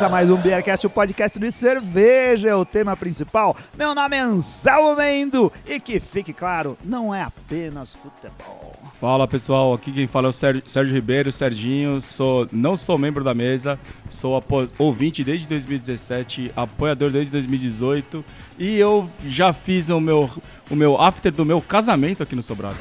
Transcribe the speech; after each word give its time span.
Começa 0.00 0.08
mais 0.16 0.30
um 0.30 0.36
Beercast, 0.38 0.86
o 0.86 0.88
podcast 0.88 1.38
de 1.38 1.52
cerveja, 1.52 2.48
é 2.48 2.54
o 2.54 2.64
tema 2.64 2.96
principal. 2.96 3.54
Meu 3.76 3.94
nome 3.94 4.16
é 4.16 4.20
Anselmo 4.20 4.96
Mendo 4.96 5.52
e 5.68 5.78
que 5.78 6.00
fique 6.00 6.32
claro, 6.32 6.78
não 6.82 7.14
é 7.14 7.20
apenas 7.20 7.94
futebol. 7.94 8.72
Fala 8.98 9.28
pessoal, 9.28 9.74
aqui 9.74 9.92
quem 9.92 10.06
fala 10.06 10.28
é 10.28 10.30
o 10.30 10.32
Sérgio, 10.32 10.62
Sérgio 10.66 10.94
Ribeiro, 10.94 11.30
Serginho. 11.30 12.00
Sou, 12.00 12.48
não 12.50 12.78
sou 12.78 12.96
membro 12.96 13.22
da 13.22 13.34
mesa, 13.34 13.78
sou 14.08 14.38
apo- 14.38 14.70
ouvinte 14.78 15.22
desde 15.22 15.46
2017, 15.48 16.50
apoiador 16.56 17.10
desde 17.10 17.32
2018 17.32 18.24
e 18.58 18.78
eu 18.78 19.06
já 19.26 19.52
fiz 19.52 19.90
o 19.90 20.00
meu, 20.00 20.30
o 20.70 20.74
meu 20.74 20.98
after 20.98 21.30
do 21.30 21.44
meu 21.44 21.60
casamento 21.60 22.22
aqui 22.22 22.34
no 22.34 22.42
Sobrado. 22.42 22.78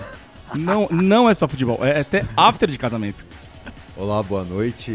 Não, 0.55 0.87
não 0.89 1.29
é 1.29 1.33
só 1.33 1.49
futebol, 1.49 1.79
é 1.85 1.99
até 1.99 2.23
after 2.37 2.69
de 2.69 2.77
casamento. 2.77 3.25
Olá, 3.99 4.23
boa 4.23 4.45
noite. 4.45 4.93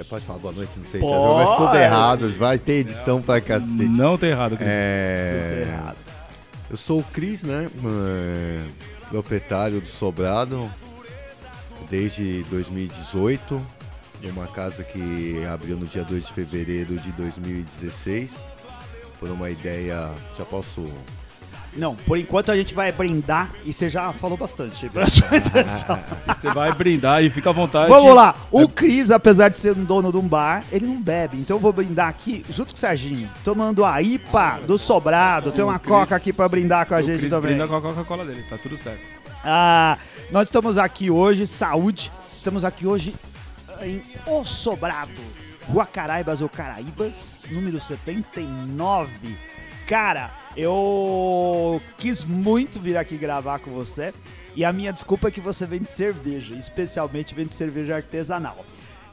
É, 0.00 0.04
pode 0.04 0.24
falar 0.24 0.38
boa 0.38 0.54
noite, 0.54 0.72
não 0.78 0.84
sei 0.86 0.98
se 0.98 1.06
Pode. 1.06 1.46
mas 1.46 1.58
tudo 1.58 1.76
errado. 1.76 2.30
Vai 2.38 2.58
ter 2.58 2.72
edição 2.78 3.20
pra 3.20 3.38
cacete. 3.38 3.84
Não 3.84 4.16
tá 4.16 4.26
errado, 4.26 4.56
Cris. 4.56 4.70
É, 4.70 5.66
Errado. 5.68 5.96
eu 6.70 6.76
sou 6.78 7.00
o 7.00 7.04
Cris, 7.04 7.42
né? 7.42 7.68
é, 7.84 8.62
proprietário 9.10 9.78
do 9.78 9.86
Sobrado 9.86 10.70
desde 11.90 12.44
2018. 12.44 13.60
de 14.22 14.28
Uma 14.28 14.46
casa 14.46 14.82
que 14.82 15.44
abriu 15.52 15.76
no 15.76 15.84
dia 15.84 16.02
2 16.02 16.24
de 16.24 16.32
fevereiro 16.32 16.96
de 16.96 17.12
2016. 17.12 18.36
Por 19.20 19.28
uma 19.28 19.50
ideia. 19.50 20.14
Já 20.38 20.46
posso. 20.46 20.82
Não, 21.76 21.94
por 21.94 22.16
enquanto 22.18 22.50
a 22.50 22.56
gente 22.56 22.72
vai 22.74 22.90
brindar 22.90 23.50
e 23.62 23.70
você 23.70 23.90
já 23.90 24.10
falou 24.10 24.36
bastante 24.38 24.88
pra 24.88 25.04
sua 25.06 25.36
introdução. 25.36 25.98
E 26.26 26.32
Você 26.34 26.50
vai 26.50 26.72
brindar 26.72 27.22
e 27.22 27.28
fica 27.28 27.50
à 27.50 27.52
vontade. 27.52 27.90
Vamos 27.90 28.14
lá, 28.14 28.34
o 28.50 28.66
Cris, 28.66 29.10
apesar 29.10 29.50
de 29.50 29.58
ser 29.58 29.76
um 29.76 29.84
dono 29.84 30.10
de 30.10 30.16
um 30.16 30.26
bar, 30.26 30.64
ele 30.72 30.86
não 30.86 30.98
bebe, 31.00 31.36
então 31.36 31.56
eu 31.56 31.60
vou 31.60 31.74
brindar 31.74 32.08
aqui 32.08 32.44
junto 32.48 32.70
com 32.72 32.76
o 32.78 32.80
Serginho, 32.80 33.28
tomando 33.44 33.84
a 33.84 34.00
IPA 34.00 34.60
do 34.66 34.78
Sobrado, 34.78 35.52
tem 35.52 35.62
uma 35.62 35.78
coca 35.78 36.16
aqui 36.16 36.32
pra 36.32 36.48
brindar 36.48 36.86
com 36.86 36.94
a 36.94 36.98
O 36.98 37.02
gente 37.02 37.18
Cris 37.18 37.30
também. 37.30 37.50
brinda 37.50 37.68
com 37.68 37.76
a 37.76 37.82
Coca-Cola 37.82 38.24
dele, 38.24 38.42
tá 38.48 38.56
tudo 38.56 38.78
certo. 38.78 39.00
Ah, 39.44 39.98
nós 40.30 40.48
estamos 40.48 40.78
aqui 40.78 41.10
hoje, 41.10 41.46
saúde, 41.46 42.10
estamos 42.34 42.64
aqui 42.64 42.86
hoje 42.86 43.14
em 43.82 44.00
O 44.26 44.46
Sobrado, 44.46 45.12
Rua 45.68 45.84
Caraibas 45.84 46.40
ou 46.40 46.48
Caraíbas, 46.48 47.42
número 47.50 47.78
79. 47.82 49.10
Cara, 49.86 50.32
eu 50.56 51.80
quis 51.96 52.24
muito 52.24 52.80
vir 52.80 52.96
aqui 52.96 53.16
gravar 53.16 53.60
com 53.60 53.70
você 53.70 54.12
e 54.56 54.64
a 54.64 54.72
minha 54.72 54.92
desculpa 54.92 55.28
é 55.28 55.30
que 55.30 55.40
você 55.40 55.64
vende 55.64 55.88
cerveja, 55.88 56.54
especialmente 56.54 57.34
vende 57.34 57.54
cerveja 57.54 57.94
artesanal. 57.94 58.64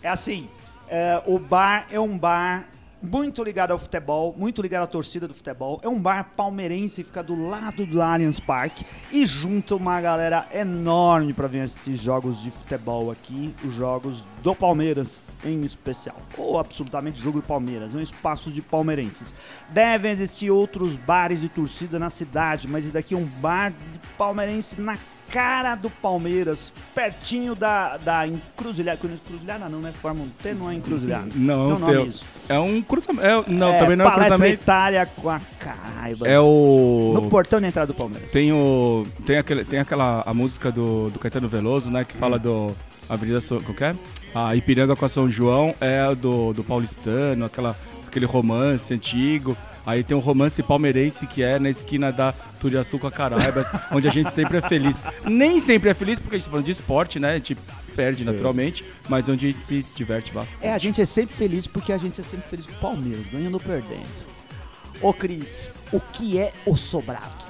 É 0.02 0.10
assim, 0.10 0.50
é, 0.88 1.22
o 1.28 1.38
bar 1.38 1.86
é 1.92 2.00
um 2.00 2.18
bar 2.18 2.68
muito 3.04 3.44
ligado 3.44 3.72
ao 3.72 3.78
futebol, 3.78 4.34
muito 4.38 4.62
ligado 4.62 4.84
à 4.84 4.88
torcida 4.88 5.28
do 5.28 5.34
futebol. 5.34 5.80
É 5.84 5.90
um 5.90 6.00
bar 6.00 6.32
palmeirense, 6.38 7.04
fica 7.04 7.22
do 7.22 7.36
lado 7.36 7.86
do 7.86 8.02
Allianz 8.02 8.40
Parque 8.40 8.86
e 9.12 9.26
junta 9.26 9.76
uma 9.76 10.00
galera 10.00 10.48
enorme 10.54 11.34
para 11.34 11.48
vir 11.48 11.62
assistir 11.62 11.98
jogos 11.98 12.42
de 12.42 12.50
futebol 12.50 13.12
aqui, 13.12 13.54
os 13.66 13.74
jogos 13.74 14.24
do 14.42 14.56
Palmeiras 14.56 15.22
em 15.46 15.62
especial, 15.64 16.16
ou 16.38 16.58
absolutamente 16.58 17.20
jogo 17.20 17.42
do 17.42 17.46
Palmeiras, 17.46 17.94
é 17.94 17.98
um 17.98 18.02
espaço 18.02 18.50
de 18.50 18.62
palmeirenses. 18.62 19.36
Devem 19.70 20.12
existir 20.12 20.50
outros 20.50 20.96
bares 20.96 21.42
de 21.42 21.50
torcida 21.50 22.00
na 22.00 22.10
cidade, 22.10 22.68
mas 22.68 22.86
esse 22.86 22.94
daqui 22.94 23.14
é 23.14 23.18
um 23.18 23.26
bar 23.26 23.72
de 23.72 24.00
palmeirense 24.18 24.80
na 24.80 24.98
cara 25.34 25.74
do 25.74 25.90
Palmeiras, 25.90 26.72
pertinho 26.94 27.56
da, 27.56 27.98
da 27.98 28.28
encruzilhada. 28.28 29.00
Encruzilhada 29.04 29.68
não, 29.68 29.80
né? 29.80 29.92
Forma 30.00 30.22
um 30.24 30.30
T, 30.30 30.54
não 30.54 30.70
é 30.70 30.76
encruzilhada. 30.76 31.28
Não, 31.34 31.70
nome 31.80 31.86
teu- 31.88 32.06
isso. 32.06 32.24
É 32.48 32.60
um 32.60 32.82
cruzamento. 32.84 33.26
é- 33.26 33.44
não, 33.52 33.74
É, 33.74 33.80
também 33.80 33.96
não 33.96 34.06
é 34.06 34.10
Palestra 34.10 34.38
cruzamento. 34.38 34.62
Itália 34.64 35.06
com 35.08 35.30
a 35.30 35.42
Caibas. 35.60 36.30
É 36.30 36.40
o. 36.40 37.12
No 37.16 37.30
portão 37.30 37.60
de 37.60 37.66
entrada 37.66 37.88
do 37.92 37.96
Palmeiras. 37.96 38.32
Tem 38.32 38.52
o. 38.54 39.04
Tem, 39.26 39.38
aquele, 39.38 39.66
tem 39.66 39.80
aquela 39.80 40.22
a 40.24 40.34
música 40.36 40.72
do, 40.72 41.10
do 41.10 41.18
Caetano 41.18 41.48
Veloso, 41.48 41.90
né? 41.90 42.06
Que 42.06 42.16
fala 42.16 42.38
do. 42.38 42.72
Avenida 43.10 43.42
São. 43.42 43.60
Qual 43.62 43.76
que 43.76 43.84
é? 43.84 43.96
A 44.36 44.56
Ipiranga 44.56 44.96
com 44.96 45.04
a 45.06 45.10
São 45.10 45.30
João 45.30 45.74
é 45.82 46.14
do, 46.16 46.54
do 46.54 46.64
paulistano, 46.64 47.46
aquela, 47.46 47.76
aquele 48.08 48.26
romance 48.28 48.94
antigo. 48.94 49.58
Aí 49.86 50.04
tem 50.04 50.16
um 50.16 50.20
romance 50.20 50.62
palmeirense 50.64 51.28
que 51.28 51.44
é 51.44 51.60
na 51.60 51.70
esquina 51.70 52.12
da 52.12 52.34
Turiaçu 52.60 52.98
com 52.98 53.08
a 53.08 53.12
Caraibas, 53.12 53.72
onde 53.92 54.08
a 54.08 54.12
gente 54.12 54.32
sempre 54.32 54.58
é 54.58 54.62
feliz. 54.62 55.04
Nem 55.26 55.60
sempre 55.60 55.90
é 55.90 55.94
feliz, 55.94 56.20
porque 56.20 56.36
a 56.36 56.40
gente 56.40 56.46
tá 56.46 56.52
falando 56.52 56.66
de 56.66 56.72
esporte, 56.72 57.20
né? 57.20 57.32
A 57.32 57.36
gente 57.36 57.58
perde 57.96 58.24
naturalmente, 58.24 58.84
mas 59.10 59.28
onde 59.28 59.48
a 59.48 59.52
gente 59.52 59.64
se 59.64 59.86
diverte 59.96 60.32
bastante. 60.32 60.66
É, 60.66 60.74
a 60.74 60.78
gente 60.78 61.02
é 61.02 61.06
sempre 61.06 61.36
feliz 61.36 61.68
porque 61.68 61.92
a 61.92 61.98
gente 61.98 62.20
é 62.20 62.24
sempre 62.24 62.48
feliz 62.48 62.66
com 62.66 62.74
o 62.74 62.80
Palmeiras, 62.80 63.26
ganhando 63.28 63.56
ou 63.56 63.60
perdendo. 63.60 64.34
Ô 65.02 65.14
Cris, 65.14 65.70
o 65.92 66.00
que 66.00 66.40
é 66.40 66.54
o 66.66 66.78
sobrado? 66.78 67.44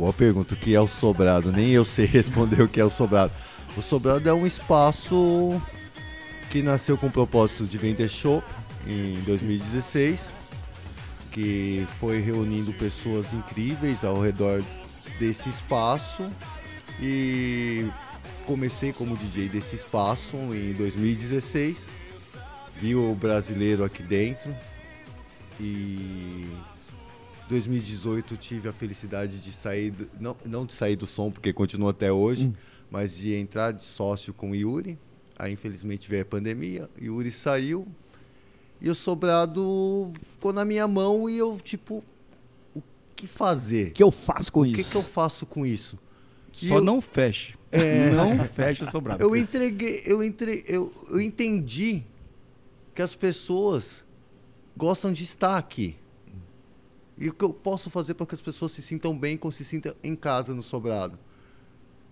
Boa 0.00 0.14
pergunta. 0.14 0.54
O 0.54 0.56
que 0.56 0.74
é 0.74 0.80
o 0.80 0.86
Sobrado? 0.86 1.52
Nem 1.52 1.72
eu 1.72 1.84
sei 1.84 2.06
responder 2.08 2.62
o 2.62 2.68
que 2.68 2.80
é 2.80 2.84
o 2.84 2.88
Sobrado. 2.88 3.30
O 3.76 3.82
Sobrado 3.82 4.26
é 4.26 4.32
um 4.32 4.46
espaço 4.46 5.60
que 6.48 6.62
nasceu 6.62 6.96
com 6.96 7.08
o 7.08 7.10
propósito 7.10 7.64
de 7.64 7.76
vender 7.76 8.08
show 8.08 8.42
em 8.86 9.20
2016, 9.26 10.32
que 11.30 11.86
foi 11.98 12.20
reunindo 12.20 12.72
pessoas 12.74 13.32
incríveis 13.32 14.04
ao 14.04 14.20
redor 14.20 14.62
desse 15.18 15.48
espaço 15.48 16.28
e 17.00 17.86
comecei 18.46 18.92
como 18.92 19.16
DJ 19.16 19.48
desse 19.48 19.76
espaço 19.76 20.36
em 20.54 20.72
2016. 20.74 21.86
Vi 22.80 22.94
o 22.94 23.14
brasileiro 23.14 23.84
aqui 23.84 24.02
dentro 24.02 24.54
e 25.60 26.46
2018 27.48 28.36
tive 28.36 28.68
a 28.68 28.72
felicidade 28.72 29.38
de 29.42 29.52
sair, 29.52 29.90
do- 29.90 30.08
não, 30.20 30.36
não 30.44 30.64
de 30.66 30.72
sair 30.72 30.96
do 30.96 31.06
som, 31.06 31.30
porque 31.30 31.52
continua 31.52 31.90
até 31.90 32.10
hoje, 32.12 32.52
mas 32.90 33.16
de 33.16 33.34
entrar 33.34 33.72
de 33.72 33.82
sócio 33.82 34.32
com 34.32 34.50
o 34.50 34.54
Yuri. 34.54 34.98
Aí 35.38 35.52
infelizmente 35.52 36.08
veio 36.08 36.22
a 36.22 36.26
pandemia, 36.26 36.88
Yuri 37.00 37.30
saiu 37.30 37.86
e 38.80 38.88
o 38.90 38.94
sobrado 38.94 40.12
ficou 40.32 40.52
na 40.52 40.64
minha 40.64 40.86
mão 40.88 41.28
e 41.28 41.36
eu 41.38 41.58
tipo, 41.62 42.02
o 42.74 42.82
que 43.14 43.26
fazer? 43.26 43.88
O 43.88 43.92
que 43.92 44.02
eu 44.02 44.10
faço 44.10 44.52
com 44.52 44.60
O 44.60 44.66
isso? 44.66 44.76
que, 44.76 44.84
que 44.84 44.96
eu 44.96 45.02
faço 45.02 45.46
com 45.46 45.66
isso? 45.66 45.98
Só 46.52 46.76
eu- 46.76 46.84
não 46.84 47.00
feche. 47.00 47.58
É. 47.72 48.10
Não 48.16 48.36
feche 48.48 48.82
o 48.82 48.86
sobrado. 48.90 49.22
Eu 49.22 49.36
entreguei, 49.36 50.02
eu, 50.04 50.24
entre, 50.24 50.64
eu, 50.66 50.92
eu 51.08 51.20
entendi 51.20 52.02
que 52.92 53.00
as 53.00 53.14
pessoas 53.14 54.02
gostam 54.76 55.12
de 55.12 55.22
estar 55.22 55.56
aqui. 55.56 55.96
E 57.16 57.28
o 57.28 57.32
que 57.32 57.44
eu 57.44 57.52
posso 57.54 57.88
fazer 57.88 58.14
para 58.14 58.26
que 58.26 58.34
as 58.34 58.40
pessoas 58.40 58.72
se 58.72 58.82
sintam 58.82 59.16
bem, 59.16 59.36
como 59.36 59.52
se 59.52 59.64
sintam 59.64 59.94
em 60.02 60.16
casa 60.16 60.52
no 60.52 60.64
sobrado? 60.64 61.16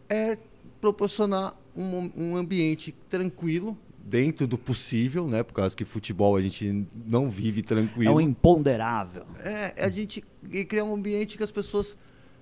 É 0.08 0.38
proporcionar 0.80 1.56
um, 1.76 2.08
um 2.16 2.36
ambiente 2.36 2.94
tranquilo, 3.08 3.76
dentro 4.08 4.46
do 4.46 4.56
possível, 4.56 5.28
né? 5.28 5.42
Por 5.42 5.52
causa 5.52 5.76
que 5.76 5.84
futebol 5.84 6.36
a 6.36 6.40
gente 6.42 6.86
não 7.06 7.28
vive 7.30 7.60
É 7.60 7.62
tranquilo. 7.62 8.14
um 8.14 8.20
imponderável. 8.20 9.24
É, 9.40 9.84
a 9.84 9.88
gente 9.88 10.24
criar 10.68 10.84
um 10.84 10.94
ambiente 10.94 11.36
que 11.36 11.42
as 11.42 11.50
pessoas 11.50 11.96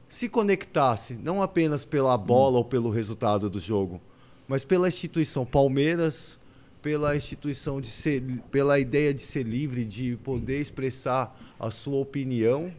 se 0.08 0.28
conectassem, 0.28 1.18
não 1.18 1.42
apenas 1.42 1.84
pela 1.84 2.16
bola 2.16 2.58
ou 2.58 2.64
pelo 2.64 2.90
resultado 2.90 3.50
do 3.50 3.58
jogo, 3.58 4.00
mas 4.46 4.64
pela 4.64 4.86
instituição 4.88 5.44
Palmeiras, 5.44 6.38
pela 6.80 7.16
instituição 7.16 7.80
de 7.80 7.88
ser, 7.88 8.22
pela 8.50 8.78
ideia 8.78 9.12
de 9.12 9.22
ser 9.22 9.42
livre, 9.42 9.84
de 9.84 10.16
poder 10.22 10.60
expressar 10.60 11.36
a 11.58 11.70
sua 11.70 11.96
opinião 11.98 12.72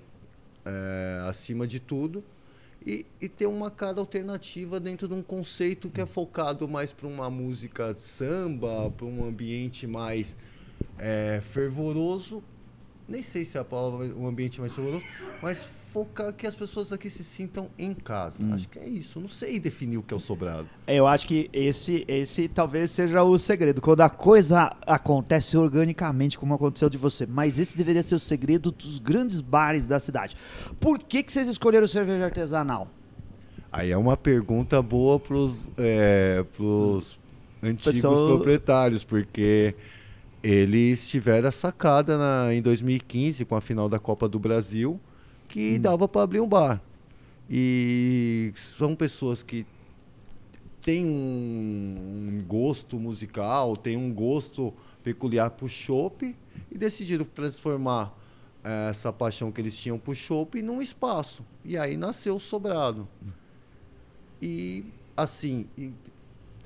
é, 0.63 1.25
acima 1.27 1.67
de 1.67 1.79
tudo. 1.79 2.23
E, 2.89 3.05
e 3.19 3.27
ter 3.27 3.47
uma 3.47 3.69
cara 3.69 3.99
alternativa 3.99 4.79
dentro 4.79 5.09
de 5.09 5.13
um 5.13 5.21
conceito 5.21 5.89
que 5.89 5.99
é 5.99 6.05
focado 6.05 6.69
mais 6.69 6.93
para 6.93 7.05
uma 7.05 7.29
música 7.29 7.93
samba, 7.97 8.89
para 8.89 9.05
um 9.05 9.25
ambiente 9.25 9.85
mais 9.85 10.37
é, 10.97 11.41
fervoroso, 11.43 12.41
nem 13.05 13.21
sei 13.21 13.43
se 13.43 13.57
é 13.57 13.59
a 13.59 13.65
palavra 13.65 14.07
um 14.15 14.25
ambiente 14.25 14.61
mais 14.61 14.71
fervoroso, 14.71 15.03
mas 15.41 15.67
focar 15.97 16.31
que 16.31 16.45
as 16.45 16.53
pessoas 16.55 16.93
aqui 16.93 17.09
se 17.09 17.23
sintam 17.23 17.69
em 17.77 17.91
casa. 17.95 18.43
Acho 18.53 18.69
que 18.69 18.77
é 18.77 18.87
isso. 18.87 19.19
Não 19.19 19.27
sei 19.27 19.59
definir 19.59 19.97
o 19.97 20.03
que 20.03 20.13
é 20.13 20.17
o 20.17 20.19
sobrado. 20.19 20.67
Eu 20.85 21.07
acho 21.07 21.25
que 21.25 21.49
esse, 21.51 22.05
esse 22.07 22.47
talvez 22.47 22.91
seja 22.91 23.23
o 23.23 23.35
segredo. 23.39 23.81
Quando 23.81 24.01
a 24.01 24.09
coisa 24.09 24.75
acontece 24.85 25.57
organicamente, 25.57 26.37
como 26.37 26.53
aconteceu 26.53 26.87
de 26.87 26.99
você. 26.99 27.25
Mas 27.25 27.57
esse 27.57 27.75
deveria 27.75 28.03
ser 28.03 28.13
o 28.13 28.19
segredo 28.19 28.71
dos 28.71 28.99
grandes 28.99 29.41
bares 29.41 29.87
da 29.87 29.97
cidade. 29.99 30.35
Por 30.79 30.99
que, 30.99 31.23
que 31.23 31.33
vocês 31.33 31.47
escolheram 31.47 31.87
cerveja 31.87 32.25
artesanal? 32.25 32.87
Aí 33.71 33.89
é 33.91 33.97
uma 33.97 34.15
pergunta 34.15 34.79
boa 34.83 35.19
para 35.19 35.35
os 35.35 35.67
antigos 37.63 37.83
Pessoal- 37.95 38.27
proprietários, 38.35 39.03
porque 39.03 39.73
eles 40.43 41.07
tiveram 41.09 41.49
a 41.49 41.51
sacada 41.51 42.17
na- 42.19 42.53
em 42.53 42.61
2015 42.61 43.43
com 43.45 43.55
a 43.55 43.61
final 43.61 43.89
da 43.89 43.97
Copa 43.97 44.29
do 44.29 44.37
Brasil 44.39 44.99
que 45.47 45.79
dava 45.79 46.07
para 46.07 46.23
abrir 46.23 46.39
um 46.39 46.47
bar. 46.47 46.81
E 47.49 48.51
são 48.55 48.95
pessoas 48.95 49.41
que 49.41 49.65
tem 50.81 51.05
um, 51.05 51.09
um 51.09 52.43
gosto 52.47 52.99
musical, 52.99 53.75
tem 53.75 53.97
um 53.97 54.13
gosto 54.13 54.73
peculiar 55.03 55.49
pro 55.51 55.67
chopp 55.67 56.35
e 56.71 56.77
decidiram 56.77 57.25
transformar 57.25 58.13
eh, 58.63 58.89
essa 58.89 59.11
paixão 59.11 59.51
que 59.51 59.61
eles 59.61 59.77
tinham 59.77 59.97
pro 59.97 60.13
chopp 60.13 60.61
num 60.61 60.81
espaço. 60.81 61.43
E 61.63 61.77
aí 61.77 61.95
nasceu 61.95 62.35
o 62.35 62.39
Sobrado. 62.39 63.07
E 64.41 64.85
assim, 65.15 65.67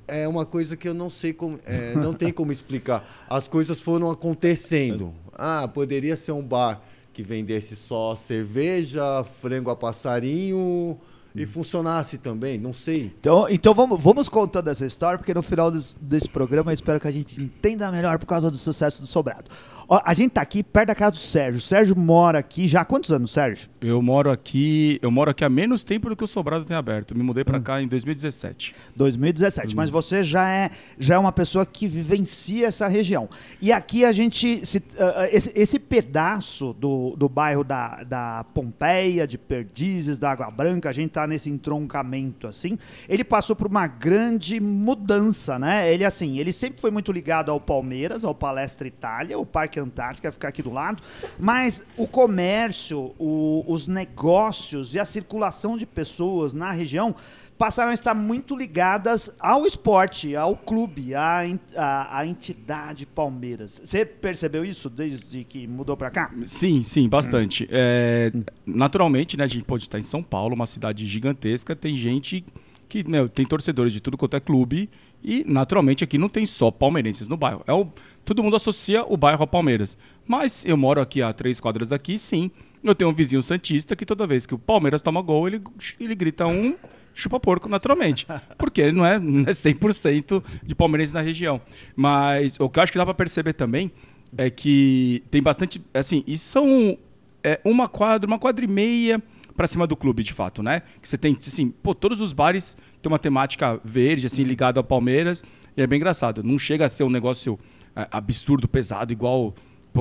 é 0.06 0.26
uma 0.28 0.44
coisa 0.44 0.76
que 0.76 0.88
eu 0.88 0.94
não 0.94 1.08
sei 1.08 1.32
como, 1.32 1.58
é, 1.64 1.94
não 1.94 2.12
tem 2.12 2.32
como 2.32 2.52
explicar. 2.52 3.26
As 3.28 3.48
coisas 3.48 3.80
foram 3.80 4.10
acontecendo. 4.10 5.14
Ah, 5.34 5.66
poderia 5.66 6.14
ser 6.14 6.32
um 6.32 6.42
bar 6.42 6.82
que 7.12 7.22
vendesse 7.22 7.76
só 7.76 8.14
cerveja, 8.16 9.24
frango 9.40 9.70
a 9.70 9.76
passarinho 9.76 10.98
e 11.34 11.46
funcionasse 11.46 12.18
também, 12.18 12.58
não 12.58 12.72
sei. 12.72 13.12
Então, 13.18 13.48
então 13.48 13.72
vamos, 13.72 14.02
vamos 14.02 14.28
contando 14.28 14.68
essa 14.68 14.84
história, 14.84 15.18
porque 15.18 15.32
no 15.32 15.42
final 15.42 15.70
desse, 15.70 15.96
desse 16.00 16.28
programa 16.28 16.70
eu 16.70 16.74
espero 16.74 17.00
que 17.00 17.08
a 17.08 17.10
gente 17.10 17.40
entenda 17.40 17.90
melhor 17.90 18.18
por 18.18 18.26
causa 18.26 18.50
do 18.50 18.58
sucesso 18.58 19.00
do 19.00 19.06
Sobrado. 19.06 19.50
Ó, 19.94 20.00
a 20.06 20.14
gente 20.14 20.30
tá 20.32 20.40
aqui 20.40 20.62
perto 20.62 20.86
da 20.88 20.94
casa 20.94 21.10
do 21.12 21.18
Sérgio. 21.18 21.58
O 21.58 21.60
Sérgio 21.60 21.94
mora 21.94 22.38
aqui 22.38 22.66
já 22.66 22.80
há 22.80 22.84
quantos 22.84 23.10
anos, 23.12 23.30
Sérgio? 23.30 23.68
Eu 23.78 24.00
moro 24.00 24.30
aqui, 24.30 24.98
eu 25.02 25.10
moro 25.10 25.30
aqui 25.30 25.44
há 25.44 25.50
menos 25.50 25.84
tempo 25.84 26.08
do 26.08 26.16
que 26.16 26.24
o 26.24 26.26
Sobrado 26.26 26.64
tem 26.64 26.74
aberto. 26.74 27.10
Eu 27.12 27.18
me 27.18 27.22
mudei 27.22 27.44
pra 27.44 27.60
cá 27.60 27.82
em 27.82 27.86
2017. 27.86 28.74
2017. 28.96 29.76
Mas 29.76 29.90
você 29.90 30.24
já 30.24 30.48
é, 30.48 30.70
já 30.98 31.16
é 31.16 31.18
uma 31.18 31.30
pessoa 31.30 31.66
que 31.66 31.86
vivencia 31.86 32.68
essa 32.68 32.88
região. 32.88 33.28
E 33.60 33.70
aqui 33.70 34.02
a 34.02 34.12
gente. 34.12 34.64
se- 34.64 34.82
ah, 34.98 35.28
esse, 35.30 35.52
esse 35.54 35.78
pedaço 35.78 36.72
do, 36.72 37.14
do 37.14 37.28
bairro 37.28 37.62
da, 37.62 38.02
da 38.02 38.46
Pompeia, 38.54 39.26
de 39.26 39.36
Perdizes, 39.36 40.18
da 40.18 40.30
Água 40.30 40.50
Branca, 40.50 40.88
a 40.88 40.92
gente 40.94 41.10
tá 41.10 41.26
nesse 41.26 41.50
entroncamento 41.50 42.46
assim. 42.46 42.78
Ele 43.06 43.24
passou 43.24 43.54
por 43.54 43.66
uma 43.66 43.86
grande 43.86 44.58
mudança, 44.58 45.58
né? 45.58 45.92
Ele, 45.92 46.02
assim, 46.02 46.38
ele 46.38 46.50
sempre 46.50 46.80
foi 46.80 46.90
muito 46.90 47.12
ligado 47.12 47.50
ao 47.50 47.60
Palmeiras, 47.60 48.24
ao 48.24 48.34
Palestra 48.34 48.88
Itália, 48.88 49.38
o 49.38 49.44
Parque 49.44 49.81
Antártica, 49.82 50.32
ficar 50.32 50.48
aqui 50.48 50.62
do 50.62 50.70
lado. 50.72 51.02
Mas 51.38 51.84
o 51.96 52.06
comércio, 52.06 53.12
o- 53.18 53.64
os 53.66 53.86
negócios 53.86 54.94
e 54.94 55.00
a 55.00 55.04
circulação 55.04 55.76
de 55.76 55.84
pessoas 55.86 56.54
na 56.54 56.70
região 56.70 57.14
passaram 57.58 57.90
a 57.92 57.94
estar 57.94 58.14
muito 58.14 58.56
ligadas 58.56 59.32
ao 59.38 59.64
esporte, 59.66 60.34
ao 60.34 60.56
clube, 60.56 61.14
à, 61.14 61.42
à- 61.76 62.18
à 62.18 62.26
entidade 62.26 63.06
Palmeiras. 63.06 63.80
Você 63.84 64.04
percebeu 64.04 64.64
isso 64.64 64.90
desde 64.90 65.44
que 65.44 65.66
mudou 65.68 65.96
para 65.96 66.10
cá? 66.10 66.32
Sim, 66.44 66.82
sim, 66.82 67.08
bastante. 67.08 67.68
É, 67.70 68.32
naturalmente, 68.66 69.36
né, 69.36 69.44
a 69.44 69.46
gente 69.46 69.64
pode 69.64 69.84
estar 69.84 69.98
em 69.98 70.02
São 70.02 70.22
Paulo, 70.22 70.54
uma 70.56 70.66
cidade 70.66 71.06
gigantesca, 71.06 71.76
tem 71.76 71.94
gente 71.96 72.44
que 72.88 73.08
meu, 73.08 73.28
tem 73.28 73.46
torcedores 73.46 73.92
de 73.92 74.00
tudo 74.00 74.16
quanto 74.18 74.36
é 74.36 74.40
clube 74.40 74.90
e 75.22 75.44
naturalmente 75.48 76.02
aqui 76.04 76.18
não 76.18 76.28
tem 76.28 76.44
só 76.44 76.70
palmeirenses 76.70 77.28
no 77.28 77.36
bairro. 77.36 77.62
É 77.66 77.72
o, 77.72 77.86
todo 78.24 78.42
mundo 78.42 78.56
associa 78.56 79.04
o 79.04 79.16
bairro 79.16 79.42
a 79.42 79.46
Palmeiras. 79.46 79.96
Mas 80.26 80.64
eu 80.64 80.76
moro 80.76 81.00
aqui 81.00 81.22
a 81.22 81.32
três 81.32 81.60
quadras 81.60 81.88
daqui, 81.88 82.18
sim. 82.18 82.50
Eu 82.82 82.94
tenho 82.94 83.10
um 83.10 83.14
vizinho 83.14 83.42
santista 83.42 83.94
que 83.94 84.04
toda 84.04 84.26
vez 84.26 84.46
que 84.46 84.54
o 84.54 84.58
Palmeiras 84.58 85.02
toma 85.02 85.22
gol, 85.22 85.46
ele, 85.46 85.60
ele 86.00 86.14
grita 86.14 86.46
um 86.46 86.74
chupa 87.14 87.38
porco 87.38 87.68
naturalmente. 87.68 88.26
Porque 88.58 88.80
ele 88.80 88.92
não 88.92 89.06
é, 89.06 89.18
não 89.18 89.42
é 89.42 89.52
100% 89.52 90.42
de 90.62 90.74
palmeirense 90.74 91.14
na 91.14 91.20
região. 91.20 91.60
Mas 91.94 92.58
o 92.58 92.68
que 92.68 92.78
eu 92.78 92.82
acho 92.82 92.92
que 92.92 92.98
dá 92.98 93.04
para 93.04 93.14
perceber 93.14 93.52
também 93.52 93.90
é 94.36 94.50
que 94.50 95.22
tem 95.30 95.42
bastante. 95.42 95.80
Assim, 95.94 96.24
e 96.26 96.36
são 96.36 96.96
é, 97.44 97.60
uma 97.64 97.88
quadra, 97.88 98.26
uma 98.26 98.38
quadra 98.38 98.64
e 98.64 98.68
meia 98.68 99.22
para 99.56 99.66
cima 99.66 99.86
do 99.86 99.96
clube, 99.96 100.22
de 100.22 100.32
fato, 100.32 100.62
né? 100.62 100.82
Que 101.00 101.08
você 101.08 101.18
tem, 101.18 101.36
assim, 101.38 101.70
pô, 101.70 101.94
todos 101.94 102.20
os 102.20 102.32
bares 102.32 102.76
têm 103.02 103.12
uma 103.12 103.18
temática 103.18 103.78
verde, 103.84 104.26
assim, 104.26 104.42
ligado 104.42 104.78
ao 104.78 104.84
Palmeiras, 104.84 105.44
e 105.76 105.82
é 105.82 105.86
bem 105.86 105.98
engraçado. 105.98 106.42
Não 106.42 106.58
chega 106.58 106.86
a 106.86 106.88
ser 106.88 107.04
um 107.04 107.10
negócio 107.10 107.58
absurdo, 107.94 108.68
pesado, 108.68 109.12
igual 109.12 109.54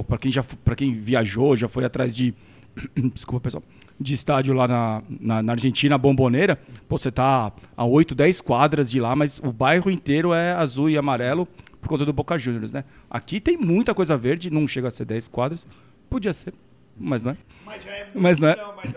para 0.08 0.18
quem 0.18 0.32
já 0.32 0.44
para 0.44 0.76
quem 0.76 0.94
viajou, 0.94 1.56
já 1.56 1.68
foi 1.68 1.84
atrás 1.86 2.16
de 2.16 2.34
desculpa, 3.14 3.42
pessoal, 3.42 3.64
de 4.00 4.14
estádio 4.14 4.54
lá 4.54 4.68
na, 4.68 5.04
na, 5.08 5.44
na 5.44 5.52
Argentina, 5.54 5.98
Bomboneira, 5.98 6.58
pô, 6.88 6.98
você 6.98 7.12
tá 7.12 7.52
a 7.76 7.86
8, 7.86 8.16
10 8.16 8.42
quadras 8.42 8.90
de 8.90 9.00
lá, 9.00 9.16
mas 9.16 9.40
o 9.44 9.52
bairro 9.52 9.92
inteiro 9.92 10.34
é 10.34 10.54
azul 10.54 10.90
e 10.90 10.98
amarelo 10.98 11.48
por 11.80 11.90
conta 11.90 12.06
do 12.06 12.14
Boca 12.14 12.38
Juniors, 12.38 12.72
né? 12.72 12.84
Aqui 13.10 13.40
tem 13.40 13.58
muita 13.58 13.94
coisa 13.94 14.16
verde, 14.16 14.50
não 14.50 14.68
chega 14.68 14.88
a 14.88 14.92
ser 14.92 15.06
10 15.06 15.28
quadras, 15.28 15.68
podia 16.10 16.32
ser, 16.32 16.54
mas 16.98 17.22
não 17.22 17.32
é. 17.32 17.38
Mas 17.66 18.40
não 18.40 18.48
é. 18.48 18.56
Mas 18.76 18.94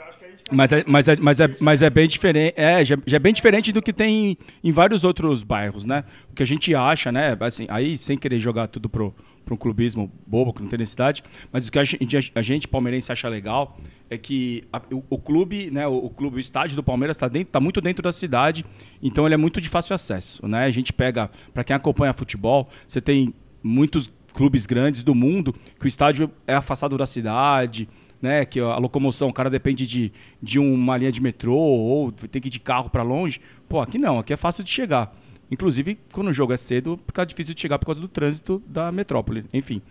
é, 0.73 0.85
mas, 0.87 1.09
é, 1.09 1.17
mas, 1.17 1.41
é, 1.41 1.57
mas 1.61 1.83
é 1.83 1.91
bem 1.91 2.07
diferente. 2.09 2.55
É, 2.57 2.85
já, 2.85 2.97
já 3.07 3.17
é 3.17 3.21
bem 3.21 3.33
diferente 3.33 3.73
do 3.73 3.83
que 3.83 3.93
tem 3.93 4.37
em 4.63 4.73
vários 4.73 5.05
outros 5.05 5.43
bairros, 5.43 5.85
né? 5.85 6.05
O 6.31 6.35
que 6.35 6.43
a 6.43 6.47
gente 6.47 6.75
acha, 6.75 7.11
né? 7.11 7.37
Assim, 7.41 7.67
aí 7.69 7.97
sem 7.97 8.17
querer 8.17 8.39
jogar 8.41 8.69
tudo 8.69 8.89
pro, 8.89 9.15
pro 9.45 9.55
um 9.55 9.59
clubismo 9.59 10.11
bobo, 10.27 10.53
que 10.53 10.63
não 10.63 10.69
tem 10.69 10.79
necessidade, 10.79 11.23
mas 11.53 11.67
o 11.69 11.73
que 11.73 11.79
a 11.79 11.85
gente, 11.85 12.33
a 12.35 12.43
gente 12.43 12.69
palmeirense 12.69 13.11
acha 13.13 13.29
legal 13.29 13.79
é 14.11 14.17
que 14.19 14.65
a- 14.73 14.83
o, 14.93 15.03
o 15.11 15.19
clube, 15.19 15.71
né? 15.71 15.87
O, 15.87 15.97
o 15.97 16.11
clube, 16.11 16.37
o 16.37 16.41
estádio 16.41 16.77
do 16.77 16.83
Palmeiras 16.83 17.17
está 17.17 17.29
dentro, 17.29 17.51
tá 17.53 17.61
muito 17.61 17.81
dentro 17.81 18.03
da 18.03 18.13
cidade, 18.13 18.65
então 19.03 19.27
ele 19.27 19.35
é 19.35 19.39
muito 19.39 19.61
de 19.61 19.69
fácil 19.69 19.95
acesso, 19.95 20.47
né? 20.47 20.65
A 20.65 20.71
gente 20.71 20.93
pega, 20.93 21.31
para 21.53 21.65
quem 21.65 21.75
acompanha 21.75 22.13
futebol, 22.13 22.69
você 22.87 23.01
tem 23.01 23.35
muitos 23.63 24.13
clubes 24.33 24.67
grandes 24.67 25.03
do 25.03 25.15
mundo 25.15 25.55
que 25.79 25.87
o 25.87 25.89
estádio 25.89 26.31
é 26.47 26.55
afastado 26.55 26.99
da 26.99 27.07
cidade, 27.07 27.89
né, 28.25 28.45
que 28.47 28.59
a 28.59 28.79
locomoção, 28.79 29.29
o 29.29 29.33
cara 29.35 29.51
depende 29.51 29.87
de, 29.87 30.11
de 30.43 30.59
uma 30.59 30.97
linha 30.97 31.13
de 31.13 31.21
metrô 31.21 31.55
ou 31.55 32.11
tem 32.11 32.41
que 32.41 32.49
ir 32.49 32.51
de 32.51 32.59
carro 32.59 32.89
para 32.89 33.03
longe. 33.03 33.39
Pô, 33.69 33.81
aqui 33.81 33.99
não, 33.99 34.19
aqui 34.19 34.33
é 34.33 34.37
fácil 34.37 34.65
de 34.65 34.71
chegar. 34.71 35.15
Inclusive, 35.51 35.99
quando 36.11 36.29
o 36.29 36.33
jogo 36.33 36.55
é 36.55 36.57
cedo, 36.57 36.99
fica 37.07 37.23
difícil 37.27 37.55
de 37.55 37.61
chegar 37.61 37.79
por 37.79 37.85
causa 37.85 38.01
do 38.01 38.09
trânsito 38.09 38.63
da 38.67 38.91
metrópole. 38.91 39.45
Enfim. 39.53 39.83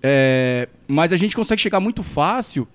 É, 0.00 0.68
mas 0.86 1.12
a 1.12 1.16
gente 1.16 1.34
consegue 1.34 1.60
chegar 1.60 1.80
muito 1.80 2.04
fácil 2.04 2.66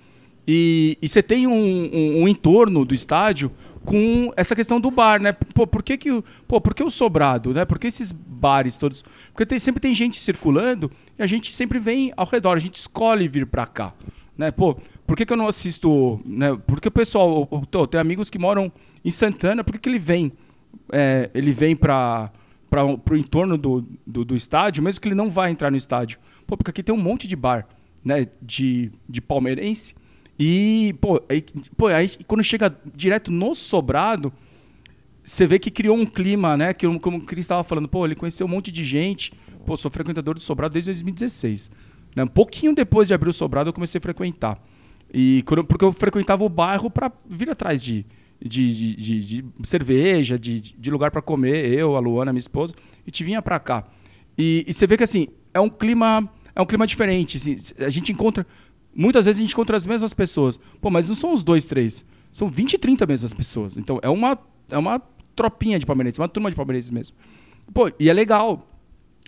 e, 0.46 0.98
você 1.02 1.24
tem 1.24 1.48
um, 1.48 1.54
um- 1.54 2.24
um 2.24 2.28
entorno 2.28 2.84
do 2.84 2.94
estádio 2.94 3.50
com 3.86 4.34
essa 4.36 4.54
questão 4.56 4.82
do 4.82 4.92
bar, 4.92 5.22
né? 5.22 5.32
Pô, 5.32 5.66
por 5.66 5.82
que, 5.82 5.98
que, 5.98 6.10
pô, 6.48 6.60
por 6.60 6.76
que 6.76 6.84
o 6.84 6.90
sobrado, 6.90 7.54
né? 7.54 7.64
Por 7.66 7.80
que 7.80 7.88
esses 7.88 8.12
bares 8.12 8.76
todos? 8.78 9.04
Porque 9.32 9.46
tem- 9.46 9.60
sempre 9.60 9.80
tem 9.80 9.96
gente 9.96 10.20
circulando 10.20 10.92
e 11.18 11.24
a 11.24 11.28
gente 11.28 11.54
sempre 11.56 11.80
vem 11.80 12.12
ao 12.18 12.26
redor, 12.28 12.58
a 12.58 12.60
gente 12.60 12.76
escolhe 12.76 13.28
vir 13.30 13.46
para 13.46 13.66
cá. 13.66 13.94
Né? 14.38 14.52
Pô, 14.52 14.76
por 15.06 15.16
que, 15.16 15.26
que 15.26 15.34
eu 15.34 15.38
não 15.38 15.48
assisto. 15.48 16.20
Né? 16.26 16.58
Porque 16.68 16.88
o 16.88 16.92
pessoal. 16.92 17.48
eu- 17.52 17.66
tô- 17.66 17.88
tem 17.88 18.00
amigos 18.00 18.30
que 18.30 18.40
moram 18.40 18.72
em 19.04 19.12
Santana, 19.12 19.64
por 19.64 19.74
que, 19.74 19.80
que 19.80 19.90
ele 19.90 20.00
vem? 20.00 20.32
É, 20.92 21.30
ele 21.34 21.52
vem 21.52 21.76
para 21.76 22.32
o 23.10 23.16
entorno 23.16 23.58
do, 23.58 23.86
do, 24.06 24.26
do 24.26 24.36
estádio, 24.36 24.84
mesmo 24.84 25.00
que 25.02 25.08
ele 25.08 25.16
não 25.16 25.30
vá 25.30 25.50
entrar 25.50 25.72
no 25.72 25.78
estádio. 25.78 26.20
Pô, 26.46 26.58
porque 26.58 26.72
aqui 26.72 26.84
tem 26.84 26.94
um 26.94 26.98
monte 27.02 27.28
de 27.28 27.36
bar 27.36 27.68
né? 28.04 28.28
de, 28.42 28.92
de 29.08 29.22
palmeirense. 29.22 29.96
E, 30.38 30.94
pô, 31.00 31.22
aí, 31.30 31.44
pô, 31.78 31.88
aí 31.88 32.10
quando 32.28 32.44
chega 32.44 32.76
direto 32.94 33.32
no 33.32 33.56
sobrado, 33.56 34.34
você 35.24 35.48
vê 35.48 35.58
que 35.58 35.72
criou 35.72 35.98
um 35.98 36.06
clima, 36.06 36.56
né? 36.58 36.74
Que, 36.74 36.88
como 37.00 37.18
o 37.18 37.22
Cris 37.26 37.46
estava 37.46 37.64
falando, 37.64 37.88
pô, 37.88 38.06
ele 38.06 38.16
conheceu 38.16 38.46
um 38.46 38.50
monte 38.50 38.72
de 38.72 38.84
gente. 38.84 39.34
Pô, 39.66 39.76
sou 39.76 39.90
frequentador 39.90 40.36
do 40.36 40.40
Sobrado 40.42 40.74
desde 40.74 40.92
2016. 40.92 41.72
Né? 42.16 42.24
Um 42.24 42.28
pouquinho 42.28 42.76
depois 42.76 43.08
de 43.08 43.14
abrir 43.16 43.30
o 43.30 43.34
Sobrado, 43.34 43.70
eu 43.70 43.74
comecei 43.74 43.98
a 43.98 44.02
frequentar. 44.02 44.62
E 45.18 45.42
porque 45.68 45.86
eu 45.86 45.94
frequentava 45.94 46.44
o 46.44 46.50
bairro 46.50 46.90
para 46.92 47.10
vir 47.26 47.50
atrás 47.50 47.82
de, 47.82 48.06
de, 48.42 48.96
de, 48.96 48.96
de- 49.26 49.42
de 49.44 49.68
cerveja, 49.68 50.38
de, 50.38 50.60
de 50.60 50.92
lugar 50.92 51.10
para 51.10 51.22
comer, 51.22 51.72
eu, 51.72 51.96
a 51.96 52.00
Luana, 52.02 52.34
minha 52.34 52.40
esposa, 52.40 52.76
e 53.08 53.12
te 53.12 53.24
vinha 53.24 53.42
para 53.42 53.58
cá. 53.58 53.86
E, 54.38 54.66
e 54.68 54.74
você 54.74 54.86
vê 54.86 54.98
que 54.98 55.04
assim, 55.06 55.30
é 55.54 55.60
um 55.62 55.70
clima, 55.70 56.30
é 56.54 56.62
um 56.62 56.66
clima 56.66 56.86
diferente. 56.86 57.38
assim, 57.38 57.56
a 57.80 57.90
gente 57.90 58.12
encontra. 58.12 58.46
Muitas 58.94 59.24
vezes 59.26 59.40
a 59.40 59.42
gente 59.44 59.54
encontra 59.54 59.78
as 59.78 59.86
mesmas 59.86 60.14
pessoas. 60.14 60.60
Pô, 60.82 60.90
mas 60.90 61.08
não 61.08 61.16
são 61.16 61.32
os 61.32 61.44
dois, 61.44 61.64
três. 61.64 62.04
São 62.34 62.50
20, 62.50 62.78
30 62.78 63.06
mesmas 63.06 63.34
pessoas. 63.34 63.78
Então 63.78 64.00
é 64.02 64.10
uma, 64.10 64.38
é 64.70 64.78
uma 64.78 65.02
tropinha 65.34 65.80
de 65.80 65.86
palmeirenses, 65.86 66.20
uma 66.20 66.28
turma 66.28 66.50
de 66.50 66.58
palmeirenses 66.58 66.92
mesmo. 66.92 67.16
Pô, 67.74 67.90
e 67.98 68.10
é 68.10 68.14
legal. 68.14 68.68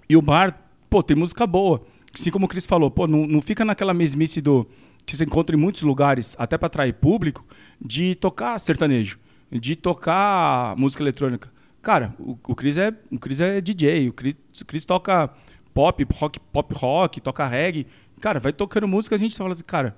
E 0.10 0.18
o 0.18 0.22
bar, 0.22 0.70
pô, 0.90 1.02
tem 1.02 1.16
música 1.16 1.48
boa. 1.48 1.82
Assim 2.14 2.30
como 2.32 2.46
o 2.46 2.50
Cris 2.50 2.66
falou, 2.66 2.92
pô, 2.92 3.08
não, 3.08 3.26
não 3.26 3.42
fica 3.42 3.64
naquela 3.64 3.94
mesmice 3.94 4.42
do 4.42 4.68
que 5.08 5.16
você 5.16 5.24
encontra 5.24 5.56
em 5.56 5.60
muitos 5.60 5.84
lugares, 5.84 6.36
até 6.38 6.58
para 6.58 6.68
atrair 6.68 6.94
público, 6.94 7.46
de 7.80 8.14
tocar 8.16 8.60
sertanejo, 8.60 9.18
de 9.50 9.74
tocar 9.74 10.76
música 10.76 11.02
eletrônica. 11.02 11.50
Cara, 11.82 12.14
o, 12.20 12.38
o 12.46 12.54
Cris 12.54 12.78
é, 12.78 12.94
o 13.10 13.18
Cris 13.18 13.40
é 13.40 13.62
DJ, 13.62 14.10
o 14.10 14.14
Cris, 14.14 14.38
o 14.62 14.66
Cris 14.66 14.84
toca 14.84 15.30
pop, 15.74 16.06
rock, 16.14 16.40
pop 16.52 16.76
rock, 16.76 17.22
toca 17.22 17.48
reggae. 17.48 17.88
Cara, 18.20 18.38
vai 18.38 18.52
tocando 18.52 18.86
música, 18.86 19.16
a 19.16 19.18
gente 19.18 19.38
fala 19.38 19.52
assim, 19.52 19.64
cara, 19.64 19.96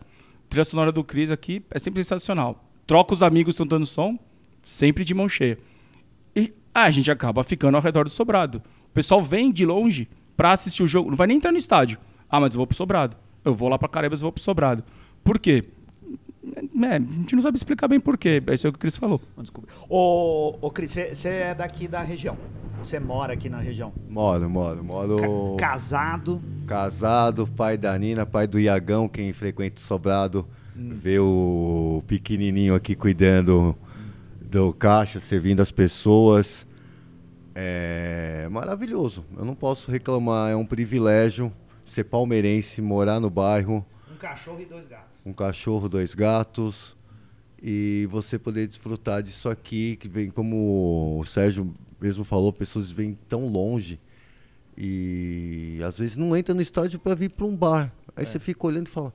trilha 0.48 0.64
sonora 0.64 0.92
do 0.92 1.04
Cris 1.04 1.32
aqui 1.32 1.66
é 1.72 1.80
sempre 1.80 2.04
sensacional. 2.04 2.64
Troca 2.86 3.12
os 3.12 3.24
amigos 3.24 3.56
que 3.56 3.64
estão 3.64 3.66
dando 3.66 3.88
som, 3.88 4.16
sempre 4.62 5.04
de 5.04 5.16
mão 5.16 5.28
cheia. 5.28 5.58
E 6.36 6.54
ah, 6.72 6.84
a 6.84 6.92
gente 6.92 7.10
acaba 7.10 7.44
ficando 7.44 7.76
ao 7.76 7.82
redor 7.82 8.04
do 8.04 8.12
sobrado. 8.12 8.62
O 8.86 8.94
pessoal 8.94 9.24
vem 9.24 9.52
de 9.52 9.66
longe 9.66 10.08
pra 10.38 10.52
assistir 10.52 10.84
o 10.84 10.88
jogo. 10.88 11.10
Não 11.10 11.18
vai 11.18 11.26
nem 11.26 11.38
entrar 11.38 11.52
no 11.52 11.58
estádio. 11.58 11.98
Ah, 12.30 12.40
mas 12.40 12.54
eu 12.54 12.60
vou 12.60 12.68
pro 12.68 12.78
sobrado. 12.78 13.18
Eu 13.44 13.54
vou 13.54 13.70
lá 13.70 13.78
pra 13.78 13.88
Caraíbas 13.88 14.20
e 14.20 14.24
vou 14.24 14.32
pro 14.32 14.42
sobrado. 14.42 14.84
Por 15.24 15.40
quê? 15.40 15.66
É, 16.84 16.96
a 16.96 17.00
gente 17.00 17.36
não 17.36 17.42
sabe 17.42 17.58
explicar 17.58 17.88
bem 17.88 18.00
por 18.00 18.18
quê. 18.18 18.42
Esse 18.48 18.66
é 18.66 18.70
o 18.70 18.74
que 18.74 18.78
o 18.78 18.80
Cris 18.80 18.98
falou. 18.98 19.22
Desculpa. 19.38 19.70
Ô, 19.88 20.58
ô 20.62 20.72
Cris, 20.72 20.92
você 20.92 21.30
é 21.30 21.56
daqui 21.56 21.88
da 21.88 22.02
região. 22.02 22.38
Você 22.84 23.00
mora 23.00 23.34
aqui 23.34 23.50
na 23.50 23.60
região? 23.60 23.92
Moro, 24.10 24.50
moro, 24.50 24.84
moro. 24.84 25.18
Ca 25.58 25.72
casado? 25.72 26.42
Casado, 26.66 27.46
pai 27.46 27.78
da 27.78 27.98
Nina, 27.98 28.26
pai 28.26 28.48
do 28.48 28.60
Iagão, 28.60 29.08
quem 29.10 29.34
frequenta 29.34 29.82
o 29.82 29.84
sobrado, 29.84 30.48
hum. 30.78 30.98
vê 31.02 31.20
o 31.20 32.02
pequenininho 32.08 32.74
aqui 32.74 32.96
cuidando 32.96 33.76
do 34.42 34.74
caixa, 34.74 35.20
servindo 35.20 35.62
as 35.62 35.72
pessoas. 35.72 36.66
É 37.54 38.48
maravilhoso. 38.50 39.26
Eu 39.38 39.44
não 39.44 39.54
posso 39.54 39.92
reclamar, 39.92 40.52
é 40.52 40.56
um 40.56 40.66
privilégio 40.66 41.52
ser 41.92 42.06
palmeirense, 42.06 42.82
morar 42.82 43.20
no 43.20 43.30
bairro. 43.30 43.86
Um 44.12 44.18
cachorro 44.18 44.62
e 44.62 44.66
dois 44.66 44.88
gatos. 44.88 45.20
Um 45.26 45.34
cachorro, 45.34 45.90
dois 45.90 46.16
gatos. 46.16 46.98
E 47.62 48.08
você 48.10 48.40
poder 48.40 48.68
desfrutar 48.68 49.22
disso 49.22 49.50
aqui, 49.50 49.98
que 49.98 50.08
vem, 50.08 50.30
como 50.30 51.20
o 51.20 51.26
Sérgio 51.26 51.74
mesmo 52.00 52.24
falou, 52.24 52.54
pessoas 52.54 52.90
vêm 52.90 53.18
tão 53.28 53.48
longe 53.48 54.00
e 54.82 55.78
às 55.86 55.98
vezes 55.98 56.16
não 56.16 56.36
entra 56.38 56.56
no 56.56 56.62
estádio 56.62 56.98
para 56.98 57.14
vir 57.14 57.30
para 57.30 57.46
um 57.46 57.56
bar. 57.56 57.94
Aí 58.16 58.24
é. 58.24 58.26
você 58.26 58.40
fica 58.40 58.66
olhando 58.66 58.88
e 58.88 58.90
fala: 58.90 59.14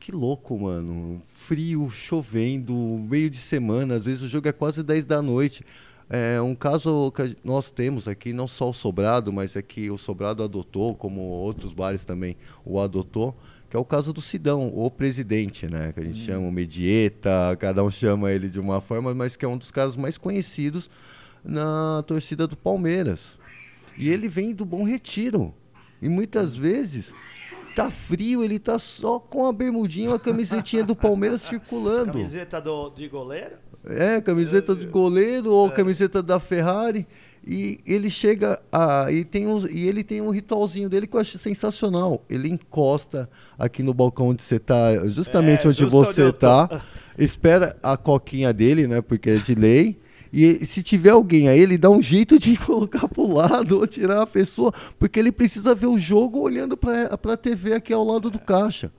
que 0.00 0.10
louco, 0.10 0.58
mano. 0.58 1.22
Frio, 1.26 1.88
chovendo, 1.88 2.74
meio 2.74 3.30
de 3.30 3.36
semana, 3.36 3.94
às 3.94 4.04
vezes 4.04 4.22
o 4.22 4.28
jogo 4.28 4.48
é 4.48 4.52
quase 4.52 4.82
10 4.82 5.04
da 5.04 5.22
noite. 5.22 5.64
É 6.08 6.40
um 6.40 6.54
caso 6.54 7.10
que 7.10 7.36
nós 7.42 7.70
temos 7.70 8.06
aqui, 8.06 8.32
não 8.32 8.46
só 8.46 8.70
o 8.70 8.74
Sobrado, 8.74 9.32
mas 9.32 9.56
é 9.56 9.62
que 9.62 9.90
o 9.90 9.98
Sobrado 9.98 10.42
adotou, 10.42 10.94
como 10.94 11.20
outros 11.20 11.72
bares 11.72 12.04
também 12.04 12.36
o 12.64 12.78
adotou, 12.78 13.34
que 13.68 13.76
é 13.76 13.80
o 13.80 13.84
caso 13.84 14.12
do 14.12 14.20
Sidão, 14.20 14.68
o 14.68 14.88
presidente, 14.88 15.66
né? 15.66 15.92
Que 15.92 16.00
a 16.00 16.02
gente 16.04 16.20
hum. 16.20 16.24
chama 16.24 16.48
o 16.48 16.52
Medieta, 16.52 17.56
cada 17.58 17.82
um 17.82 17.90
chama 17.90 18.30
ele 18.30 18.48
de 18.48 18.60
uma 18.60 18.80
forma, 18.80 19.12
mas 19.14 19.36
que 19.36 19.44
é 19.44 19.48
um 19.48 19.58
dos 19.58 19.72
casos 19.72 19.96
mais 19.96 20.16
conhecidos 20.16 20.88
na 21.44 22.04
torcida 22.06 22.46
do 22.46 22.56
Palmeiras. 22.56 23.36
E 23.98 24.08
ele 24.08 24.28
vem 24.28 24.54
do 24.54 24.64
Bom 24.64 24.84
Retiro. 24.84 25.52
E 26.00 26.08
muitas 26.08 26.56
vezes 26.56 27.12
tá 27.74 27.90
frio, 27.90 28.44
ele 28.44 28.58
tá 28.58 28.78
só 28.78 29.18
com 29.18 29.46
a 29.46 29.52
bermudinha, 29.52 30.14
a 30.14 30.18
camisetinha 30.18 30.84
do 30.84 30.94
Palmeiras 30.94 31.42
circulando. 31.42 32.12
Camiseta 32.12 32.60
do, 32.60 32.90
de 32.90 33.08
goleiro? 33.08 33.56
É, 33.88 34.20
camiseta 34.20 34.74
de 34.74 34.86
goleiro 34.86 35.52
ou 35.52 35.68
é. 35.68 35.70
camiseta 35.70 36.22
da 36.22 36.40
Ferrari. 36.40 37.06
E 37.46 37.78
ele 37.86 38.10
chega 38.10 38.60
a. 38.72 39.10
E, 39.12 39.24
tem 39.24 39.46
um, 39.46 39.64
e 39.68 39.86
ele 39.86 40.02
tem 40.02 40.20
um 40.20 40.30
ritualzinho 40.30 40.88
dele 40.88 41.06
que 41.06 41.14
eu 41.14 41.20
acho 41.20 41.38
sensacional. 41.38 42.24
Ele 42.28 42.48
encosta 42.48 43.30
aqui 43.56 43.84
no 43.84 43.94
balcão 43.94 44.28
onde 44.30 44.42
você 44.42 44.56
está, 44.56 45.06
justamente 45.06 45.64
é, 45.64 45.70
onde 45.70 45.84
você 45.84 46.30
está, 46.30 46.82
espera 47.16 47.76
a 47.80 47.96
coquinha 47.96 48.52
dele, 48.52 48.88
né? 48.88 49.00
Porque 49.00 49.30
é 49.30 49.36
de 49.36 49.54
lei. 49.54 49.96
E 50.32 50.66
se 50.66 50.82
tiver 50.82 51.10
alguém 51.10 51.48
aí, 51.48 51.60
ele 51.60 51.78
dá 51.78 51.88
um 51.88 52.02
jeito 52.02 52.36
de 52.36 52.56
colocar 52.66 53.06
para 53.06 53.22
o 53.22 53.32
lado 53.32 53.78
ou 53.78 53.86
tirar 53.86 54.22
a 54.22 54.26
pessoa, 54.26 54.72
porque 54.98 55.20
ele 55.20 55.30
precisa 55.30 55.72
ver 55.72 55.86
o 55.86 55.98
jogo 55.98 56.40
olhando 56.40 56.76
para 56.76 57.14
a 57.14 57.36
TV 57.36 57.74
aqui 57.74 57.92
ao 57.92 58.04
lado 58.04 58.28
do 58.28 58.40
caixa. 58.40 58.90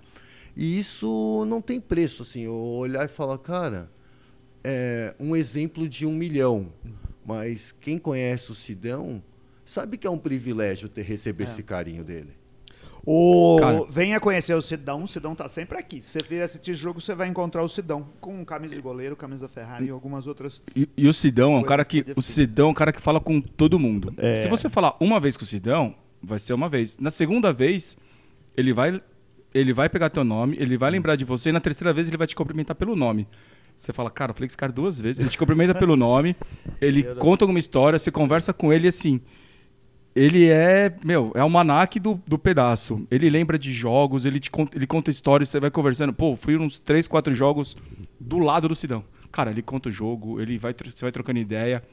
E 0.56 0.80
isso 0.80 1.46
não 1.48 1.62
tem 1.62 1.80
preço, 1.80 2.24
assim, 2.24 2.42
eu 2.42 2.56
olhar 2.56 3.06
e 3.06 3.10
falar, 3.10 3.38
cara, 3.38 3.92
é 4.68 5.16
um 5.18 5.34
exemplo 5.34 5.88
de 5.88 6.06
um 6.06 6.12
milhão. 6.12 6.74
Mas 7.26 7.72
quem 7.72 7.98
conhece 7.98 8.52
o 8.52 8.56
Sidão 8.56 9.24
sabe 9.66 9.98
que 9.98 10.06
é 10.06 10.10
um 10.10 10.18
privilégio 10.18 10.90
ter 10.90 11.04
receber 11.04 11.46
é. 11.46 11.48
esse 11.48 11.64
carinho 11.64 12.04
dele. 12.04 12.32
O... 13.06 13.86
Venha 13.90 14.20
conhecer 14.20 14.54
o 14.54 14.62
Sidão, 14.62 15.04
o 15.04 15.08
Sidão 15.08 15.34
tá 15.34 15.48
sempre 15.48 15.78
aqui. 15.78 16.04
Se 16.04 16.12
você 16.12 16.20
vir 16.28 16.42
assistir 16.42 16.74
jogo, 16.76 17.00
você 17.00 17.16
vai 17.16 17.30
encontrar 17.30 17.64
o 17.64 17.70
Sidão 17.70 18.10
com 18.20 18.44
camisa 18.44 18.76
de 18.76 18.82
goleiro, 18.82 19.16
camisa 19.16 19.44
da 19.44 19.48
Ferrari 19.48 19.86
e 19.86 19.90
algumas 19.90 20.28
outras. 20.28 20.62
E, 20.76 20.90
e 20.98 21.08
o 21.08 21.14
Sidão 21.14 21.54
é 21.54 21.60
um 21.60 21.64
cara 21.64 21.86
que. 21.86 22.06
O 22.18 22.22
Sidão 22.22 22.68
é 22.68 22.72
um 22.72 22.74
cara 22.74 22.92
que 22.92 23.02
fala 23.02 23.22
com 23.22 23.40
todo 23.40 23.80
mundo. 23.80 24.14
É. 24.18 24.36
Se 24.36 24.50
você 24.50 24.68
falar 24.68 24.98
uma 25.00 25.22
vez 25.22 25.38
com 25.38 25.44
o 25.44 25.48
Sidão, 25.48 25.96
vai 26.22 26.38
ser 26.38 26.52
uma 26.52 26.68
vez. 26.68 26.98
Na 26.98 27.10
segunda 27.10 27.54
vez, 27.54 27.96
ele 28.58 28.74
vai. 28.74 29.02
Ele 29.54 29.74
vai 29.74 29.88
pegar 29.88 30.10
teu 30.10 30.26
nome, 30.26 30.58
ele 30.60 30.78
vai 30.78 30.92
lembrar 30.92 31.16
de 31.16 31.24
você, 31.24 31.50
e 31.50 31.54
na 31.54 31.62
terceira 31.62 31.94
vez 31.94 32.10
ele 32.10 32.18
vai 32.18 32.28
te 32.28 32.36
cumprimentar 32.36 32.76
pelo 32.76 32.96
nome. 32.96 33.26
Você 33.78 33.94
fala, 33.94 34.10
cara, 34.10 34.32
eu 34.32 34.34
falei 34.34 34.48
com 34.48 34.52
esse 34.52 34.58
cara 34.58 34.72
duas 34.72 35.00
vezes. 35.00 35.20
Ele 35.20 35.30
te 35.30 35.38
cumprimenta 35.38 35.76
pelo 35.76 35.96
nome, 35.98 36.36
ele 36.82 37.04
conta 37.16 37.46
alguma 37.46 37.60
história, 37.60 38.00
você 38.00 38.12
conversa 38.12 38.52
com 38.52 38.74
ele 38.74 38.88
assim 38.88 39.22
ele 40.18 40.48
é, 40.48 40.96
meu, 41.06 41.32
é 41.36 41.44
o 41.44 41.50
manac 41.50 42.00
do, 42.00 42.20
do 42.26 42.40
pedaço. 42.40 43.06
Ele 43.12 43.30
lembra 43.30 43.58
de 43.60 43.72
jogos, 43.72 44.26
ele, 44.26 44.40
te 44.40 44.50
conta, 44.50 44.76
ele 44.76 44.88
conta 44.88 45.12
histórias, 45.12 45.48
você 45.48 45.60
vai 45.60 45.70
conversando. 45.70 46.12
Pô, 46.12 46.36
fui 46.36 46.58
uns 46.58 46.80
3, 46.80 47.08
4 47.08 47.32
jogos 47.36 47.78
do 48.20 48.40
lado 48.40 48.68
do 48.68 48.76
Sidão. 48.76 49.04
Cara, 49.32 49.52
ele 49.52 49.62
conta 49.62 49.90
o 49.90 49.92
jogo, 49.92 50.42
ele 50.42 50.58
vai, 50.58 50.74
você 50.74 51.06
vai 51.06 51.12
trocando 51.12 51.38
ideia, 51.38 51.84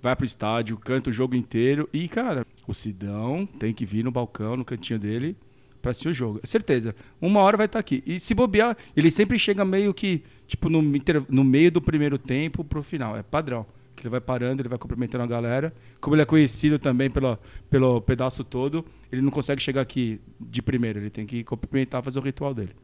vai 0.00 0.16
pro 0.16 0.24
estádio, 0.24 0.78
canta 0.78 1.10
o 1.10 1.12
jogo 1.12 1.36
inteiro. 1.36 1.86
E, 1.92 2.08
cara, 2.08 2.46
o 2.66 2.72
Sidão 2.72 3.46
tem 3.46 3.74
que 3.74 3.84
vir 3.84 4.02
no 4.02 4.10
balcão, 4.10 4.56
no 4.56 4.64
cantinho 4.64 4.98
dele, 4.98 5.36
pra 5.82 5.90
assistir 5.90 6.08
o 6.08 6.14
jogo. 6.14 6.40
É 6.42 6.46
certeza. 6.46 6.96
Uma 7.20 7.40
hora 7.40 7.58
vai 7.58 7.66
estar 7.66 7.76
tá 7.76 7.80
aqui. 7.80 8.02
E 8.06 8.18
se 8.18 8.32
bobear, 8.32 8.78
ele 8.96 9.10
sempre 9.10 9.38
chega 9.38 9.62
meio 9.62 9.92
que, 9.92 10.22
tipo, 10.46 10.68
no, 10.68 10.80
no 11.28 11.44
meio 11.44 11.70
do 11.70 11.80
primeiro 11.80 12.18
tempo 12.18 12.64
pro 12.64 12.82
final. 12.82 13.16
É 13.16 13.22
padrão 13.22 13.66
ele 14.04 14.10
vai 14.10 14.20
parando, 14.20 14.60
ele 14.60 14.68
vai 14.68 14.78
cumprimentando 14.78 15.24
a 15.24 15.26
galera. 15.26 15.72
Como 16.00 16.14
ele 16.14 16.22
é 16.22 16.26
conhecido 16.26 16.78
também 16.78 17.10
pelo, 17.10 17.38
pelo 17.70 18.00
pedaço 18.02 18.44
todo, 18.44 18.84
ele 19.10 19.22
não 19.22 19.30
consegue 19.30 19.62
chegar 19.62 19.80
aqui 19.80 20.20
de 20.38 20.60
primeiro, 20.60 20.98
ele 20.98 21.10
tem 21.10 21.26
que 21.26 21.42
cumprimentar, 21.42 22.02
fazer 22.02 22.18
o 22.18 22.22
ritual 22.22 22.52
dele. 22.54 22.74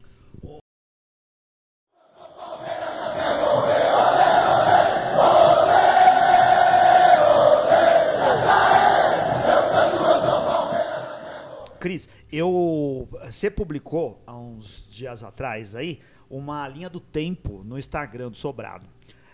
Cris, 11.79 12.07
eu 12.31 13.07
você 13.25 13.49
publicou 13.49 14.21
há 14.27 14.37
uns 14.37 14.87
dias 14.91 15.23
atrás 15.23 15.75
aí 15.75 15.99
uma 16.31 16.67
linha 16.67 16.89
do 16.89 16.99
tempo 16.99 17.61
no 17.63 17.77
Instagram 17.77 18.29
do 18.29 18.37
Sobrado. 18.37 18.87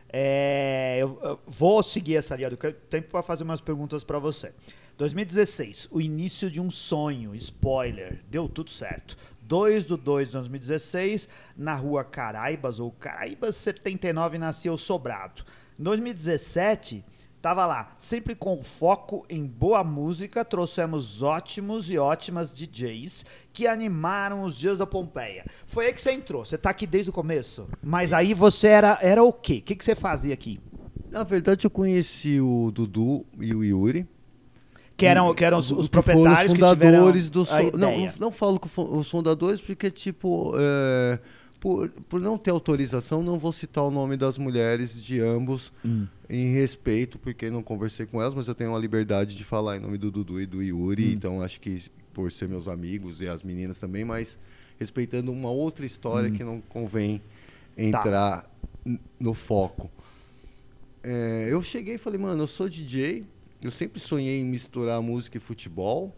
É, 0.10 0.98
eu, 1.00 1.20
eu, 1.22 1.40
vou 1.46 1.84
seguir 1.84 2.16
essa 2.16 2.36
linha 2.36 2.50
do 2.50 2.58
tempo 2.58 3.10
para 3.10 3.22
fazer 3.22 3.44
umas 3.44 3.62
perguntas 3.62 4.04
para 4.04 4.18
você. 4.18 4.54
2016, 4.98 5.90
o 5.92 6.02
início 6.02 6.50
de 6.50 6.60
um 6.60 6.72
sonho, 6.72 7.36
spoiler, 7.36 8.24
deu 8.30 8.50
tudo 8.50 8.72
certo. 8.72 9.16
2 9.44 9.86
do 9.86 9.96
2 9.96 10.30
de 10.30 10.34
2016, 10.34 11.30
na 11.56 11.76
rua 11.76 12.04
Caraibas, 12.04 12.80
ou 12.80 12.92
Caraibas 12.92 13.56
79, 13.58 14.40
nasceu 14.40 14.78
Sobrado. 14.78 15.44
2017 15.78 17.06
Tava 17.48 17.66
lá, 17.66 17.96
sempre 17.98 18.36
com 18.36 18.62
foco 18.62 19.26
em 19.30 19.46
boa 19.46 19.82
música, 19.82 20.44
trouxemos 20.44 21.22
ótimos 21.22 21.90
e 21.90 21.98
ótimas 21.98 22.52
DJs 22.52 23.24
que 23.54 23.66
animaram 23.66 24.44
os 24.44 24.58
dias 24.58 24.78
da 24.78 24.86
Pompeia. 24.86 25.46
Foi 25.66 25.86
aí 25.86 25.94
que 25.94 26.02
você 26.02 26.12
entrou, 26.12 26.44
você 26.44 26.58
tá 26.58 26.72
aqui 26.72 26.86
desde 26.86 27.10
o 27.10 27.14
começo. 27.14 27.66
Mas 27.82 28.12
aí 28.12 28.34
você 28.34 28.68
era, 28.68 29.00
era 29.02 29.24
o 29.24 29.32
quê? 29.32 29.60
O 29.60 29.62
que, 29.62 29.76
que 29.78 29.86
você 29.86 29.96
fazia 29.96 30.34
aqui? 30.34 30.60
Na 31.10 31.24
verdade, 31.24 31.66
eu 31.66 31.72
conheci 31.72 32.42
o 32.42 32.70
Dudu 32.70 33.26
e 33.40 33.56
o 33.56 33.64
Yuri. 33.64 34.06
Que 34.98 35.06
eram, 35.06 35.34
que 35.34 35.46
eram 35.46 35.60
os, 35.60 35.72
os 35.72 35.88
proprietários 35.88 36.52
que 36.52 36.60
foram 36.60 36.74
os 36.74 36.78
fundadores 36.78 37.24
que 37.30 37.32
do. 37.32 37.78
Não, 37.78 37.98
não, 37.98 38.14
não 38.20 38.32
falo 38.32 38.60
com 38.60 38.98
os 38.98 39.10
fundadores 39.10 39.62
porque, 39.62 39.90
tipo, 39.90 40.52
é, 40.58 41.18
por, 41.60 41.90
por 42.10 42.20
não 42.20 42.38
ter 42.38 42.52
autorização, 42.52 43.24
não 43.24 43.40
vou 43.40 43.52
citar 43.52 43.84
o 43.84 43.92
nome 43.92 44.16
das 44.16 44.38
mulheres 44.38 45.02
de 45.02 45.20
ambos 45.20 45.72
hum. 45.84 46.08
em 46.30 46.54
respeito, 46.54 47.18
porque 47.18 47.50
não 47.50 47.64
conversei 47.64 48.06
com 48.06 48.22
elas, 48.22 48.34
mas 48.34 48.48
eu 48.48 48.56
tenho 48.56 48.76
a 48.76 48.80
liberdade 48.80 49.36
de 49.36 49.44
falar 49.44 49.78
em 49.78 49.80
nome 49.80 49.98
do 49.98 50.12
Dudu 50.12 50.40
e 50.40 50.46
do 50.46 50.62
Yuri, 50.62 51.08
hum. 51.08 51.12
então 51.12 51.42
acho 51.42 51.60
que 51.60 51.84
por 52.14 52.32
ser 52.32 52.48
meus 52.48 52.68
amigos 52.68 53.22
e 53.22 53.28
as 53.28 53.44
meninas 53.44 53.80
também, 53.80 54.06
mas 54.06 54.38
respeitando 54.80 55.32
uma 55.32 55.50
outra 55.50 55.86
história 55.86 56.30
hum. 56.30 56.34
que 56.34 56.44
não 56.44 56.62
convém 56.62 57.22
entrar 57.78 58.44
tá. 58.44 58.50
no 59.20 59.34
foco. 59.34 59.90
É, 61.04 61.48
eu 61.50 61.62
cheguei 61.64 61.96
e 61.96 61.98
falei, 61.98 62.20
mano, 62.20 62.44
eu 62.44 62.48
sou 62.48 62.68
DJ, 62.68 63.24
eu 63.62 63.72
sempre 63.72 64.00
sonhei 64.00 64.40
em 64.40 64.44
misturar 64.44 65.02
música 65.02 65.38
e 65.38 65.40
futebol. 65.40 66.16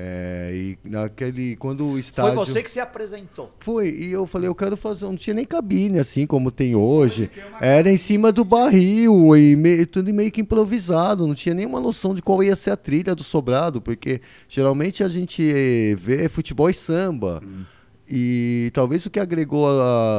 É, 0.00 0.52
e 0.54 0.78
naquele 0.88 1.56
quando 1.56 1.84
o 1.84 1.98
estádio 1.98 2.32
foi 2.36 2.46
você 2.46 2.62
que 2.62 2.70
se 2.70 2.78
apresentou 2.78 3.52
foi 3.58 3.90
e 3.90 4.12
eu 4.12 4.28
falei 4.28 4.48
eu 4.48 4.54
quero 4.54 4.76
fazer 4.76 5.06
não 5.06 5.16
tinha 5.16 5.34
nem 5.34 5.44
cabine 5.44 5.98
assim 5.98 6.24
como 6.24 6.52
tem 6.52 6.76
hoje 6.76 7.28
era 7.60 7.90
em 7.90 7.96
cima 7.96 8.30
do 8.30 8.44
barril 8.44 9.36
e 9.36 9.56
meio, 9.56 9.84
tudo 9.88 10.14
meio 10.14 10.30
que 10.30 10.40
improvisado 10.40 11.26
não 11.26 11.34
tinha 11.34 11.52
nenhuma 11.52 11.80
noção 11.80 12.14
de 12.14 12.22
qual 12.22 12.44
ia 12.44 12.54
ser 12.54 12.70
a 12.70 12.76
trilha 12.76 13.12
do 13.12 13.24
sobrado 13.24 13.82
porque 13.82 14.20
geralmente 14.48 15.02
a 15.02 15.08
gente 15.08 15.96
vê 15.96 16.28
futebol 16.28 16.70
e 16.70 16.74
samba 16.74 17.42
hum. 17.44 17.64
E 18.10 18.70
talvez 18.72 19.04
o 19.04 19.10
que 19.10 19.20
agregou 19.20 19.66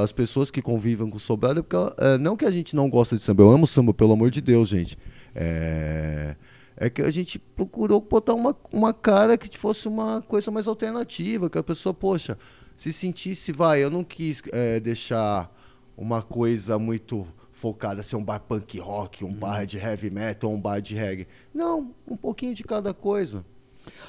as 0.03 0.11
pessoas 0.11 0.51
que 0.51 0.61
convivem 0.61 1.09
com 1.09 1.17
o 1.17 1.19
Sobrado 1.19 1.61
é 1.61 1.63
porque, 1.63 1.75
é, 1.97 2.19
não 2.19 2.37
que 2.37 2.45
a 2.45 2.51
gente 2.51 2.75
não 2.75 2.87
gosta 2.87 3.15
de 3.15 3.21
samba, 3.23 3.41
eu 3.41 3.51
amo 3.51 3.65
samba, 3.65 3.95
pelo 3.95 4.13
amor 4.13 4.29
de 4.29 4.41
Deus, 4.41 4.69
gente. 4.69 4.95
É, 5.33 6.35
é 6.79 6.89
que 6.89 7.01
a 7.01 7.11
gente 7.11 7.37
procurou 7.37 7.99
botar 8.01 8.33
uma, 8.33 8.55
uma 8.71 8.93
cara 8.93 9.37
que 9.37 9.55
fosse 9.57 9.87
uma 9.87 10.21
coisa 10.21 10.49
mais 10.49 10.65
alternativa, 10.67 11.49
que 11.49 11.57
a 11.57 11.63
pessoa, 11.63 11.93
poxa, 11.93 12.37
se 12.77 12.93
sentisse, 12.93 13.51
vai, 13.51 13.83
eu 13.83 13.91
não 13.91 14.03
quis 14.03 14.41
é, 14.53 14.79
deixar 14.79 15.53
uma 15.97 16.21
coisa 16.21 16.79
muito 16.79 17.27
focado 17.51 17.99
a 17.99 18.03
ser 18.03 18.15
um 18.15 18.23
bar 18.23 18.39
punk 18.39 18.79
rock, 18.79 19.25
um 19.25 19.33
bar 19.33 19.65
de 19.65 19.77
heavy 19.77 20.09
metal, 20.09 20.49
um 20.49 20.61
bar 20.61 20.79
de 20.79 20.95
reggae. 20.95 21.27
Não, 21.53 21.91
um 22.07 22.15
pouquinho 22.15 22.53
de 22.53 22.63
cada 22.63 22.93
coisa. 22.93 23.43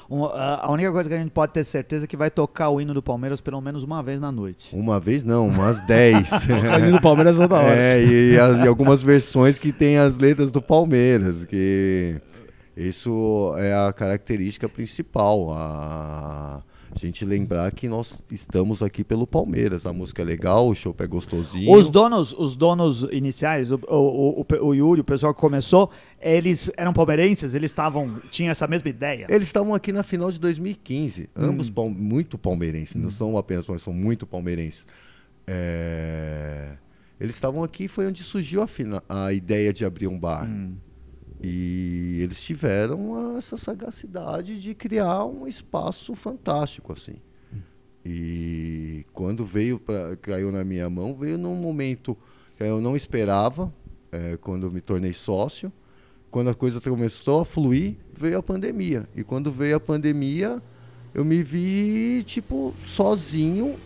Um, 0.09 0.23
a 0.25 0.71
única 0.71 0.91
coisa 0.91 1.09
que 1.09 1.15
a 1.15 1.17
gente 1.17 1.31
pode 1.31 1.51
ter 1.53 1.63
certeza 1.65 2.05
é 2.05 2.07
que 2.07 2.15
vai 2.15 2.29
tocar 2.29 2.69
o 2.69 2.79
hino 2.79 2.93
do 2.93 3.01
Palmeiras 3.03 3.41
pelo 3.41 3.59
menos 3.59 3.83
uma 3.83 4.01
vez 4.01 4.21
na 4.21 4.31
noite. 4.31 4.73
Uma 4.73 4.99
vez 4.99 5.23
não, 5.25 5.47
umas 5.47 5.81
10. 5.81 6.31
Ali 6.73 6.91
no 6.91 7.01
Palmeiras 7.01 7.35
toda 7.35 7.55
hora. 7.55 7.75
É, 7.75 8.01
e, 8.03 8.39
as- 8.39 8.63
e 8.63 8.67
algumas 8.67 9.01
versões 9.03 9.59
que 9.59 9.73
tem 9.73 9.97
as 9.97 10.17
letras 10.17 10.49
do 10.51 10.61
Palmeiras, 10.61 11.43
que 11.43 12.21
isso 12.75 13.53
é 13.57 13.73
a 13.73 13.91
característica 13.93 14.67
principal. 14.69 15.51
A, 15.53 16.63
gente 16.99 17.23
lembrar 17.23 17.71
que 17.71 17.87
nós 17.87 18.21
estamos 18.29 18.83
aqui 18.83 19.01
pelo 19.01 19.25
Palmeiras. 19.25 19.85
A 19.85 19.93
música 19.93 20.21
é 20.21 20.25
legal, 20.25 20.67
o 20.67 20.75
show 20.75 20.93
é 20.99 21.07
gostosinho. 21.07 21.71
Os 21.71 21.87
donos, 21.87 22.33
os 22.37 22.53
donos 22.53 23.03
iniciais, 23.13 23.71
o, 23.71 23.79
o, 23.87 24.41
o, 24.41 24.45
o 24.65 24.73
Yuri, 24.73 24.99
o 24.99 25.03
pessoal 25.03 25.33
que 25.33 25.39
começou, 25.39 25.89
eles 26.19 26.69
eram 26.75 26.91
palmeirenses, 26.91 27.55
eles 27.55 27.71
estavam, 27.71 28.19
tinham 28.29 28.51
essa 28.51 28.67
mesma 28.67 28.89
ideia. 28.89 29.25
Eles 29.29 29.47
estavam 29.47 29.73
aqui 29.73 29.93
na 29.93 30.03
final 30.03 30.29
de 30.31 30.37
2015, 30.39 31.21
Hum. 31.23 31.27
ambos 31.45 31.69
pal- 31.69 31.89
muito 31.89 32.37
palmeirenses, 32.37 32.95
não 32.95 33.09
são 33.09 33.37
apenas 33.37 33.65
palmeirenses, 33.65 33.85
são 33.85 33.93
muito 33.93 34.27
palmeirenses. 34.27 34.85
É, 35.47 36.77
Eles 37.19 37.35
estavam 37.35 37.63
aqui, 37.63 37.87
foi 37.87 38.05
onde 38.07 38.21
surgiu 38.23 38.61
a, 38.61 38.67
fina- 38.67 39.03
a 39.07 39.31
ideia 39.31 39.71
de 39.71 39.85
abrir 39.85 40.07
um 40.07 40.19
bar. 40.19 40.45
Hum. 40.45 40.73
E 41.43 42.19
eles 42.21 42.41
tiveram 42.43 43.37
essa 43.37 43.57
sagacidade 43.57 44.61
de 44.61 44.75
criar 44.75 45.25
um 45.25 45.47
espaço 45.47 46.13
fantástico 46.15 46.93
assim. 46.93 47.15
E 48.05 49.05
quando 49.13 49.45
veio 49.45 49.79
pra, 49.79 50.15
caiu 50.17 50.51
na 50.51 50.63
minha 50.63 50.89
mão, 50.89 51.15
veio 51.15 51.37
num 51.37 51.55
momento 51.55 52.17
que 52.57 52.63
eu 52.63 52.81
não 52.81 52.95
esperava, 52.95 53.73
é, 54.11 54.37
quando 54.37 54.67
eu 54.67 54.71
me 54.71 54.81
tornei 54.81 55.13
sócio. 55.13 55.71
Quando 56.29 56.49
a 56.49 56.55
coisa 56.55 56.79
começou 56.79 57.41
a 57.41 57.45
fluir, 57.45 57.97
veio 58.13 58.37
a 58.37 58.43
pandemia. 58.43 59.07
E 59.13 59.23
quando 59.23 59.51
veio 59.51 59.75
a 59.75 59.79
pandemia, 59.79 60.61
eu 61.13 61.25
me 61.25 61.43
vi 61.43 62.23
tipo 62.25 62.73
sozinho 62.85 63.77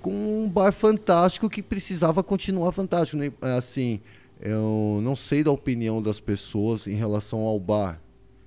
com 0.00 0.44
um 0.44 0.48
bar 0.48 0.72
fantástico 0.72 1.48
que 1.48 1.62
precisava 1.62 2.22
continuar 2.22 2.72
fantástico. 2.72 3.16
né? 3.16 3.32
Assim, 3.40 4.00
eu 4.40 5.00
não 5.02 5.16
sei 5.16 5.42
da 5.42 5.50
opinião 5.50 6.00
das 6.00 6.20
pessoas 6.20 6.86
em 6.86 6.94
relação 6.94 7.40
ao 7.40 7.58
bar. 7.58 8.00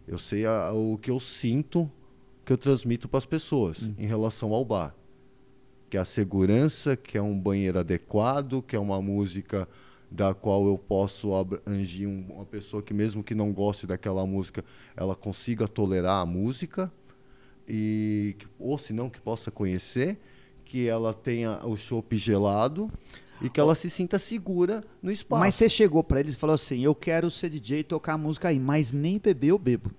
Eu 0.07 0.17
sei 0.17 0.45
a- 0.45 0.71
o 0.73 0.97
que 0.97 1.11
eu 1.11 1.19
sinto, 1.19 1.89
que 2.45 2.51
eu 2.51 2.57
transmito 2.57 3.07
para 3.07 3.17
as 3.19 3.25
pessoas 3.25 3.89
em 3.97 4.05
relação 4.05 4.53
ao 4.53 4.63
bar. 4.65 4.95
Que 5.89 5.97
é 5.97 5.99
a 5.99 6.05
segurança, 6.05 6.95
que 6.95 7.17
é 7.17 7.21
um 7.21 7.37
banheiro 7.37 7.79
adequado, 7.79 8.61
que 8.61 8.75
é 8.75 8.79
uma 8.79 9.01
música 9.01 9.67
da 10.09 10.33
qual 10.33 10.65
eu 10.67 10.77
posso 10.77 11.33
abranger 11.33 12.07
um- 12.07 12.25
uma 12.33 12.45
pessoa 12.45 12.81
que 12.81 12.93
mesmo 12.93 13.23
que 13.23 13.33
não 13.35 13.53
goste 13.53 13.87
daquela 13.87 14.25
música, 14.25 14.63
ela 14.95 15.15
consiga 15.15 15.67
tolerar 15.67 16.21
a 16.21 16.25
música 16.25 16.91
e 17.67 18.35
ou 18.59 18.77
se 18.77 18.91
não 18.91 19.09
que 19.09 19.21
possa 19.21 19.49
conhecer, 19.51 20.19
que 20.65 20.87
ela 20.87 21.13
tenha 21.13 21.59
o 21.65 21.75
chopp 21.77 22.15
gelado 22.17 22.91
e 23.41 23.49
que 23.49 23.59
ela 23.59 23.75
se 23.75 23.89
sinta 23.89 24.19
segura 24.19 24.83
no 25.01 25.11
espaço. 25.11 25.39
Mas 25.39 25.55
você 25.55 25.67
chegou 25.67 26.03
pra 26.03 26.19
eles 26.19 26.35
e 26.35 26.37
falou 26.37 26.53
assim: 26.53 26.83
Eu 26.83 26.93
quero 26.93 27.29
ser 27.31 27.49
DJ 27.49 27.79
e 27.79 27.83
tocar 27.83 28.17
música 28.17 28.49
aí, 28.49 28.59
mas 28.59 28.91
nem 28.91 29.19
beber 29.19 29.47
eu 29.47 29.57
bebo. 29.57 29.91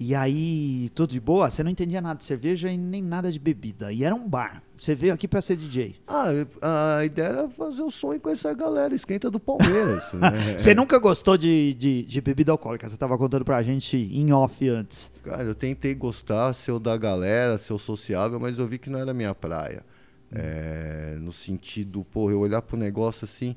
E 0.00 0.14
aí, 0.14 0.88
tudo 0.94 1.10
de 1.10 1.18
boa? 1.18 1.50
Você 1.50 1.60
não 1.64 1.72
entendia 1.72 2.00
nada 2.00 2.16
de 2.16 2.24
cerveja 2.24 2.70
e 2.70 2.78
nem 2.78 3.02
nada 3.02 3.32
de 3.32 3.38
bebida. 3.38 3.92
E 3.92 4.04
era 4.04 4.14
um 4.14 4.28
bar. 4.28 4.62
Você 4.78 4.94
veio 4.94 5.12
aqui 5.12 5.26
pra 5.26 5.42
ser 5.42 5.56
DJ. 5.56 5.96
Ah, 6.06 6.26
a 6.98 7.04
ideia 7.04 7.26
era 7.26 7.48
fazer 7.48 7.82
o 7.82 7.90
sonho 7.90 8.20
com 8.20 8.30
essa 8.30 8.54
galera, 8.54 8.94
esquenta 8.94 9.28
do 9.28 9.40
Palmeiras. 9.40 10.12
né? 10.14 10.30
Você 10.56 10.72
nunca 10.72 11.00
gostou 11.00 11.36
de, 11.36 11.74
de, 11.74 12.04
de 12.04 12.20
bebida 12.20 12.52
alcoólica? 12.52 12.88
Você 12.88 12.96
tava 12.96 13.18
contando 13.18 13.44
pra 13.44 13.60
gente 13.60 13.96
em 13.96 14.32
off 14.32 14.68
antes. 14.68 15.10
Cara, 15.24 15.42
eu 15.42 15.54
tentei 15.54 15.96
gostar, 15.96 16.54
ser 16.54 16.70
o 16.70 16.78
da 16.78 16.96
galera, 16.96 17.58
ser 17.58 17.72
o 17.72 17.78
sociável, 17.78 18.38
mas 18.38 18.56
eu 18.56 18.68
vi 18.68 18.78
que 18.78 18.88
não 18.88 19.00
era 19.00 19.12
minha 19.12 19.34
praia. 19.34 19.84
É, 20.32 21.16
no 21.20 21.32
sentido, 21.32 22.04
pô, 22.12 22.30
eu 22.30 22.40
olhar 22.40 22.60
pro 22.60 22.76
negócio 22.76 23.24
assim, 23.24 23.56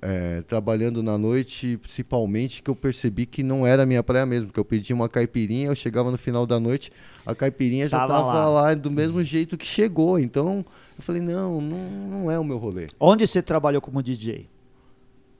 é, 0.00 0.42
trabalhando 0.42 1.02
na 1.02 1.18
noite, 1.18 1.76
principalmente, 1.78 2.62
que 2.62 2.70
eu 2.70 2.76
percebi 2.76 3.26
que 3.26 3.42
não 3.42 3.66
era 3.66 3.84
minha 3.84 4.02
praia 4.02 4.24
mesmo, 4.24 4.52
que 4.52 4.60
eu 4.60 4.64
pedi 4.64 4.92
uma 4.92 5.08
caipirinha, 5.08 5.66
eu 5.66 5.74
chegava 5.74 6.10
no 6.10 6.18
final 6.18 6.46
da 6.46 6.60
noite, 6.60 6.92
a 7.24 7.34
caipirinha 7.34 7.88
já 7.88 7.98
Tava 7.98 8.12
tava, 8.14 8.32
lá. 8.48 8.48
lá. 8.48 8.74
do 8.74 8.90
mesmo 8.90 9.22
jeito 9.24 9.56
que 9.56 9.66
chegou. 9.66 10.18
Então, 10.18 10.64
eu 10.96 11.02
falei, 11.02 11.20
não, 11.20 11.60
não, 11.60 11.78
não 12.08 12.30
é 12.30 12.38
o 12.38 12.44
meu 12.44 12.58
rolê. 12.58 12.86
Onde 13.00 13.26
você 13.26 13.42
trabalhou 13.42 13.80
como 13.82 14.00
DJ? 14.02 14.48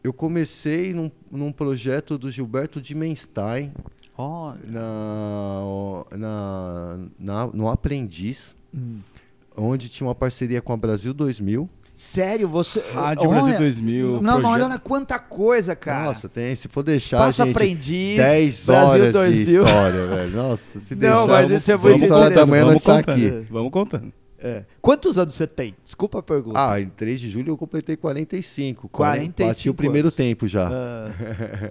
Eu 0.02 0.12
comecei 0.12 0.92
num, 0.94 1.10
num 1.30 1.52
projeto 1.52 2.16
do 2.18 2.30
Gilberto 2.30 2.80
Dimenstein, 2.80 3.72
Olha. 4.16 4.58
na, 4.66 5.62
na, 6.16 6.98
na- 7.18 7.46
no 7.48 7.68
Aprendiz, 7.68 8.54
Hum. 8.74 8.98
Onde 9.56 9.88
tinha 9.88 10.06
uma 10.06 10.14
parceria 10.14 10.60
com 10.62 10.72
a 10.72 10.76
Brasil 10.76 11.12
2000. 11.14 11.68
Sério, 11.94 12.46
você. 12.46 12.82
Rádio 12.92 13.28
Olha- 13.30 13.40
Brasil 13.40 13.58
2000. 13.58 14.20
Não, 14.20 14.38
mas 14.40 14.62
olha 14.62 14.78
quanta 14.78 15.18
coisa, 15.18 15.74
cara. 15.74 16.04
Nossa, 16.08 16.28
tem, 16.28 16.54
se 16.54 16.68
for 16.68 16.82
deixar, 16.82 17.16
Passo 17.18 17.42
gente, 17.42 17.52
aprendiz, 17.54 18.16
10 18.18 18.66
Brasil 18.66 18.90
horas 18.92 19.12
2000. 19.14 19.44
de 19.44 19.52
história, 19.70 20.06
velho. 20.08 20.30
Nossa, 20.36 20.80
se 20.80 20.94
Não, 20.94 21.00
deixar, 21.00 21.26
mas 21.26 21.46
vamos, 21.48 21.52
isso 21.62 21.72
é 21.72 21.76
muito 21.78 22.06
falar 22.06 22.28
da 22.28 22.44
manhã 22.46 22.64
nós 22.64 22.82
Vamos 22.82 22.82
tá 22.82 22.96
contando. 23.02 23.14
aqui. 23.38 23.46
Vamos 23.50 23.72
contando. 23.72 24.12
É. 24.38 24.64
Quantos 24.82 25.18
anos 25.18 25.34
você 25.34 25.46
tem? 25.46 25.74
Desculpa 25.84 26.18
a 26.18 26.22
pergunta. 26.22 26.58
Ah, 26.72 26.80
em 26.80 26.88
3 26.88 27.18
de 27.20 27.30
julho 27.30 27.52
eu 27.52 27.56
completei 27.56 27.96
45. 27.96 28.88
45 28.88 29.48
Bati 29.48 29.70
o 29.70 29.74
primeiro 29.74 30.08
anos. 30.08 30.14
tempo 30.16 30.46
já. 30.46 30.68
Ah. 30.68 31.70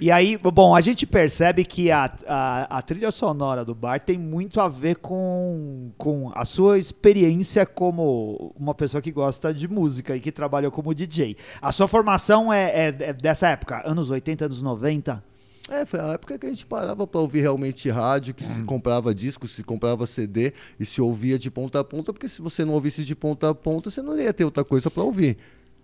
E 0.00 0.10
aí, 0.10 0.38
bom, 0.38 0.74
a 0.74 0.80
gente 0.80 1.04
percebe 1.06 1.62
que 1.62 1.90
a, 1.90 2.10
a, 2.26 2.78
a 2.78 2.82
trilha 2.82 3.10
sonora 3.10 3.64
do 3.66 3.74
bar 3.74 4.00
tem 4.00 4.16
muito 4.16 4.58
a 4.60 4.66
ver 4.66 4.96
com, 4.96 5.90
com 5.98 6.32
a 6.34 6.46
sua 6.46 6.78
experiência 6.78 7.66
como 7.66 8.54
uma 8.58 8.74
pessoa 8.74 9.02
que 9.02 9.12
gosta 9.12 9.52
de 9.52 9.68
música 9.68 10.16
e 10.16 10.20
que 10.20 10.32
trabalhou 10.32 10.70
como 10.72 10.94
DJ. 10.94 11.36
A 11.60 11.70
sua 11.70 11.86
formação 11.86 12.50
é, 12.50 12.88
é- 12.88 12.96
é 13.00 13.12
dessa 13.12 13.48
época, 13.48 13.82
anos 13.84 14.08
80, 14.08 14.46
anos 14.46 14.62
90? 14.62 15.22
É, 15.70 15.86
foi 15.86 15.98
a 15.98 16.08
época 16.12 16.38
que 16.38 16.44
a 16.46 16.48
gente 16.50 16.66
parava 16.66 17.06
pra 17.06 17.20
ouvir 17.20 17.40
realmente 17.40 17.88
rádio, 17.88 18.34
que 18.34 18.44
se 18.44 18.60
Hum. 18.60 18.64
comprava 18.66 19.14
disco, 19.14 19.48
se 19.48 19.62
comprava 19.64 20.06
CD 20.06 20.52
e 20.78 20.84
se 20.84 21.00
ouvia 21.00 21.38
de 21.38 21.50
ponta 21.50 21.80
a 21.80 21.84
ponta, 21.84 22.12
porque 22.12 22.28
se 22.28 22.42
você 22.42 22.64
não 22.66 22.74
ouvisse 22.74 23.02
de 23.02 23.14
ponta 23.16 23.48
a 23.48 23.54
ponta, 23.54 23.88
você 23.88 24.02
não 24.02 24.18
ia 24.18 24.32
ter 24.34 24.44
outra 24.44 24.62
coisa 24.62 24.90
pra 24.90 25.02
ouvir. 25.02 25.38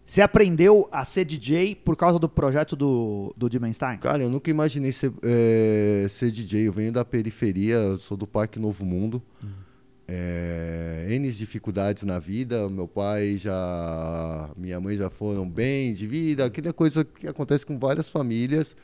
Você 0.05 0.21
aprendeu 0.21 0.89
a 0.91 1.05
ser 1.05 1.25
DJ 1.25 1.75
por 1.77 1.97
causa 1.97 2.19
do 2.19 2.29
projeto 2.29 2.75
do, 2.77 3.33
do 3.37 3.49
Dimenstein? 3.49 3.97
Cara, 3.99 4.23
eu 4.23 4.29
nunca 4.29 4.51
imaginei 4.51 4.91
ser, 4.93 5.13
é, 5.23 6.05
ser 6.11 6.31
DJ. 6.33 6.67
Eu 6.69 6.73
venho 6.73 6.93
da 6.93 7.05
periferia, 7.05 7.97
sou 7.97 8.17
do 8.17 8.27
Parque 8.27 8.59
Novo 8.59 8.85
Mundo. 8.85 9.23
É, 10.09 11.07
N 11.11 11.31
dificuldades 11.31 12.03
na 12.03 12.19
vida. 12.19 12.69
Meu 12.69 12.89
pai 12.89 13.37
já. 13.39 14.51
Minha 14.57 14.81
mãe 14.81 14.97
já 14.97 15.09
foram 15.09 15.49
bem 15.49 15.95
de 15.95 16.07
vida, 16.07 16.45
aquela 16.45 16.73
coisa 16.73 17.05
que 17.05 17.29
acontece 17.29 17.65
com 17.65 17.79
várias 17.79 18.09
famílias. 18.09 18.77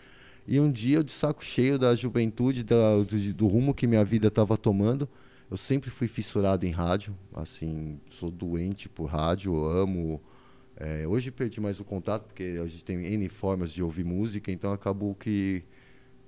E 0.46 0.60
um 0.60 0.70
dia, 0.70 0.98
eu 0.98 1.02
de 1.02 1.10
saco 1.10 1.44
cheio 1.44 1.78
da 1.78 1.94
juventude, 1.94 2.62
da- 2.62 2.98
do, 2.98 3.34
do 3.34 3.46
rumo 3.46 3.74
que 3.74 3.86
minha 3.86 4.04
vida 4.04 4.28
estava 4.28 4.56
tomando, 4.56 5.08
eu 5.50 5.56
sempre 5.56 5.90
fui 5.90 6.08
fissurado 6.08 6.64
em 6.66 6.70
rádio. 6.70 7.16
Assim, 7.34 8.00
sou 8.10 8.30
doente 8.30 8.88
por 8.88 9.06
rádio, 9.06 9.64
amo. 9.64 10.20
É, 10.76 11.06
hoje 11.06 11.30
perdi 11.30 11.60
mais 11.60 11.80
o 11.80 11.84
contato, 11.84 12.26
porque 12.26 12.58
a 12.62 12.66
gente 12.66 12.84
tem 12.84 12.98
N 13.04 13.28
formas 13.28 13.72
de 13.72 13.82
ouvir 13.82 14.04
música, 14.04 14.52
então 14.52 14.72
acabou 14.72 15.14
que 15.14 15.64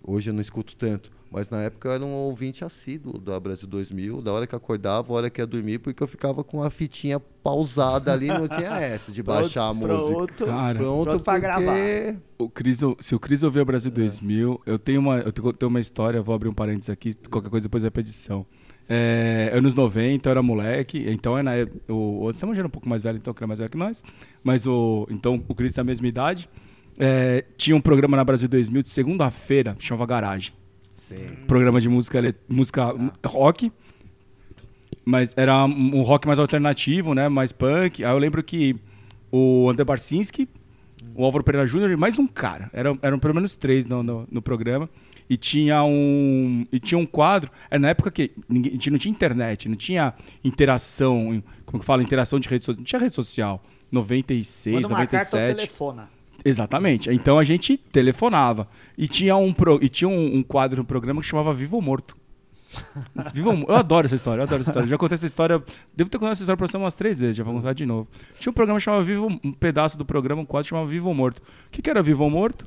hoje 0.03 0.31
eu 0.31 0.35
não 0.35 0.41
escuto 0.41 0.77
tanto. 0.77 1.13
Mas 1.31 1.51
na 1.51 1.63
época 1.63 1.89
eu 1.89 1.93
era 1.93 2.05
um 2.05 2.13
ouvinte 2.13 2.65
assíduo 2.65 3.19
da 3.19 3.39
Brasil 3.39 3.69
2000, 3.69 4.23
da 4.23 4.33
hora 4.33 4.47
que 4.47 4.55
acordava, 4.55 5.13
a 5.13 5.17
hora 5.17 5.31
que 5.31 5.41
ia 5.41 5.47
dormir, 5.47 5.79
porque 5.79 6.03
eu 6.03 6.07
ficava 6.07 6.43
com 6.43 6.63
a 6.63 6.71
fitinha 6.71 7.21
pausada 7.21 8.13
ali, 8.13 8.29
não 8.29 8.49
tinha 8.49 8.71
essa 8.81 9.13
de 9.13 9.23
baixar 9.23 9.69
a 9.69 9.75
música. 9.75 9.97
Pronto. 9.99 10.47
Cara, 10.47 10.79
Pronto, 10.79 11.05
Pronto 11.05 11.25
pra 11.25 11.35
porque... 11.35 11.47
gravar. 11.47 12.17
O 12.39 12.49
Cris, 12.49 12.81
se 13.01 13.15
o 13.15 13.21
Cris 13.21 13.43
ouvir 13.43 13.61
o 13.61 13.65
Brasil 13.65 13.91
2000, 13.91 14.63
eu 14.65 14.79
tenho 14.79 15.01
uma, 15.01 15.19
eu 15.19 15.33
tenho 15.33 15.69
uma 15.69 15.81
história, 15.81 16.23
vou 16.23 16.35
abrir 16.35 16.49
um 16.49 16.55
parênteses 16.55 16.89
aqui, 16.89 17.15
qualquer 17.31 17.51
coisa 17.51 17.69
depois 17.69 17.83
vai 17.83 17.91
pra 17.91 18.01
edição. 18.01 18.47
É, 18.89 19.51
anos 19.53 19.75
90, 19.75 20.27
eu 20.27 20.31
era 20.31 20.43
moleque, 20.43 21.05
então 21.11 21.37
é 21.37 21.43
na, 21.43 21.53
o, 21.89 22.25
o 22.25 22.33
Samuel 22.33 22.55
já 22.55 22.61
era 22.61 22.69
um 22.69 22.71
pouco 22.71 22.89
mais 22.89 23.03
velho, 23.03 23.19
então 23.19 23.35
que 23.35 23.41
era 23.41 23.47
mais 23.47 23.59
velho 23.59 23.71
que 23.71 23.77
nós, 23.77 24.03
mas 24.43 24.67
o, 24.67 25.07
então 25.11 25.45
o 25.47 25.55
Cris 25.55 25.75
tem 25.75 25.83
a 25.83 25.85
mesma 25.85 26.09
idade. 26.09 26.49
É, 26.99 27.45
tinha 27.57 27.77
um 27.77 27.81
programa 27.81 28.17
na 28.17 28.25
Brasil 28.25 28.49
2000 28.49 28.83
de 28.83 28.89
segunda-feira, 28.89 29.75
que 29.79 29.85
chamava 29.85 30.07
Garagem. 30.07 30.55
Sim. 31.09 31.45
Programa 31.47 31.81
de 31.81 31.89
música, 31.89 32.35
música 32.49 32.95
rock, 33.25 33.73
mas 35.05 35.33
era 35.39 35.65
um 35.65 36.03
rock 36.03 36.27
mais 36.27 36.39
alternativo, 36.39 37.15
né, 37.15 37.29
mais 37.29 37.51
punk. 37.51 38.05
Aí 38.05 38.11
eu 38.11 38.19
lembro 38.19 38.43
que 38.43 38.77
o 39.33 39.69
André 39.71 39.85
Barcinski, 39.85 40.47
o 41.15 41.25
Álvaro 41.25 41.43
Pereira 41.43 41.67
Júnior 41.67 41.91
e 41.91 41.97
mais 41.97 42.19
um 42.19 42.27
cara. 42.27 42.71
Eram, 42.75 42.99
eram 43.01 43.19
pelo 43.19 43.35
menos 43.35 43.57
três 43.57 43.87
no, 43.87 44.03
no, 44.03 44.29
no 44.31 44.43
programa. 44.43 44.89
E 45.31 45.37
tinha 45.37 45.83
um. 45.83 46.67
E 46.73 46.79
tinha 46.79 46.99
um 46.99 47.05
quadro. 47.05 47.51
É 47.71 47.79
na 47.79 47.89
época 47.89 48.11
que 48.11 48.33
ninguém, 48.49 48.73
a 48.73 48.75
gente 48.75 48.91
não 48.91 48.99
tinha 48.99 49.13
internet, 49.13 49.69
não 49.69 49.77
tinha 49.77 50.15
interação. 50.43 51.43
Como 51.67 51.81
que 51.81 51.87
fala? 51.87 52.03
Interação 52.03 52.41
de 52.41 52.49
rede 52.49 52.65
social. 52.65 52.79
Não 52.79 52.85
tinha 52.85 53.01
rede 53.01 53.15
social. 53.15 53.63
96, 53.91 54.77
Quando 54.77 54.91
marcar, 54.91 55.25
tu 55.25 55.37
97. 55.37 55.57
telefona. 55.57 56.18
Exatamente. 56.45 57.11
Então 57.11 57.39
a 57.39 57.45
gente 57.45 57.77
telefonava. 57.77 58.69
E 58.97 59.07
tinha 59.09 59.37
um, 59.37 59.53
pro- 59.53 59.79
e 59.83 59.89
tinha 59.89 60.09
um, 60.09 60.37
um 60.37 60.43
quadro 60.43 60.79
no 60.79 60.85
programa 60.85 61.21
que 61.21 61.27
chamava 61.27 61.53
Vivo 61.53 61.77
ou 61.77 61.83
Morto. 61.83 62.17
Vivo 63.35 63.51
ou 63.51 63.65
Eu 63.69 63.77
adoro 63.77 64.07
essa 64.07 64.15
história, 64.15 64.41
eu 64.41 64.45
adoro 64.45 64.61
essa 64.61 64.71
história. 64.71 64.89
Já 64.89 64.97
contei 64.97 65.15
essa 65.17 65.27
história. 65.27 65.63
Devo 65.97 66.09
ter 66.11 66.19
contado 66.19 66.33
essa 66.33 66.43
história 66.43 66.57
pra 66.57 66.67
você 66.67 66.77
umas 66.77 66.95
três 66.95 67.19
vezes, 67.19 67.37
já 67.37 67.43
vou 67.45 67.55
contar 67.55 67.73
de 67.73 67.85
novo. 67.87 68.09
Tinha 68.39 68.51
um 68.51 68.55
programa 68.55 68.79
que 68.79 68.85
chamava 68.85 69.03
Vivo, 69.03 69.27
um 69.43 69.53
pedaço 69.53 69.97
do 69.99 70.05
programa, 70.05 70.43
um 70.43 70.45
quadro 70.45 70.65
que 70.65 70.71
chamava 70.71 70.87
Vivo 70.89 71.09
ou 71.09 71.15
Morto. 71.15 71.39
O 71.39 71.43
que, 71.71 71.83
que 71.83 71.91
era 71.91 72.03
Vivo 72.03 72.25
ou 72.25 72.31
Morto? 72.31 72.67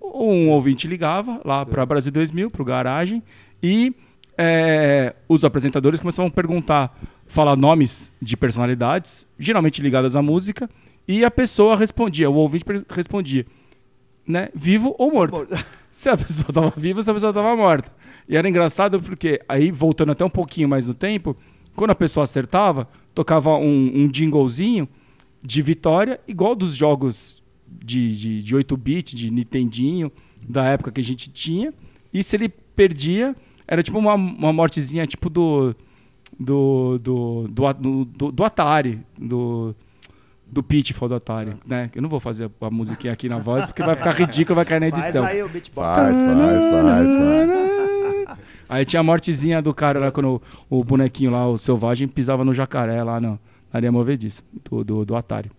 Um 0.00 0.50
ouvinte 0.50 0.86
ligava 0.86 1.40
lá 1.44 1.66
pra 1.66 1.84
Brasil 1.84 2.12
2000, 2.12 2.50
pro 2.50 2.64
garagem, 2.64 3.22
e 3.62 3.92
é, 4.38 5.14
os 5.28 5.44
apresentadores 5.44 5.98
começavam 6.00 6.28
a 6.28 6.30
perguntar, 6.30 6.96
falar 7.26 7.56
nomes 7.56 8.12
de 8.22 8.36
personalidades, 8.36 9.26
geralmente 9.38 9.80
ligadas 9.82 10.14
à 10.14 10.22
música, 10.22 10.70
e 11.06 11.24
a 11.24 11.30
pessoa 11.30 11.76
respondia, 11.76 12.30
o 12.30 12.34
ouvinte 12.34 12.64
respondia, 12.88 13.46
né, 14.26 14.48
vivo 14.54 14.94
ou 14.98 15.12
morto. 15.12 15.46
Se 15.90 16.08
a 16.08 16.16
pessoa 16.16 16.48
estava 16.48 16.72
viva, 16.76 17.00
se 17.00 17.08
a 17.08 17.14
pessoa 17.14 17.30
estava 17.30 17.54
morta. 17.54 17.92
E 18.28 18.36
era 18.36 18.48
engraçado 18.48 19.00
porque, 19.00 19.40
aí 19.48 19.70
voltando 19.70 20.10
até 20.10 20.24
um 20.24 20.30
pouquinho 20.30 20.68
mais 20.68 20.88
no 20.88 20.94
tempo, 20.94 21.36
quando 21.76 21.92
a 21.92 21.94
pessoa 21.94 22.24
acertava, 22.24 22.88
tocava 23.14 23.56
um, 23.56 23.92
um 23.94 24.10
jinglezinho 24.12 24.88
de 25.40 25.62
vitória, 25.62 26.18
igual 26.26 26.56
dos 26.56 26.74
jogos 26.74 27.40
de, 27.68 28.16
de, 28.16 28.42
de 28.42 28.56
8-bit, 28.56 29.14
de 29.14 29.30
Nintendinho, 29.30 30.10
da 30.48 30.64
época 30.64 30.90
que 30.90 31.00
a 31.00 31.04
gente 31.04 31.30
tinha. 31.30 31.72
E 32.12 32.24
se 32.24 32.34
ele 32.34 32.48
perdia, 32.48 33.36
era 33.66 33.80
tipo 33.80 33.98
uma, 33.98 34.14
uma 34.14 34.52
mortezinha 34.52 35.06
tipo 35.06 35.30
do. 35.30 35.74
Do, 36.36 36.98
do, 36.98 37.46
do, 37.48 37.72
do, 37.74 38.04
do, 38.04 38.32
do 38.32 38.44
Atari, 38.44 39.00
do, 39.16 39.72
do 40.46 40.62
Pitfall 40.62 41.08
do 41.08 41.14
Atari, 41.14 41.54
né? 41.66 41.90
Eu 41.94 42.02
não 42.02 42.08
vou 42.08 42.20
fazer 42.20 42.50
a 42.60 42.70
musiquinha 42.70 43.12
aqui 43.12 43.28
na 43.28 43.38
voz, 43.38 43.64
porque 43.66 43.82
vai 43.82 43.96
ficar 43.96 44.12
ridículo, 44.12 44.56
vai 44.56 44.64
cair 44.64 44.80
na 44.80 44.90
Faz 44.90 45.04
edição. 45.04 45.24
aí 45.24 45.42
o 45.42 45.48
beatbox. 45.48 45.94
Faz, 45.94 46.18
faz, 46.18 46.38
faz, 46.70 47.10
faz. 47.12 48.38
Aí 48.68 48.84
tinha 48.84 49.00
a 49.00 49.02
mortezinha 49.02 49.60
do 49.60 49.74
cara 49.74 49.98
lá, 49.98 50.10
quando 50.10 50.40
o, 50.70 50.80
o 50.80 50.84
bonequinho 50.84 51.30
lá, 51.30 51.46
o 51.48 51.58
selvagem, 51.58 52.08
pisava 52.08 52.44
no 52.44 52.54
jacaré 52.54 53.02
lá 53.02 53.20
na 53.20 53.38
areia 53.72 53.92
movediça, 53.92 54.42
do, 54.70 54.84
do, 54.84 55.04
do 55.04 55.16
Atari. 55.16 55.50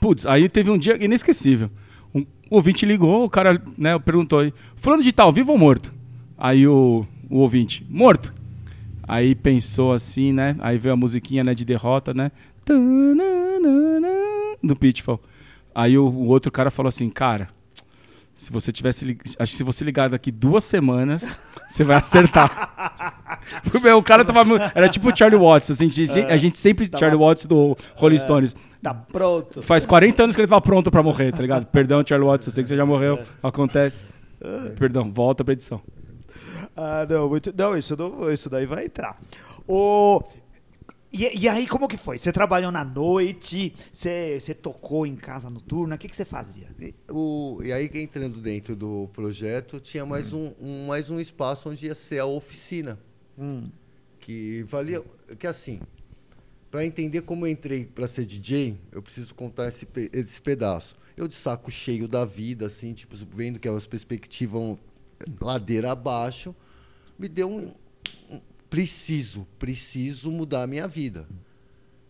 Putz, 0.00 0.24
aí 0.26 0.48
teve 0.48 0.70
um 0.70 0.78
dia 0.78 1.02
inesquecível. 1.02 1.70
Um 2.14 2.24
ouvinte 2.50 2.86
ligou, 2.86 3.24
o 3.24 3.30
cara 3.30 3.60
né, 3.76 3.98
perguntou 3.98 4.40
aí, 4.40 4.54
fulano 4.76 5.02
de 5.02 5.12
tal, 5.12 5.32
vivo 5.32 5.52
ou 5.52 5.58
morto? 5.58 5.92
Aí 6.36 6.66
o, 6.66 7.04
o 7.28 7.38
ouvinte, 7.38 7.84
morto. 7.88 8.32
Aí 9.02 9.34
pensou 9.34 9.92
assim, 9.92 10.32
né? 10.32 10.54
Aí 10.58 10.76
veio 10.76 10.92
a 10.92 10.96
musiquinha 10.96 11.42
né, 11.42 11.54
de 11.54 11.64
derrota, 11.64 12.12
né? 12.12 12.30
Do 14.62 14.76
Pitfall. 14.76 15.20
Aí 15.74 15.96
o, 15.96 16.06
o 16.06 16.26
outro 16.26 16.50
cara 16.50 16.70
falou 16.70 16.88
assim, 16.88 17.08
cara, 17.08 17.48
se 18.34 18.52
você 18.52 18.70
tivesse. 18.70 19.18
Acho 19.38 19.52
que 19.52 19.58
se 19.58 19.64
você 19.64 19.84
ligar 19.84 20.08
daqui 20.08 20.30
duas 20.30 20.62
semanas, 20.62 21.38
você 21.68 21.82
vai 21.84 21.96
acertar. 21.96 23.08
O 23.96 24.02
cara 24.02 24.24
tava. 24.24 24.72
Era 24.74 24.88
tipo 24.88 25.08
o 25.08 25.16
Charlie 25.16 25.40
Watts. 25.40 25.70
Assim, 25.70 25.86
a, 25.86 25.88
gente, 25.88 26.38
gente 26.38 26.58
sempre. 26.58 26.88
Charlie 26.98 27.18
Watts 27.18 27.46
do 27.46 27.76
Rolling 27.94 28.18
Stones. 28.18 28.54
Tá 28.82 28.92
pronto. 28.94 29.62
Faz 29.62 29.86
40 29.86 30.22
anos 30.22 30.36
que 30.36 30.42
ele 30.42 30.48
tava 30.48 30.60
pronto 30.60 30.90
pra 30.90 31.02
morrer, 31.02 31.32
tá 31.32 31.40
ligado? 31.40 31.66
Perdão, 31.66 32.04
Charlie 32.06 32.28
Watts, 32.28 32.46
eu 32.46 32.52
sei 32.52 32.62
que 32.62 32.68
você 32.68 32.76
já 32.76 32.84
morreu. 32.84 33.18
Acontece. 33.42 34.04
Perdão, 34.78 35.10
volta 35.10 35.44
pra 35.44 35.52
edição. 35.52 35.80
Ah, 36.76 37.06
não, 37.08 37.28
muito, 37.28 37.52
não, 37.56 37.76
isso, 37.76 37.96
não, 37.96 38.30
isso 38.30 38.48
daí 38.48 38.66
vai 38.66 38.84
entrar. 38.84 39.18
O, 39.66 40.22
e, 41.12 41.40
e 41.40 41.48
aí, 41.48 41.66
como 41.66 41.88
que 41.88 41.96
foi? 41.96 42.18
Você 42.18 42.30
trabalhou 42.32 42.70
na 42.70 42.84
noite, 42.84 43.74
você, 43.92 44.38
você 44.40 44.54
tocou 44.54 45.06
em 45.06 45.16
casa 45.16 45.48
noturna, 45.48 45.94
o 45.94 45.98
que, 45.98 46.08
que 46.08 46.16
você 46.16 46.24
fazia? 46.24 46.68
E, 46.80 46.94
o- 47.10 47.60
e 47.62 47.72
aí, 47.72 47.90
entrando 47.94 48.40
dentro 48.40 48.76
do 48.76 49.08
projeto, 49.12 49.80
tinha 49.80 50.04
mais 50.04 50.32
um, 50.32 50.52
um- 50.60 50.86
mais 50.86 51.08
um 51.10 51.18
espaço 51.18 51.70
onde 51.70 51.86
ia 51.86 51.94
ser 51.94 52.18
a 52.18 52.26
oficina. 52.26 52.98
Hum. 53.38 53.64
Que 54.20 54.62
valia. 54.64 55.02
Que 55.38 55.46
assim, 55.46 55.80
para 56.70 56.84
entender 56.84 57.22
como 57.22 57.46
eu 57.46 57.50
entrei 57.50 57.86
para 57.86 58.06
ser 58.06 58.26
DJ, 58.26 58.76
eu 58.92 59.00
preciso 59.02 59.34
contar 59.34 59.68
esse, 59.68 59.86
esse 60.12 60.40
pedaço. 60.40 60.94
Eu 61.16 61.26
de 61.26 61.34
saco 61.34 61.70
cheio 61.70 62.06
da 62.06 62.24
vida, 62.24 62.66
assim, 62.66 62.92
tipo, 62.92 63.16
vendo 63.34 63.58
que 63.58 63.66
as 63.68 63.86
perspectivas 63.86 64.76
ladeira 65.40 65.90
abaixo, 65.92 66.54
me 67.18 67.28
deu 67.28 67.48
um- 67.50 67.72
preciso, 68.70 69.46
preciso 69.58 70.30
mudar 70.30 70.62
a 70.62 70.66
minha 70.66 70.86
vida. 70.88 71.26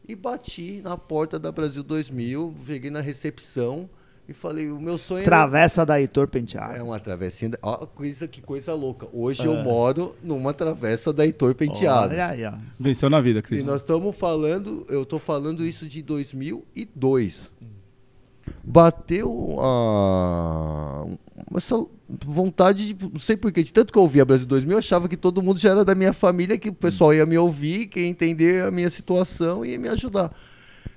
E 0.06 0.14
bati 0.14 0.80
na 0.82 0.96
porta 0.96 1.38
da 1.38 1.52
Brasil 1.52 1.82
2000, 1.82 2.54
cheguei 2.66 2.90
na 2.90 3.00
recepção 3.00 3.88
e 4.26 4.32
falei, 4.34 4.70
o 4.70 4.80
meu 4.80 4.96
sonho 4.98 5.18
era- 5.20 5.26
Travessa 5.26 5.84
da 5.86 6.00
Heitor 6.00 6.24
é 6.24 6.26
Penteado. 6.30 6.84
uma 6.84 6.98
travessinha. 7.00 7.50
da- 7.50 7.58
Ó, 7.62 7.86
coisa, 7.86 8.26
que 8.28 8.40
coisa 8.42 8.74
louca. 8.74 9.06
Hoje 9.12 9.44
eu 9.44 9.54
moro 9.62 10.14
numa 10.22 10.52
travessa 10.54 11.12
da 11.12 11.24
Heitor 11.24 11.54
Penteado. 11.54 12.12
Olha 12.12 12.26
aí, 12.28 12.44
ó. 12.44 12.52
Venceu 12.78 13.08
na 13.10 13.20
vida, 13.20 13.38
E 13.40 13.42
Cris. 13.42 13.66
nós 13.66 13.80
estamos 13.82 14.16
falando, 14.16 14.84
eu 14.88 15.02
estou 15.02 15.18
falando 15.18 15.64
isso 15.64 15.86
de 15.86 16.02
2002. 16.02 17.50
Bateu 18.64 19.56
a 19.60 21.06
essa 21.56 21.86
vontade, 22.08 22.94
de, 22.94 23.04
não 23.04 23.18
sei 23.18 23.36
porquê, 23.36 23.62
de 23.62 23.72
tanto 23.72 23.92
que 23.92 23.98
eu 23.98 24.02
ouvia 24.02 24.24
Brasil 24.24 24.46
2000, 24.46 24.72
eu 24.72 24.78
achava 24.78 25.08
que 25.08 25.16
todo 25.16 25.42
mundo 25.42 25.58
já 25.58 25.70
era 25.70 25.84
da 25.84 25.94
minha 25.94 26.12
família, 26.12 26.58
que 26.58 26.68
o 26.68 26.72
pessoal 26.72 27.12
ia 27.12 27.26
me 27.26 27.36
ouvir, 27.36 27.86
que 27.86 28.00
ia 28.00 28.06
entender 28.06 28.64
a 28.64 28.70
minha 28.70 28.88
situação 28.90 29.64
e 29.64 29.72
ia 29.72 29.78
me 29.78 29.88
ajudar. 29.88 30.32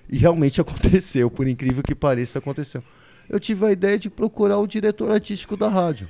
E 0.09 0.17
realmente 0.17 0.59
aconteceu, 0.61 1.29
por 1.29 1.47
incrível 1.47 1.83
que 1.83 1.95
pareça, 1.95 2.39
aconteceu. 2.39 2.83
Eu 3.29 3.39
tive 3.39 3.65
a 3.65 3.71
ideia 3.71 3.97
de 3.97 4.09
procurar 4.09 4.57
o 4.57 4.67
diretor 4.67 5.11
artístico 5.11 5.55
da 5.55 5.69
rádio. 5.69 6.09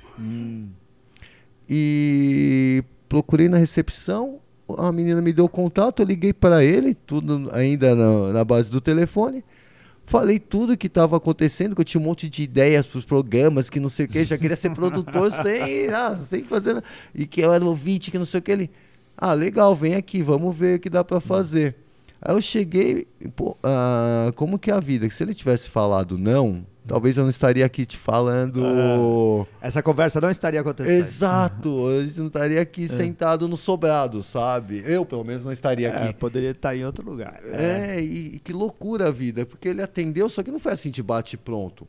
E 1.69 2.84
procurei 3.08 3.47
na 3.47 3.58
recepção, 3.58 4.39
a 4.77 4.91
menina 4.91 5.21
me 5.21 5.34
deu 5.34 5.45
o 5.45 5.49
contato, 5.49 6.01
eu 6.01 6.06
liguei 6.06 6.34
para 6.34 6.63
ele, 6.63 6.95
tudo 6.95 7.49
ainda 7.51 7.95
na, 7.95 8.34
na 8.34 8.43
base 8.43 8.71
do 8.71 8.82
telefone. 8.82 9.43
Falei 10.12 10.39
tudo 10.39 10.76
que 10.76 10.88
estava 10.88 11.15
acontecendo, 11.15 11.74
que 11.74 11.80
eu 11.80 11.86
tinha 11.86 12.02
um 12.02 12.04
monte 12.04 12.28
de 12.28 12.43
ideias 12.43 12.86
para 12.86 13.00
os 13.00 13.06
programas, 13.06 13.69
que 13.69 13.80
não 13.80 13.88
sei 13.88 14.06
o 14.06 14.10
que, 14.10 14.26
já 14.26 14.38
queria 14.38 14.58
ser 14.58 14.71
produtor 14.76 15.32
sem, 15.32 15.88
ah, 15.88 16.13
sem 16.17 16.43
fazer. 16.43 16.84
E 17.15 17.26
que 17.26 17.39
eu 17.39 17.54
era 17.54 17.63
ouvinte, 17.63 18.12
que 18.12 18.17
não 18.17 18.26
sei 18.26 18.41
o 18.41 18.43
que. 18.43 18.52
Ele, 18.52 18.69
ah, 19.17 19.34
legal, 19.34 19.74
vem 19.74 19.95
aqui, 19.95 20.21
vamos 20.21 20.54
ver 20.54 20.76
o 20.76 20.80
que 20.82 20.89
dá 20.89 21.02
para 21.02 21.21
fazer. 21.21 21.78
Aí 22.21 22.36
eu 22.36 22.41
cheguei, 22.41 23.08
pô, 23.38 23.56
ah, 23.63 24.34
como 24.36 24.60
que 24.60 24.69
é 24.69 24.74
a 24.74 24.82
vida? 24.82 25.08
Que 25.08 25.15
se 25.15 25.24
ele 25.24 25.34
tivesse 25.34 25.69
falado 25.69 26.17
não, 26.17 26.67
talvez 26.88 27.17
eu 27.17 27.24
não 27.24 27.30
estaria 27.30 27.65
aqui 27.65 27.86
te 27.86 27.98
falando. 27.98 28.62
Essa 29.62 29.82
conversa 29.82 30.20
não 30.20 30.30
estaria 30.30 30.62
acontecendo. 30.62 30.94
Exato, 30.94 31.88
a 31.88 32.06
gente 32.06 32.20
não 32.20 32.28
estaria 32.28 32.62
aqui 32.62 32.88
sentado 32.88 33.48
no 33.48 33.58
sobrado, 33.58 34.22
sabe? 34.24 34.82
Eu, 34.86 35.06
pelo 35.06 35.24
menos, 35.24 35.44
não 35.44 35.52
estaria 35.52 35.89
É, 35.89 36.04
aqui. 36.10 36.13
poderia 36.15 36.52
estar 36.52 36.76
em 36.76 36.84
outro 36.86 37.06
lugar. 37.06 37.39
É, 37.44 38.00
e, 38.02 38.36
e 38.36 38.39
que 38.39 38.54
loucura 38.54 39.08
a 39.08 39.12
vida, 39.12 39.46
porque 39.46 39.67
ele 39.67 39.82
atendeu, 39.82 40.28
só 40.30 40.44
que 40.44 40.52
não 40.52 40.60
foi 40.60 40.74
assim 40.74 40.89
de 40.89 41.02
bate 41.04 41.38
pronto. 41.38 41.88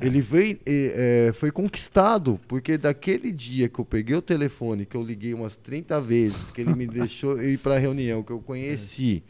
Ele 0.00 0.20
veio, 0.20 0.58
e, 0.66 0.92
é, 0.94 1.32
foi 1.34 1.50
conquistado, 1.50 2.38
porque 2.46 2.78
daquele 2.78 3.32
dia 3.32 3.68
que 3.68 3.80
eu 3.80 3.84
peguei 3.84 4.14
o 4.14 4.22
telefone, 4.22 4.86
que 4.86 4.96
eu 4.96 5.02
liguei 5.02 5.34
umas 5.34 5.56
30 5.56 6.00
vezes, 6.00 6.50
que 6.50 6.60
ele 6.60 6.74
me 6.74 6.86
deixou 6.88 7.42
ir 7.42 7.58
para 7.58 7.74
a 7.74 7.78
reunião, 7.78 8.22
que 8.22 8.30
eu 8.30 8.38
conheci, 8.40 9.22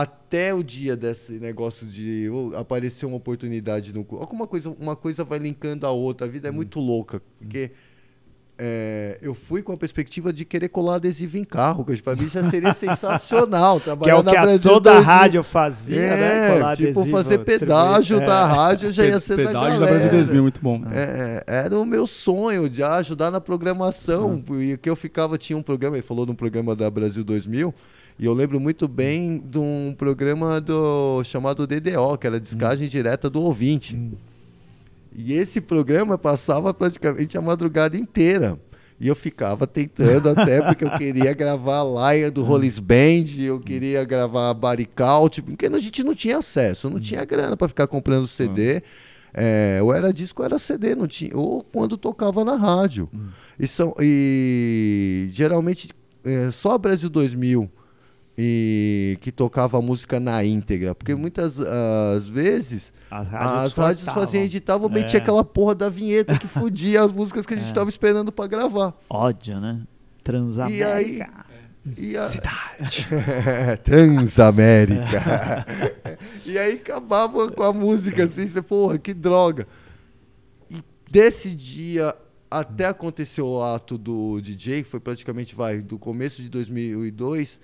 até 0.00 0.54
o 0.54 0.62
dia 0.62 0.96
desse 0.96 1.32
negócio 1.32 1.86
de 1.86 2.26
oh, 2.30 2.56
aparecer 2.56 3.04
uma 3.04 3.18
oportunidade 3.18 3.92
no. 3.92 4.06
Alguma 4.12 4.46
coisa, 4.46 4.70
uma 4.78 4.96
coisa 4.96 5.22
vai 5.22 5.38
linkando 5.38 5.86
a 5.86 5.90
outra. 5.90 6.26
A 6.26 6.30
vida 6.30 6.48
é 6.48 6.50
muito 6.50 6.80
louca, 6.80 7.20
porque 7.38 7.72
é, 8.58 9.18
eu 9.20 9.34
fui 9.34 9.62
com 9.62 9.70
a 9.72 9.76
perspectiva 9.76 10.32
de 10.32 10.46
querer 10.46 10.68
colar 10.70 10.94
adesivo 10.94 11.36
em 11.36 11.44
carro, 11.44 11.84
que 11.84 12.00
para 12.00 12.16
mim 12.16 12.26
já 12.26 12.42
seria 12.44 12.72
sensacional. 12.74 13.76
Que 13.76 13.82
é 13.82 13.84
Trabalhar 13.84 14.18
o 14.18 14.22
na 14.22 14.30
que 14.30 14.36
a 14.38 14.40
Brasil 14.42 14.70
toda 14.72 14.92
2000. 14.92 15.12
rádio 15.12 15.42
fazia, 15.42 16.16
né? 16.16 16.48
É, 16.48 16.54
Colar 16.54 16.76
tipo, 16.76 16.88
adesivo, 16.88 17.16
fazer 17.16 17.38
pedágio 17.40 18.00
distribuir. 18.18 18.26
da 18.28 18.40
É. 18.40 18.44
rádio 18.46 18.92
já 18.92 19.04
ia 19.04 19.20
ser 19.20 19.36
da 19.36 19.44
Pedágio 19.48 19.60
da 19.60 19.86
galera. 19.86 19.90
Brasil 19.90 20.10
2000, 20.10 20.42
muito 20.42 20.60
bom. 20.62 20.82
É, 20.90 21.44
era 21.46 21.78
o 21.78 21.84
meu 21.84 22.06
sonho 22.06 22.66
de 22.70 22.82
ajudar 22.82 23.30
na 23.30 23.42
programação. 23.42 24.42
E 24.58 24.78
que 24.78 24.88
eu 24.88 24.96
ficava, 24.96 25.36
tinha 25.36 25.56
um 25.58 25.62
programa, 25.62 25.96
ele 25.96 26.02
falou 26.02 26.24
de 26.24 26.32
um 26.32 26.36
programa 26.36 26.74
da 26.74 26.88
Brasil 26.90 27.22
2000, 27.22 27.74
e 28.22 28.24
eu 28.24 28.32
lembro 28.32 28.60
muito 28.60 28.86
bem 28.86 29.42
de 29.44 29.58
um 29.58 29.92
programa 29.98 30.60
do, 30.60 31.24
chamado 31.24 31.66
DDO, 31.66 32.16
que 32.16 32.24
era 32.24 32.38
descagem 32.38 32.86
direta 32.86 33.28
do 33.28 33.42
ouvinte. 33.42 34.00
E 35.12 35.32
esse 35.32 35.60
programa 35.60 36.16
passava 36.16 36.72
praticamente 36.72 37.36
a 37.36 37.42
madrugada 37.42 37.96
inteira. 37.96 38.56
E 39.00 39.08
eu 39.08 39.16
ficava 39.16 39.66
tentando 39.66 40.28
até, 40.28 40.62
porque 40.62 40.84
eu 40.84 40.90
queria 40.96 41.34
gravar 41.34 41.80
a 41.80 42.12
Liar 42.14 42.30
do 42.30 42.44
Rollis 42.44 42.78
Band, 42.78 43.24
eu 43.40 43.58
queria 43.58 44.04
gravar 44.04 44.50
a 44.50 44.54
Baricaut, 44.54 45.42
porque 45.42 45.66
a 45.66 45.78
gente 45.80 46.04
não 46.04 46.14
tinha 46.14 46.38
acesso, 46.38 46.88
não 46.88 47.00
tinha 47.00 47.24
grana 47.24 47.56
para 47.56 47.66
ficar 47.66 47.88
comprando 47.88 48.28
CD. 48.28 48.84
É, 49.34 49.80
ou 49.82 49.92
era 49.92 50.12
disco 50.12 50.42
ou 50.42 50.46
era 50.46 50.60
CD, 50.60 50.94
não 50.94 51.08
tinha, 51.08 51.36
ou 51.36 51.64
quando 51.64 51.96
tocava 51.96 52.44
na 52.44 52.54
rádio. 52.54 53.10
E, 53.58 53.66
são, 53.66 53.92
e 53.98 55.26
geralmente 55.32 55.88
é, 56.24 56.52
só 56.52 56.74
a 56.74 56.78
Brasil 56.78 57.10
2000 57.10 57.68
e 58.36 59.18
que 59.20 59.30
tocava 59.30 59.78
a 59.78 59.82
música 59.82 60.18
na 60.18 60.42
íntegra. 60.44 60.94
Porque 60.94 61.14
muitas 61.14 61.60
as 61.60 62.26
vezes 62.26 62.92
As 63.10 63.32
as 63.32 63.76
rádios 63.76 64.08
faziam 64.08 64.42
editavam, 64.44 64.88
É. 64.88 64.92
metia 64.94 65.18
aquela 65.20 65.44
porra 65.44 65.74
da 65.74 65.88
vinheta 65.88 66.38
que 66.38 66.46
fudia 66.46 67.02
as 67.02 67.12
músicas 67.12 67.44
que 67.44 67.54
a 67.54 67.56
gente 67.58 67.72
tava 67.74 67.90
esperando 67.90 68.32
pra 68.32 68.46
gravar. 68.46 68.94
Ódio, 69.10 69.60
né? 69.60 69.82
Transamérica. 70.24 71.30
E 71.98 72.16
a- 72.16 72.22
Cidade. 72.28 73.06
Transamérica. 73.84 75.66
e 76.46 76.56
aí 76.58 76.74
acabava 76.74 77.50
com 77.50 77.62
a 77.62 77.72
música 77.72 78.24
assim, 78.24 78.46
você, 78.46 78.62
porra, 78.62 78.98
que 78.98 79.12
droga. 79.12 79.66
E 80.70 80.76
desse 81.10 81.50
dia 81.50 82.14
até 82.50 82.86
acontecer 82.86 83.42
o 83.42 83.62
ato 83.62 83.96
do 83.98 84.40
DJ, 84.40 84.82
que 84.84 84.88
foi 84.90 85.00
praticamente, 85.00 85.54
vai, 85.54 85.80
do 85.80 85.98
começo 85.98 86.42
de 86.42 86.48
2002 86.48 87.58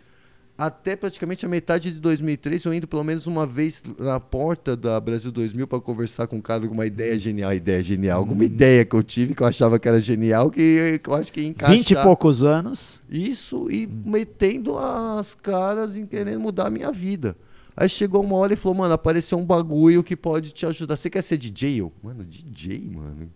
até 0.59 0.97
praticamente 0.97 1.47
a 1.47 1.49
metade 1.49 1.93
de 1.93 2.01
2003, 2.01 2.65
eu 2.65 2.75
indo 2.75 2.89
pelo 2.89 3.05
menos 3.05 3.29
uma 3.29 3.47
vez 3.47 3.85
na 3.97 4.19
porta 4.19 4.77
da 4.77 4.99
Brasil 4.99 5.31
2000 5.31 5.69
para 5.69 5.81
conversar 5.81 6.27
com 6.27 6.37
um 6.37 6.41
cara 6.41 6.67
com 6.67 6.75
uma 6.75 6.85
ideia 6.85 7.17
genial, 7.17 7.55
ideia 7.55 7.81
genial, 7.81 8.19
alguma 8.19 8.45
ideia 8.45 8.85
que 8.85 8.97
eu 8.97 9.03
tive 9.05 9.37
que 9.37 9.43
eu 9.45 9.47
achava 9.47 9.79
que 9.79 9.87
era 9.87 10.01
genial, 10.01 10.51
que 10.51 11.01
eu 11.07 11.15
acho 11.15 11.33
que 11.33 11.43
ia 11.43 11.47
encaixar. 11.47 11.77
Vinte 11.77 11.93
e 11.93 12.03
poucos 12.03 12.43
anos. 12.43 13.01
Isso 13.09 13.71
e 13.71 13.87
metendo 13.87 14.77
as 14.77 15.37
caras 15.37 15.97
em 15.97 16.05
querendo 16.05 16.41
mudar 16.41 16.67
a 16.67 16.71
minha 16.71 16.91
vida. 16.91 17.37
Aí 17.77 17.89
chegou 17.89 18.25
uma 18.25 18.35
hora 18.35 18.53
e 18.53 18.57
falou, 18.57 18.79
mano, 18.79 18.93
apareceu 18.93 19.39
um 19.39 19.47
bagulho 19.47 20.03
que 20.03 20.17
pode 20.17 20.51
te 20.51 20.67
ajudar. 20.67 20.97
Você 20.97 21.09
quer 21.09 21.23
ser 21.23 21.37
DJ? 21.37 21.81
Eu, 21.81 21.93
mano, 22.03 22.25
DJ, 22.25 22.91
mano. 22.93 23.31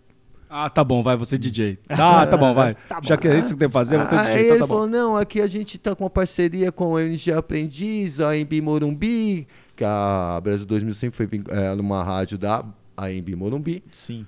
Ah, 0.55 0.69
tá 0.69 0.83
bom, 0.83 1.01
vai, 1.01 1.17
você 1.17 1.33
é 1.33 1.37
DJ. 1.39 1.79
Ah, 1.89 2.27
tá 2.27 2.37
bom, 2.37 2.53
vai. 2.53 2.75
Tá 2.87 3.01
bom. 3.01 3.07
Já 3.07 3.17
que 3.17 3.27
é 3.27 3.35
isso 3.35 3.53
que 3.53 3.59
tem 3.59 3.67
que 3.67 3.73
fazer, 3.73 3.97
você 3.97 4.13
é 4.13 4.19
Aí 4.19 4.25
DJ, 4.25 4.41
então 4.41 4.51
ele 4.51 4.59
tá 4.59 4.67
bom. 4.67 4.73
falou, 4.75 4.87
não, 4.87 5.17
aqui 5.17 5.41
a 5.41 5.47
gente 5.47 5.79
tá 5.79 5.95
com 5.95 6.03
uma 6.03 6.11
parceria 6.11 6.71
com 6.71 6.95
a 6.95 7.01
MG 7.01 7.31
Aprendiz, 7.31 8.19
a 8.19 8.37
Embi 8.37 8.61
Morumbi, 8.61 9.47
que 9.75 9.83
a 9.83 10.39
Brasil 10.43 10.67
2000 10.67 10.93
sempre 10.93 11.27
foi 11.27 11.41
é, 11.49 11.73
numa 11.73 12.03
rádio 12.03 12.37
da 12.37 12.63
AMB 12.95 13.35
Morumbi. 13.35 13.83
Sim. 13.91 14.27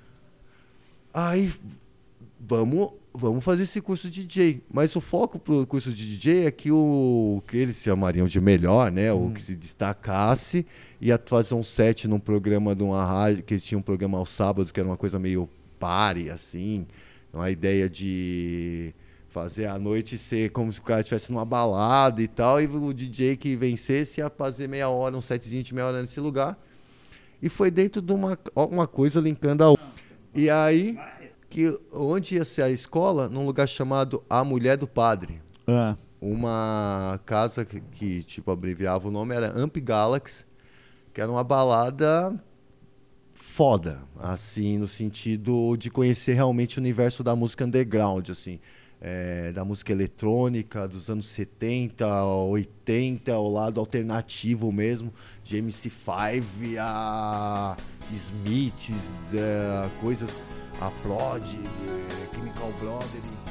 Aí, 1.14 1.52
vamos, 2.40 2.92
vamos 3.14 3.44
fazer 3.44 3.62
esse 3.62 3.80
curso 3.80 4.10
de 4.10 4.24
DJ. 4.24 4.64
Mas 4.74 4.96
o 4.96 5.00
foco 5.00 5.38
pro 5.38 5.64
curso 5.64 5.92
de 5.92 6.18
DJ 6.18 6.46
é 6.46 6.50
que 6.50 6.72
o 6.72 7.40
que 7.46 7.56
eles 7.56 7.80
chamariam 7.80 8.26
de 8.26 8.40
melhor, 8.40 8.90
né? 8.90 9.12
O 9.12 9.30
que 9.30 9.40
se 9.40 9.54
destacasse, 9.54 10.66
ia 11.00 11.22
fazer 11.24 11.54
um 11.54 11.62
set 11.62 12.08
num 12.08 12.18
programa 12.18 12.74
de 12.74 12.82
uma 12.82 13.04
rádio, 13.04 13.44
que 13.44 13.54
eles 13.54 13.64
tinham 13.64 13.78
um 13.78 13.82
programa 13.82 14.18
aos 14.18 14.30
sábados, 14.30 14.72
que 14.72 14.80
era 14.80 14.88
uma 14.88 14.96
coisa 14.96 15.20
meio 15.20 15.48
pare, 15.78 16.30
assim. 16.30 16.86
Uma 17.32 17.50
ideia 17.50 17.88
de 17.88 18.94
fazer 19.28 19.66
a 19.66 19.78
noite 19.78 20.16
ser 20.16 20.50
como 20.50 20.72
se 20.72 20.78
o 20.80 20.82
cara 20.82 21.00
estivesse 21.00 21.30
numa 21.30 21.44
balada 21.44 22.22
e 22.22 22.26
tal, 22.28 22.58
e 22.58 22.66
o 22.66 22.92
DJ 22.94 23.36
que 23.36 23.54
vencesse 23.54 24.20
ia 24.20 24.30
fazer 24.30 24.66
meia 24.66 24.88
hora, 24.88 25.14
um 25.14 25.20
setzinho 25.20 25.62
de 25.62 25.74
meia 25.74 25.86
hora 25.88 26.00
nesse 26.00 26.18
lugar. 26.18 26.58
E 27.42 27.50
foi 27.50 27.70
dentro 27.70 28.00
de 28.00 28.12
uma, 28.12 28.38
uma 28.54 28.86
coisa 28.86 29.20
linkando 29.20 29.62
a 29.62 29.68
outra. 29.68 29.84
E 30.34 30.48
aí, 30.48 30.98
que 31.50 31.78
onde 31.92 32.36
ia 32.36 32.44
ser 32.46 32.62
a 32.62 32.70
escola? 32.70 33.28
Num 33.28 33.44
lugar 33.44 33.68
chamado 33.68 34.24
A 34.28 34.42
Mulher 34.42 34.78
do 34.78 34.86
Padre. 34.86 35.42
Ah, 35.66 35.96
Uma 36.18 37.20
casa 37.26 37.64
que, 37.64 37.80
que, 37.80 38.22
tipo, 38.22 38.50
abreviava 38.50 39.08
o 39.08 39.10
nome, 39.10 39.34
era 39.34 39.52
Amp 39.54 39.76
Galaxy, 39.76 40.46
que 41.12 41.20
era 41.20 41.30
uma 41.30 41.44
balada 41.44 42.34
foda, 43.56 44.02
assim, 44.18 44.76
no 44.76 44.86
sentido 44.86 45.78
de 45.78 45.88
conhecer 45.88 46.34
realmente 46.34 46.78
o 46.78 46.80
universo 46.82 47.24
da 47.24 47.34
música 47.34 47.64
underground, 47.64 48.28
assim. 48.28 48.60
é, 49.00 49.50
da 49.52 49.64
música 49.64 49.92
eletrônica 49.92 50.86
dos 50.86 51.08
anos 51.08 51.26
70, 51.26 52.06
80, 52.24 53.38
o 53.38 53.50
lado 53.50 53.80
alternativo 53.80 54.72
mesmo, 54.72 55.12
de 55.42 55.56
MC5 55.56 56.76
a 56.78 57.76
Smiths, 58.10 59.32
é, 59.34 59.88
coisas, 60.00 60.38
a 60.80 60.90
Prod, 61.02 61.42
é, 61.42 62.34
Chemical 62.34 62.72
Brothers. 62.80 63.45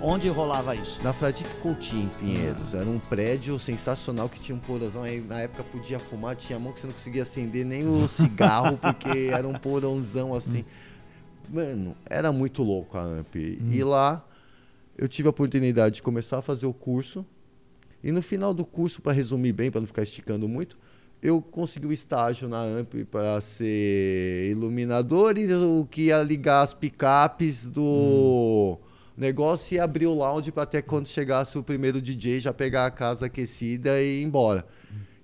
Onde 0.00 0.28
rolava 0.28 0.74
isso? 0.74 1.02
Na 1.02 1.12
Fradique 1.12 1.52
Coutinho, 1.56 2.04
em 2.04 2.08
Pinheiros. 2.08 2.74
Era 2.74 2.88
um 2.88 2.98
prédio 2.98 3.58
sensacional 3.58 4.28
que 4.28 4.40
tinha 4.40 4.54
um 4.54 4.58
porãozão. 4.58 5.02
Aí 5.02 5.20
na 5.20 5.40
época 5.40 5.64
podia 5.64 5.98
fumar, 5.98 6.36
tinha 6.36 6.58
mão 6.58 6.72
que 6.72 6.80
você 6.80 6.86
não 6.86 6.94
conseguia 6.94 7.22
acender 7.22 7.64
nem 7.64 7.86
o 7.86 8.06
cigarro, 8.08 8.78
porque 8.78 9.30
era 9.32 9.46
um 9.46 9.54
porãozão 9.54 10.34
assim. 10.34 10.64
Mano, 11.48 11.96
era 12.08 12.32
muito 12.32 12.62
louco 12.62 12.96
a 12.96 13.02
AMP. 13.02 13.36
E 13.70 13.82
lá 13.82 14.24
eu 14.96 15.08
tive 15.08 15.28
a 15.28 15.30
oportunidade 15.30 15.96
de 15.96 16.02
começar 16.02 16.38
a 16.38 16.42
fazer 16.42 16.66
o 16.66 16.72
curso. 16.72 17.24
E 18.02 18.12
no 18.12 18.22
final 18.22 18.52
do 18.52 18.64
curso, 18.64 19.00
para 19.00 19.12
resumir 19.12 19.52
bem, 19.52 19.70
para 19.70 19.80
não 19.80 19.86
ficar 19.86 20.02
esticando 20.02 20.48
muito, 20.48 20.78
eu 21.22 21.40
consegui 21.40 21.86
o 21.86 21.92
estágio 21.92 22.48
na 22.48 22.60
AMP 22.62 23.06
para 23.10 23.40
ser 23.40 24.50
iluminador 24.50 25.38
e 25.38 25.50
o 25.54 25.86
que 25.90 26.02
ia 26.02 26.22
ligar 26.22 26.60
as 26.60 26.74
picapes 26.74 27.66
do 27.66 28.78
negócio 29.16 29.74
e 29.74 29.78
abrir 29.78 30.06
o 30.06 30.14
lounge 30.14 30.50
para 30.52 30.64
até 30.64 30.82
quando 30.82 31.06
chegasse 31.06 31.56
o 31.58 31.62
primeiro 31.62 32.00
DJ 32.02 32.40
já 32.40 32.52
pegar 32.52 32.86
a 32.86 32.90
casa 32.90 33.26
aquecida 33.26 34.00
e 34.00 34.20
ir 34.20 34.24
embora. 34.24 34.66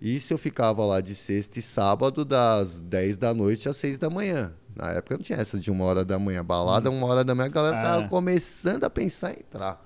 Isso 0.00 0.33
eu 0.33 0.38
ficava 0.38 0.85
lá 0.85 1.00
de 1.00 1.14
sexta 1.14 1.59
e 1.59 1.62
sábado, 1.62 2.24
das 2.24 2.81
10 2.81 3.18
da 3.18 3.35
noite 3.35 3.68
às 3.68 3.76
6 3.76 3.98
da 3.98 4.09
manhã. 4.09 4.55
Na 4.74 4.92
época 4.92 5.16
não 5.16 5.22
tinha 5.22 5.38
essa 5.38 5.59
de 5.59 5.70
uma 5.70 5.85
hora 5.85 6.05
da 6.05 6.18
manhã. 6.18 6.42
Balada, 6.44 6.88
uma 6.90 7.07
hora 7.07 7.22
da 7.22 7.35
manhã, 7.35 7.46
a 7.48 7.53
galera 7.53 7.83
tava 7.83 8.05
Ah. 8.05 8.09
começando 8.09 8.85
a 8.85 8.88
pensar 8.90 9.33
em 9.33 9.40
entrar. 9.40 9.85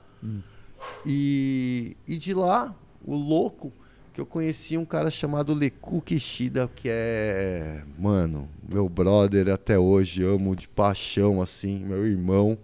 E, 1.05 1.97
e 2.07 2.17
de 2.17 2.33
lá, 2.35 2.75
o 3.05 3.14
louco, 3.17 3.73
que 4.12 4.21
eu 4.21 4.27
conheci 4.27 4.77
um 4.79 4.85
cara 4.85 5.11
chamado 5.11 5.53
Leku 5.53 6.01
Kishida, 6.01 6.71
que 6.73 6.88
é, 6.88 7.83
mano, 7.99 8.49
meu 8.69 8.88
brother 8.88 9.49
até 9.49 9.79
hoje, 9.79 10.23
amo 10.23 10.55
de 10.55 10.69
paixão, 10.69 11.43
assim, 11.43 11.81
meu 11.85 12.07
irmão, 12.07 12.57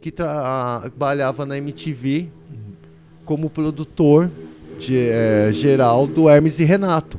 que 0.00 0.10
tra- 0.10 0.80
trabalhava 0.82 1.44
na 1.46 1.56
MTV 1.58 2.28
como 3.24 3.50
produtor 3.50 4.30
de, 4.78 4.96
eh, 4.96 5.50
geral 5.52 6.06
do 6.06 6.28
Hermes 6.28 6.58
e 6.60 6.64
Renato. 6.64 7.18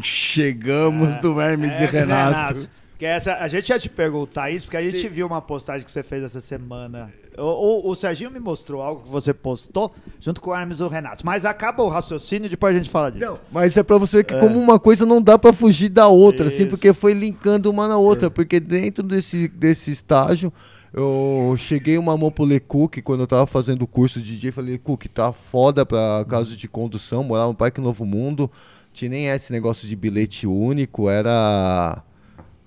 Chegamos 0.00 1.16
do 1.18 1.40
Hermes 1.40 1.72
e 1.80 1.84
É, 1.84 1.86
Renato. 1.86 2.68
Porque 2.92 3.04
essa, 3.04 3.34
a 3.34 3.48
gente 3.48 3.68
ia 3.68 3.78
te 3.80 3.88
perguntar 3.88 4.50
isso, 4.50 4.66
porque 4.66 4.76
a 4.76 4.82
gente 4.82 5.00
Sim. 5.00 5.08
viu 5.08 5.26
uma 5.26 5.42
postagem 5.42 5.84
que 5.84 5.90
você 5.90 6.04
fez 6.04 6.22
essa 6.22 6.40
semana. 6.40 7.10
O, 7.36 7.88
o, 7.88 7.90
o 7.90 7.96
Serginho 7.96 8.30
me 8.30 8.38
mostrou 8.38 8.80
algo 8.80 9.02
que 9.02 9.08
você 9.08 9.34
postou 9.34 9.92
junto 10.20 10.40
com 10.40 10.50
o 10.52 10.54
Hermes 10.54 10.78
e 10.78 10.82
o 10.84 10.88
Renato. 10.88 11.26
Mas 11.26 11.44
acaba 11.44 11.82
o 11.82 11.88
raciocínio 11.88 12.46
e 12.46 12.48
depois 12.50 12.74
a 12.74 12.78
gente 12.78 12.88
fala 12.88 13.10
disso. 13.10 13.26
Não, 13.26 13.38
mas 13.50 13.76
é 13.76 13.82
pra 13.82 13.98
você 13.98 14.18
ver 14.18 14.24
que 14.24 14.38
como 14.38 14.56
uma 14.58 14.78
coisa 14.78 15.04
não 15.04 15.20
dá 15.20 15.36
pra 15.36 15.52
fugir 15.52 15.88
da 15.88 16.06
outra, 16.06 16.46
assim, 16.46 16.62
Isso. 16.62 16.68
porque 16.70 16.92
foi 16.94 17.12
linkando 17.12 17.68
uma 17.70 17.88
na 17.88 17.96
outra, 17.96 18.30
porque 18.30 18.60
dentro 18.60 19.02
desse, 19.02 19.48
desse 19.48 19.90
estágio 19.90 20.52
eu 20.92 21.54
cheguei 21.56 21.96
uma 21.98 22.16
mão 22.16 22.30
pro 22.30 22.44
Lecook 22.44 23.00
quando 23.02 23.20
eu 23.20 23.26
tava 23.26 23.46
fazendo 23.46 23.82
o 23.82 23.86
curso 23.86 24.20
de 24.20 24.32
DJ, 24.34 24.52
falei, 24.52 24.72
Lecook, 24.72 25.08
tá 25.08 25.32
foda 25.32 25.86
pra 25.86 26.24
caso 26.28 26.56
de 26.56 26.68
condução, 26.68 27.24
morava 27.24 27.48
no 27.48 27.54
Parque 27.54 27.80
Novo 27.80 28.04
Mundo, 28.04 28.50
tinha 28.92 29.08
nem 29.10 29.28
esse 29.28 29.52
negócio 29.52 29.88
de 29.88 29.96
bilhete 29.96 30.46
único, 30.46 31.08
era 31.08 32.02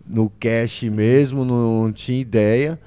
no 0.05 0.29
cash 0.29 0.83
mesmo, 0.83 1.45
não 1.45 1.91
tinha 1.91 2.19
ideia. 2.19 2.79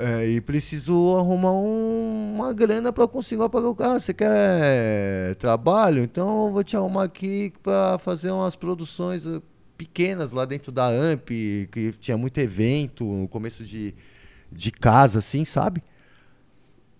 É, 0.00 0.26
e 0.26 0.40
preciso 0.40 1.16
arrumar 1.16 1.52
um- 1.52 2.34
uma 2.34 2.52
grana 2.52 2.92
para 2.92 3.06
conseguir 3.06 3.48
pagar 3.48 3.68
o 3.68 3.74
carro. 3.76 4.00
Você 4.00 4.12
quer 4.12 5.36
trabalho? 5.36 6.02
Então 6.02 6.46
eu 6.46 6.52
vou 6.52 6.64
te 6.64 6.76
arrumar 6.76 7.04
aqui 7.04 7.52
para 7.62 7.96
fazer 8.00 8.32
umas 8.32 8.56
produções 8.56 9.24
pequenas 9.82 10.30
lá 10.30 10.44
dentro 10.44 10.70
da 10.70 10.86
AMP, 10.86 11.68
que 11.72 11.92
tinha 11.98 12.16
muito 12.16 12.38
evento 12.38 13.04
no 13.04 13.26
começo 13.26 13.64
de, 13.64 13.92
de 14.50 14.70
casa, 14.70 15.18
assim, 15.18 15.44
sabe? 15.44 15.82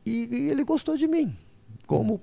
E, 0.04 0.28
e 0.30 0.50
ele 0.50 0.64
gostou 0.64 0.96
de 0.96 1.06
mim. 1.06 1.32
Como 1.86 2.20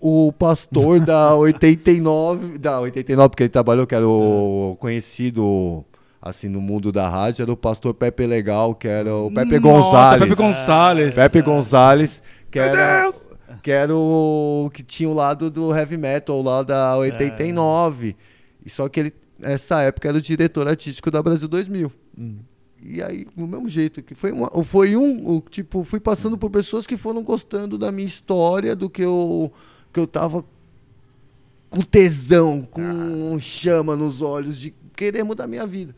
o, 0.00 0.26
o 0.28 0.32
pastor 0.32 0.98
da 0.98 1.34
89, 1.36 2.58
da 2.58 2.80
89, 2.80 3.28
porque 3.28 3.44
ele 3.44 3.50
trabalhou, 3.50 3.86
que 3.86 3.94
era 3.94 4.06
o 4.06 4.76
conhecido 4.80 5.84
assim 6.20 6.48
no 6.48 6.60
mundo 6.60 6.90
da 6.90 7.08
rádio, 7.08 7.42
era 7.42 7.52
o 7.52 7.56
pastor 7.56 7.94
Pepe 7.94 8.26
Legal, 8.26 8.74
que 8.74 8.88
era 8.88 9.14
o 9.14 9.30
Pepe 9.30 9.60
Nossa, 9.60 9.60
Gonzalez. 9.60 10.28
Pepe 10.28 10.34
Gonzalez. 10.42 11.14
Pepe 11.14 11.42
Gonzalez, 11.42 12.22
que 12.50 12.58
Meu 12.58 12.68
era 12.68 13.02
Deus! 13.02 13.28
que 13.62 13.70
era 13.70 13.94
o 13.94 14.70
que 14.72 14.82
tinha 14.82 15.08
o 15.08 15.14
lado 15.14 15.50
do 15.50 15.74
heavy 15.74 15.96
metal 15.96 16.42
lá 16.42 16.62
da 16.64 16.96
89. 16.96 18.16
E 18.64 18.68
só 18.68 18.88
que 18.88 19.00
ele 19.00 19.14
nessa 19.40 19.80
época 19.82 20.08
era 20.08 20.18
o 20.18 20.20
diretor 20.20 20.68
artístico 20.68 21.10
da 21.10 21.22
Brasil 21.22 21.48
2000. 21.48 21.90
E 22.82 23.02
aí, 23.02 23.26
do 23.36 23.46
mesmo 23.46 23.68
jeito 23.68 24.02
que 24.02 24.14
foi 24.14 24.32
uma, 24.32 24.48
foi 24.64 24.96
um, 24.96 25.40
tipo, 25.50 25.84
fui 25.84 26.00
passando 26.00 26.38
por 26.38 26.50
pessoas 26.50 26.86
que 26.86 26.96
foram 26.96 27.22
gostando 27.22 27.76
da 27.76 27.92
minha 27.92 28.06
história, 28.06 28.74
do 28.74 28.88
que 28.88 29.02
eu 29.02 29.52
que 29.92 29.98
eu 29.98 30.06
tava 30.06 30.44
com 31.68 31.80
tesão, 31.80 32.62
com 32.62 33.38
chama 33.40 33.96
nos 33.96 34.22
olhos 34.22 34.58
de 34.58 34.72
querer 34.94 35.24
mudar 35.24 35.46
minha 35.46 35.66
vida. 35.66 35.94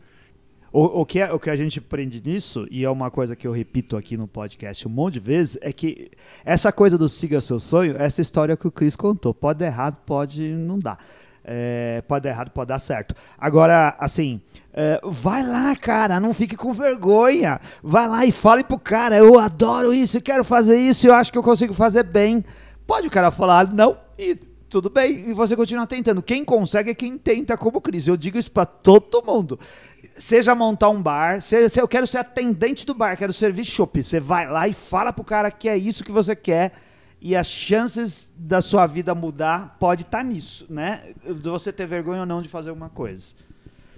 O, 0.71 1.01
o, 1.01 1.05
que 1.05 1.19
é, 1.19 1.31
o 1.31 1.39
que 1.39 1.51
a 1.51 1.55
gente 1.55 1.77
aprende 1.77 2.19
nisso, 2.19 2.67
e 2.71 2.83
é 2.83 2.89
uma 2.89 3.11
coisa 3.11 3.35
que 3.35 3.45
eu 3.45 3.51
repito 3.51 3.95
aqui 3.95 4.17
no 4.17 4.27
podcast 4.27 4.87
um 4.87 4.91
monte 4.91 5.15
de 5.15 5.19
vezes, 5.19 5.55
é 5.61 5.71
que 5.71 6.09
essa 6.43 6.71
coisa 6.71 6.97
do 6.97 7.07
siga 7.07 7.39
seu 7.39 7.59
sonho, 7.59 7.95
essa 7.95 8.21
história 8.21 8.57
que 8.57 8.67
o 8.67 8.71
Chris 8.71 8.95
contou. 8.95 9.35
Pode 9.35 9.59
dar 9.59 9.67
errado, 9.67 9.97
pode 10.03 10.41
não 10.41 10.79
dar. 10.79 10.97
É, 11.45 12.01
pode 12.07 12.23
dar 12.23 12.29
errado, 12.29 12.51
pode 12.51 12.69
dar 12.69 12.79
certo. 12.79 13.13
Agora, 13.37 13.95
assim, 13.99 14.41
é, 14.73 14.99
vai 15.03 15.45
lá, 15.45 15.75
cara, 15.75 16.19
não 16.19 16.33
fique 16.33 16.55
com 16.55 16.71
vergonha. 16.71 17.59
Vai 17.83 18.07
lá 18.07 18.25
e 18.25 18.31
fale 18.31 18.63
pro 18.63 18.79
cara, 18.79 19.17
eu 19.17 19.37
adoro 19.37 19.93
isso, 19.93 20.21
quero 20.21 20.43
fazer 20.43 20.77
isso, 20.77 21.07
eu 21.07 21.13
acho 21.13 21.31
que 21.31 21.37
eu 21.37 21.43
consigo 21.43 21.73
fazer 21.73 22.03
bem. 22.03 22.43
Pode 22.87 23.07
o 23.07 23.11
cara 23.11 23.31
falar 23.31 23.71
não 23.71 23.97
e 24.17 24.35
tudo 24.73 24.89
bem, 24.89 25.29
e 25.29 25.33
você 25.33 25.55
continua 25.55 25.85
tentando. 25.85 26.23
Quem 26.23 26.43
consegue 26.43 26.89
é 26.89 26.95
quem 26.95 27.15
tenta 27.15 27.55
como 27.55 27.79
Cris. 27.79 28.07
Eu 28.07 28.17
digo 28.17 28.39
isso 28.39 28.51
para 28.51 28.65
todo 28.65 29.23
mundo. 29.23 29.59
Seja 30.17 30.55
montar 30.55 30.89
um 30.89 30.99
bar, 30.99 31.41
seja, 31.41 31.79
eu 31.79 31.87
quero 31.87 32.07
ser 32.07 32.17
atendente 32.17 32.83
do 32.83 32.95
bar, 32.95 33.15
quero 33.15 33.31
servir 33.31 33.65
chopp. 33.65 34.03
Você 34.03 34.19
vai 34.19 34.47
lá 34.47 34.67
e 34.67 34.73
fala 34.73 35.13
pro 35.13 35.23
cara 35.23 35.51
que 35.51 35.69
é 35.69 35.77
isso 35.77 36.03
que 36.03 36.11
você 36.11 36.35
quer 36.35 36.71
e 37.23 37.37
as 37.37 37.47
chances 37.47 38.29
da 38.37 38.61
sua 38.61 38.85
vida 38.85 39.15
mudar 39.15 39.77
pode 39.79 40.01
estar 40.01 40.17
tá 40.17 40.23
nisso, 40.25 40.65
né? 40.69 41.13
De 41.25 41.49
você 41.49 41.71
ter 41.71 41.87
vergonha 41.87 42.19
ou 42.19 42.25
não 42.25 42.41
de 42.41 42.49
fazer 42.49 42.69
alguma 42.69 42.89
coisa. 42.89 43.33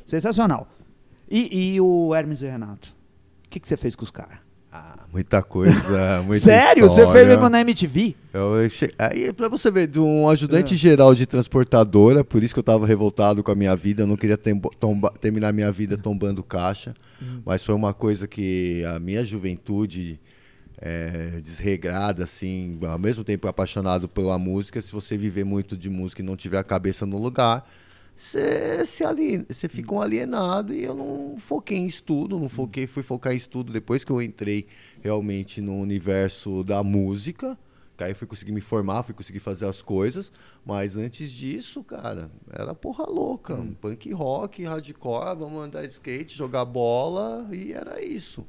Sensacional. 0.05 0.67
E, 1.27 1.73
e 1.73 1.81
o 1.81 2.13
Hermes 2.13 2.43
e 2.43 2.45
Renato? 2.45 2.95
O 3.43 3.49
que, 3.49 3.59
que 3.59 3.67
você 3.67 3.75
fez 3.75 3.95
com 3.95 4.03
os 4.03 4.11
caras? 4.11 4.37
Ah, 4.71 5.07
muita 5.11 5.41
coisa, 5.41 6.21
muita 6.27 6.43
Sério? 6.43 6.85
História. 6.85 7.05
Você 7.07 7.11
fez 7.11 7.27
mesmo 7.27 7.49
na 7.49 7.61
MTV? 7.61 8.15
Eu, 8.31 8.69
che... 8.69 8.93
Aí, 8.99 9.33
pra 9.33 9.47
você 9.47 9.71
ver, 9.71 9.87
de 9.87 9.99
um 9.99 10.29
ajudante 10.29 10.75
é. 10.75 10.77
geral 10.77 11.15
de 11.15 11.25
transportadora, 11.25 12.23
por 12.23 12.43
isso 12.43 12.53
que 12.53 12.59
eu 12.59 12.63
tava 12.63 12.85
revoltado 12.85 13.41
com 13.41 13.51
a 13.51 13.55
minha 13.55 13.75
vida, 13.75 14.03
eu 14.03 14.07
não 14.07 14.17
queria 14.17 14.37
tomba... 14.79 15.11
terminar 15.19 15.51
minha 15.51 15.71
vida 15.71 15.97
tombando 15.97 16.43
caixa, 16.43 16.93
hum. 17.19 17.41
mas 17.43 17.63
foi 17.63 17.73
uma 17.73 17.93
coisa 17.93 18.27
que 18.27 18.83
a 18.85 18.99
minha 18.99 19.25
juventude 19.25 20.19
é, 20.77 21.39
desregrada, 21.41 22.23
assim, 22.23 22.77
ao 22.85 22.99
mesmo 22.99 23.23
tempo 23.23 23.47
apaixonado 23.47 24.07
pela 24.07 24.37
música, 24.37 24.81
se 24.81 24.91
você 24.91 25.17
viver 25.17 25.43
muito 25.43 25.77
de 25.77 25.89
música 25.89 26.21
e 26.21 26.25
não 26.25 26.35
tiver 26.35 26.57
a 26.57 26.63
cabeça 26.63 27.05
no 27.05 27.17
lugar, 27.17 27.67
você 28.17 28.85
se 28.85 29.03
alien... 29.03 29.45
você 29.49 29.67
fica 29.67 29.93
um 29.93 30.01
alienado 30.01 30.73
e 30.73 30.83
eu 30.83 30.95
não 30.95 31.35
foquei 31.37 31.77
em 31.77 31.85
estudo, 31.85 32.39
não 32.39 32.47
foquei, 32.47 32.87
fui 32.87 33.03
focar 33.03 33.33
em 33.33 33.37
estudo 33.37 33.73
depois 33.73 34.03
que 34.03 34.11
eu 34.11 34.21
entrei 34.21 34.67
realmente 35.01 35.59
no 35.59 35.75
universo 35.75 36.63
da 36.63 36.81
música. 36.83 37.57
Que 37.97 38.03
aí 38.03 38.13
fui 38.13 38.27
conseguir 38.27 38.51
me 38.51 38.59
formar, 38.59 39.03
fui 39.03 39.13
conseguir 39.13 39.39
fazer 39.39 39.65
as 39.65 39.81
coisas, 39.81 40.29
mas 40.65 40.97
antes 40.97 41.31
disso, 41.31 41.81
cara, 41.81 42.29
era 42.51 42.75
porra 42.75 43.05
louca, 43.05 43.55
hum. 43.55 43.73
punk 43.73 44.11
rock, 44.11 44.65
hardcore, 44.65 45.37
vamos 45.37 45.63
andar 45.63 45.81
de 45.81 45.93
skate, 45.93 46.35
jogar 46.37 46.65
bola 46.65 47.47
e 47.53 47.71
era 47.71 48.03
isso. 48.03 48.45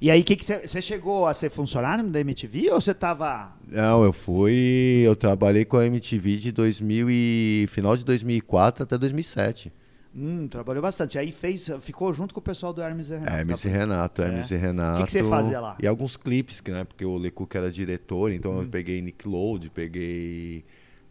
E 0.00 0.10
aí, 0.10 0.22
que 0.22 0.36
você 0.44 0.82
chegou 0.82 1.26
a 1.26 1.34
ser 1.34 1.50
funcionário 1.50 2.06
da 2.08 2.20
MTV 2.20 2.70
ou 2.70 2.80
você 2.80 2.92
tava. 2.92 3.56
Não, 3.66 4.04
eu 4.04 4.12
fui. 4.12 5.02
Eu 5.04 5.16
trabalhei 5.16 5.64
com 5.64 5.76
a 5.76 5.86
MTV 5.86 6.36
de 6.36 6.52
2000 6.52 7.08
e. 7.10 7.66
final 7.70 7.96
de 7.96 8.04
2004 8.04 8.84
até 8.84 8.98
2007. 8.98 9.72
Hum, 10.14 10.48
trabalhou 10.48 10.82
bastante. 10.82 11.18
Aí 11.18 11.30
fez, 11.30 11.70
ficou 11.82 12.12
junto 12.14 12.32
com 12.32 12.40
o 12.40 12.42
pessoal 12.42 12.72
do 12.72 12.80
Hermes 12.80 13.10
e 13.10 13.14
Renato. 13.14 13.36
Hermes 13.36 13.64
e 13.64 13.68
Renato, 13.68 14.22
é. 14.22 14.24
Hermes 14.26 14.50
e 14.50 14.56
Renato. 14.56 15.02
O 15.02 15.04
que, 15.04 15.12
você 15.12 15.22
fazia 15.24 15.60
lá? 15.60 15.76
E 15.78 15.86
alguns 15.86 16.16
clipes, 16.16 16.62
né? 16.66 16.84
Porque 16.84 17.04
o 17.04 17.18
Lecoq 17.18 17.54
era 17.54 17.70
diretor, 17.70 18.32
então 18.32 18.52
hum. 18.56 18.62
eu 18.62 18.68
peguei 18.68 19.02
Nick 19.02 19.28
Load, 19.28 19.68
peguei 19.68 20.64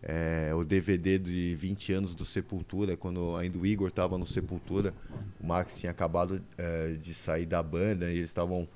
é, 0.08 0.54
o 0.54 0.64
DVD 0.64 1.18
de 1.18 1.56
20 1.56 1.94
anos 1.94 2.16
do 2.16 2.24
Sepultura, 2.24 2.96
quando 2.96 3.36
ainda 3.36 3.58
o 3.58 3.66
Igor 3.66 3.88
estava 3.88 4.20
no 4.20 4.26
Sepultura. 4.26 4.94
O 5.42 5.48
Max 5.48 5.80
tinha 5.80 5.92
acabado 5.92 6.40
é, 6.58 6.92
de 6.92 7.12
sair 7.16 7.48
da 7.48 7.62
banda 7.64 8.06
e 8.12 8.18
eles 8.18 8.30
estavam 8.30 8.68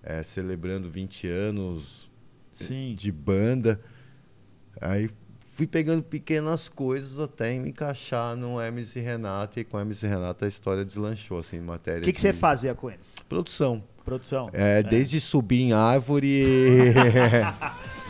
é, 0.00 0.22
celebrando 0.22 0.88
20 0.88 1.26
anos 1.26 2.08
Sim. 2.52 2.94
de 2.96 3.10
banda. 3.10 3.80
Aí 4.80 5.10
fui 5.56 5.66
pegando 5.66 6.04
pequenas 6.04 6.68
coisas 6.68 7.18
até 7.18 7.52
me 7.58 7.70
encaixar 7.70 8.36
no 8.36 8.60
Hermes 8.60 8.94
e 8.94 9.00
Renato. 9.00 9.58
E 9.58 9.64
com 9.64 9.80
Hermes 9.80 10.04
e 10.04 10.06
Renato 10.06 10.44
a 10.44 10.48
história 10.48 10.84
deslanchou, 10.84 11.40
assim, 11.40 11.56
em 11.56 11.60
matéria. 11.60 12.02
O 12.02 12.04
que, 12.04 12.12
que 12.12 12.20
você 12.20 12.32
fazia 12.32 12.76
com 12.76 12.88
eles? 12.88 13.16
Produção. 13.28 13.82
Produção. 14.04 14.48
É, 14.52 14.78
é. 14.78 14.82
desde 14.84 15.20
subir 15.20 15.62
em 15.62 15.72
árvore. 15.72 16.44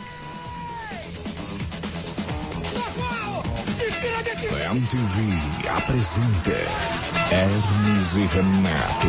MTV 4.69 5.69
apresenta 5.69 6.51
Hermes 7.31 8.17
e 8.17 8.25
Renato. 8.25 9.07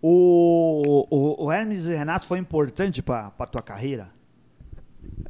O, 0.00 1.06
o, 1.10 1.46
o 1.46 1.52
Hermes 1.52 1.86
e 1.86 1.94
Renato 1.94 2.24
foi 2.24 2.38
importante 2.38 3.02
para 3.02 3.32
a 3.36 3.46
tua 3.46 3.60
carreira? 3.60 4.10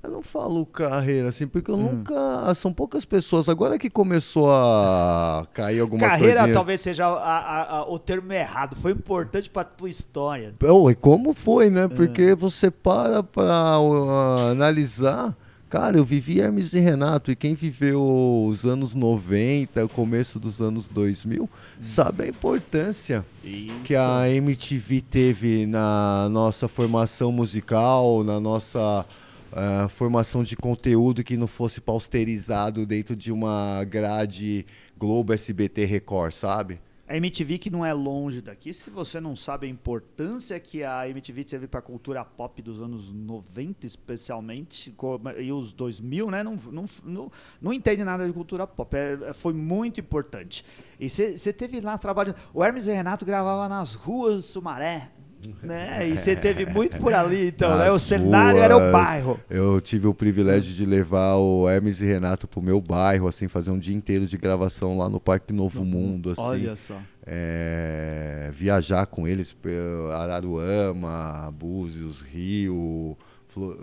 Eu 0.03 0.11
não 0.11 0.23
falo 0.23 0.67
carreira, 0.67 1.29
assim, 1.29 1.47
porque 1.47 1.71
eu 1.71 1.75
hum. 1.75 1.91
nunca. 1.91 2.55
São 2.55 2.71
poucas 2.71 3.07
pessoas. 3.07 3.49
Agora 3.49 3.79
que 3.79 3.89
começou 3.89 4.53
a 4.53 5.47
cair 5.55 5.81
algumas 5.81 6.07
Carreira 6.07 6.35
coisinhas... 6.35 6.55
talvez 6.55 6.81
seja 6.83 7.07
a, 7.07 7.39
a, 7.39 7.79
a, 7.79 7.91
o 7.91 7.99
termo 7.99 8.31
errado. 8.31 8.77
Foi 8.77 8.93
importante 8.93 9.49
pra 9.49 9.65
tua 9.65 9.89
história. 9.89 10.55
Oh, 10.63 10.91
e 10.91 10.95
como 10.95 11.33
foi, 11.33 11.71
né? 11.71 11.89
Porque 11.89 12.23
é. 12.23 12.37
você 12.37 12.71
para 12.71 13.23
pra 13.23 13.81
uh, 13.81 14.51
analisar. 14.51 15.35
Cara, 15.73 15.97
eu 15.97 16.05
vivi 16.05 16.39
Hermes 16.39 16.75
e 16.75 16.81
Renato, 16.81 17.33
e 17.33 17.35
quem 17.35 17.55
viveu 17.55 18.45
os 18.47 18.67
anos 18.67 18.95
90, 18.95 19.83
o 19.83 19.89
começo 19.89 20.39
dos 20.39 20.61
anos 20.61 20.87
2000, 20.87 21.45
hum. 21.45 21.49
sabe 21.81 22.25
a 22.25 22.29
importância 22.29 23.25
Isso. 23.43 23.81
que 23.83 23.97
a 23.97 24.29
MTV 24.29 25.01
teve 25.01 25.65
na 25.65 26.29
nossa 26.31 26.69
formação 26.69 27.33
musical, 27.33 28.23
na 28.23 28.39
nossa 28.39 29.07
uh, 29.51 29.89
formação 29.89 30.43
de 30.43 30.57
conteúdo 30.57 31.25
que 31.25 31.39
não 31.39 31.47
fosse 31.47 31.81
pausterizado 31.81 32.85
dentro 32.85 33.17
de 33.17 33.33
uma 33.33 33.83
grade 33.85 34.67
Globo, 34.99 35.33
SBT, 35.33 35.87
Record, 35.87 36.33
sabe? 36.33 36.81
A 37.13 37.17
MTV 37.19 37.59
que 37.59 37.69
não 37.69 37.85
é 37.85 37.93
longe 37.93 38.41
daqui, 38.41 38.73
se 38.73 38.89
você 38.89 39.21
não 39.21 39.37
sabe 39.37 39.67
a 39.67 39.69
importância 39.69 40.59
que 40.59 40.83
a 40.83 41.07
MTV 41.07 41.45
teve 41.45 41.67
para 41.69 41.81
a 41.81 41.83
cultura 41.83 42.25
pop 42.25 42.63
dos 42.63 42.81
anos 42.81 43.13
90, 43.13 43.87
especialmente, 43.87 44.95
e 45.39 45.53
os 45.53 45.75
2000, 45.75 46.31
né? 46.31 46.43
Não, 46.43 46.57
não, 46.71 46.87
não, 47.05 47.31
não 47.61 47.71
entende 47.71 48.03
nada 48.03 48.27
de 48.27 48.33
cultura 48.33 48.67
pop. 48.67 48.97
É, 48.97 49.29
é 49.29 49.33
foi 49.35 49.53
muito 49.53 50.01
importante. 50.01 50.65
E 50.99 51.11
você 51.11 51.53
teve 51.53 51.83
lá 51.83 51.99
trabalho. 51.99 52.35
O 52.55 52.65
Hermes 52.65 52.87
e 52.87 52.93
Renato 52.93 53.27
gravavam 53.27 53.69
nas 53.69 53.93
ruas 53.93 54.47
Sumaré, 54.47 55.13
né? 55.63 56.09
E 56.09 56.17
você 56.17 56.37
teve 56.37 56.67
muito 56.67 56.99
por 56.99 57.13
ali, 57.13 57.49
então, 57.49 57.77
né? 57.79 57.91
O 57.91 57.99
cenário 57.99 58.59
ruas, 58.59 58.65
era 58.65 58.77
o 58.77 58.93
bairro. 58.93 59.41
Eu 59.49 59.81
tive 59.81 60.07
o 60.07 60.15
privilégio 60.15 60.73
de 60.73 60.87
levar 60.87 61.37
o 61.37 61.69
Hermes 61.69 62.01
e 62.01 62.07
Renato 62.07 62.47
pro 62.47 62.63
meu 62.63 62.81
bairro, 62.81 63.27
assim, 63.27 63.49
fazer 63.49 63.71
um 63.71 63.79
dia 63.79 63.95
inteiro 63.95 64.27
de 64.27 64.37
gravação 64.37 64.97
lá 64.97 65.09
no 65.09 65.21
Parque 65.21 65.53
Novo 65.53 65.85
Mundo, 65.85 66.31
assim. 66.31 66.43
Olha 66.43 66.77
só. 66.77 66.99
É, 67.25 68.51
viajar 68.53 69.07
com 69.07 69.29
eles 69.29 69.57
Araruama, 70.17 71.53
Búzios, 71.53 72.21
Rio, 72.21 73.17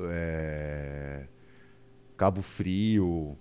é, 0.10 1.24
Cabo 2.18 2.42
Frio 2.42 3.38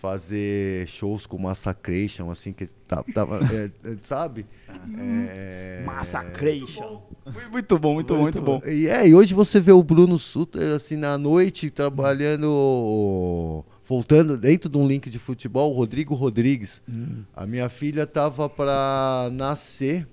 fazer 0.00 0.88
shows 0.88 1.26
com 1.26 1.36
Massacration, 1.36 2.30
assim, 2.30 2.54
que 2.54 2.66
tava, 3.12 3.40
é, 3.52 3.70
é, 3.84 3.96
sabe? 4.00 4.46
É, 4.98 5.82
Massacration. 5.84 7.02
Muito 7.50 7.78
bom, 7.78 7.94
muito, 7.94 8.14
bom, 8.14 8.22
muito 8.22 8.40
bom. 8.40 8.62
E, 8.66 8.88
é, 8.88 9.06
e 9.06 9.14
hoje 9.14 9.34
você 9.34 9.60
vê 9.60 9.72
o 9.72 9.82
Bruno 9.82 10.18
Suter, 10.18 10.74
assim, 10.74 10.96
na 10.96 11.18
noite, 11.18 11.68
trabalhando, 11.68 13.62
voltando 13.86 14.38
dentro 14.38 14.70
de 14.70 14.78
um 14.78 14.86
link 14.86 15.10
de 15.10 15.18
futebol, 15.18 15.70
o 15.70 15.76
Rodrigo 15.76 16.14
Rodrigues. 16.14 16.80
Hum. 16.88 17.22
A 17.34 17.46
minha 17.46 17.68
filha 17.68 18.06
tava 18.06 18.48
para 18.48 19.28
nascer, 19.30 20.08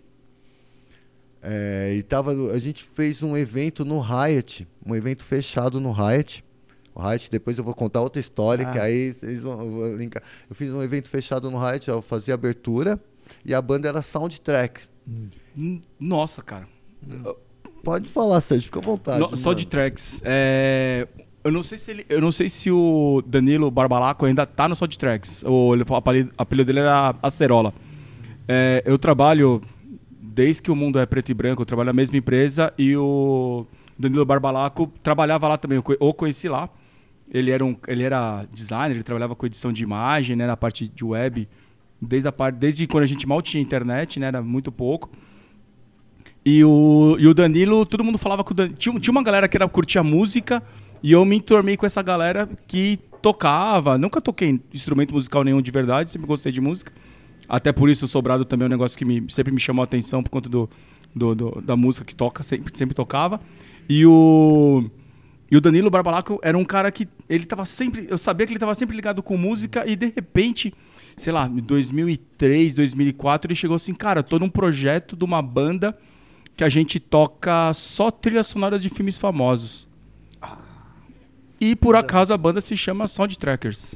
é, 1.41 1.93
e 1.95 2.03
tava, 2.03 2.33
a 2.51 2.59
gente 2.59 2.83
fez 2.83 3.23
um 3.23 3.37
evento 3.37 3.85
no 3.85 4.01
Hyatt, 4.01 4.67
um 4.85 4.93
evento 4.93 5.23
fechado 5.23 5.79
no 5.79 5.93
Hyatt, 5.93 6.43
o 6.97 7.07
Riot, 7.07 7.29
depois 7.29 7.57
eu 7.59 7.63
vou 7.63 7.75
contar 7.75 8.01
outra 8.01 8.19
história, 8.19 8.67
ah. 8.67 8.71
que 8.71 8.79
aí 8.79 9.13
vocês 9.13 9.43
vão 9.43 9.95
linkar. 9.95 10.23
Eu 10.49 10.55
fiz 10.55 10.73
um 10.73 10.81
evento 10.81 11.09
fechado 11.09 11.51
no 11.51 11.59
Riot, 11.59 11.87
eu 11.87 12.01
fazia 12.01 12.33
abertura 12.33 12.99
e 13.45 13.53
a 13.53 13.61
banda 13.61 13.87
era 13.87 14.01
soundtrack. 14.01 14.85
Hum. 15.55 15.79
Nossa, 15.99 16.41
cara. 16.41 16.67
Pode 17.83 18.09
falar, 18.09 18.41
Sérgio, 18.41 18.65
fica 18.65 18.79
à 18.79 18.81
vontade. 18.81 19.19
No, 19.19 19.37
soundtracks. 19.37 20.21
É... 20.25 21.07
Eu 21.43 21.51
não 21.51 21.61
sei 21.61 21.77
se 21.77 21.91
ele, 21.91 22.05
eu 22.09 22.19
não 22.19 22.31
sei 22.31 22.49
se 22.49 22.71
o 22.71 23.23
Danilo 23.25 23.69
Barbalaco 23.69 24.25
ainda 24.25 24.45
tá 24.45 24.67
no 24.67 24.75
Soundtracks. 24.75 25.43
O 25.45 25.73
apelido, 25.95 26.33
apelido 26.37 26.65
dele 26.65 26.79
era 26.79 27.15
Acerola. 27.23 27.73
É, 28.47 28.83
eu 28.85 28.97
trabalho 28.97 29.61
desde 30.09 30.61
que 30.63 30.71
o 30.71 30.75
mundo 30.75 30.99
é 30.99 31.05
preto 31.05 31.29
e 31.29 31.33
branco, 31.33 31.61
eu 31.61 31.65
trabalho 31.65 31.87
na 31.87 31.93
mesma 31.93 32.17
empresa 32.17 32.73
e 32.77 32.97
o 32.97 33.65
Danilo 33.97 34.25
Barbalaco 34.25 34.91
trabalhava 35.01 35.47
lá 35.47 35.57
também, 35.57 35.81
ou 35.99 36.13
conheci 36.13 36.49
lá. 36.49 36.69
Ele 37.31 37.51
era, 37.51 37.63
um, 37.65 37.75
ele 37.87 38.03
era 38.03 38.45
designer, 38.51 38.95
ele 38.95 39.03
trabalhava 39.03 39.35
com 39.35 39.45
edição 39.45 39.71
de 39.73 39.83
imagem, 39.83 40.35
né, 40.35 40.47
na 40.47 40.55
parte 40.57 40.87
de 40.87 41.03
web. 41.03 41.47
Desde, 42.01 42.27
a 42.27 42.31
parte, 42.31 42.55
desde 42.57 42.85
quando 42.87 43.03
a 43.03 43.07
gente 43.07 43.27
mal 43.27 43.41
tinha 43.41 43.61
internet, 43.61 44.19
né? 44.19 44.27
Era 44.27 44.41
muito 44.41 44.71
pouco. 44.71 45.09
E 46.45 46.63
o, 46.63 47.17
e 47.19 47.27
o 47.27 47.33
Danilo, 47.33 47.85
todo 47.85 48.03
mundo 48.03 48.17
falava 48.17 48.43
com 48.43 48.51
o 48.51 48.55
Danilo. 48.55 48.77
Tinha, 48.77 48.99
tinha 48.99 49.11
uma 49.11 49.23
galera 49.23 49.47
que 49.47 49.57
era, 49.57 49.67
curtia 49.67 50.03
música 50.03 50.63
e 51.03 51.11
eu 51.11 51.25
me 51.25 51.35
entormei 51.37 51.75
com 51.75 51.85
essa 51.85 52.01
galera 52.01 52.47
que 52.67 52.99
tocava. 53.21 53.97
Nunca 53.97 54.21
toquei 54.21 54.59
instrumento 54.73 55.13
musical 55.13 55.43
nenhum 55.43 55.61
de 55.61 55.71
verdade, 55.71 56.11
sempre 56.11 56.27
gostei 56.27 56.51
de 56.51 56.61
música. 56.61 56.93
Até 57.49 57.71
por 57.71 57.89
isso 57.89 58.05
o 58.05 58.07
Sobrado 58.07 58.45
também 58.45 58.65
é 58.65 58.67
um 58.67 58.69
negócio 58.69 58.97
que 58.97 59.03
me, 59.05 59.25
sempre 59.29 59.51
me 59.53 59.59
chamou 59.59 59.81
a 59.81 59.85
atenção 59.85 60.21
por 60.23 60.29
conta 60.29 60.49
do, 60.49 60.69
do, 61.15 61.33
do- 61.35 61.61
da 61.61 61.75
música 61.75 62.05
que 62.05 62.15
toca, 62.15 62.43
sempre, 62.43 62.71
sempre 62.77 62.93
tocava. 62.95 63.41
E 63.89 64.05
o, 64.05 64.83
e 65.49 65.55
o 65.57 65.61
Danilo 65.61 65.89
Barbalaco 65.89 66.39
era 66.43 66.57
um 66.57 66.65
cara 66.65 66.91
que 66.91 67.07
ele 67.29 67.45
tava 67.45 67.65
sempre. 67.65 68.07
Eu 68.09 68.17
sabia 68.17 68.45
que 68.45 68.51
ele 68.53 68.59
tava 68.59 68.75
sempre 68.75 68.95
ligado 68.95 69.23
com 69.23 69.37
música 69.37 69.83
e 69.89 69.95
de 69.95 70.07
repente, 70.13 70.73
sei 71.15 71.31
lá, 71.31 71.47
em 71.47 71.57
2003, 71.61 72.73
2004, 72.75 73.47
ele 73.47 73.55
chegou 73.55 73.75
assim: 73.75 73.93
cara, 73.93 74.21
tô 74.23 74.37
num 74.39 74.49
projeto 74.49 75.15
de 75.15 75.23
uma 75.23 75.41
banda 75.41 75.97
que 76.55 76.63
a 76.63 76.69
gente 76.69 76.99
toca 76.99 77.71
só 77.73 78.09
trilhas 78.11 78.47
sonoras 78.47 78.81
de 78.81 78.89
filmes 78.89 79.17
famosos. 79.17 79.87
E 81.59 81.75
por 81.75 81.95
acaso 81.95 82.33
a 82.33 82.37
banda 82.37 82.61
se 82.61 82.77
chama 82.77 83.07
Soundtrackers. 83.07 83.95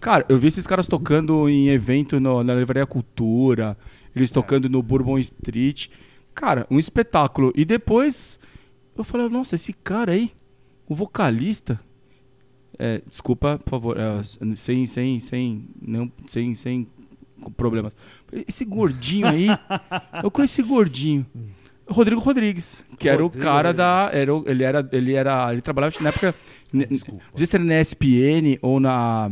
Cara, 0.00 0.24
eu 0.28 0.38
vi 0.38 0.46
esses 0.46 0.66
caras 0.66 0.86
tocando 0.86 1.48
em 1.48 1.68
evento 1.68 2.20
no- 2.20 2.44
na 2.44 2.54
Livraria 2.54 2.86
Cultura, 2.86 3.76
eles 4.14 4.30
tocando 4.30 4.68
no 4.68 4.82
Bourbon 4.82 5.18
Street. 5.18 5.88
Cara, 6.34 6.64
um 6.70 6.78
espetáculo. 6.78 7.52
E 7.56 7.64
depois 7.64 8.38
eu 8.96 9.02
falei, 9.02 9.28
nossa, 9.28 9.56
esse 9.56 9.72
cara 9.72 10.12
aí, 10.12 10.30
o 10.88 10.94
vocalista. 10.94 11.80
É, 12.78 13.00
desculpa, 13.06 13.58
por 13.64 13.70
favor, 13.70 13.96
é, 13.98 14.22
sem, 14.54 14.86
sem, 14.86 15.18
sem, 15.18 15.68
não, 15.80 16.12
sem, 16.26 16.54
sem 16.54 16.86
problemas. 17.56 17.94
Esse 18.46 18.64
gordinho 18.64 19.26
aí, 19.26 19.48
eu 20.22 20.30
conheci 20.30 20.62
gordinho. 20.62 21.26
Rodrigo 21.88 22.20
Rodrigues, 22.20 22.84
que 22.98 23.08
era 23.08 23.22
o 23.22 23.26
Rodrigo 23.26 23.44
cara 23.44 23.72
da. 23.72 24.10
Era, 24.12 24.32
ele 24.46 24.64
era. 24.64 24.88
Ele 24.90 25.14
era. 25.14 25.52
Ele 25.52 25.60
trabalhava 25.60 25.94
na 26.00 26.08
época. 26.08 26.34
Desculpa. 26.72 27.24
Não 27.30 27.36
sei 27.36 27.46
se 27.46 27.56
era 27.56 27.64
na 27.64 27.80
ESPN 27.80 28.58
ou 28.60 28.80
na. 28.80 29.30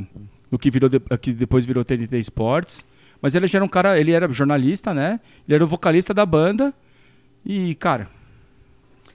No 0.51 0.59
que 0.59 0.71
virou 0.71 0.89
que 1.21 1.33
depois 1.33 1.65
virou 1.65 1.85
TNT 1.85 2.19
Sports. 2.21 2.87
Mas 3.21 3.35
ele 3.35 3.49
já 3.49 3.59
era 3.59 3.65
um 3.65 3.69
cara. 3.69 3.99
Ele 3.99 4.13
era 4.13 4.31
jornalista, 4.31 4.95
né? 4.95 5.19
Ele 5.49 5.57
era 5.57 5.65
o 5.65 5.69
vocalista 5.69 6.15
da 6.15 6.25
banda. 6.25 6.73
E, 7.45 7.75
cara. 7.75 8.09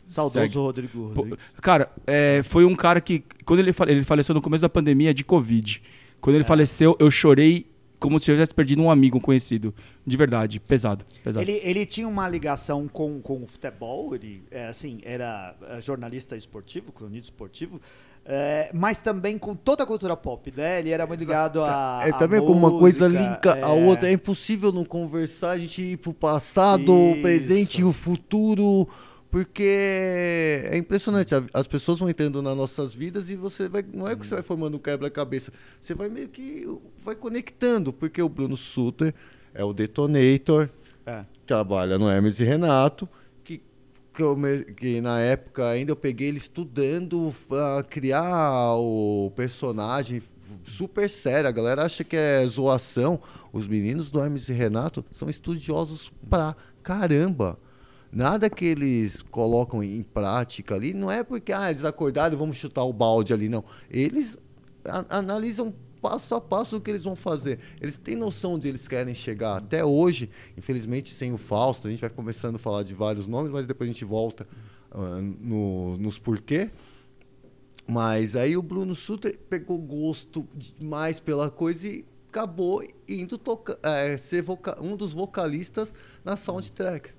Saudoso 0.09 0.33
Segue. 0.39 0.55
Rodrigo 0.57 1.07
Rodrigues. 1.13 1.53
Cara, 1.61 1.91
é, 2.07 2.41
foi 2.43 2.65
um 2.65 2.75
cara 2.75 2.99
que. 2.99 3.23
Quando 3.45 3.59
ele, 3.59 3.71
fale- 3.71 3.91
ele 3.91 4.03
faleceu 4.03 4.33
no 4.33 4.41
começo 4.41 4.61
da 4.63 4.69
pandemia 4.69 5.13
de 5.13 5.23
Covid. 5.23 5.81
Quando 6.19 6.35
É. 6.35 6.39
ele 6.39 6.45
faleceu, 6.45 6.95
eu 6.99 7.09
chorei 7.11 7.67
como 7.99 8.17
se 8.17 8.31
eu 8.31 8.35
tivesse 8.35 8.53
perdido 8.53 8.81
um 8.81 8.89
amigo 8.89 9.17
um 9.17 9.21
conhecido. 9.21 9.73
De 10.07 10.15
verdade. 10.17 10.59
Pesado. 10.59 11.05
pesado. 11.23 11.43
Ele, 11.43 11.59
ele 11.63 11.85
tinha 11.85 12.07
uma 12.07 12.27
ligação 12.27 12.87
com, 12.87 13.21
com 13.21 13.43
o 13.43 13.45
futebol, 13.47 14.15
ele 14.15 14.41
é, 14.49 14.67
assim, 14.67 14.99
era 15.03 15.53
é, 15.67 15.81
jornalista 15.81 16.35
esportivo, 16.37 16.91
cronista 16.93 17.25
esportivo, 17.25 17.79
é, 18.25 18.71
mas 18.73 18.99
também 19.01 19.37
com 19.37 19.53
toda 19.53 19.83
a 19.83 19.85
cultura 19.85 20.15
pop, 20.15 20.51
né? 20.55 20.79
Ele 20.79 20.91
era 20.91 21.05
muito 21.05 21.19
ligado 21.19 21.61
a. 21.63 21.99
É 22.03 22.09
a 22.09 22.13
também 22.13 22.39
como 22.39 22.53
uma 22.67 22.79
coisa 22.79 23.07
linka 23.07 23.53
a 23.55 23.59
é. 23.59 23.65
outra. 23.87 24.09
É 24.09 24.13
impossível 24.13 24.71
não 24.71 24.85
conversar, 24.85 25.51
a 25.51 25.59
gente 25.59 25.81
ir 25.83 25.97
pro 25.97 26.13
passado, 26.13 26.93
o 26.93 27.11
Isso. 27.13 27.21
presente 27.21 27.81
e 27.81 27.83
o 27.83 27.91
futuro. 27.91 28.87
Porque 29.31 30.63
é 30.71 30.77
impressionante, 30.77 31.35
as 31.53 31.67
pessoas 31.67 31.99
vão 31.99 32.09
entrando 32.09 32.41
nas 32.41 32.57
nossas 32.57 32.95
vidas 32.95 33.29
e 33.29 33.35
você 33.35 33.69
vai. 33.69 33.85
Não 33.93 34.07
é 34.07 34.15
que 34.15 34.25
você 34.25 34.33
vai 34.33 34.43
formando 34.43 34.75
um 34.75 34.79
quebra-cabeça, 34.79 35.53
você 35.79 35.93
vai 35.93 36.09
meio 36.09 36.27
que. 36.29 36.65
vai 37.03 37.15
conectando, 37.15 37.93
porque 37.93 38.21
o 38.21 38.27
Bruno 38.29 38.57
Suter 38.57 39.13
é 39.53 39.63
o 39.63 39.71
detonator, 39.71 40.69
É. 41.05 41.25
trabalha 41.45 41.99
no 41.99 42.09
Hermes 42.09 42.39
e 42.39 42.43
Renato, 42.43 43.07
que, 43.43 43.61
que, 44.13 44.21
eu 44.23 44.35
que 44.75 44.99
na 44.99 45.19
época 45.19 45.67
ainda 45.69 45.91
eu 45.91 45.95
peguei 45.95 46.29
ele 46.29 46.37
estudando 46.37 47.31
a 47.77 47.83
criar 47.83 48.73
o 48.77 49.31
personagem 49.35 50.23
super 50.63 51.07
sério. 51.07 51.47
A 51.47 51.51
galera 51.51 51.83
acha 51.83 52.03
que 52.03 52.15
é 52.15 52.43
zoação. 52.47 53.19
Os 53.53 53.67
meninos 53.67 54.09
do 54.09 54.19
Hermes 54.19 54.49
e 54.49 54.53
Renato 54.53 55.05
são 55.11 55.29
estudiosos 55.29 56.11
pra 56.27 56.55
caramba. 56.81 57.59
Nada 58.11 58.49
que 58.49 58.65
eles 58.65 59.21
colocam 59.21 59.83
em 59.83 60.01
prática 60.01 60.73
ali 60.75 60.93
não 60.93 61.11
é 61.11 61.23
porque 61.23 61.51
ah, 61.53 61.69
eles 61.69 61.83
acordaram 61.85 62.37
vamos 62.37 62.57
chutar 62.57 62.83
o 62.83 62.91
balde 62.91 63.33
ali, 63.33 63.47
não. 63.47 63.63
Eles 63.89 64.37
analisam 65.09 65.73
passo 66.01 66.33
a 66.33 66.41
passo 66.41 66.77
o 66.77 66.81
que 66.81 66.89
eles 66.89 67.03
vão 67.03 67.15
fazer. 67.15 67.59
Eles 67.79 67.97
têm 67.97 68.15
noção 68.15 68.53
onde 68.53 68.67
eles 68.67 68.87
querem 68.87 69.13
chegar. 69.13 69.57
Até 69.57 69.83
hoje, 69.85 70.29
infelizmente, 70.57 71.13
sem 71.13 71.33
o 71.33 71.37
Fausto, 71.37 71.87
a 71.87 71.91
gente 71.91 71.99
vai 71.99 72.09
começando 72.09 72.55
a 72.55 72.59
falar 72.59 72.83
de 72.83 72.93
vários 72.93 73.27
nomes, 73.27 73.51
mas 73.51 73.67
depois 73.67 73.89
a 73.89 73.93
gente 73.93 74.05
volta 74.05 74.47
ah, 74.91 75.19
no- 75.21 75.97
nos 75.97 76.17
porquê. 76.17 76.71
Mas 77.87 78.35
aí 78.35 78.55
o 78.55 78.61
Bruno 78.61 78.95
Suter 78.95 79.37
pegou 79.49 79.77
gosto 79.79 80.47
demais 80.55 81.19
pela 81.19 81.49
coisa 81.49 81.87
e 81.87 82.05
acabou 82.29 82.83
indo 83.07 83.37
tocar, 83.37 83.77
é, 83.83 84.15
ser 84.17 84.41
voca- 84.43 84.79
um 84.81 84.95
dos 84.95 85.11
vocalistas 85.11 85.93
na 86.23 86.35
soundtrack. 86.35 87.11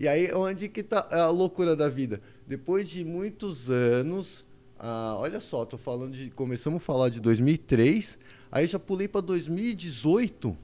E 0.00 0.08
aí 0.08 0.32
onde 0.32 0.66
que 0.66 0.82
tá 0.82 1.06
a 1.10 1.28
loucura 1.28 1.76
da 1.76 1.86
vida? 1.86 2.22
Depois 2.46 2.88
de 2.88 3.04
muitos 3.04 3.68
anos, 3.68 4.46
ah, 4.78 5.14
olha 5.18 5.40
só, 5.40 5.66
tô 5.66 5.76
falando 5.76 6.14
de 6.14 6.30
começamos 6.30 6.80
a 6.80 6.84
falar 6.84 7.10
de 7.10 7.20
2003, 7.20 8.18
aí 8.50 8.66
já 8.66 8.78
pulei 8.78 9.06
para 9.06 9.20
2018 9.20 10.56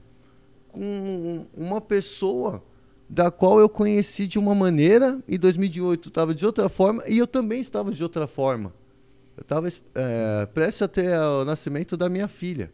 com 0.69 1.45
uma 1.55 1.79
pessoa 1.79 2.63
da 3.07 3.29
qual 3.29 3.59
eu 3.59 3.69
conheci 3.69 4.27
de 4.27 4.39
uma 4.39 4.55
maneira, 4.55 5.21
em 5.27 5.37
2008 5.37 6.09
estava 6.09 6.33
de 6.33 6.43
outra 6.43 6.67
forma 6.67 7.03
e 7.07 7.19
eu 7.19 7.27
também 7.27 7.61
estava 7.61 7.91
de 7.91 8.01
outra 8.01 8.25
forma. 8.25 8.73
Eu 9.37 9.43
estava 9.43 9.71
é, 9.93 10.47
prestes 10.47 10.81
a 10.81 10.87
ter 10.87 11.15
o 11.15 11.45
nascimento 11.45 11.95
da 11.95 12.09
minha 12.09 12.27
filha. 12.27 12.73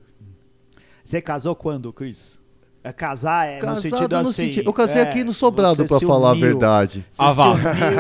Você 1.03 1.22
casou 1.22 1.57
quando, 1.57 1.91
Cris? 1.91 2.39
É 2.86 2.91
casar 2.91 3.47
é 3.47 3.55
no 3.55 3.61
Casado 3.61 3.81
sentido 3.81 4.09
no 4.09 4.29
assim. 4.29 4.34
senti- 4.34 4.63
Eu 4.65 4.73
casei 4.73 5.01
é, 5.01 5.05
aqui 5.05 5.23
no 5.23 5.31
Sobrado, 5.34 5.86
para 5.86 5.99
falar 6.01 6.31
a 6.31 6.34
verdade. 6.34 7.05
Ah, 7.17 7.29
se 7.29 7.36
vá. 7.36 7.55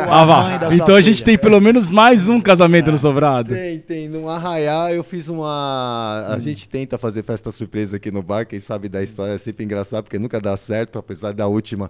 Ah, 0.09 0.25
vá. 0.25 0.75
Então 0.75 0.95
a 0.95 0.99
gente 0.99 1.15
filha. 1.15 1.25
tem 1.25 1.37
pelo 1.37 1.61
menos 1.61 1.89
mais 1.89 2.27
um 2.27 2.41
casamento 2.41 2.91
no 2.91 2.97
Sobrado. 2.97 3.53
Tem, 3.53 3.79
tem. 3.79 4.09
No 4.09 4.27
Arraiá 4.27 4.91
eu 4.91 5.01
fiz 5.01 5.29
uma. 5.29 6.25
A 6.27 6.37
gente 6.39 6.67
tenta 6.67 6.97
fazer 6.97 7.23
festa 7.23 7.49
surpresa 7.49 7.95
aqui 7.95 8.11
no 8.11 8.21
bar, 8.21 8.45
quem 8.45 8.59
sabe 8.59 8.89
da 8.89 9.01
história 9.01 9.31
é 9.31 9.37
sempre 9.37 9.63
engraçado, 9.63 10.03
porque 10.03 10.19
nunca 10.19 10.41
dá 10.41 10.57
certo, 10.57 10.99
apesar 10.99 11.31
da 11.33 11.47
última 11.47 11.89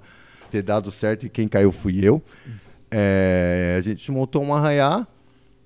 ter 0.52 0.62
dado 0.62 0.92
certo 0.92 1.26
e 1.26 1.30
quem 1.30 1.48
caiu 1.48 1.72
fui 1.72 2.00
eu. 2.04 2.22
É, 2.92 3.76
a 3.76 3.82
gente 3.82 4.12
montou 4.12 4.44
um 4.44 4.54
arraiá 4.54 5.08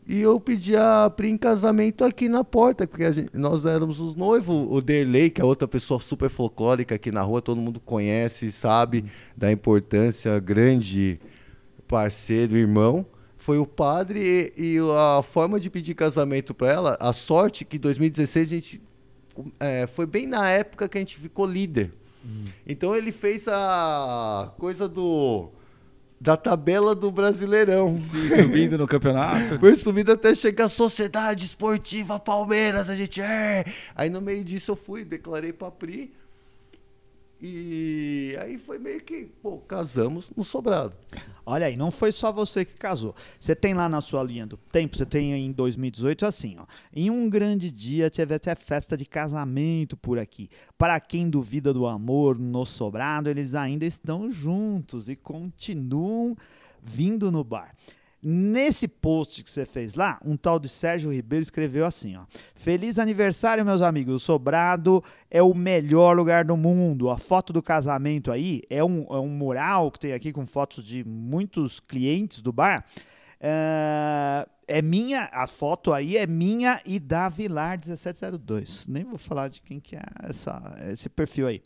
e 0.08 0.20
eu 0.22 0.40
pedi 0.40 0.76
a 0.76 1.10
Pri 1.10 1.30
em 1.30 1.38
casamento 1.38 2.04
aqui 2.04 2.30
na 2.30 2.44
porta, 2.44 2.88
porque 2.88 3.12
gente- 3.12 3.38
nós 3.38 3.66
éramos 3.66 4.00
os 4.00 4.16
noivos. 4.16 4.68
O 4.70 4.82
Derley, 4.82 5.30
que 5.30 5.42
é 5.42 5.44
outra 5.44 5.68
pessoa 5.68 6.00
super 6.00 6.30
folclórica 6.30 6.96
aqui 6.96 7.12
na 7.12 7.22
rua, 7.22 7.42
todo 7.42 7.60
mundo 7.60 7.80
conhece, 7.80 8.52
sabe 8.52 9.04
da 9.36 9.52
importância 9.52 10.40
grande 10.40 11.20
parceiro, 11.88 12.56
irmão, 12.58 13.06
foi 13.38 13.58
o 13.58 13.66
padre 13.66 14.54
e, 14.58 14.76
e 14.76 14.78
a 15.20 15.22
forma 15.24 15.60
de 15.60 15.70
pedir 15.70 15.94
casamento 15.94 16.54
para 16.54 16.72
ela, 16.72 16.98
a 17.00 17.14
sorte 17.14 17.64
que 17.64 17.78
em 17.78 17.80
2016 17.80 18.48
a 18.52 18.54
gente 18.56 18.82
é, 19.60 19.88
foi 19.88 20.06
bem 20.06 20.26
na 20.26 20.50
época 20.50 20.88
que 20.90 20.98
a 20.98 21.02
gente 21.02 21.18
ficou 21.18 21.46
líder. 21.46 21.94
Então 22.68 22.94
ele 22.94 23.14
fez 23.14 23.48
a 23.48 24.52
coisa 24.58 24.90
do 24.90 25.50
da 26.20 26.36
tabela 26.36 26.96
do 26.96 27.12
Brasileirão. 27.12 27.98
Sim, 27.98 28.30
subindo 28.30 28.78
no 28.78 28.88
campeonato. 28.88 29.60
Foi 29.60 29.76
subindo 29.76 30.12
até 30.12 30.34
chegar 30.34 30.66
a 30.66 30.70
Sociedade 30.70 31.46
Esportiva 31.46 32.20
Palmeiras, 32.20 32.90
a 32.90 32.96
gente 32.96 33.22
é. 33.22 33.66
Aí 33.96 34.10
no 34.10 34.20
meio 34.20 34.44
disso 34.44 34.72
eu 34.72 34.76
fui, 34.76 35.06
declarei 35.06 35.54
pra 35.54 35.70
Pri. 35.70 36.14
E 37.42 38.36
aí 38.42 38.58
foi 38.58 38.80
meio 38.80 39.00
que, 39.02 39.26
pô, 39.42 39.60
casamos 39.60 40.30
no 40.36 40.44
sobrado. 40.44 40.94
Olha 41.46 41.68
aí, 41.68 41.78
não 41.78 41.92
foi 41.92 42.12
só 42.12 42.32
você 42.32 42.66
que 42.66 42.74
casou. 42.74 43.16
Você 43.40 43.56
tem 43.56 43.74
lá 43.74 43.88
na 43.88 44.02
sua 44.02 44.24
linha 44.24 44.46
do 44.46 44.58
tempo, 44.58 44.98
você 44.98 45.06
tem 45.06 45.34
em 45.34 45.52
2018 45.52 46.26
assim, 46.26 46.58
ó. 46.60 46.66
Em 46.94 47.10
um 47.10 47.30
grande 47.30 47.72
dia 47.72 48.10
teve 48.10 48.34
até 48.34 48.54
festa 48.56 48.98
de 48.98 49.06
casamento 49.06 49.96
por 49.96 50.20
aqui. 50.20 50.50
Para 50.78 51.00
quem 51.00 51.30
duvida 51.30 51.74
do 51.74 51.86
amor 51.86 52.38
no 52.38 52.66
sobrado, 52.66 53.30
eles 53.30 53.54
ainda 53.56 53.86
estão 53.86 54.32
juntos 54.32 55.08
e 55.08 55.16
continuam 55.16 56.36
vindo 56.84 57.32
no 57.32 57.44
bar. 57.44 57.74
Nesse 58.30 58.90
post 58.90 59.42
que 59.42 59.50
você 59.50 59.66
fez 59.66 59.94
lá, 59.94 60.20
um 60.22 60.36
tal 60.36 60.60
de 60.60 60.68
Sérgio 60.68 61.14
Ribeiro 61.14 61.44
escreveu 61.44 61.86
assim, 61.86 62.18
ó: 62.18 62.24
Feliz 62.54 63.00
aniversário, 63.00 63.64
meus 63.64 63.82
amigos. 63.82 64.16
O 64.16 64.20
Sobrado 64.20 65.02
é 65.32 65.42
o 65.42 65.54
melhor 65.54 66.14
lugar 66.14 66.44
do 66.44 66.58
mundo. 66.58 67.10
A 67.10 67.18
foto 67.18 67.54
do 67.54 67.64
casamento 67.64 68.30
aí 68.30 68.64
é 68.70 68.84
um, 68.84 69.08
é 69.10 69.18
um 69.18 69.30
mural 69.30 69.90
que 69.90 70.00
tem 70.00 70.12
aqui 70.12 70.34
com 70.34 70.46
fotos 70.46 70.84
de 70.84 71.06
muitos 71.06 71.80
clientes 71.80 72.42
do 72.42 72.52
bar. 72.52 72.84
É, 73.40 74.46
é 74.68 74.82
minha, 74.82 75.30
a 75.32 75.48
foto 75.48 75.94
aí 75.94 76.18
é 76.18 76.28
minha 76.28 76.82
e 76.86 77.00
da 77.00 77.30
Vilar 77.30 77.78
1702. 77.78 78.86
Nem 78.88 79.04
vou 79.06 79.18
falar 79.18 79.48
de 79.48 79.62
quem 79.62 79.80
que 79.80 79.96
é 79.96 80.02
essa, 80.24 80.76
esse 80.92 81.08
perfil 81.08 81.48
aí. 81.48 81.62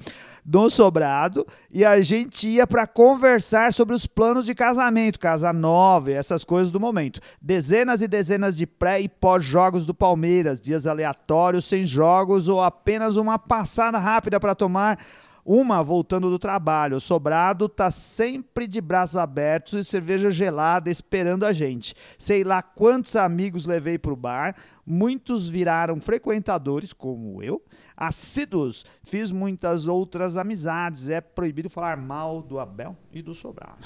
Do 0.45 0.69
Sobrado. 0.69 1.45
E 1.71 1.83
a 1.83 1.99
gente 2.01 2.47
ia 2.47 2.67
para 2.67 2.85
conversar 2.85 3.73
sobre 3.73 3.95
os 3.95 4.05
planos 4.05 4.45
de 4.45 4.53
casamento, 4.53 5.19
casa 5.19 5.51
nova, 5.51 6.11
essas 6.11 6.43
coisas 6.43 6.71
do 6.71 6.79
momento. 6.79 7.19
Dezenas 7.41 8.01
e 8.01 8.07
dezenas 8.07 8.55
de 8.55 8.67
pré 8.67 9.01
e 9.01 9.09
pós-jogos 9.09 9.85
do 9.85 9.93
Palmeiras, 9.93 10.61
dias 10.61 10.85
aleatórios, 10.85 11.65
sem 11.65 11.87
jogos 11.87 12.47
ou 12.47 12.61
apenas 12.61 13.15
uma 13.15 13.39
passada 13.39 13.97
rápida 13.97 14.39
para 14.39 14.53
tomar 14.53 14.99
uma 15.45 15.83
voltando 15.83 16.29
do 16.29 16.39
trabalho. 16.39 16.97
O 16.97 17.01
sobrado 17.01 17.67
tá 17.67 17.91
sempre 17.91 18.67
de 18.67 18.79
braços 18.81 19.17
abertos 19.17 19.73
e 19.73 19.83
cerveja 19.83 20.31
gelada 20.31 20.89
esperando 20.89 21.45
a 21.45 21.51
gente. 21.51 21.95
Sei 22.17 22.43
lá 22.43 22.61
quantos 22.61 23.15
amigos 23.15 23.65
levei 23.65 23.97
pro 23.97 24.15
bar, 24.15 24.55
muitos 24.85 25.49
viraram 25.49 25.99
frequentadores, 25.99 26.93
como 26.93 27.41
eu, 27.41 27.61
assíduos. 27.95 28.85
Fiz 29.03 29.31
muitas 29.31 29.87
outras 29.87 30.37
amizades. 30.37 31.09
É 31.09 31.21
proibido 31.21 31.69
falar 31.69 31.97
mal 31.97 32.41
do 32.41 32.59
Abel 32.59 32.95
e 33.11 33.21
do 33.21 33.33
sobrado. 33.33 33.77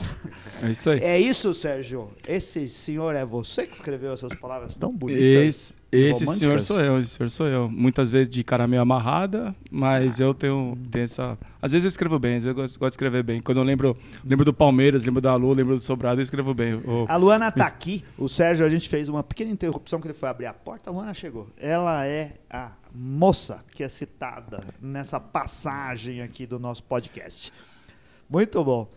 É 0.62 0.72
isso 0.72 0.90
aí. 0.90 1.00
É 1.00 1.20
isso, 1.20 1.54
Sérgio. 1.54 2.12
Esse 2.28 2.68
senhor 2.70 3.16
é 3.16 3.26
você 3.26 3.66
que 3.66 3.76
escreveu 3.76 4.14
essas 4.14 4.34
palavras 4.36 4.78
tão 4.78 4.96
bonitas. 4.96 5.22
Esse, 5.22 5.76
esse 5.98 6.24
românticas? 6.26 6.38
senhor 6.38 6.62
sou 6.62 6.80
eu, 6.82 7.00
esse 7.00 7.10
senhor 7.10 7.30
sou 7.30 7.48
eu. 7.48 7.70
Muitas 7.70 8.12
vezes 8.12 8.30
de 8.30 8.44
cara 8.44 8.68
meio 8.68 8.82
amarrada, 8.82 9.56
mas 9.72 10.20
eu 10.20 10.34
tenho, 10.34 10.78
tenho 10.92 11.04
essa. 11.04 11.38
Às 11.62 11.72
vezes 11.72 11.86
eu 11.86 11.90
escrevo 11.90 12.18
bem, 12.20 12.38
às 12.38 12.44
vezes 12.44 12.56
eu 12.58 12.62
gosto, 12.62 12.80
gosto 12.80 12.92
de 12.92 12.96
escrever 12.96 13.24
bem. 13.24 13.42
Quando 13.42 13.58
eu 13.58 13.64
lembro, 13.64 13.98
lembro 14.24 14.46
do 14.46 14.54
Palmeiras, 14.54 15.04
lembro 15.04 15.22
da 15.22 15.36
Lu, 15.36 15.54
lembro 15.54 15.76
do 15.76 15.82
Sobrado, 15.82 16.20
eu 16.20 16.24
escrevo 16.24 16.54
bem. 16.54 16.76
O- 16.76 17.06
A 17.08 17.16
Luana 17.16 17.52
tá 17.52 17.66
aqui. 17.68 18.04
O 18.18 18.28
Sérgio, 18.30 18.66
a 18.66 18.70
gente 18.70 18.88
fez 18.90 19.10
uma 19.10 19.24
pequena 19.24 19.52
interrupção 19.52 20.00
que 20.00 20.08
ele 20.08 20.14
foi 20.14 20.30
abrir 20.30 20.46
a 20.46 20.54
porta. 20.54 20.90
A 20.90 20.94
Luana 20.94 21.14
chegou. 21.14 21.48
Ela 21.58 22.06
é 22.06 22.34
a 22.50 22.72
moça 22.94 23.60
que 23.74 23.84
é 23.84 23.90
citada 23.90 24.64
nessa 24.82 25.20
passagem 25.20 26.22
aqui 26.22 26.46
do 26.46 26.58
nosso 26.60 26.84
podcast. 26.84 27.52
Muito 28.30 28.64
bom. 28.64 28.88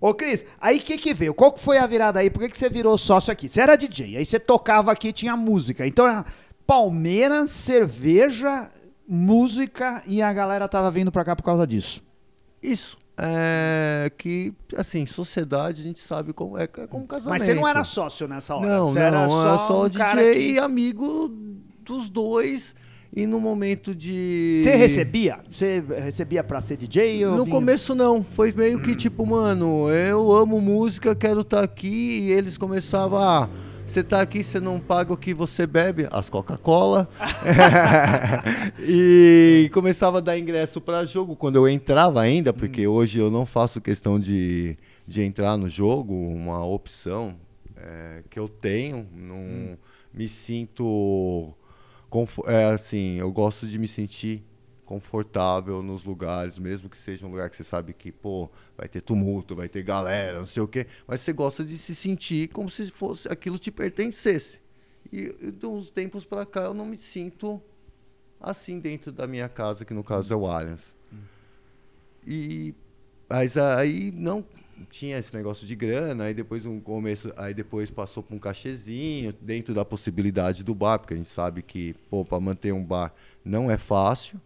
Ô, 0.00 0.12
Cris, 0.14 0.44
aí 0.60 0.78
o 0.78 0.80
que 0.80 0.98
que 0.98 1.14
veio? 1.14 1.34
Qual 1.34 1.52
que 1.52 1.60
foi 1.60 1.78
a 1.78 1.86
virada 1.86 2.20
aí? 2.20 2.30
Por 2.30 2.40
que, 2.40 2.48
que 2.48 2.58
você 2.58 2.68
virou 2.68 2.96
sócio 2.98 3.32
aqui? 3.32 3.48
Você 3.48 3.60
era 3.60 3.76
DJ, 3.76 4.16
aí 4.16 4.26
você 4.26 4.38
tocava 4.38 4.92
aqui 4.92 5.12
tinha 5.12 5.36
música. 5.36 5.86
Então, 5.86 6.06
era 6.06 6.24
Palmeiras, 6.66 7.50
cerveja, 7.50 8.70
música 9.06 10.02
e 10.06 10.20
a 10.20 10.32
galera 10.32 10.68
tava 10.68 10.90
vindo 10.90 11.12
pra 11.12 11.24
cá 11.24 11.36
por 11.36 11.42
causa 11.42 11.66
disso. 11.66 12.02
Isso. 12.62 12.98
É 13.18 14.12
que, 14.18 14.52
assim, 14.76 15.06
sociedade 15.06 15.80
a 15.80 15.84
gente 15.84 16.00
sabe 16.00 16.34
como 16.34 16.58
é, 16.58 16.64
é 16.64 16.86
como 16.86 17.06
casamento. 17.06 17.38
Mas 17.38 17.46
você 17.46 17.54
não 17.54 17.66
era 17.66 17.82
sócio 17.82 18.28
nessa 18.28 18.54
hora. 18.54 18.68
Não, 18.68 18.88
você 18.88 18.98
não, 18.98 19.06
era 19.06 19.28
só, 19.28 19.68
só, 19.68 19.84
um 19.84 19.88
DJ 19.88 20.32
que... 20.32 20.52
e 20.52 20.58
amigo 20.58 21.28
dos 21.80 22.10
dois. 22.10 22.74
E 23.14 23.26
no 23.26 23.40
momento 23.40 23.94
de. 23.94 24.60
Você 24.62 24.74
recebia? 24.76 25.38
Você 25.50 25.82
recebia 26.02 26.44
pra 26.44 26.60
ser 26.60 26.76
DJ? 26.76 27.24
ou 27.26 27.36
No 27.36 27.44
vinha- 27.44 27.54
começo 27.56 27.94
não, 27.94 28.22
foi 28.22 28.52
meio 28.52 28.80
que 28.80 28.94
tipo, 28.94 29.24
mano, 29.26 29.88
eu 29.90 30.32
amo 30.32 30.60
música, 30.60 31.14
quero 31.14 31.40
estar 31.40 31.62
aqui, 31.62 32.20
e 32.26 32.32
eles 32.32 32.58
começavam, 32.58 33.18
ah, 33.18 33.48
você 33.86 34.02
tá 34.02 34.20
aqui, 34.20 34.42
você 34.42 34.60
não 34.60 34.78
paga 34.78 35.12
o 35.12 35.16
que 35.16 35.32
você 35.32 35.66
bebe, 35.66 36.06
as 36.10 36.28
Coca-Cola. 36.28 37.08
e 38.80 39.70
começava 39.72 40.18
a 40.18 40.20
dar 40.20 40.38
ingresso 40.38 40.80
para 40.80 41.04
jogo 41.04 41.36
quando 41.36 41.56
eu 41.56 41.68
entrava 41.68 42.20
ainda, 42.20 42.52
porque 42.52 42.86
hoje 42.86 43.18
eu 43.18 43.30
não 43.30 43.46
faço 43.46 43.80
questão 43.80 44.18
de, 44.18 44.76
de 45.06 45.22
entrar 45.22 45.56
no 45.56 45.68
jogo, 45.68 46.12
uma 46.14 46.64
opção 46.66 47.34
é, 47.76 48.22
que 48.28 48.38
eu 48.38 48.48
tenho, 48.48 49.06
não 49.14 49.78
me 50.12 50.28
sinto 50.28 51.54
é 52.46 52.64
assim, 52.66 53.16
eu 53.16 53.32
gosto 53.32 53.66
de 53.66 53.78
me 53.78 53.88
sentir 53.88 54.44
confortável 54.84 55.82
nos 55.82 56.04
lugares, 56.04 56.58
mesmo 56.58 56.88
que 56.88 56.96
seja 56.96 57.26
um 57.26 57.30
lugar 57.30 57.50
que 57.50 57.56
você 57.56 57.64
sabe 57.64 57.92
que, 57.92 58.12
pô, 58.12 58.48
vai 58.76 58.88
ter 58.88 59.00
tumulto, 59.00 59.56
vai 59.56 59.68
ter 59.68 59.82
galera, 59.82 60.38
não 60.38 60.46
sei 60.46 60.62
o 60.62 60.68
quê, 60.68 60.86
mas 61.06 61.20
você 61.20 61.32
gosta 61.32 61.64
de 61.64 61.76
se 61.76 61.94
sentir 61.94 62.48
como 62.48 62.70
se 62.70 62.90
fosse 62.90 63.26
aquilo 63.28 63.58
te 63.58 63.72
pertencesse. 63.72 64.60
E, 65.12 65.34
e 65.40 65.50
de 65.50 65.66
uns 65.66 65.90
tempos 65.90 66.24
pra 66.24 66.46
cá 66.46 66.62
eu 66.62 66.74
não 66.74 66.86
me 66.86 66.96
sinto 66.96 67.60
assim 68.40 68.78
dentro 68.78 69.10
da 69.10 69.26
minha 69.26 69.48
casa, 69.48 69.84
que 69.84 69.92
no 69.92 70.04
caso 70.04 70.32
é 70.32 70.36
o 70.36 70.46
Allianz. 70.46 70.94
E 72.24 72.74
mas 73.28 73.56
aí 73.56 74.12
não 74.12 74.44
tinha 74.90 75.18
esse 75.18 75.34
negócio 75.34 75.66
de 75.66 75.74
grana, 75.74 76.24
aí 76.24 76.34
depois 76.34 76.66
um 76.66 76.80
começo, 76.80 77.32
aí 77.36 77.54
depois 77.54 77.90
passou 77.90 78.22
para 78.22 78.36
um 78.36 78.38
cachezinho 78.38 79.32
dentro 79.40 79.74
da 79.74 79.84
possibilidade 79.84 80.62
do 80.62 80.74
bar, 80.74 80.98
porque 80.98 81.14
a 81.14 81.16
gente 81.16 81.28
sabe 81.28 81.62
que, 81.62 81.94
pô, 82.10 82.24
para 82.24 82.40
manter 82.40 82.72
um 82.72 82.84
bar 82.84 83.12
não 83.44 83.70
é 83.70 83.78
fácil. 83.78 84.40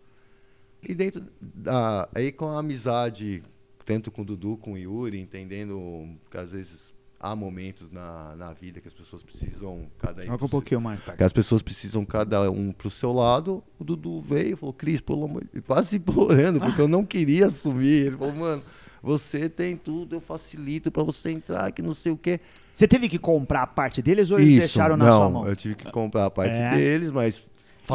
E 0.83 0.95
dentro 0.95 1.25
da 1.41 2.09
aí 2.15 2.33
com 2.33 2.49
a 2.49 2.59
amizade 2.59 3.43
tanto 3.85 4.11
com 4.11 4.23
o 4.23 4.25
Dudu, 4.25 4.57
com 4.57 4.75
o 4.75 4.79
Yuri, 4.79 5.19
entendendo 5.19 6.17
que 6.31 6.37
às 6.37 6.53
vezes 6.53 6.95
há 7.19 7.37
momentos 7.37 7.91
na, 7.91 8.35
na 8.35 8.53
vida 8.55 8.81
que 8.81 8.89
as 8.89 8.95
pessoas 8.95 9.23
precisam 9.23 9.87
cada 9.99 10.25
Coloca 10.25 10.45
um 10.47 10.49
pouquinho 10.49 10.81
mais, 10.81 11.01
pai. 11.01 11.17
que 11.17 11.23
as 11.23 11.33
pessoas 11.33 11.61
precisam 11.61 12.05
cada 12.05 12.51
um 12.51 12.73
pro 12.73 12.89
seu 12.89 13.13
lado. 13.13 13.63
O 13.79 13.85
Dudu 13.85 14.23
veio 14.23 14.55
e 14.55 14.57
falou, 14.57 14.73
Cris, 14.73 15.01
pelo 15.01 15.25
amor 15.25 15.45
quase 15.67 15.97
implorando, 15.97 16.61
porque 16.61 16.81
eu 16.81 16.89
não 16.89 17.05
queria 17.05 17.47
assumir. 17.47 18.07
Ele 18.07 18.17
falou, 18.17 18.37
mano, 18.37 18.63
você 19.03 19.49
tem 19.49 19.77
tudo, 19.77 20.17
eu 20.17 20.21
facilito 20.21 20.91
pra 20.91 21.03
você 21.03 21.31
entrar, 21.31 21.71
que 21.73 21.83
não 21.83 21.95
sei 21.95 22.13
o 22.13 22.17
quê. 22.17 22.41
Você 22.73 22.87
teve 22.89 23.09
que 23.09 23.19
comprar 23.19 23.63
a 23.63 23.67
parte 23.67 24.01
deles 24.03 24.31
ou 24.31 24.39
eles 24.39 24.51
Isso, 24.51 24.59
deixaram 24.61 24.97
na 24.97 25.05
não, 25.07 25.17
sua 25.19 25.31
mão? 25.31 25.47
eu 25.49 25.57
tive 25.57 25.75
que 25.75 25.91
comprar 25.91 26.27
a 26.27 26.31
parte 26.31 26.55
É. 26.59 26.75
deles, 26.77 27.11
mas 27.11 27.43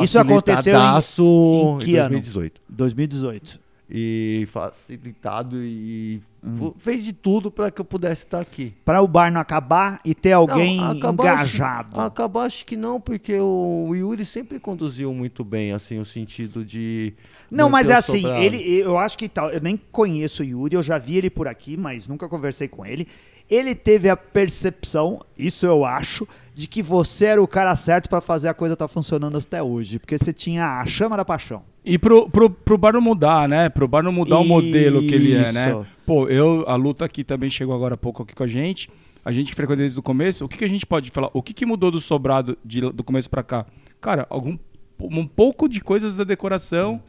Isso 0.01 0.19
aconteceu 0.19 0.75
em- 0.75 0.79
em 0.79 1.77
que 1.85 1.91
em 1.91 1.95
ano? 1.97 2.09
2018. 2.09 2.61
2018. 2.67 3.59
E 3.89 4.47
facilitado 4.51 5.57
e 5.63 6.21
Hum. 6.45 6.73
fez 6.77 7.03
de 7.03 7.11
tudo 7.11 7.49
pra 7.49 7.71
que 7.71 7.81
eu 7.81 7.85
pudesse 7.85 8.23
estar 8.23 8.39
aqui. 8.39 8.73
Para 8.85 9.01
o 9.01 9.07
bar 9.07 9.31
não 9.31 9.41
acabar 9.41 9.99
e 10.05 10.13
ter 10.13 10.33
alguém 10.33 10.77
Não, 10.77 10.91
acabar, 10.91 11.23
engajado. 11.23 11.97
Acho, 11.97 12.07
acabar 12.07 12.43
acho 12.43 12.65
que 12.65 12.77
não, 12.77 13.01
porque 13.01 13.39
o 13.39 13.93
Yuri 13.95 14.23
sempre 14.23 14.59
conduziu 14.59 15.11
muito 15.13 15.43
bem, 15.43 15.71
assim, 15.71 15.99
o 15.99 16.05
sentido 16.05 16.63
de. 16.63 17.13
Não, 17.49 17.69
mas 17.69 17.89
é 17.89 17.95
assim, 17.95 18.21
sobrado. 18.21 18.43
ele, 18.43 18.57
eu 18.79 18.99
acho 18.99 19.17
que 19.17 19.27
tal. 19.27 19.49
Eu 19.49 19.59
nem 19.59 19.79
conheço 19.91 20.43
o 20.43 20.45
Yuri, 20.45 20.75
eu 20.75 20.83
já 20.83 20.99
vi 20.99 21.17
ele 21.17 21.29
por 21.29 21.47
aqui, 21.47 21.75
mas 21.75 22.07
nunca 22.07 22.29
conversei 22.29 22.67
com 22.67 22.85
ele. 22.85 23.07
Ele 23.49 23.75
teve 23.75 24.09
a 24.09 24.17
percepção, 24.17 25.21
isso 25.37 25.67
eu 25.67 25.85
acho, 25.85 26.27
de 26.55 26.67
que 26.67 26.81
você 26.81 27.25
era 27.25 27.41
o 27.41 27.47
cara 27.47 27.75
certo 27.75 28.09
pra 28.09 28.19
fazer 28.19 28.47
a 28.47 28.53
coisa 28.55 28.73
estar 28.73 28.87
funcionando 28.87 29.37
até 29.37 29.61
hoje, 29.61 29.99
porque 29.99 30.17
você 30.17 30.33
tinha 30.33 30.79
a 30.79 30.85
chama 30.87 31.15
da 31.15 31.23
paixão. 31.23 31.61
E 31.83 31.99
pro, 31.99 32.27
pro, 32.27 32.49
pro 32.49 32.77
bar 32.77 32.93
não 32.93 33.01
mudar, 33.01 33.47
né? 33.47 33.69
Pro 33.69 33.87
bar 33.87 34.01
não 34.01 34.11
mudar 34.11 34.39
o 34.39 34.43
modelo 34.43 34.99
que 35.01 35.13
ele 35.13 35.33
é, 35.33 35.51
né? 35.51 35.85
Pô, 36.05 36.27
eu, 36.27 36.63
a 36.67 36.75
Luta 36.75 37.05
aqui 37.05 37.23
também 37.23 37.49
chegou 37.49 37.73
agora 37.73 37.95
há 37.95 37.97
pouco 37.97 38.23
aqui 38.23 38.35
com 38.35 38.43
a 38.43 38.47
gente. 38.47 38.89
A 39.23 39.31
gente 39.31 39.49
que 39.49 39.55
frequenta 39.55 39.77
desde 39.77 39.99
o 39.99 40.03
começo. 40.03 40.45
O 40.45 40.47
que, 40.47 40.57
que 40.57 40.65
a 40.65 40.69
gente 40.69 40.85
pode 40.85 41.09
falar? 41.09 41.29
O 41.33 41.41
que, 41.41 41.53
que 41.53 41.65
mudou 41.65 41.89
do 41.89 41.99
sobrado 41.99 42.57
de- 42.63 42.91
do 42.91 43.03
começo 43.03 43.29
pra 43.29 43.41
cá? 43.41 43.65
Cara, 43.99 44.27
algum, 44.29 44.57
um 44.99 45.25
pouco 45.25 45.67
de 45.67 45.81
coisas 45.81 46.15
da 46.15 46.23
decoração 46.23 47.01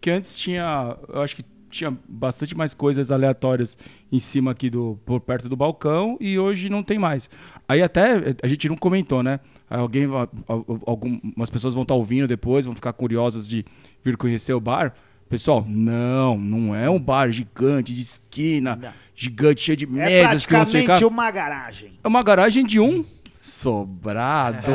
que 0.00 0.08
antes 0.10 0.36
tinha. 0.36 0.96
Eu 1.08 1.20
acho 1.22 1.34
que 1.34 1.44
tinha 1.68 1.92
bastante 2.08 2.56
mais 2.56 2.72
coisas 2.72 3.10
aleatórias 3.10 3.76
em 4.12 4.20
cima 4.20 4.52
aqui 4.52 4.70
do 4.70 4.96
por 5.04 5.20
perto 5.20 5.48
do 5.48 5.56
balcão 5.56 6.16
e 6.20 6.38
hoje 6.38 6.68
não 6.68 6.84
tem 6.84 6.96
mais. 7.00 7.28
Aí 7.68 7.82
até 7.82 8.36
a 8.40 8.46
gente 8.46 8.68
não 8.68 8.76
comentou, 8.76 9.24
né? 9.24 9.40
Alguém, 9.68 10.06
algumas 10.86 11.50
pessoas 11.50 11.74
vão 11.74 11.82
estar 11.82 11.94
ouvindo 11.96 12.28
depois, 12.28 12.64
vão 12.64 12.76
ficar 12.76 12.92
curiosas 12.92 13.48
de 13.48 13.64
vir 14.04 14.16
conhecer 14.16 14.52
o 14.52 14.60
bar. 14.60 14.94
Pessoal, 15.34 15.64
não, 15.68 16.38
não 16.38 16.76
é 16.76 16.88
um 16.88 16.96
bar 16.96 17.28
gigante 17.28 17.92
de 17.92 18.02
esquina, 18.02 18.76
Não. 18.76 18.92
gigante 19.16 19.62
cheio 19.62 19.76
de 19.76 19.84
É 19.84 19.88
mesas 19.88 20.46
que 20.46 20.52
vão 20.52 20.60
praticamente 20.60 20.94
ficar. 20.98 21.06
uma 21.08 21.28
garagem. 21.28 21.98
É 22.04 22.06
uma 22.06 22.22
garagem 22.22 22.64
de 22.64 22.78
um 22.78 23.04
sobrado. 23.40 24.70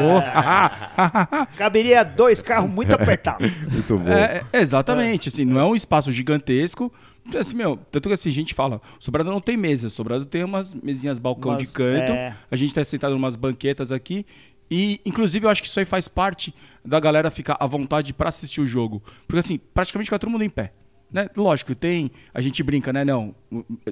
Caberia 1.55 2.03
dois 2.03 2.41
carros 2.41 2.69
muito 2.69 2.91
apertados. 2.93 3.49
Muito 3.71 3.97
bom. 3.99 4.09
É, 4.09 4.43
é, 4.51 4.59
exatamente, 4.61 5.29
assim, 5.29 5.45
não 5.45 5.61
é 5.61 5.63
um 5.63 5.75
espaço 5.75 6.11
gigantesco. 6.11 6.91
Assim, 7.37 7.55
meu, 7.55 7.77
tanto 7.89 8.09
que 8.09 8.13
assim, 8.13 8.29
a 8.29 8.33
gente 8.33 8.53
fala, 8.53 8.81
Sobrado 8.99 9.29
não 9.31 9.39
tem 9.39 9.55
mesa, 9.55 9.87
Sobrado 9.89 10.25
tem 10.25 10.43
umas 10.43 10.73
mesinhas 10.73 11.19
balcão 11.19 11.51
Umas- 11.53 11.61
de 11.61 11.67
canto. 11.73 12.11
é. 12.11 12.35
A 12.51 12.55
gente 12.57 12.73
tá 12.73 12.83
sentado 12.83 13.13
em 13.13 13.17
umas 13.17 13.35
banquetas 13.37 13.91
aqui. 13.93 14.25
E, 14.69 15.01
inclusive, 15.05 15.45
eu 15.45 15.49
acho 15.49 15.61
que 15.61 15.67
isso 15.67 15.79
aí 15.79 15.85
faz 15.85 16.07
parte 16.07 16.53
da 16.85 16.99
galera 16.99 17.31
ficar 17.31 17.57
à 17.59 17.65
vontade 17.65 18.13
pra 18.13 18.29
assistir 18.29 18.61
o 18.61 18.65
jogo. 18.65 19.01
Porque, 19.27 19.39
assim, 19.39 19.59
praticamente 19.73 20.07
fica 20.07 20.19
todo 20.19 20.29
mundo 20.29 20.43
em 20.43 20.49
pé. 20.49 20.73
Né? 21.11 21.27
Lógico, 21.35 21.73
tem. 21.73 22.11
A 22.33 22.39
gente 22.39 22.61
brinca, 22.61 22.93
né? 22.93 23.03
Não. 23.03 23.33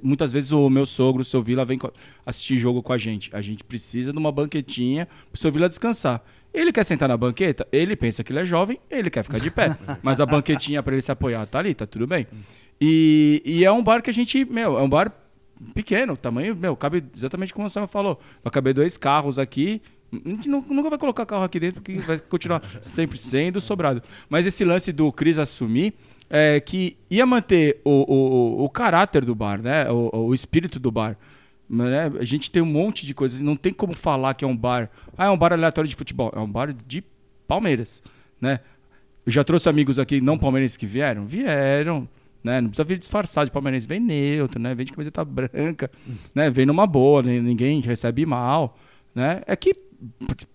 Muitas 0.04 0.32
vezes 0.32 0.52
o 0.52 0.70
meu 0.70 0.86
sogro, 0.86 1.24
o 1.24 1.26
seu 1.26 1.42
Vila, 1.42 1.66
vem 1.66 1.80
assistir 2.26 2.58
jogo 2.58 2.84
com 2.84 2.94
a 2.94 2.98
gente. 2.98 3.36
A 3.36 3.42
gente 3.42 3.64
precisa 3.64 4.12
de 4.12 4.18
uma 4.20 4.32
banquetinha 4.32 5.08
pro 5.32 5.42
seu 5.42 5.52
Vila 5.52 5.68
descansar. 5.68 6.24
Ele 6.54 6.72
quer 6.72 6.84
sentar 6.84 7.10
na 7.10 7.18
banqueta, 7.18 7.68
ele 7.72 7.96
pensa 7.96 8.24
que 8.24 8.32
ele 8.32 8.40
é 8.40 8.46
jovem, 8.46 8.80
ele 8.90 9.10
quer 9.10 9.24
ficar 9.24 9.40
de 9.40 9.52
pé. 9.52 9.78
Mas 10.02 10.22
a 10.22 10.26
banquetinha 10.26 10.82
pra 10.82 10.94
ele 10.94 11.02
se 11.02 11.12
apoiar 11.12 11.46
tá 11.46 11.60
ali, 11.60 11.74
tá 11.74 11.86
tudo 11.86 12.08
bem. 12.08 12.28
E, 12.80 13.42
e 13.44 13.66
é 13.66 13.72
um 13.72 13.84
bar 13.84 14.02
que 14.02 14.10
a 14.10 14.14
gente, 14.14 14.46
meu, 14.46 14.78
é 14.78 14.82
um 14.82 14.90
bar 14.90 15.12
pequeno, 15.74 16.16
tamanho, 16.16 16.56
meu, 16.56 16.76
cabe 16.76 17.04
exatamente 17.16 17.54
como 17.54 17.68
o 17.68 17.70
Sam 17.70 17.88
falou. 17.88 18.20
Vai 18.44 18.52
caber 18.52 18.74
dois 18.74 18.98
carros 18.98 19.40
aqui. 19.40 19.82
A 20.12 20.30
gente 20.30 20.48
nu- 20.48 20.66
nunca 20.70 20.90
vai 20.90 20.98
colocar 21.00 21.26
carro 21.26 21.44
aqui 21.44 21.60
dentro, 21.60 21.82
porque 21.82 22.00
vai 22.02 22.18
continuar 22.20 22.62
sempre 22.82 23.18
sendo 23.18 23.60
sobrado. 23.60 24.02
Mas 24.30 24.46
esse 24.46 24.64
lance 24.64 24.92
do 24.94 25.12
Cris 25.12 25.38
assumir 25.40 25.94
é 26.30 26.60
que 26.60 26.96
ia 27.10 27.26
manter 27.26 27.82
o, 27.84 27.90
o, 27.92 28.16
o- 28.62 28.64
o 28.66 28.70
caráter 28.70 29.26
do 29.26 29.36
bar, 29.36 29.62
né? 29.62 29.90
O, 29.92 30.28
o 30.28 30.34
espírito 30.34 30.80
do 30.80 30.92
bar. 30.92 31.18
Né? 31.70 32.12
A 32.20 32.24
gente 32.24 32.50
tem 32.50 32.62
um 32.62 32.66
monte 32.66 33.06
de 33.06 33.14
coisas. 33.14 33.42
Não 33.42 33.56
tem 33.56 33.74
como 33.74 33.94
falar 33.94 34.34
que 34.34 34.46
é 34.46 34.48
um 34.48 34.56
bar. 34.56 34.90
Ah, 35.18 35.26
é 35.26 35.30
um 35.30 35.38
bar 35.38 35.52
aleatório 35.52 35.90
de 35.90 35.96
futebol. 35.96 36.32
É 36.36 36.40
um 36.40 36.50
bar 36.50 36.74
de 36.88 37.04
Palmeiras, 37.48 38.02
né? 38.40 38.60
Eu 39.26 39.32
já 39.34 39.44
trouxe 39.44 39.68
amigos 39.68 40.00
aqui 40.00 40.22
não 40.22 40.38
palmeirenses 40.38 40.78
que 40.78 40.86
vieram? 40.86 41.26
Vieram. 41.26 42.08
Né? 42.42 42.62
Não 42.62 42.70
precisa 42.70 42.86
vir 42.86 42.98
disfarçado 42.98 43.48
de 43.48 43.52
palmeirense. 43.52 43.86
Vem 43.86 44.00
neutro, 44.00 44.58
né? 44.62 44.74
Vem 44.74 44.86
de 44.86 44.94
camiseta 44.94 45.26
branca. 45.26 45.92
Né? 46.34 46.50
Vem 46.50 46.66
numa 46.66 46.88
boa, 46.88 47.22
né? 47.22 47.38
ninguém 47.42 47.82
recebe 47.82 48.26
mal. 48.26 48.78
Né? 49.14 49.42
É 49.46 49.56
que 49.58 49.74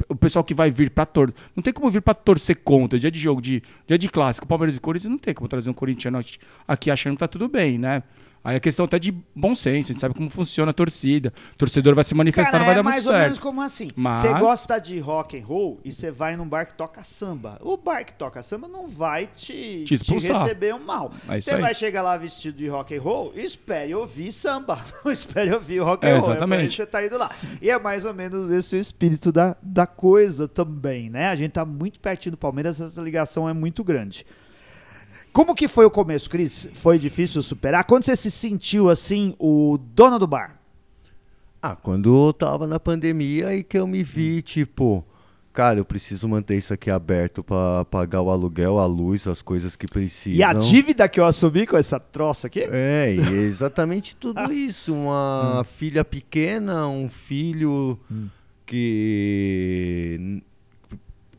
o 0.08 0.14
pessoal 0.14 0.44
que 0.44 0.54
vai 0.54 0.70
vir 0.70 0.90
pra 0.90 1.04
torcer. 1.04 1.34
Não 1.54 1.62
tem 1.62 1.72
como 1.72 1.90
vir 1.90 2.00
pra 2.00 2.14
torcer 2.14 2.56
contra. 2.56 2.98
Dia 2.98 3.10
de 3.10 3.18
jogo, 3.18 3.40
de, 3.40 3.62
dia 3.86 3.98
de 3.98 4.08
clássico, 4.08 4.46
Palmeiras 4.46 4.76
e 4.76 4.80
Corinthians, 4.80 5.10
não 5.10 5.18
tem 5.18 5.34
como 5.34 5.48
trazer 5.48 5.70
um 5.70 5.74
corintiano 5.74 6.20
aqui 6.66 6.90
achando 6.90 7.14
que 7.14 7.20
tá 7.20 7.28
tudo 7.28 7.48
bem, 7.48 7.78
né? 7.78 8.02
Aí 8.44 8.56
é 8.56 8.60
questão 8.60 8.84
até 8.86 8.98
de 8.98 9.12
bom 9.36 9.54
senso, 9.54 9.90
a 9.90 9.92
gente 9.92 10.00
sabe 10.00 10.14
como 10.14 10.28
funciona 10.28 10.70
a 10.72 10.74
torcida. 10.74 11.32
O 11.54 11.58
torcedor 11.58 11.94
vai 11.94 12.02
se 12.02 12.12
manifestar, 12.14 12.58
Cara, 12.58 12.58
não 12.58 12.66
vai 12.66 12.74
é 12.74 12.76
dar 12.76 12.82
mais 12.82 13.04
muito 13.04 13.14
ou 13.14 13.20
menos 13.22 13.38
como 13.38 13.60
assim. 13.62 13.90
Mas- 13.94 14.18
Você 14.18 14.34
gosta 14.34 14.78
de 14.80 14.98
rock 14.98 15.38
and 15.38 15.44
roll 15.44 15.80
e 15.84 15.92
você 15.92 16.10
vai 16.10 16.36
num 16.36 16.46
bar 16.48 16.66
que 16.66 16.74
toca 16.74 17.04
samba. 17.04 17.58
O 17.62 17.76
bar 17.76 18.04
que 18.04 18.12
toca 18.14 18.42
samba 18.42 18.66
não 18.66 18.88
vai 18.88 19.28
te, 19.28 19.84
Te 19.84 19.94
expulsar. 19.94 20.42
receber 20.42 20.74
um 20.74 20.80
mal. 20.80 21.12
É 21.28 21.38
isso 21.38 21.48
você 21.50 21.54
aí. 21.54 21.60
vai 21.62 21.72
chegar 21.74 22.02
lá 22.02 22.16
vestido 22.16 22.58
de 22.58 22.66
rock 22.66 22.96
and 22.96 23.00
roll, 23.00 23.32
espere 23.36 23.94
ouvir 23.94 24.32
samba. 24.32 24.78
Não 25.04 25.12
espere 25.12 25.54
ouvir 25.54 25.78
rock 25.78 26.04
and 26.04 26.08
É, 26.08 26.12
roll. 26.14 26.18
É 26.20 26.24
por 26.24 26.30
exatamente. 26.32 26.62
isso 26.64 26.70
que 26.70 26.76
você 26.82 26.86
tá 26.86 27.06
indo 27.06 27.16
lá. 27.18 27.28
E 27.60 27.70
é 27.70 27.78
mais 27.78 28.04
ou 28.04 28.12
menos 28.12 28.50
esse 28.50 28.74
o 28.74 28.78
espírito 28.78 29.30
da, 29.30 29.56
da 29.62 29.86
coisa 29.86 30.48
também, 30.48 31.08
né? 31.08 31.28
A 31.28 31.34
gente 31.36 31.52
tá 31.52 31.64
muito 31.64 32.00
pertinho 32.00 32.32
do 32.32 32.38
Palmeiras, 32.38 32.80
essa 32.80 33.00
ligação 33.00 33.48
é 33.48 33.52
muito 33.52 33.84
grande. 33.84 34.26
Como 35.32 35.54
que 35.54 35.66
foi 35.68 35.84
o 35.86 35.90
começo, 35.90 36.28
Cris? 36.28 36.68
Foi 36.74 36.98
difícil 36.98 37.42
superar? 37.42 37.84
Quando 37.84 38.04
você 38.04 38.14
se 38.16 38.30
sentiu 38.30 38.90
assim, 38.90 39.34
o 39.38 39.78
dono 39.78 40.18
do 40.18 40.26
bar? 40.26 40.58
Ah, 41.62 41.74
quando 41.76 42.26
eu 42.28 42.32
tava 42.32 42.66
na 42.66 42.78
pandemia 42.78 43.54
e 43.54 43.62
que 43.62 43.78
eu 43.78 43.86
me 43.86 44.02
vi, 44.02 44.42
tipo, 44.42 45.02
cara, 45.52 45.78
eu 45.78 45.84
preciso 45.84 46.28
manter 46.28 46.58
isso 46.58 46.74
aqui 46.74 46.90
aberto 46.90 47.42
pra 47.42 47.84
pagar 47.84 48.20
o 48.20 48.30
aluguel, 48.30 48.78
a 48.80 48.84
luz, 48.84 49.26
as 49.28 49.40
coisas 49.40 49.76
que 49.76 49.86
precisam. 49.86 50.38
E 50.38 50.42
a 50.42 50.52
dívida 50.52 51.08
que 51.08 51.20
eu 51.20 51.24
assumi 51.24 51.66
com 51.66 51.76
essa 51.76 51.98
troça 52.00 52.48
aqui? 52.48 52.60
É, 52.70 53.14
é 53.14 53.14
exatamente 53.32 54.16
tudo 54.16 54.52
isso. 54.52 54.92
Uma 54.92 55.64
filha 55.64 56.04
pequena, 56.04 56.86
um 56.88 57.08
filho 57.08 57.98
que. 58.66 60.16
n- 60.20 60.42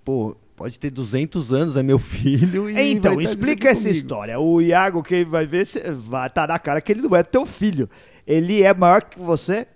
Pô, 0.05 0.35
pode 0.63 0.79
ter 0.79 0.89
200 0.89 1.51
anos, 1.53 1.75
é 1.75 1.83
meu 1.83 1.99
filho. 1.99 2.69
E 2.69 2.93
Então, 2.93 3.15
vai 3.15 3.25
tá 3.25 3.29
explica 3.31 3.69
essa 3.69 3.81
comigo. 3.81 3.97
história. 3.97 4.39
O 4.39 4.61
Iago, 4.61 5.03
quem 5.03 5.25
vai 5.25 5.45
ver, 5.45 5.67
vai 5.93 6.27
estar 6.27 6.47
na 6.47 6.57
cara 6.57 6.79
que 6.79 6.91
ele 6.93 7.01
não 7.01 7.13
é 7.15 7.21
teu 7.21 7.45
filho. 7.45 7.89
Ele 8.25 8.63
é 8.63 8.73
maior 8.73 9.03
que 9.03 9.19
você. 9.19 9.67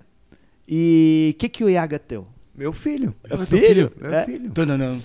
E 0.67 1.33
o 1.35 1.39
que, 1.39 1.49
que 1.49 1.63
o 1.63 1.69
Iago 1.69 1.95
é 1.95 1.97
teu? 1.97 2.25
Meu 2.55 2.71
filho. 2.71 3.13
É 3.29 3.37
filho? 3.37 3.91
Meu 4.01 4.13
É. 4.13 4.25
filho. 4.25 4.49
Tananã. 4.51 4.97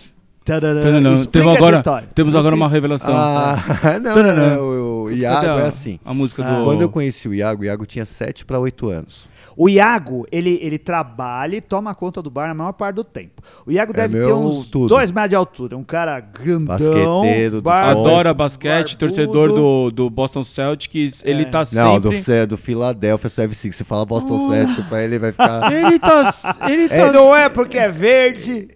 Tadadã. 0.44 0.82
Tananã. 0.82 1.14
Explica 1.14 1.30
Temos 1.32 1.48
essa 1.50 1.58
agora, 1.58 1.76
história. 1.76 2.08
temos 2.14 2.34
agora 2.36 2.54
uma 2.54 2.68
revelação. 2.68 3.12
Ah, 3.14 3.56
não, 4.02 4.14
Tananã. 4.14 4.56
não, 4.56 5.04
o, 5.04 5.10
Iago 5.10 5.46
é 5.60 5.66
assim. 5.66 5.98
A 6.04 6.14
música 6.14 6.44
Ah. 6.44 6.58
do. 6.58 6.64
Quando 6.64 6.82
eu 6.82 6.88
conheci 6.88 7.28
o 7.28 7.34
Iago, 7.34 7.62
o 7.62 7.64
Iago 7.64 7.84
tinha 7.86 8.04
7 8.04 8.44
para 8.44 8.58
8 8.58 8.88
anos. 8.88 9.26
O 9.56 9.68
Iago, 9.68 10.26
ele, 10.32 10.58
ele 10.62 10.78
trabalha 10.78 11.56
e 11.56 11.60
toma 11.60 11.94
conta 11.94 12.22
do 12.22 12.30
bar 12.30 12.48
na 12.48 12.54
maior 12.54 12.72
parte 12.72 12.96
do 12.96 13.04
tempo. 13.04 13.42
O 13.66 13.70
Iago 13.70 13.92
É 13.92 13.96
deve 13.96 14.24
ter 14.24 14.32
uns 14.32 14.66
tudo. 14.68 14.88
dois 14.88 15.10
metros 15.10 15.30
de 15.30 15.36
altura. 15.36 15.76
Um 15.76 15.84
cara 15.84 16.20
grandão. 16.20 16.66
Basqueteiro 16.76 17.62
barbudo, 17.62 18.08
Adora 18.08 18.34
basquete, 18.34 18.96
barbudo. 18.96 18.98
torcedor 18.98 19.48
do, 19.48 19.90
do 19.90 20.10
Boston 20.10 20.42
Celtics. 20.42 21.22
Ele 21.24 21.44
tá 21.44 21.62
Não, 21.72 22.00
do, 22.00 22.12
sempre. 22.16 22.32
é 22.34 22.46
do 22.46 22.56
Philadelphia 22.56 23.28
76. 23.28 23.76
Você 23.76 23.84
fala 23.84 24.04
Boston 24.06 24.50
Celtics 24.50 24.86
pra 24.86 25.02
ele, 25.02 25.18
vai 25.18 25.32
ficar... 25.32 25.72
Ele 25.72 25.98
tá. 25.98 26.30
Ele 26.68 26.88
tá. 26.88 27.12
Não 27.12 27.34
é 27.36 27.48
porque 27.48 27.78
é 27.78 27.88
verde. 27.88 28.68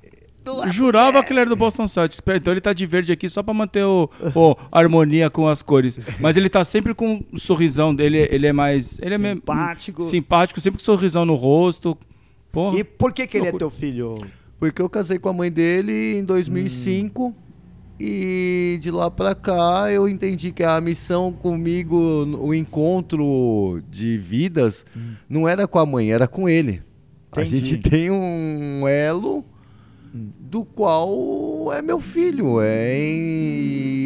É 0.64 0.70
Jurava 0.70 1.22
que 1.22 1.32
ele 1.32 1.40
era 1.40 1.50
do 1.50 1.56
Boston 1.56 1.86
Celtics. 1.88 2.20
Então 2.36 2.52
ele 2.52 2.60
tá 2.60 2.72
de 2.72 2.86
verde 2.86 3.12
aqui 3.12 3.28
só 3.28 3.42
pra 3.42 3.52
manter 3.54 3.84
o, 3.84 4.08
o- 4.34 4.56
a 4.70 4.78
harmonia 4.78 5.28
com 5.30 5.46
as 5.48 5.62
cores. 5.62 5.98
Mas 6.20 6.36
ele 6.36 6.48
tá 6.48 6.64
sempre 6.64 6.94
com 6.94 7.22
um 7.32 7.38
sorrisão 7.38 7.94
dele. 7.94 8.28
Ele 8.30 8.46
é 8.46 8.52
mais. 8.52 8.98
Ele 9.00 9.14
é 9.14 9.18
meio- 9.18 9.34
Simpático. 9.36 10.02
simpático, 10.02 10.60
sempre 10.60 10.78
com 10.78 10.84
sorrisão 10.84 11.24
no 11.24 11.34
rosto. 11.34 11.96
Porra. 12.52 12.78
E 12.78 12.84
por 12.84 13.12
que, 13.12 13.26
que 13.26 13.36
ele 13.36 13.48
é 13.48 13.50
Loucura. 13.50 13.70
teu 13.70 13.70
filho? 13.78 14.14
Porque 14.58 14.80
eu 14.80 14.88
casei 14.88 15.18
com 15.18 15.28
a 15.28 15.32
mãe 15.32 15.50
dele 15.50 16.16
em 16.18 16.24
2005 16.24 17.34
e 18.00 18.78
de 18.80 18.90
lá 18.90 19.10
pra 19.10 19.34
cá 19.34 19.90
eu 19.90 20.08
entendi 20.08 20.52
que 20.52 20.62
a 20.62 20.80
missão 20.80 21.32
comigo, 21.32 21.96
o 22.38 22.54
encontro 22.54 23.82
de 23.90 24.18
vidas, 24.18 24.84
não 25.28 25.48
era 25.48 25.66
com 25.66 25.78
a 25.78 25.86
mãe, 25.86 26.10
era 26.12 26.26
com 26.26 26.48
ele. 26.48 26.82
A 27.32 27.42
Entendi. 27.42 27.58
gente 27.66 27.90
tem 27.90 28.10
um 28.10 28.86
elo 28.88 29.44
do 30.38 30.64
qual 30.64 31.72
é 31.72 31.82
meu 31.82 32.00
filho. 32.00 32.60
É, 32.60 32.98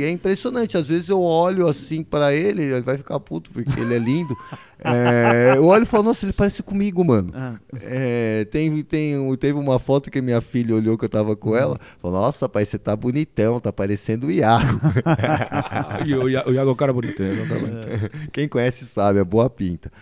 é 0.03 0.11
impressionante. 0.11 0.77
Às 0.77 0.89
vezes 0.89 1.09
eu 1.09 1.21
olho 1.21 1.67
assim 1.69 2.03
pra 2.03 2.33
ele, 2.35 2.65
ele 2.65 2.81
vai 2.81 2.97
ficar 2.99 3.21
puto 3.21 3.51
porque 3.51 3.79
ele 3.81 3.95
é 3.95 3.99
lindo. 3.99 4.35
É, 4.83 5.59
eu 5.59 5.67
olho 5.67 5.83
e 5.83 5.87
falo, 5.87 6.05
nossa, 6.05 6.25
ele 6.25 6.33
parece 6.33 6.63
comigo, 6.63 7.05
mano. 7.05 7.31
Ah. 7.37 7.57
É, 7.83 8.47
tem, 8.47 8.83
tem, 8.83 9.37
teve 9.37 9.59
uma 9.59 9.79
foto 9.79 10.11
que 10.11 10.23
minha 10.23 10.41
filha 10.41 10.75
olhou 10.75 10.97
que 10.97 11.05
eu 11.05 11.09
tava 11.11 11.37
com 11.37 11.55
ela. 11.55 11.79
Falou, 11.99 12.19
nossa, 12.19 12.49
pai, 12.49 12.65
você 12.65 12.79
tá 12.79 12.97
bonitão, 12.97 13.61
tá 13.61 13.71
parecendo 13.71 14.29
o 14.29 14.31
Iago. 14.31 14.81
E 16.07 16.15
o, 16.15 16.31
Ia- 16.31 16.49
o 16.49 16.53
Iago 16.55 16.71
é 16.71 16.73
o 16.73 16.77
cara 16.77 16.95
bonito. 16.95 17.23
é 17.23 17.29
o 17.29 17.47
cara 17.47 17.61
bonito. 17.61 18.11
Quem 18.33 18.49
conhece 18.49 18.87
sabe, 18.87 19.19
é 19.19 19.25
boa 19.25 19.51
pinta. 19.51 19.93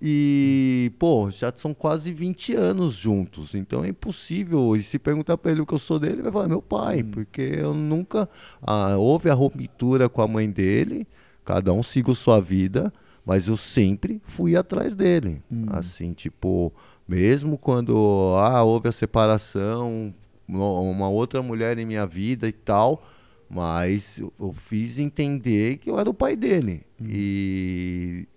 E, 0.00 0.92
pô, 0.96 1.28
já 1.30 1.52
são 1.54 1.74
quase 1.74 2.12
20 2.12 2.54
anos 2.54 2.94
juntos, 2.94 3.54
então 3.54 3.84
é 3.84 3.88
impossível. 3.88 4.76
E 4.76 4.82
se 4.82 4.98
perguntar 4.98 5.36
pra 5.36 5.50
ele 5.50 5.60
o 5.60 5.66
que 5.66 5.74
eu 5.74 5.78
sou 5.78 5.98
dele, 5.98 6.14
ele 6.14 6.22
vai 6.22 6.32
falar, 6.32 6.48
meu 6.48 6.62
pai, 6.62 7.02
porque 7.02 7.42
eu 7.58 7.74
nunca. 7.74 8.28
Ah, 8.62 8.96
houve 8.96 9.28
a 9.28 9.34
ruptura 9.34 10.08
com 10.08 10.22
a 10.22 10.28
mãe 10.28 10.48
dele, 10.48 11.06
cada 11.44 11.72
um 11.72 11.82
siga 11.82 12.14
sua 12.14 12.40
vida, 12.40 12.92
mas 13.26 13.48
eu 13.48 13.56
sempre 13.56 14.22
fui 14.24 14.56
atrás 14.56 14.94
dele. 14.94 15.42
Assim, 15.70 16.12
tipo, 16.12 16.72
mesmo 17.06 17.58
quando 17.58 18.34
ah, 18.38 18.62
houve 18.62 18.88
a 18.88 18.92
separação, 18.92 20.12
uma 20.46 21.08
outra 21.08 21.42
mulher 21.42 21.76
em 21.76 21.84
minha 21.84 22.06
vida 22.06 22.46
e 22.46 22.52
tal, 22.52 23.02
mas 23.50 24.18
eu, 24.18 24.32
eu 24.38 24.52
fiz 24.52 25.00
entender 25.00 25.78
que 25.78 25.90
eu 25.90 25.98
era 25.98 26.08
o 26.08 26.14
pai 26.14 26.36
dele. 26.36 26.86
E 27.02 28.28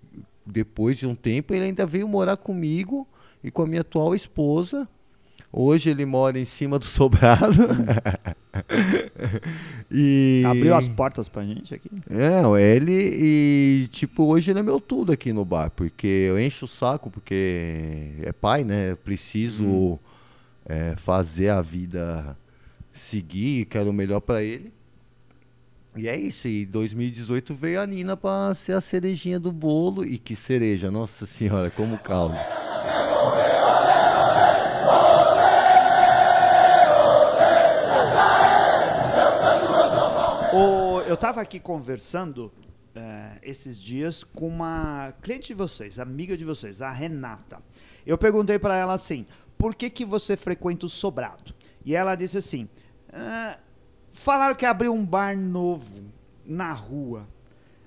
depois 0.51 0.97
de 0.97 1.07
um 1.07 1.15
tempo 1.15 1.53
ele 1.53 1.65
ainda 1.65 1.85
veio 1.85 2.07
morar 2.07 2.37
comigo 2.37 3.07
e 3.43 3.49
com 3.49 3.63
a 3.63 3.67
minha 3.67 3.81
atual 3.81 4.13
esposa. 4.13 4.87
Hoje 5.53 5.89
ele 5.89 6.05
mora 6.05 6.39
em 6.39 6.45
cima 6.45 6.79
do 6.79 6.85
sobrado. 6.85 7.67
e 9.91 10.43
Abriu 10.45 10.75
as 10.75 10.87
portas 10.87 11.27
pra 11.27 11.43
gente 11.43 11.73
aqui. 11.73 11.89
é, 12.09 12.41
ele 12.61 12.91
e 12.93 13.87
tipo, 13.91 14.23
hoje 14.23 14.51
ele 14.51 14.59
é 14.59 14.63
meu 14.63 14.79
tudo 14.79 15.11
aqui 15.11 15.33
no 15.33 15.43
bar, 15.43 15.71
porque 15.71 16.07
eu 16.07 16.39
encho 16.39 16.65
o 16.65 16.67
saco, 16.67 17.09
porque 17.09 18.13
é 18.21 18.31
pai, 18.31 18.63
né? 18.63 18.91
Eu 18.91 18.97
preciso 18.97 19.99
é, 20.65 20.95
fazer 20.97 21.49
a 21.49 21.61
vida 21.61 22.37
seguir, 22.93 23.65
quero 23.65 23.89
o 23.89 23.93
melhor 23.93 24.21
pra 24.21 24.41
ele. 24.43 24.71
E 25.95 26.07
é 26.07 26.15
isso, 26.15 26.47
e 26.47 26.65
2018 26.65 27.53
veio 27.53 27.81
a 27.81 27.85
Nina 27.85 28.15
pra 28.15 28.53
ser 28.55 28.73
a 28.73 28.81
cerejinha 28.81 29.39
do 29.39 29.51
bolo. 29.51 30.05
E 30.05 30.17
que 30.17 30.35
cereja, 30.35 30.89
nossa 30.89 31.25
senhora, 31.25 31.69
como 31.69 31.97
caldo. 31.99 32.37
Eu 41.11 41.17
tava 41.17 41.41
aqui 41.41 41.59
conversando 41.59 42.49
é, 42.95 43.37
esses 43.43 43.77
dias 43.77 44.23
com 44.23 44.47
uma 44.47 45.13
cliente 45.21 45.47
de 45.47 45.53
vocês, 45.53 45.99
amiga 45.99 46.37
de 46.37 46.45
vocês, 46.45 46.81
a 46.81 46.89
Renata. 46.89 47.61
Eu 48.05 48.17
perguntei 48.17 48.57
pra 48.57 48.77
ela 48.77 48.93
assim: 48.93 49.27
por 49.57 49.75
que, 49.75 49.89
que 49.89 50.05
você 50.05 50.37
frequenta 50.37 50.85
o 50.85 50.89
sobrado? 50.89 51.53
E 51.83 51.93
ela 51.97 52.15
disse 52.15 52.37
assim: 52.37 52.69
"Ah, 53.11 53.59
falaram 54.11 54.55
que 54.55 54.65
abriu 54.65 54.93
um 54.93 55.05
bar 55.05 55.37
novo 55.37 56.03
na 56.45 56.71
rua. 56.73 57.27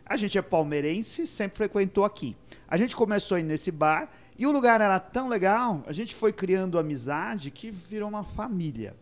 A 0.07 0.17
gente 0.17 0.37
é 0.37 0.43
palmeirense, 0.43 1.27
sempre 1.27 1.57
frequentou 1.57 2.05
aqui. 2.05 2.37
A 2.69 2.77
gente 2.77 2.95
começou 2.95 3.37
a 3.37 3.41
ir 3.41 3.45
nesse 3.45 3.71
bar 3.71 4.09
e 4.37 4.47
o 4.47 4.53
lugar 4.53 4.81
era 4.81 4.99
tão 4.99 5.29
legal, 5.29 5.83
a 5.87 5.93
gente 5.93 6.15
foi 6.15 6.33
criando 6.33 6.79
amizade 6.79 7.51
que 7.51 7.71
virou 7.71 8.09
uma 8.09 8.25
família. 8.25 8.97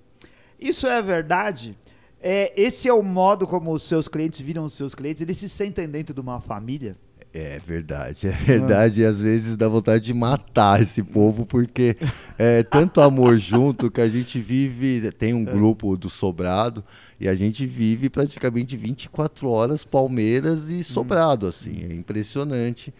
Isso 0.61 0.87
é 0.87 1.01
verdade? 1.01 1.77
É, 2.21 2.53
esse 2.55 2.87
é 2.89 2.93
o 2.93 3.03
modo 3.03 3.47
como 3.47 3.73
os 3.73 3.83
seus 3.83 4.07
clientes 4.07 4.41
viram 4.41 4.65
os 4.65 4.75
seus 4.75 4.95
clientes? 4.95 5.23
Eles 5.23 5.39
se 5.39 5.49
sentem 5.49 5.89
dentro 5.89 6.15
de 6.15 6.21
uma 6.21 6.41
família? 6.41 6.97
É 7.35 7.59
verdade, 7.67 8.29
é 8.29 8.33
verdade. 8.33 9.01
E 9.01 9.05
às 9.05 9.21
vezes 9.21 9.57
dá 9.57 9.69
vontade 9.69 10.05
de 10.05 10.13
matar 10.15 10.83
esse 10.83 11.03
povo, 11.03 11.47
porque 11.47 11.97
é 12.39 12.63
tanto 12.63 13.01
amor 13.01 13.39
junto 13.39 13.91
que 13.91 14.01
a 14.01 14.09
gente 14.09 14.39
vive. 14.39 15.11
Tem 15.13 15.33
um 15.33 15.45
grupo 15.45 15.97
do 15.97 16.11
Sobrado 16.11 16.85
e 17.19 17.29
a 17.29 17.35
gente 17.35 17.65
vive 17.65 18.11
praticamente 18.11 18.77
24 18.77 19.49
horas 19.49 19.85
Palmeiras 19.85 20.69
e 20.69 20.85
Sobrado, 20.85 21.47
assim. 21.47 21.87
É 21.89 21.95
impressionante 21.95 22.93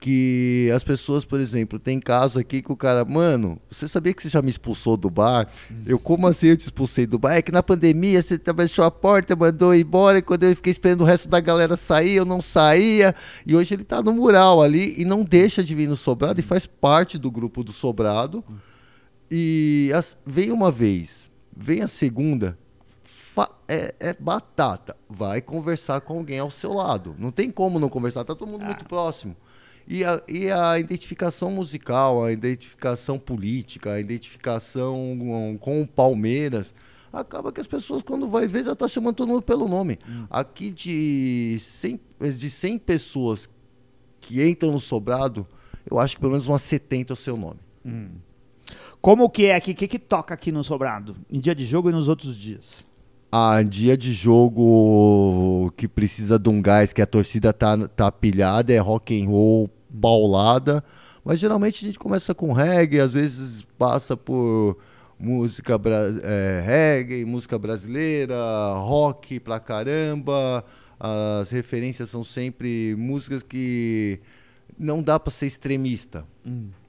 que 0.00 0.70
as 0.74 0.82
pessoas, 0.82 1.26
por 1.26 1.38
exemplo, 1.38 1.78
tem 1.78 2.00
caso 2.00 2.38
aqui 2.38 2.62
que 2.62 2.72
o 2.72 2.76
cara, 2.76 3.04
mano, 3.04 3.60
você 3.70 3.86
sabia 3.86 4.14
que 4.14 4.22
você 4.22 4.30
já 4.30 4.40
me 4.40 4.48
expulsou 4.48 4.96
do 4.96 5.10
bar? 5.10 5.46
Eu, 5.84 5.98
como 5.98 6.26
assim 6.26 6.48
eu 6.48 6.56
te 6.56 6.60
expulsei 6.60 7.06
do 7.06 7.18
bar? 7.18 7.34
É 7.34 7.42
que 7.42 7.52
na 7.52 7.62
pandemia 7.62 8.22
você 8.22 8.40
fechou 8.56 8.84
a 8.84 8.90
porta, 8.90 9.36
mandou 9.36 9.74
ir 9.74 9.82
embora, 9.82 10.18
e 10.18 10.22
quando 10.22 10.44
eu 10.44 10.56
fiquei 10.56 10.70
esperando 10.70 11.02
o 11.02 11.04
resto 11.04 11.28
da 11.28 11.38
galera 11.38 11.76
sair, 11.76 12.14
eu 12.14 12.24
não 12.24 12.40
saía. 12.40 13.14
E 13.46 13.54
hoje 13.54 13.74
ele 13.74 13.84
tá 13.84 14.02
no 14.02 14.12
mural 14.14 14.62
ali 14.62 14.94
e 14.98 15.04
não 15.04 15.22
deixa 15.22 15.62
de 15.62 15.74
vir 15.74 15.86
no 15.86 15.96
Sobrado 15.96 16.40
e 16.40 16.42
faz 16.42 16.66
parte 16.66 17.18
do 17.18 17.30
grupo 17.30 17.62
do 17.62 17.72
Sobrado. 17.72 18.42
E 19.30 19.92
as, 19.94 20.16
vem 20.24 20.50
uma 20.50 20.72
vez, 20.72 21.30
vem 21.54 21.82
a 21.82 21.88
segunda, 21.88 22.58
é, 23.68 23.94
é 24.00 24.14
batata. 24.18 24.96
Vai 25.08 25.40
conversar 25.40 26.00
com 26.00 26.18
alguém 26.18 26.38
ao 26.38 26.50
seu 26.50 26.72
lado. 26.72 27.14
Não 27.18 27.30
tem 27.30 27.50
como 27.50 27.78
não 27.78 27.88
conversar, 27.88 28.24
tá 28.24 28.34
todo 28.34 28.48
mundo 28.48 28.64
muito 28.64 28.84
próximo. 28.86 29.36
E 29.86 30.04
a, 30.04 30.20
e 30.28 30.50
a 30.50 30.78
identificação 30.78 31.50
musical, 31.50 32.24
a 32.24 32.32
identificação 32.32 33.18
política, 33.18 33.92
a 33.92 34.00
identificação 34.00 35.16
com, 35.18 35.58
com 35.58 35.82
o 35.82 35.88
Palmeiras, 35.88 36.74
acaba 37.12 37.52
que 37.52 37.60
as 37.60 37.66
pessoas, 37.66 38.02
quando 38.02 38.28
vai 38.28 38.46
ver, 38.46 38.64
já 38.64 38.74
tá 38.76 38.86
chamando 38.86 39.16
todo 39.16 39.28
mundo 39.28 39.42
pelo 39.42 39.66
nome. 39.66 39.98
Aqui 40.30 40.70
de 40.70 41.58
100, 41.60 42.00
de 42.38 42.50
100 42.50 42.78
pessoas 42.78 43.48
que 44.20 44.46
entram 44.46 44.70
no 44.70 44.80
sobrado, 44.80 45.46
eu 45.90 45.98
acho 45.98 46.14
que 46.14 46.20
pelo 46.20 46.32
menos 46.32 46.46
umas 46.46 46.62
70 46.62 47.12
é 47.12 47.14
o 47.14 47.16
seu 47.16 47.36
nome. 47.36 47.58
Como 49.00 49.28
que 49.30 49.46
é 49.46 49.54
aqui? 49.54 49.72
O 49.72 49.74
que, 49.74 49.88
que 49.88 49.98
toca 49.98 50.34
aqui 50.34 50.52
no 50.52 50.62
Sobrado? 50.62 51.16
Em 51.30 51.40
dia 51.40 51.54
de 51.54 51.64
jogo 51.64 51.88
e 51.88 51.92
nos 51.92 52.06
outros 52.06 52.36
dias? 52.36 52.86
Ah, 53.32 53.62
dia 53.62 53.96
de 53.96 54.12
jogo 54.12 55.72
que 55.76 55.86
precisa 55.86 56.36
de 56.36 56.48
um 56.48 56.60
gás, 56.60 56.92
que 56.92 57.00
a 57.00 57.06
torcida 57.06 57.52
tá, 57.52 57.86
tá 57.88 58.10
pilhada, 58.10 58.72
é 58.72 58.78
rock 58.78 59.22
and 59.22 59.28
roll, 59.28 59.70
paulada. 60.00 60.82
Mas 61.24 61.38
geralmente 61.38 61.84
a 61.84 61.86
gente 61.86 61.98
começa 61.98 62.34
com 62.34 62.52
reggae, 62.52 62.98
às 62.98 63.12
vezes 63.12 63.64
passa 63.78 64.16
por 64.16 64.78
música 65.16 65.80
é, 66.24 66.62
reggae, 66.64 67.24
música 67.24 67.56
brasileira, 67.56 68.34
rock 68.78 69.38
pra 69.38 69.60
caramba. 69.60 70.64
As 70.98 71.50
referências 71.50 72.10
são 72.10 72.24
sempre 72.24 72.96
músicas 72.98 73.44
que 73.44 74.18
não 74.76 75.02
dá 75.02 75.20
pra 75.20 75.30
ser 75.30 75.46
extremista. 75.46 76.26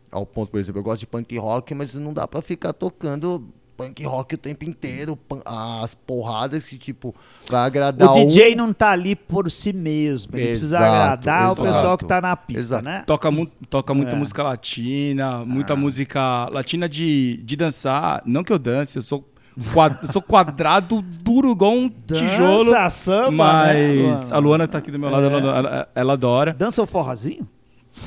Ao 0.09 0.25
ponto, 0.25 0.49
por 0.49 0.59
exemplo, 0.59 0.79
eu 0.79 0.83
gosto 0.83 1.01
de 1.01 1.07
punk 1.07 1.37
rock, 1.37 1.75
mas 1.75 1.93
não 1.93 2.13
dá 2.13 2.27
pra 2.27 2.41
ficar 2.41 2.73
tocando 2.73 3.47
punk 3.81 4.03
rock 4.05 4.35
o 4.35 4.37
tempo 4.37 4.65
inteiro. 4.65 5.17
As 5.45 5.93
porradas 5.93 6.65
que, 6.65 6.77
tipo, 6.77 7.15
vai 7.49 7.65
agradar 7.65 8.11
o 8.11 8.25
DJ 8.25 8.53
um- 8.53 8.57
não 8.57 8.73
tá 8.73 8.91
ali 8.91 9.15
por 9.15 9.49
si 9.49 9.73
mesmo. 9.73 10.35
Ele 10.35 10.47
precisa 10.47 10.77
Exato, 10.77 10.85
agradar 10.93 11.49
o 11.49 11.51
exato. 11.53 11.61
pessoal 11.67 11.97
que 11.97 12.05
tá 12.05 12.21
na 12.21 12.35
pista, 12.35 12.59
Exato. 12.61 12.85
né? 12.85 13.03
Toca, 13.05 13.31
mu 13.31 13.47
toca 13.69 13.93
muita 13.93 14.11
É. 14.11 14.15
música 14.15 14.43
latina, 14.43 15.43
muita 15.45 15.75
música 15.75 16.47
latina 16.51 16.87
de, 16.87 17.41
de 17.43 17.55
dançar. 17.55 18.21
Não 18.25 18.43
que 18.43 18.53
eu 18.53 18.59
dance, 18.59 18.97
eu 18.97 19.01
sou, 19.01 19.27
quad- 19.73 19.97
eu 20.03 20.07
sou 20.07 20.21
quadrado, 20.21 21.01
duro 21.23 21.51
igual 21.51 21.73
um 21.73 21.89
tijolo. 21.89 22.71
Dança, 22.71 22.89
samba, 22.89 23.31
Mas 23.31 24.29
né, 24.29 24.35
a 24.35 24.39
Luana 24.39 24.67
tá 24.67 24.77
aqui 24.77 24.91
do 24.91 24.99
meu 24.99 25.09
lado, 25.09 25.25
ela, 25.25 25.57
ela- 25.57 25.89
ela 25.95 26.13
adora. 26.13 26.53
Dança 26.53 26.81
o 26.81 26.85
forrozinho? 26.85 27.47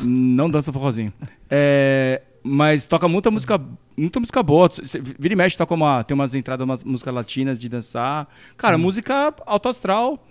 Não 0.00 0.48
dança 0.48 0.72
forrozinho. 0.72 1.12
É, 1.50 2.22
mas 2.46 2.84
toca 2.84 3.08
muita 3.08 3.30
música, 3.30 3.58
muita 3.96 4.20
música 4.20 4.42
boa. 4.42 4.68
Vira 5.18 5.32
e 5.32 5.36
mexe, 5.36 5.56
toca 5.56 5.72
uma, 5.72 6.04
tem 6.04 6.14
umas 6.14 6.34
entradas, 6.34 6.62
umas 6.64 6.84
músicas 6.84 7.14
latinas 7.14 7.58
de 7.58 7.68
dançar. 7.70 8.28
Cara, 8.56 8.76
música 8.76 9.34
alto 9.46 9.68
astral. 9.68 10.22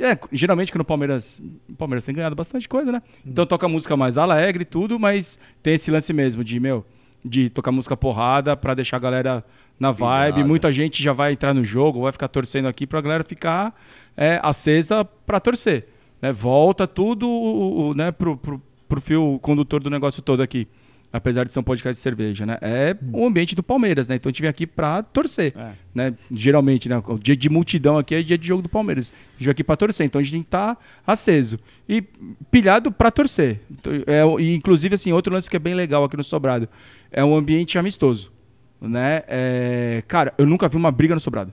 É, 0.00 0.18
geralmente 0.32 0.72
que 0.72 0.78
no 0.78 0.84
Palmeiras, 0.84 1.38
o 1.68 1.74
Palmeiras 1.74 2.04
tem 2.04 2.14
ganhado 2.14 2.34
bastante 2.34 2.66
coisa, 2.66 2.90
né? 2.90 3.02
Então 3.26 3.44
toca 3.44 3.68
música 3.68 3.94
mais 3.98 4.16
alegre 4.16 4.62
e 4.62 4.64
tudo, 4.64 4.98
mas 4.98 5.38
tem 5.62 5.74
esse 5.74 5.90
lance 5.90 6.10
mesmo 6.14 6.42
de, 6.42 6.58
meu, 6.58 6.86
de 7.22 7.50
tocar 7.50 7.70
música 7.70 7.94
porrada 7.94 8.56
pra 8.56 8.72
deixar 8.72 8.96
a 8.96 9.00
galera 9.00 9.44
na 9.78 9.90
vibe. 9.92 10.38
Muita 10.48 10.72
gente 10.72 11.02
já 11.02 11.12
vai 11.12 11.32
entrar 11.32 11.52
no 11.52 11.62
jogo, 11.62 12.00
vai 12.00 12.12
ficar 12.12 12.28
torcendo 12.28 12.66
aqui 12.66 12.86
pra 12.86 13.02
galera 13.02 13.24
ficar 13.24 13.78
é, 14.16 14.40
acesa 14.42 15.04
pra 15.04 15.38
torcer. 15.38 15.86
Né? 16.22 16.32
Volta 16.32 16.86
tudo 16.86 17.28
o- 17.28 17.88
o- 17.90 17.94
né, 17.94 18.10
pro, 18.10 18.38
pro, 18.38 18.62
pro 18.88 19.00
fio 19.02 19.38
condutor 19.42 19.82
do 19.82 19.90
negócio 19.90 20.22
todo 20.22 20.40
aqui. 20.42 20.66
Apesar 21.12 21.44
de 21.44 21.52
ser 21.52 21.58
um 21.60 21.62
podcast 21.62 21.98
de 21.98 22.02
cerveja, 22.02 22.46
né? 22.46 22.56
É 22.62 22.96
o 23.12 23.26
ambiente 23.26 23.54
do 23.54 23.62
Palmeiras, 23.62 24.08
né? 24.08 24.14
Então 24.14 24.30
a 24.30 24.32
gente 24.32 24.40
vem 24.40 24.48
aqui 24.48 24.66
pra 24.66 25.02
torcer. 25.02 25.52
É. 25.56 25.72
Né? 25.94 26.14
Geralmente, 26.30 26.88
né? 26.88 27.02
O 27.06 27.18
dia 27.18 27.36
de 27.36 27.50
multidão 27.50 27.98
aqui 27.98 28.14
é 28.14 28.22
dia 28.22 28.38
de 28.38 28.46
jogo 28.46 28.62
do 28.62 28.68
Palmeiras. 28.68 29.12
A 29.12 29.32
gente 29.32 29.44
vem 29.44 29.50
aqui 29.50 29.62
pra 29.62 29.76
torcer. 29.76 30.06
Então 30.06 30.18
a 30.18 30.22
gente 30.22 30.32
tem 30.32 30.40
que 30.40 30.46
estar 30.46 30.78
aceso. 31.06 31.58
E 31.86 32.02
pilhado 32.50 32.90
pra 32.90 33.10
torcer. 33.10 33.60
Então, 33.70 33.92
É, 34.06 34.24
e, 34.42 34.54
inclusive, 34.54 34.94
assim, 34.94 35.12
outro 35.12 35.34
lance 35.34 35.50
que 35.50 35.56
é 35.56 35.60
bem 35.60 35.74
legal 35.74 36.02
aqui 36.02 36.16
no 36.16 36.24
Sobrado. 36.24 36.66
É 37.10 37.22
um 37.22 37.36
ambiente 37.36 37.78
amistoso. 37.78 38.32
Né? 38.80 39.22
É, 39.28 40.02
cara, 40.08 40.32
eu 40.38 40.46
nunca 40.46 40.66
vi 40.66 40.76
uma 40.76 40.90
briga 40.90 41.14
no 41.14 41.20
Sobrado. 41.20 41.52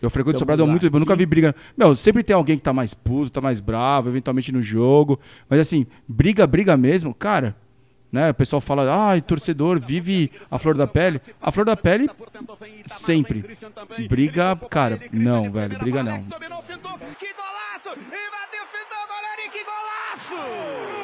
Eu 0.00 0.08
frequento 0.08 0.36
o 0.36 0.38
Sobrado 0.38 0.62
há 0.62 0.66
muito 0.66 0.82
tempo, 0.82 0.96
eu 0.96 1.00
nunca 1.00 1.14
vi 1.14 1.26
briga. 1.26 1.54
Meu, 1.76 1.94
sempre 1.94 2.22
tem 2.22 2.34
alguém 2.34 2.56
que 2.56 2.62
tá 2.62 2.72
mais 2.72 2.94
puto, 2.94 3.30
tá 3.30 3.40
mais 3.40 3.60
bravo, 3.60 4.08
eventualmente 4.08 4.52
no 4.52 4.62
jogo. 4.62 5.18
Mas 5.48 5.60
assim, 5.60 5.86
briga, 6.06 6.46
briga 6.46 6.76
mesmo, 6.76 7.12
cara. 7.12 7.56
Né? 8.10 8.30
O 8.30 8.34
pessoal 8.34 8.60
fala, 8.60 9.10
ai, 9.10 9.20
torcedor 9.20 9.78
vive 9.78 10.30
a 10.50 10.58
flor 10.58 10.76
da 10.76 10.86
pele. 10.86 11.20
A 11.40 11.52
flor 11.52 11.66
da 11.66 11.76
pele, 11.76 12.08
sempre. 12.86 13.56
Briga, 14.08 14.56
cara, 14.70 15.00
não, 15.12 15.50
velho, 15.50 15.78
briga 15.78 16.02
não. 16.02 16.22
Que 16.22 16.30
golaço! 17.34 17.90
E 17.90 18.30
bateu, 18.30 18.64
fintou, 18.72 19.04
goleiro, 19.08 19.42
e 19.46 19.50
que 19.50 19.64
golaço! 19.64 20.97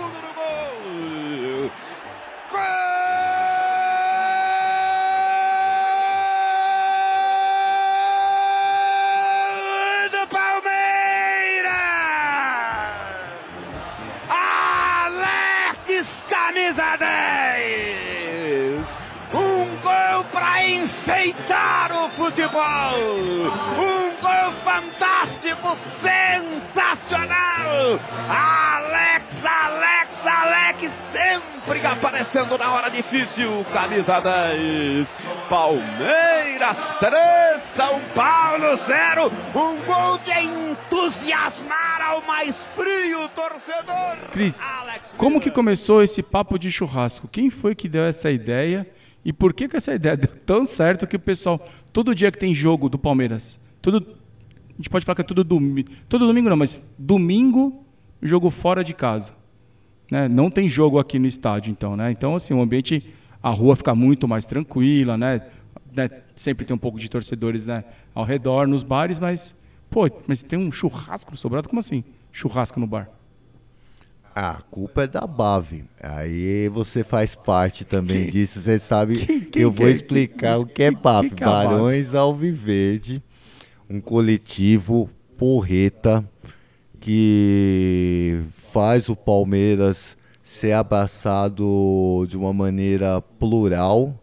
Fundo 0.00 0.20
do 0.20 0.32
gol! 0.34 1.70
Gol 10.00 10.08
do 10.10 10.26
Palmeiras! 10.28 11.70
Alex, 14.30 16.08
camisa 16.30 16.96
10! 16.96 18.88
Um 19.34 19.76
gol 19.82 20.24
para 20.32 20.64
enfeitar 20.66 21.92
o 21.92 22.08
futebol! 22.10 22.98
Um 23.78 24.16
gol 24.20 24.52
fantástico, 24.64 25.76
sensacional! 26.00 28.00
Alex, 28.28 28.79
aparecendo 32.20 32.58
na 32.58 32.72
hora 32.74 32.90
difícil, 32.90 33.48
camisa 33.72 34.20
10. 34.20 35.08
Palmeiras 35.48 36.76
3, 36.98 37.62
São 37.74 38.00
Paulo 38.14 38.76
0. 38.76 39.32
Um 39.56 39.84
gol 39.86 40.18
de 40.18 40.30
entusiasmar 40.30 42.02
ao 42.02 42.22
mais 42.26 42.54
frio 42.76 43.28
torcedor. 43.30 44.30
Cris, 44.32 44.62
como 45.16 45.40
que 45.40 45.50
começou 45.50 46.02
esse 46.02 46.22
papo 46.22 46.58
de 46.58 46.70
churrasco? 46.70 47.26
Quem 47.26 47.48
foi 47.48 47.74
que 47.74 47.88
deu 47.88 48.04
essa 48.04 48.30
ideia? 48.30 48.86
E 49.24 49.32
por 49.32 49.54
que, 49.54 49.66
que 49.66 49.76
essa 49.76 49.94
ideia 49.94 50.16
deu 50.16 50.30
tão 50.44 50.64
certo 50.64 51.06
que 51.06 51.16
o 51.16 51.20
pessoal, 51.20 51.58
todo 51.92 52.14
dia 52.14 52.30
que 52.30 52.38
tem 52.38 52.52
jogo 52.52 52.88
do 52.88 52.98
Palmeiras, 52.98 53.58
tudo, 53.80 54.06
a 54.68 54.76
gente 54.76 54.90
pode 54.90 55.04
falar 55.04 55.16
que 55.16 55.22
é 55.22 55.24
tudo 55.24 55.42
domingo, 55.42 55.90
todo 56.08 56.26
domingo 56.26 56.48
não, 56.50 56.56
mas 56.56 56.82
domingo, 56.98 57.84
jogo 58.22 58.50
fora 58.50 58.84
de 58.84 58.92
casa. 58.92 59.34
Né? 60.10 60.28
Não 60.28 60.50
tem 60.50 60.68
jogo 60.68 60.98
aqui 60.98 61.18
no 61.18 61.26
estádio, 61.26 61.70
então, 61.70 61.96
né? 61.96 62.10
Então, 62.10 62.34
assim, 62.34 62.52
o 62.54 62.60
ambiente, 62.60 63.04
a 63.42 63.50
rua 63.50 63.76
fica 63.76 63.94
muito 63.94 64.26
mais 64.26 64.44
tranquila, 64.44 65.16
né? 65.16 65.42
Né? 65.94 66.08
Sempre 66.34 66.64
tem 66.64 66.74
um 66.74 66.78
pouco 66.78 66.98
de 66.98 67.08
torcedores 67.08 67.66
né? 67.66 67.84
ao 68.14 68.24
redor, 68.24 68.66
nos 68.66 68.82
bares, 68.82 69.18
mas, 69.18 69.54
pô, 69.90 70.08
mas 70.26 70.42
tem 70.42 70.58
um 70.58 70.70
churrasco 70.72 71.30
no 71.30 71.36
sobrado? 71.36 71.68
Como 71.68 71.78
assim? 71.80 72.02
Churrasco 72.32 72.78
no 72.80 72.86
bar? 72.86 73.08
A 74.34 74.62
culpa 74.70 75.02
é 75.02 75.06
da 75.08 75.26
Bave. 75.26 75.84
Aí 76.00 76.68
você 76.68 77.02
faz 77.02 77.34
parte 77.34 77.84
também 77.84 78.26
disso. 78.28 78.60
Você 78.60 78.78
sabe, 78.78 79.18
Quem- 79.26 79.40
quem 79.40 79.62
eu 79.62 79.72
que 79.72 79.78
vou 79.78 79.88
é? 79.88 79.90
explicar 79.90 80.58
o 80.58 80.64
que 80.64 80.84
é 80.84 80.90
que 80.90 80.96
é 80.96 81.00
Bave? 81.00 81.30
Barões 81.30 82.14
Alviverde, 82.14 83.20
um 83.88 84.00
coletivo 84.00 85.10
porreta 85.36 86.24
que 87.00 88.40
faz 88.72 89.08
o 89.08 89.16
Palmeiras 89.16 90.16
ser 90.42 90.72
abraçado 90.72 92.24
de 92.28 92.36
uma 92.36 92.52
maneira 92.52 93.20
plural, 93.20 94.18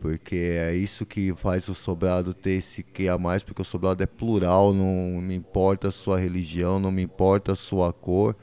porque 0.00 0.36
é 0.36 0.74
isso 0.74 1.06
que 1.06 1.34
faz 1.34 1.68
o 1.68 1.74
Sobrado 1.74 2.34
ter 2.34 2.52
esse 2.52 2.82
que 2.82 3.08
a 3.08 3.18
mais, 3.18 3.42
porque 3.42 3.62
o 3.62 3.64
Sobrado 3.64 4.02
é 4.02 4.06
plural, 4.06 4.74
não 4.74 5.20
me 5.20 5.34
importa 5.34 5.88
a 5.88 5.90
sua 5.90 6.18
religião, 6.18 6.78
não 6.78 6.90
me 6.90 7.02
importa 7.02 7.52
a 7.52 7.56
sua 7.56 7.92
cor, 7.92 8.36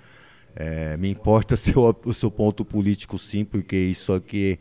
é, 0.55 0.97
me 0.97 1.09
importa 1.09 1.55
seu, 1.57 1.95
o 2.03 2.13
seu 2.13 2.31
ponto 2.31 2.65
político 2.65 3.17
sim, 3.17 3.45
porque 3.45 3.77
isso 3.77 4.13
aqui 4.13 4.59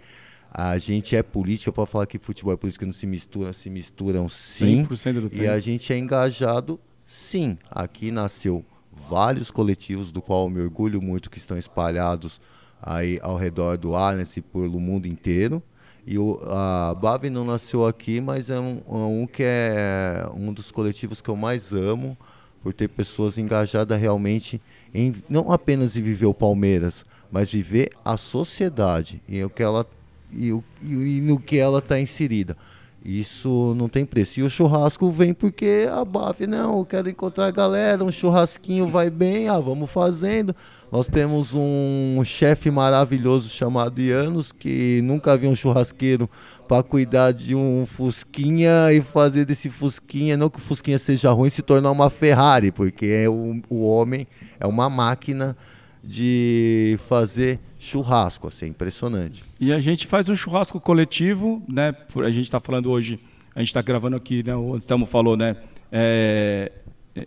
a 0.50 0.76
gente 0.78 1.16
é 1.16 1.22
política 1.22 1.72
para 1.72 1.86
falar 1.86 2.06
que 2.06 2.18
futebol 2.18 2.52
e 2.52 2.56
política 2.56 2.86
não 2.86 2.92
se 2.92 3.06
misturam, 3.06 3.52
se 3.52 3.70
misturam 3.70 4.28
sim. 4.28 4.84
100% 4.84 5.12
do 5.14 5.30
tempo. 5.30 5.42
E 5.42 5.48
a 5.48 5.58
gente 5.58 5.92
é 5.92 5.98
engajado 5.98 6.78
sim. 7.04 7.58
Aqui 7.68 8.12
nasceu 8.12 8.64
vários 9.08 9.50
coletivos 9.50 10.10
do 10.10 10.22
qual 10.22 10.44
eu 10.44 10.50
me 10.50 10.60
orgulho 10.60 11.00
muito 11.00 11.30
que 11.30 11.38
estão 11.38 11.56
espalhados 11.56 12.40
aí 12.82 13.18
ao 13.22 13.36
redor 13.36 13.76
do 13.76 13.94
Allianz 13.94 14.36
e 14.36 14.40
pelo 14.40 14.78
mundo 14.78 15.06
inteiro. 15.06 15.62
E 16.06 16.18
o, 16.18 16.38
a 16.44 16.94
Bave 16.94 17.30
não 17.30 17.44
nasceu 17.44 17.86
aqui, 17.86 18.20
mas 18.20 18.50
é 18.50 18.60
um, 18.60 18.82
é 18.86 19.22
um 19.22 19.26
que 19.26 19.42
é 19.42 20.26
um 20.34 20.52
dos 20.52 20.70
coletivos 20.70 21.22
que 21.22 21.30
eu 21.30 21.36
mais 21.36 21.72
amo, 21.72 22.16
por 22.62 22.72
ter 22.72 22.88
pessoas 22.88 23.36
engajadas 23.36 24.00
realmente 24.00 24.60
em 24.92 25.14
não 25.28 25.52
apenas 25.52 25.96
em 25.96 26.02
viver 26.02 26.26
o 26.26 26.34
Palmeiras, 26.34 27.04
mas 27.30 27.50
viver 27.52 27.90
a 28.04 28.16
sociedade 28.16 29.22
e 29.28 29.42
o 29.42 29.50
que 29.50 29.62
ela 29.62 29.86
e, 30.32 30.52
o, 30.52 30.64
e 30.82 31.20
no 31.20 31.38
que 31.38 31.58
ela 31.58 31.78
está 31.78 32.00
inserida. 32.00 32.56
Isso 33.04 33.74
não 33.76 33.86
tem 33.86 34.06
preço. 34.06 34.40
E 34.40 34.42
o 34.42 34.48
churrasco 34.48 35.10
vem 35.12 35.34
porque 35.34 35.86
a 35.92 36.02
BAF, 36.06 36.46
não, 36.46 36.78
eu 36.78 36.86
quero 36.86 37.10
encontrar 37.10 37.48
a 37.48 37.50
galera, 37.50 38.02
um 38.02 38.10
churrasquinho 38.10 38.88
vai 38.88 39.10
bem, 39.10 39.46
ah, 39.46 39.60
vamos 39.60 39.90
fazendo. 39.90 40.56
Nós 40.90 41.06
temos 41.06 41.52
um 41.54 42.22
chefe 42.24 42.70
maravilhoso 42.70 43.50
chamado 43.50 44.00
Ianos, 44.00 44.52
que 44.52 45.02
nunca 45.02 45.36
viu 45.36 45.50
um 45.50 45.54
churrasqueiro 45.54 46.30
para 46.66 46.82
cuidar 46.82 47.32
de 47.32 47.54
um 47.54 47.84
Fusquinha 47.84 48.90
e 48.90 49.02
fazer 49.02 49.44
desse 49.44 49.68
Fusquinha, 49.68 50.34
não 50.34 50.48
que 50.48 50.58
o 50.58 50.62
Fusquinha 50.62 50.98
seja 50.98 51.30
ruim, 51.30 51.50
se 51.50 51.60
tornar 51.60 51.90
uma 51.90 52.08
Ferrari, 52.08 52.72
porque 52.72 53.06
é 53.06 53.28
o, 53.28 53.60
o 53.68 53.86
homem 53.86 54.26
é 54.58 54.66
uma 54.66 54.88
máquina 54.88 55.54
de 56.02 56.98
fazer 57.06 57.60
churrasco, 57.84 58.48
assim, 58.48 58.66
impressionante. 58.66 59.44
E 59.60 59.72
a 59.72 59.78
gente 59.78 60.06
faz 60.06 60.28
um 60.28 60.36
churrasco 60.36 60.80
coletivo, 60.80 61.62
né? 61.68 61.94
A 62.16 62.30
gente 62.30 62.44
está 62.44 62.58
falando 62.58 62.90
hoje, 62.90 63.20
a 63.54 63.60
gente 63.60 63.68
está 63.68 63.82
gravando 63.82 64.16
aqui, 64.16 64.42
né? 64.44 64.54
O 64.56 64.74
Anselmo 64.74 65.06
falou, 65.06 65.36
né? 65.36 65.56
é, 65.96 66.72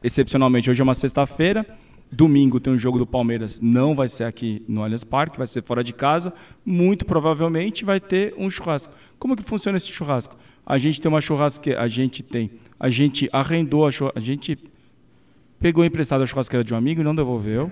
excepcionalmente, 0.03 0.69
hoje 0.69 0.81
é 0.81 0.83
uma 0.83 0.93
sexta-feira. 0.93 1.65
Domingo 2.11 2.59
tem 2.59 2.73
um 2.73 2.77
jogo 2.77 2.99
do 2.99 3.07
Palmeiras, 3.07 3.61
não 3.61 3.95
vai 3.95 4.09
ser 4.09 4.25
aqui 4.25 4.63
no 4.67 4.83
Allianz 4.83 5.05
Parque, 5.05 5.37
vai 5.37 5.47
ser 5.47 5.63
fora 5.63 5.81
de 5.81 5.93
casa. 5.93 6.33
Muito 6.65 7.05
provavelmente 7.05 7.85
vai 7.85 7.99
ter 7.99 8.33
um 8.37 8.49
churrasco. 8.49 8.93
Como 9.17 9.35
que 9.37 9.43
funciona 9.43 9.77
esse 9.77 9.87
churrasco? 9.87 10.35
A 10.65 10.77
gente 10.77 10.99
tem 10.99 11.09
uma 11.09 11.21
churrasqueira, 11.21 11.81
a 11.81 11.87
gente 11.87 12.21
tem, 12.21 12.51
a 12.77 12.89
gente 12.89 13.29
arrendou 13.31 13.85
a 13.87 13.89
a 14.15 14.19
gente 14.19 14.57
pegou 15.59 15.83
emprestado 15.83 16.21
a 16.23 16.25
churrasqueira 16.25 16.63
de 16.63 16.73
um 16.73 16.77
amigo 16.77 17.01
e 17.01 17.03
não 17.03 17.15
devolveu. 17.15 17.69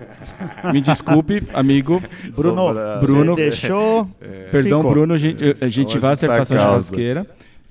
Me 0.72 0.80
desculpe, 0.80 1.42
amigo. 1.54 2.02
Bruno, 2.36 2.66
Sobra- 2.66 2.98
Bruno- 3.00 3.34
você 3.34 3.42
deixou. 3.42 4.08
Perdão, 4.50 4.78
Ficou. 4.80 4.92
Bruno, 4.92 5.14
a 5.14 5.18
gente, 5.18 5.56
a 5.60 5.68
gente 5.68 5.98
vai 5.98 6.12
acertar 6.12 6.36
tá 6.38 6.42
essa 6.42 6.54
causa. 6.54 6.68
churrasqueira. 6.70 7.26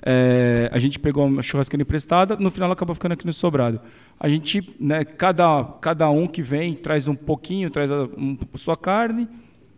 É, 0.08 0.70
a 0.72 0.78
gente 0.78 1.00
pegou 1.00 1.26
uma 1.26 1.42
churrasqueira 1.42 1.82
emprestada, 1.82 2.36
no 2.36 2.52
final 2.52 2.72
acabou 2.72 2.94
ficando 2.94 3.14
aqui 3.14 3.26
no 3.26 3.34
sobrado. 3.34 3.80
A 4.20 4.30
gente, 4.30 4.76
né, 4.80 5.04
cada, 5.04 5.64
cada 5.82 6.10
um 6.12 6.28
que 6.28 6.44
vem 6.44 6.76
traz 6.76 7.08
um 7.08 7.16
pouquinho, 7.16 7.72
traz 7.72 7.92
a 7.92 8.04
um, 8.04 8.38
sua 8.54 8.78
carne, 8.78 9.28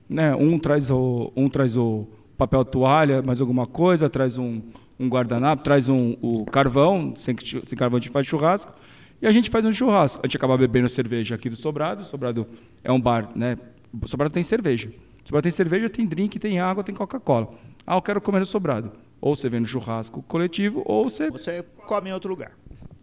né, 0.10 0.36
um 0.36 0.60
traz 0.60 0.92
o, 0.92 1.32
um 1.36 1.48
traz 1.50 1.78
o 1.78 2.06
papel 2.38 2.66
toalha, 2.66 3.22
mais 3.22 3.40
alguma 3.40 3.66
coisa, 3.66 4.10
traz 4.10 4.38
um, 4.38 4.62
um 5.00 5.08
guardanapo, 5.08 5.64
traz 5.64 5.88
um, 5.88 6.18
o 6.22 6.44
carvão, 6.46 7.14
sem, 7.16 7.34
que- 7.34 7.62
sem 7.66 7.78
carvão 7.78 7.98
a 7.98 8.02
gente 8.02 8.12
faz 8.12 8.28
churrasco, 8.28 8.74
e 9.22 9.28
a 9.28 9.32
gente 9.32 9.49
faz 9.49 9.65
um 9.65 9.72
churrasco. 9.72 10.22
A 10.24 10.28
gente 10.28 10.38
acaba 10.38 10.57
bebendo 10.57 10.88
cerveja 10.89 11.36
aqui 11.36 11.49
do 11.49 11.55
Sobrado, 11.55 12.03
Sobrado 12.05 12.47
é 12.84 12.91
um 12.91 12.99
bar, 13.01 13.30
né, 13.36 13.57
o 14.01 14.07
Sobrado 14.07 14.34
tem 14.34 14.43
cerveja. 14.43 14.89
O 15.24 15.28
Sobrado 15.28 15.43
tem 15.43 15.51
cerveja, 15.51 15.89
tem 15.89 16.05
drink, 16.05 16.39
tem 16.39 16.59
água, 16.59 16.84
tem 16.84 16.95
Coca-Cola. 16.95 17.49
Ah, 17.86 17.95
eu 17.95 18.01
quero 18.01 18.22
comer 18.22 18.39
no 18.39 18.45
Sobrado. 18.45 18.91
Ou 19.20 19.36
você 19.36 19.49
vem 19.49 19.59
no 19.61 19.65
churrasco 19.68 20.22
coletivo, 20.24 20.84
ou 20.86 21.09
você 21.09 21.30
Você 21.32 21.63
come 21.86 22.09
em 22.09 22.13
outro 22.13 22.30
lugar. 22.30 22.51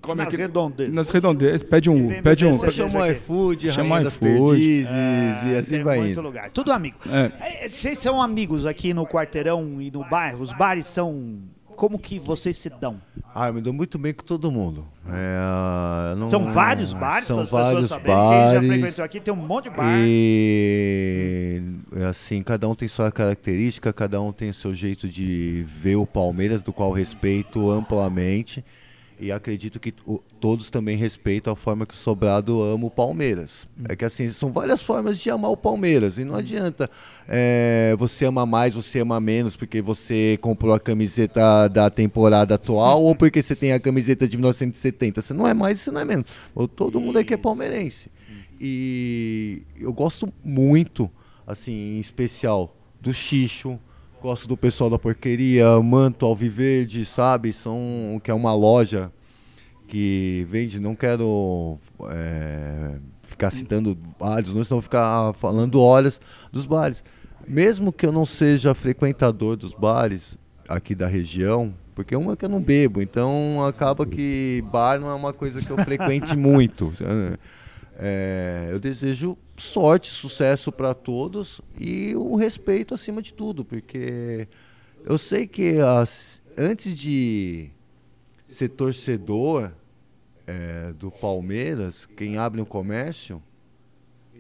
come 0.01 0.19
Nas 0.19 0.29
aqui 0.29 0.37
redondezas. 0.37 0.95
nas 0.95 1.09
redondezas, 1.11 1.63
pede 1.63 1.91
um, 1.91 2.09
vem 2.09 2.23
pede 2.23 2.45
um. 2.47 2.53
Você 2.53 2.71
chama 2.71 3.09
iFood, 3.11 3.73
Chama 3.73 4.03
iFood. 4.03 4.19
Perdizes 4.51 4.91
e 5.47 5.55
É, 5.55 5.59
assim 5.59 5.83
vai 5.83 6.11
indo. 6.11 6.21
lugar. 6.23 6.51
Tudo 6.51 6.71
amigo. 6.73 6.97
É. 7.11 7.65
É, 7.65 7.69
Vocês 7.69 7.99
são 7.99 8.23
amigos 8.23 8.65
aqui 8.67 8.95
no 8.95 9.07
quarteirão 9.07 9.81
e 9.81 9.91
no 9.91 10.05
bairro? 10.09 10.43
Os 10.43 10.53
bares 10.53 10.87
são. 10.87 11.39
Como 11.77 11.99
que 11.99 12.19
vocês 12.19 12.57
se 12.57 12.71
dão? 12.71 13.01
Ah, 13.35 13.49
eu 13.49 13.55
me 13.55 13.61
dou 13.61 13.73
muito 13.73 13.99
bem 13.99 14.15
com 14.15 14.23
todo 14.25 14.51
mundo. 14.51 14.87
É, 15.09 16.15
não- 16.17 16.29
São 16.31 16.45
vários 16.53 16.93
bares 16.93 17.27
São 17.27 17.45
vários 17.45 17.89
saberem. 17.89 18.15
Quem 18.17 18.25
já 18.53 18.53
bares. 18.55 18.69
frequentou 18.69 19.05
aqui 19.05 19.21
tem 19.21 19.35
um 19.35 19.37
monte 19.37 19.65
de 19.65 19.71
bar. 19.77 19.85
E 19.99 21.61
assim, 22.09 22.43
cada 22.43 22.69
um 22.69 22.75
tem 22.75 22.89
sua 22.89 23.11
característica, 23.11 23.93
cada 23.93 24.21
um 24.21 24.33
tem 24.33 24.51
o 24.51 24.55
seu 24.55 24.73
jeito 24.73 25.09
de 25.09 25.65
ver 25.69 25.97
o 25.97 26.07
Palmeiras, 26.07 26.63
do 26.63 26.73
qual 26.73 26.93
respeito 26.93 27.71
amplamente. 27.71 28.65
E 29.19 29.31
acredito 29.31 29.79
que 29.79 29.93
todos 30.41 30.71
também 30.71 30.97
respeitam 30.97 31.53
a 31.53 31.57
forma 31.57 31.87
que 31.87 31.95
o 31.95 31.97
Sobrado 31.97 32.61
ama 32.63 32.87
o 32.87 32.91
Palmeiras. 32.91 33.67
É 33.89 33.95
que 33.95 34.05
assim, 34.05 34.29
são 34.31 34.53
várias 34.53 34.83
formas 34.83 35.19
de 35.19 35.31
amar 35.31 35.53
o 35.53 35.57
Palmeiras. 35.57 36.19
E 36.19 36.25
não 36.25 36.35
adianta 36.35 36.91
é, 37.29 37.95
você 37.97 38.25
ama 38.25 38.45
mais, 38.45 38.75
você 38.75 39.01
ama 39.01 39.21
menos, 39.21 39.57
porque 39.57 39.81
você 39.81 40.37
comprou 40.41 40.75
a 40.75 40.81
camiseta 40.81 41.69
da 41.69 41.89
temporada 41.89 42.57
atual 42.57 43.05
ou 43.05 43.15
porque 43.15 43.41
você 43.41 43.55
tem 43.55 43.73
a 43.73 43.79
camiseta 43.79 44.27
de 44.27 44.37
1970. 44.37 45.23
Você 45.23 45.33
não 45.33 45.47
é 45.47 45.55
mais, 45.55 45.81
você 45.81 45.93
não 45.93 46.01
é 46.01 46.05
menos. 46.05 46.27
Todo 46.75 47.01
mundo 47.01 47.19
aqui 47.19 47.35
é 47.35 47.37
palmeirense. 47.37 48.11
E 48.61 49.63
eu 49.79 49.93
gosto 49.93 50.33
muito, 50.43 51.11
assim, 51.47 51.97
em 51.97 52.01
especial, 52.01 52.77
do 53.01 53.13
Xixo. 53.13 53.79
Gosto 54.25 54.49
do 54.49 54.57
pessoal 54.57 54.89
da 54.89 54.99
porqueria, 54.99 55.79
Manto 55.83 56.25
Alviverde, 56.25 57.05
sabe? 57.05 57.53
São, 57.53 58.19
que 58.25 58.31
é 58.31 58.35
uma 58.35 58.55
loja 58.55 59.13
que 59.87 60.47
vende, 60.49 60.81
não 60.81 60.95
quero 60.95 61.79
é, 62.09 62.97
ficar 63.21 63.51
citando 63.51 63.95
bares, 64.19 64.55
não 64.55 64.65
senão 64.65 64.81
ficar 64.81 65.35
falando 65.35 65.79
horas 65.79 66.23
dos 66.51 66.65
bares. 66.65 67.05
Mesmo 67.47 67.93
que 67.93 68.07
eu 68.07 68.13
não 68.13 68.25
seja 68.25 68.75
frequentador 68.75 69.57
dos 69.57 69.75
bares 69.75 70.39
aqui 70.67 70.95
da 70.95 71.07
região, 71.07 71.75
porque 71.95 72.17
uma 72.17 72.33
é 72.33 72.37
que 72.37 72.47
eu 72.47 72.49
não 72.49 72.63
bebo, 72.63 73.03
então 73.03 73.63
acaba 73.69 74.07
que 74.07 74.65
bar 74.73 74.99
não 74.99 75.11
é 75.11 75.15
uma 75.15 75.35
coisa 75.35 75.61
que 75.61 75.69
eu 75.69 75.77
frequente 75.77 76.33
muito. 76.35 76.95
É, 77.99 78.71
eu 78.73 78.81
desejo 78.81 79.37
sorte, 79.57 80.09
sucesso 80.09 80.73
para 80.73 80.95
todos 80.95 81.61
e 81.79 82.15
o 82.17 82.37
respeito 82.37 82.95
acima 82.95 83.23
de 83.23 83.33
tudo, 83.33 83.65
porque 83.65 84.49
eu 85.05 85.17
sei 85.19 85.47
que 85.47 85.81
as- 85.81 86.43
antes 86.57 86.97
de 86.97 87.71
ser 88.49 88.69
torcedor 88.71 89.71
é, 90.47 90.93
do 90.93 91.11
Palmeiras, 91.11 92.07
quem 92.07 92.37
abre 92.37 92.61
um 92.61 92.65
comércio, 92.67 93.43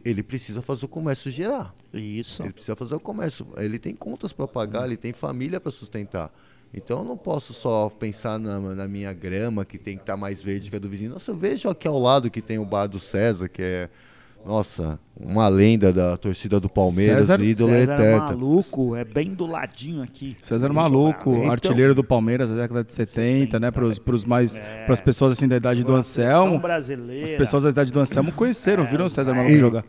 ele 0.04 0.22
precisa 0.22 0.60
fazer 0.60 0.84
o 0.84 0.88
comércio 0.88 1.30
girar. 1.30 1.74
Isso. 1.92 2.42
Ele 2.42 2.52
precisa 2.52 2.76
fazer 2.76 2.94
o 2.94 3.00
comércio. 3.00 3.46
Ele 3.56 3.78
tem 3.78 3.94
contas 3.94 4.32
para 4.32 4.46
pagar, 4.46 4.84
ele 4.84 4.98
tem 4.98 5.12
família 5.14 5.58
para 5.58 5.70
sustentar. 5.70 6.30
Então 6.74 6.98
eu 6.98 7.04
não 7.04 7.16
posso 7.16 7.54
só 7.54 7.88
pensar 7.88 8.38
na, 8.38 8.58
na 8.74 8.88
minha 8.88 9.12
grama 9.12 9.64
que 9.64 9.78
tem 9.78 9.96
que 9.96 10.02
estar 10.02 10.16
mais 10.16 10.42
verde 10.42 10.68
que 10.68 10.76
a 10.76 10.78
do 10.78 10.88
vizinho. 10.88 11.12
Nossa, 11.12 11.30
eu 11.30 11.36
vejo 11.36 11.68
aqui 11.68 11.86
ao 11.88 11.98
lado 11.98 12.30
que 12.30 12.42
tem 12.42 12.58
o 12.58 12.64
bar 12.66 12.86
do 12.86 12.98
César, 12.98 13.48
que 13.48 13.62
é, 13.62 13.88
nossa, 14.46 14.98
uma 15.18 15.48
lenda 15.48 15.92
da 15.92 16.16
torcida 16.16 16.60
do 16.60 16.68
Palmeiras, 16.68 17.26
César- 17.28 17.42
ídolo 17.42 17.72
César 17.72 17.92
é 17.92 17.94
eterno. 17.94 18.24
maluco, 18.26 18.94
é 18.96 19.04
bem 19.04 19.32
do 19.34 19.46
ladinho 19.46 20.02
aqui. 20.02 20.36
César 20.42 20.72
Maluco. 20.72 21.30
Então- 21.34 21.50
artilheiro 21.50 21.94
do 21.94 22.04
Palmeiras 22.04 22.50
da 22.50 22.56
década 22.56 22.84
de 22.84 22.92
70, 22.92 23.58
né? 23.58 23.70
Para 23.70 23.84
os 24.14 24.24
mais, 24.24 24.58
É. 24.58 24.84
para 24.84 24.92
as 24.92 25.00
pessoas 25.00 25.32
assim 25.32 25.48
da 25.48 25.56
idade 25.56 25.82
do 25.82 25.94
Anselmo. 25.94 26.58
brasileira. 26.58 27.24
As 27.24 27.32
pessoas 27.32 27.62
da 27.62 27.70
idade 27.70 27.90
do 27.90 28.00
Anselmo 28.00 28.32
conheceram, 28.32 28.84
viram 28.84 29.06
o 29.06 29.10
César 29.10 29.32
Maluco 29.34 29.52
E- 29.54 29.58
jogar. 29.58 29.82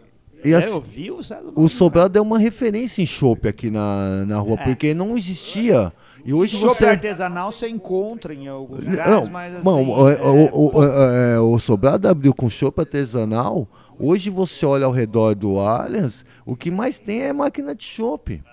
E 0.44 0.54
É, 0.54 0.58
assim, 0.58 0.70
eu 0.74 0.82
vi 0.82 1.10
o 1.12 1.24
César 1.24 1.42
o 1.42 1.46
Maluco. 1.46 1.70
Sobrado 1.70 2.18
é 2.18 2.22
uma 2.22 2.38
referência 2.38 3.02
em 3.02 3.06
chopp 3.06 3.48
aqui 3.48 3.72
na, 3.72 4.26
na 4.28 4.38
rua, 4.40 4.58
porque 4.64 4.94
não 4.94 5.18
existia. 5.18 5.92
E 6.24 6.34
hoje 6.34 6.58
Chopp 6.58 6.76
você. 6.78 6.86
artesanal 6.86 7.52
você 7.52 7.68
encontra 7.70 8.34
em 8.34 8.48
alguns 8.48 8.80
lugares, 8.84 9.12
Não, 9.12 9.30
mas 9.30 9.54
assim... 9.56 9.64
não, 9.66 9.90
o, 9.92 10.10
é, 10.10 10.22
o, 10.22 10.76
o, 10.80 10.84
é, 10.84 11.40
o 11.40 11.60
Sobrado 11.60 12.08
abriu 12.08 12.34
com 12.34 12.50
chopp 12.50 12.80
artesanal. 12.82 13.68
Hoje 13.98 14.30
você 14.30 14.66
olha 14.66 14.86
ao 14.86 14.92
redor 14.92 15.36
do 15.36 15.58
Allianz, 15.60 16.26
o 16.46 16.56
que 16.56 16.70
mais 16.70 17.00
tem 17.00 17.22
é 17.22 17.34
máquina 17.34 17.74
de 17.74 17.84
chopp. 17.84 18.44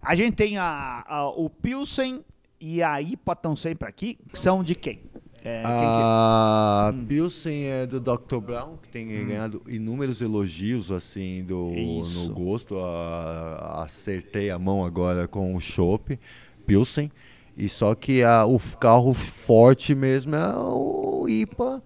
A 0.00 0.14
gente 0.14 0.34
tem 0.34 0.56
a, 0.58 1.04
a- 1.06 1.28
o 1.28 1.48
Pilsen 1.50 2.24
e 2.60 2.82
a 2.82 3.00
IPA 3.00 3.32
estão 3.32 3.56
sempre 3.56 3.88
aqui, 3.88 4.18
que 4.32 4.38
são 4.38 4.62
de 4.62 4.74
quem? 4.74 5.00
É, 5.44 5.62
que- 5.62 5.66
A 5.66 6.92
Hum. 6.94 7.04
Pilsen 7.06 7.64
é 7.64 7.86
do 7.86 8.00
Dr. 8.00 8.38
Brown, 8.40 8.76
que 8.82 8.88
tem 8.88 9.06
ganhado 9.06 9.62
inúmeros 9.68 10.20
elogios 10.20 10.90
assim 10.92 11.42
do 11.44 11.70
Isso. 11.74 12.28
no 12.28 12.34
gosto. 12.34 12.76
A- 12.78 13.82
acertei 13.84 14.50
a 14.50 14.58
mão 14.58 14.84
agora 14.84 15.26
com 15.28 15.54
o 15.54 15.60
Chopp 15.60 16.18
Pilsen. 16.66 17.10
E 17.56 17.68
só 17.68 17.94
que 17.94 18.22
a- 18.22 18.44
o 18.46 18.58
carro 18.78 19.12
forte 19.14 19.94
mesmo 19.94 20.34
é 20.36 20.56
o 20.56 21.26
IPA, 21.28 21.82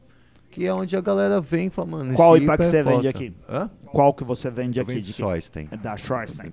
que 0.52 0.66
é 0.66 0.72
onde 0.74 0.94
a 0.94 1.00
galera 1.00 1.40
vem 1.40 1.68
e 1.68 1.70
fala, 1.70 1.88
mano, 1.88 2.14
Qual 2.14 2.36
IPA 2.36 2.56
que 2.58 2.62
é 2.62 2.66
você 2.66 2.82
vende 2.82 3.08
aqui? 3.08 3.32
Hã? 3.48 3.70
Qual 3.86 4.12
que 4.12 4.22
você 4.22 4.50
vende 4.50 4.78
Eu 4.78 4.84
aqui? 4.84 5.00
De. 5.00 5.12
É 5.70 5.76
da 5.78 5.90
com 5.90 5.96
E- 5.96 5.98
Scheusten. 5.98 6.50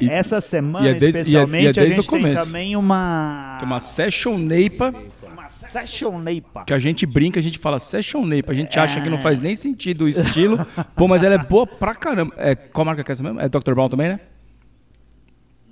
e- 0.00 0.08
Essa 0.10 0.40
semana, 0.40 0.86
e 0.86 0.90
é 0.90 0.94
desde- 0.94 1.08
e 1.08 1.18
é- 1.18 1.18
e 1.18 1.18
é 1.18 1.20
especialmente, 1.22 1.80
a 1.80 1.86
gente 1.86 2.08
tem 2.08 2.34
também 2.34 2.76
uma... 2.76 3.56
Tem 3.58 3.66
uma 3.66 3.80
Session 3.80 4.36
Neipa, 4.38 4.94
uma 5.32 5.48
Session 5.48 6.18
Neipa. 6.18 6.64
que 6.66 6.74
a 6.74 6.78
gente 6.78 7.06
brinca, 7.06 7.40
a 7.40 7.42
gente 7.42 7.58
fala 7.58 7.78
Session 7.78 8.24
Neipa. 8.24 8.52
A 8.52 8.54
gente 8.54 8.78
acha 8.78 9.00
que 9.00 9.08
não 9.08 9.18
faz 9.18 9.40
nem 9.40 9.56
sentido 9.56 10.04
o 10.04 10.08
estilo. 10.08 10.58
Pô, 10.94 11.08
mas 11.08 11.22
ela 11.22 11.34
é 11.36 11.38
boa 11.38 11.66
pra 11.66 11.94
caramba. 11.94 12.34
É, 12.36 12.54
qual 12.54 12.84
marca 12.84 13.02
que 13.02 13.10
é 13.10 13.12
essa 13.12 13.22
mesmo? 13.22 13.40
É 13.40 13.48
Dr. 13.48 13.72
Brown 13.74 13.88
também, 13.88 14.08
né? 14.10 14.20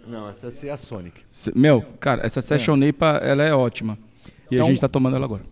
Não, 0.07 0.27
essa 0.29 0.49
é 0.67 0.71
a 0.71 0.77
Sonic. 0.77 1.23
Meu, 1.55 1.83
cara, 2.01 2.25
essa 2.25 2.41
Session 2.41 2.77
Neipa, 2.77 3.21
ela 3.23 3.43
é 3.43 3.55
ótima. 3.55 3.99
E 4.51 4.57
Então- 4.57 4.67
a 4.67 4.69
gente 4.69 4.81
tá 4.81 4.89
tomando 4.89 5.17
ela 5.17 5.25
agora. 5.25 5.43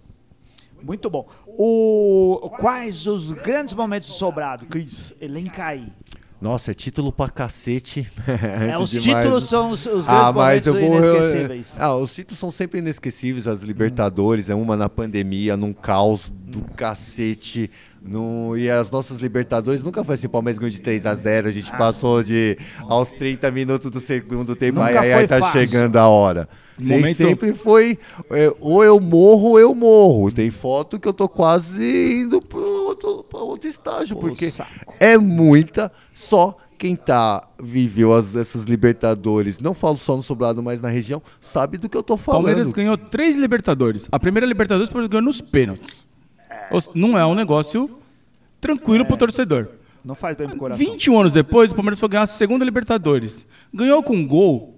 Muito 0.82 1.08
bom. 1.10 1.26
O... 1.46 2.50
Quais 2.58 3.06
os 3.06 3.32
grandes 3.32 3.74
momentos 3.74 4.08
do 4.08 4.14
Sobrado? 4.14 4.66
Cris, 4.66 5.14
elenca 5.20 5.66
aí. 5.66 5.86
Nossa, 6.40 6.72
é 6.72 6.74
título 6.74 7.12
pra 7.12 7.28
cacete. 7.28 8.06
É, 8.26 8.76
os 8.76 8.90
de 8.90 8.96
mais- 9.08 9.24
títulos 9.24 9.44
são 9.44 9.70
os, 9.70 9.86
os 9.86 10.04
grandes 10.06 10.08
Ah, 10.08 10.32
mas 10.32 10.66
momentos 10.66 10.66
eu 10.66 10.74
vou. 10.74 10.98
inesquecíveis. 10.98 11.76
Ah, 11.78 11.94
os 11.96 12.12
títulos 12.12 12.38
são 12.38 12.50
sempre 12.50 12.80
inesquecíveis. 12.80 13.46
As 13.46 13.62
Libertadores, 13.62 14.50
é 14.50 14.54
uma 14.54 14.76
na 14.76 14.88
pandemia, 14.88 15.56
num 15.56 15.72
caos 15.72 16.32
do 16.52 16.62
cacete. 16.76 17.70
No... 18.02 18.56
E 18.56 18.68
as 18.70 18.90
nossas 18.90 19.18
Libertadores 19.18 19.82
nunca 19.82 20.04
foi 20.04 20.14
assim: 20.14 20.28
Palmeiras 20.28 20.58
ganhou 20.58 20.70
de 20.70 20.80
3 20.80 21.06
a 21.06 21.14
0 21.14 21.48
A 21.48 21.50
gente 21.50 21.70
passou 21.72 22.22
de 22.22 22.56
aos 22.88 23.10
30 23.10 23.50
minutos 23.50 23.90
do 23.90 24.00
segundo 24.00 24.54
tempo. 24.54 24.78
Nunca 24.80 25.00
ai, 25.00 25.12
foi 25.12 25.26
tá 25.28 25.38
fácil. 25.38 25.60
chegando 25.60 25.96
a 25.96 26.06
hora. 26.06 26.48
Momento- 26.78 27.16
Sempre 27.16 27.52
foi 27.52 27.98
é, 28.30 28.54
ou 28.60 28.82
eu 28.82 29.00
morro 29.00 29.50
ou 29.50 29.60
eu 29.60 29.74
morro. 29.74 30.30
Tem 30.30 30.50
foto 30.50 30.98
que 30.98 31.06
eu 31.08 31.12
tô 31.12 31.28
quase 31.28 32.22
indo 32.22 32.40
pro 32.40 32.60
outro, 32.60 33.24
pra 33.24 33.40
outro 33.40 33.68
estágio, 33.68 34.16
Ô, 34.16 34.20
porque 34.20 34.50
saco. 34.50 34.94
é 34.98 35.16
muita. 35.16 35.90
Só 36.14 36.56
quem 36.82 36.96
tá 36.96 37.46
viveu 37.62 38.12
as, 38.12 38.34
essas 38.34 38.64
Libertadores, 38.64 39.60
não 39.60 39.72
falo 39.72 39.96
só 39.96 40.16
no 40.16 40.22
Sobrado, 40.22 40.60
mas 40.60 40.82
na 40.82 40.88
região, 40.88 41.22
sabe 41.40 41.78
do 41.78 41.88
que 41.88 41.96
eu 41.96 42.02
tô 42.02 42.16
falando. 42.16 42.42
Palmeiras 42.42 42.72
ganhou 42.72 42.96
três 42.96 43.36
Libertadores. 43.36 44.08
A 44.10 44.18
primeira 44.18 44.44
Libertadores, 44.44 44.88
o 44.88 44.92
Palmeiras 44.92 45.08
ganhou 45.08 45.24
nos 45.24 45.40
pênaltis. 45.40 46.08
Não 46.94 47.18
é 47.18 47.24
um 47.26 47.34
negócio 47.34 47.98
tranquilo 48.60 49.04
pro 49.04 49.16
torcedor. 49.16 49.68
Não 50.04 50.14
faz 50.14 50.36
bem 50.36 50.48
pro 50.48 50.56
coração. 50.58 50.84
21 50.84 51.18
anos 51.20 51.32
depois, 51.32 51.70
o 51.70 51.74
Palmeiras 51.74 52.00
foi 52.00 52.08
ganhar 52.08 52.22
a 52.22 52.26
segunda 52.26 52.64
Libertadores. 52.64 53.46
Ganhou 53.72 54.02
com 54.02 54.26
gol 54.26 54.76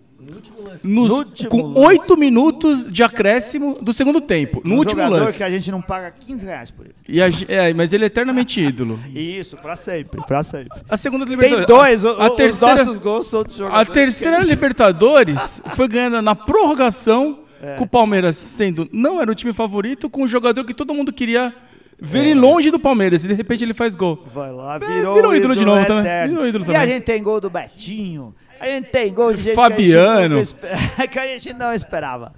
nos, 0.83 1.13
com. 1.49 1.75
8 1.79 2.17
minutos 2.17 2.91
de 2.91 3.03
acréscimo 3.03 3.75
do 3.81 3.93
segundo 3.93 4.21
tempo, 4.21 4.61
no 4.65 4.75
um 4.75 4.79
último 4.79 5.01
jogador 5.03 5.25
lance. 5.27 5.39
que 5.39 5.45
a 5.45 5.51
gente 5.51 5.71
não 5.71 5.81
paga 5.83 6.11
15 6.11 6.45
reais 6.45 6.71
por 6.71 6.87
ele. 6.87 6.95
E 7.09 7.23
a 7.23 7.27
é, 7.49 7.73
mas 7.75 7.93
ele 7.93 8.05
é 8.05 8.07
eternamente 8.07 8.61
ídolo. 8.61 8.99
Isso, 9.15 9.57
pra 9.57 9.77
sempre, 9.77 10.23
pra 10.27 10.43
sempre. 10.43 10.81
A 10.89 10.97
segunda 10.97 11.25
Tem 11.27 11.35
Libertadores. 11.35 12.03
dois, 12.03 12.05
a, 12.05 12.13
o- 12.13 12.23
a 12.23 12.31
os 12.31 12.37
terceira, 12.37 12.75
nossos 12.85 12.99
gols 12.99 13.27
são 13.27 13.41
a 13.43 13.49
jogadores. 13.49 13.89
terceira 13.93 14.37
a 14.39 14.41
gente- 14.41 14.51
Libertadores 14.51 15.63
foi 15.75 15.89
ganhando 15.89 16.21
na 16.23 16.35
prorrogação, 16.35 17.41
É. 17.63 17.77
com 17.77 17.85
o 17.85 17.89
Palmeiras 17.89 18.37
sendo 18.37 18.89
não 18.93 19.21
era 19.21 19.31
o 19.31 19.35
time 19.35 19.53
favorito, 19.53 20.09
com 20.11 20.23
um 20.25 20.27
jogador 20.29 20.65
que 20.65 20.75
todo 20.75 20.93
mundo 20.95 21.13
queria 21.13 21.55
ver 22.01 22.19
É. 22.19 22.23
ele 22.23 22.35
longe 22.35 22.71
do 22.71 22.79
Palmeiras 22.79 23.25
e 23.25 23.29
de 23.29 23.35
repente 23.35 23.65
ele 23.65 23.75
faz 23.75 23.95
gol. 23.97 24.23
Vai 24.33 24.53
lá, 24.53 24.77
É, 24.77 24.79
virou, 24.79 25.15
virou 25.15 25.35
ídolo 25.37 25.55
de 25.57 25.65
novo 25.65 25.81
eterno. 25.81 26.03
também, 26.03 26.29
virou 26.29 26.47
ídolo 26.47 26.65
e 26.65 26.67
também. 26.67 26.81
a 26.83 26.87
gente 26.87 27.03
tem 27.05 27.23
gol 27.23 27.41
do 27.41 27.51
Betinho. 27.51 28.35
A 28.61 28.67
gente 28.67 28.91
tem 28.91 29.13
gol 29.13 29.35
de 29.35 29.43
gente 29.43 29.55
Fabiano. 29.55 30.37
Que 30.37 30.41
a, 30.41 30.45
gente 30.45 30.47
espe- 30.47 31.09
que 31.09 31.19
a 31.19 31.27
gente 31.27 31.53
não 31.55 31.73
esperava. 31.75 32.33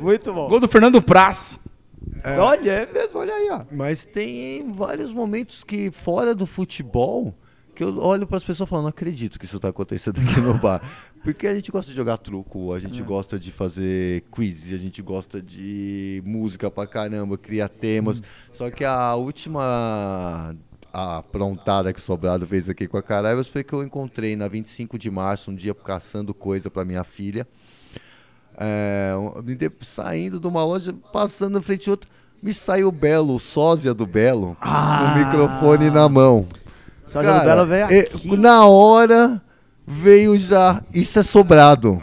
Muito 0.00 0.32
bom. 0.32 0.48
Gol 0.48 0.60
do 0.60 0.68
Fernando 0.68 1.00
Praz. 1.02 1.58
Olha, 2.38 2.70
é 2.70 2.88
mesmo, 2.92 3.18
olha 3.20 3.32
aí, 3.34 3.48
ó. 3.50 3.60
Mas 3.72 4.04
tem 4.04 4.70
vários 4.72 5.12
momentos 5.12 5.64
que, 5.64 5.90
fora 5.90 6.34
do 6.34 6.46
futebol, 6.46 7.34
que 7.74 7.82
eu 7.82 7.98
olho 7.98 8.26
para 8.26 8.36
as 8.36 8.44
pessoas 8.44 8.68
e 8.68 8.70
falo, 8.70 8.82
não 8.82 8.88
acredito 8.90 9.38
que 9.38 9.44
isso 9.46 9.58
tá 9.58 9.68
acontecendo 9.68 10.20
aqui 10.20 10.40
no 10.40 10.54
bar. 10.54 10.80
Porque 11.24 11.46
a 11.46 11.54
gente 11.54 11.72
gosta 11.72 11.90
de 11.90 11.96
jogar 11.96 12.18
truco, 12.18 12.74
a 12.74 12.78
gente 12.78 13.02
gosta 13.02 13.38
de 13.38 13.50
fazer 13.50 14.24
quiz, 14.30 14.70
a 14.74 14.76
gente 14.76 15.00
gosta 15.00 15.40
de 15.40 16.22
música 16.24 16.70
pra 16.70 16.86
caramba, 16.86 17.38
criar 17.38 17.70
temas. 17.70 18.22
Só 18.52 18.70
que 18.70 18.84
a 18.84 19.14
última 19.14 20.54
a 20.92 21.18
aprontada 21.18 21.94
que 21.94 21.98
o 21.98 22.02
Sobrado 22.02 22.46
fez 22.46 22.68
aqui 22.68 22.86
com 22.86 22.98
a 22.98 23.02
Caraibas 23.02 23.48
foi 23.48 23.64
que 23.64 23.72
eu 23.72 23.82
encontrei 23.82 24.36
na 24.36 24.46
25 24.46 24.98
de 24.98 25.10
março, 25.10 25.50
um 25.50 25.54
dia 25.54 25.74
caçando 25.74 26.34
coisa 26.34 26.70
para 26.70 26.84
minha 26.84 27.02
filha. 27.02 27.48
É, 28.58 29.14
saindo 29.80 30.38
de 30.38 30.46
uma 30.46 30.62
loja, 30.62 30.94
passando 31.10 31.54
na 31.54 31.62
frente 31.62 31.84
de 31.84 31.90
outra, 31.90 32.08
me 32.42 32.52
saiu 32.52 32.88
o 32.88 32.92
Belo, 32.92 33.36
o 33.36 33.40
sósia 33.40 33.94
do 33.94 34.06
Belo, 34.06 34.58
com 34.62 34.68
o 34.68 35.18
microfone 35.18 35.90
na 35.90 36.06
mão. 36.06 36.46
Só 37.06 37.22
que 37.22 37.28
o 37.28 37.44
Belo 37.44 37.66
veio 37.66 37.84
é, 37.86 38.00
aqui. 38.00 38.36
na 38.36 38.66
hora 38.66 39.42
veio 39.86 40.36
já, 40.38 40.82
isso 40.92 41.18
é 41.18 41.22
sobrado. 41.22 42.00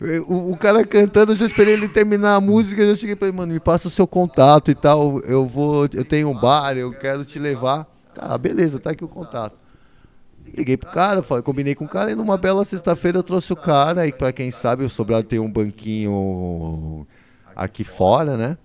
É, 0.00 0.20
O, 0.20 0.52
o 0.52 0.56
cara 0.56 0.84
cantando, 0.84 1.32
eu 1.32 1.36
já 1.36 1.46
esperei 1.46 1.74
ele 1.74 1.88
terminar 1.88 2.34
a 2.36 2.40
música, 2.40 2.82
eu 2.82 2.94
já 2.94 3.00
cheguei 3.00 3.14
pra 3.14 3.28
ele, 3.28 3.36
mano, 3.36 3.52
me 3.52 3.60
passa 3.60 3.88
o 3.88 3.90
seu 3.90 4.06
contato 4.06 4.70
e 4.70 4.74
tal, 4.74 5.20
eu 5.20 5.46
vou, 5.46 5.88
eu 5.92 6.04
tenho 6.04 6.28
um 6.28 6.34
bar, 6.34 6.76
eu 6.76 6.92
quero 6.92 7.24
te 7.24 7.38
levar. 7.38 7.86
Ah, 8.18 8.36
beleza, 8.36 8.78
tá 8.78 8.90
aqui 8.90 9.04
o 9.04 9.08
contato. 9.08 9.56
Liguei 10.54 10.76
pro 10.76 10.90
cara, 10.90 11.22
falei, 11.22 11.42
combinei 11.42 11.74
com 11.74 11.84
o 11.84 11.88
cara 11.88 12.10
e 12.10 12.14
numa 12.14 12.36
bela 12.36 12.64
sexta-feira 12.64 13.18
eu 13.18 13.22
trouxe 13.22 13.52
o 13.52 13.56
cara. 13.56 14.06
E 14.06 14.12
pra 14.12 14.32
quem 14.32 14.50
sabe, 14.50 14.84
o 14.84 14.88
Sobrado 14.88 15.26
tem 15.26 15.38
um 15.38 15.50
banquinho 15.50 17.06
aqui 17.56 17.84
fora, 17.84 18.36
né? 18.36 18.58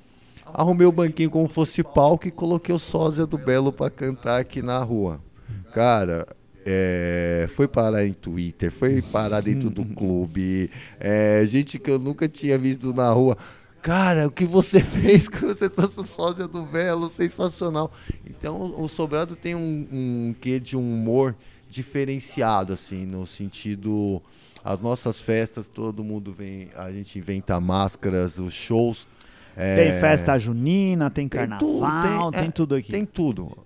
Arrumei 0.54 0.88
o 0.88 0.92
banquinho 0.92 1.30
como 1.30 1.48
fosse 1.48 1.84
palco 1.84 2.28
e 2.28 2.32
coloquei 2.32 2.74
o 2.76 2.80
sósia 2.80 3.26
do 3.26 3.38
Belo 3.38 3.72
pra 3.72 3.90
cantar 3.90 4.40
aqui 4.40 4.62
na 4.62 4.80
rua. 4.80 5.22
Cara, 5.74 6.26
é, 6.70 7.48
foi 7.56 7.66
parar 7.66 8.06
em 8.06 8.12
Twitter, 8.12 8.70
foi 8.70 9.02
parar 9.02 9.40
dentro 9.40 9.70
do 9.70 9.86
clube. 9.96 10.70
é, 11.00 11.46
gente 11.46 11.80
que 11.80 11.90
eu 11.90 11.98
nunca 11.98 12.28
tinha 12.28 12.58
visto 12.58 12.94
na 12.94 13.10
rua. 13.10 13.38
Cara, 13.82 14.28
o 14.28 14.32
que 14.32 14.46
você 14.46 14.82
fez 14.84 15.30
que 15.30 15.46
você 15.46 15.70
trouxe 15.70 15.98
o 16.02 16.04
sósia 16.04 16.46
do 16.46 16.66
Belo? 16.66 17.10
Sensacional. 17.10 17.90
Então, 18.26 18.82
o 18.82 18.90
Sobrado 18.90 19.34
tem 19.34 19.56
um, 19.56 19.88
um 19.90 20.36
quê 20.42 20.60
de 20.60 20.76
humor 20.76 21.34
diferenciado, 21.70 22.74
assim, 22.74 23.06
no 23.06 23.26
sentido. 23.26 24.22
As 24.62 24.82
nossas 24.82 25.22
festas, 25.22 25.70
todo 25.70 26.04
mundo 26.04 26.34
vem, 26.34 26.68
a 26.76 26.92
gente 26.92 27.18
inventa 27.18 27.58
máscaras, 27.62 28.38
os 28.40 28.54
shows. 28.54 29.08
Tem 29.56 29.88
é, 29.88 30.00
festa 30.02 30.38
junina, 30.38 31.10
tem 31.10 31.30
tem 31.30 31.48
carnaval, 31.48 32.32
tem, 32.32 32.48
é, 32.48 32.52
tudo 32.52 32.76
aqui. 32.76 32.92
Tem 32.92 33.06
tudo. 33.06 33.58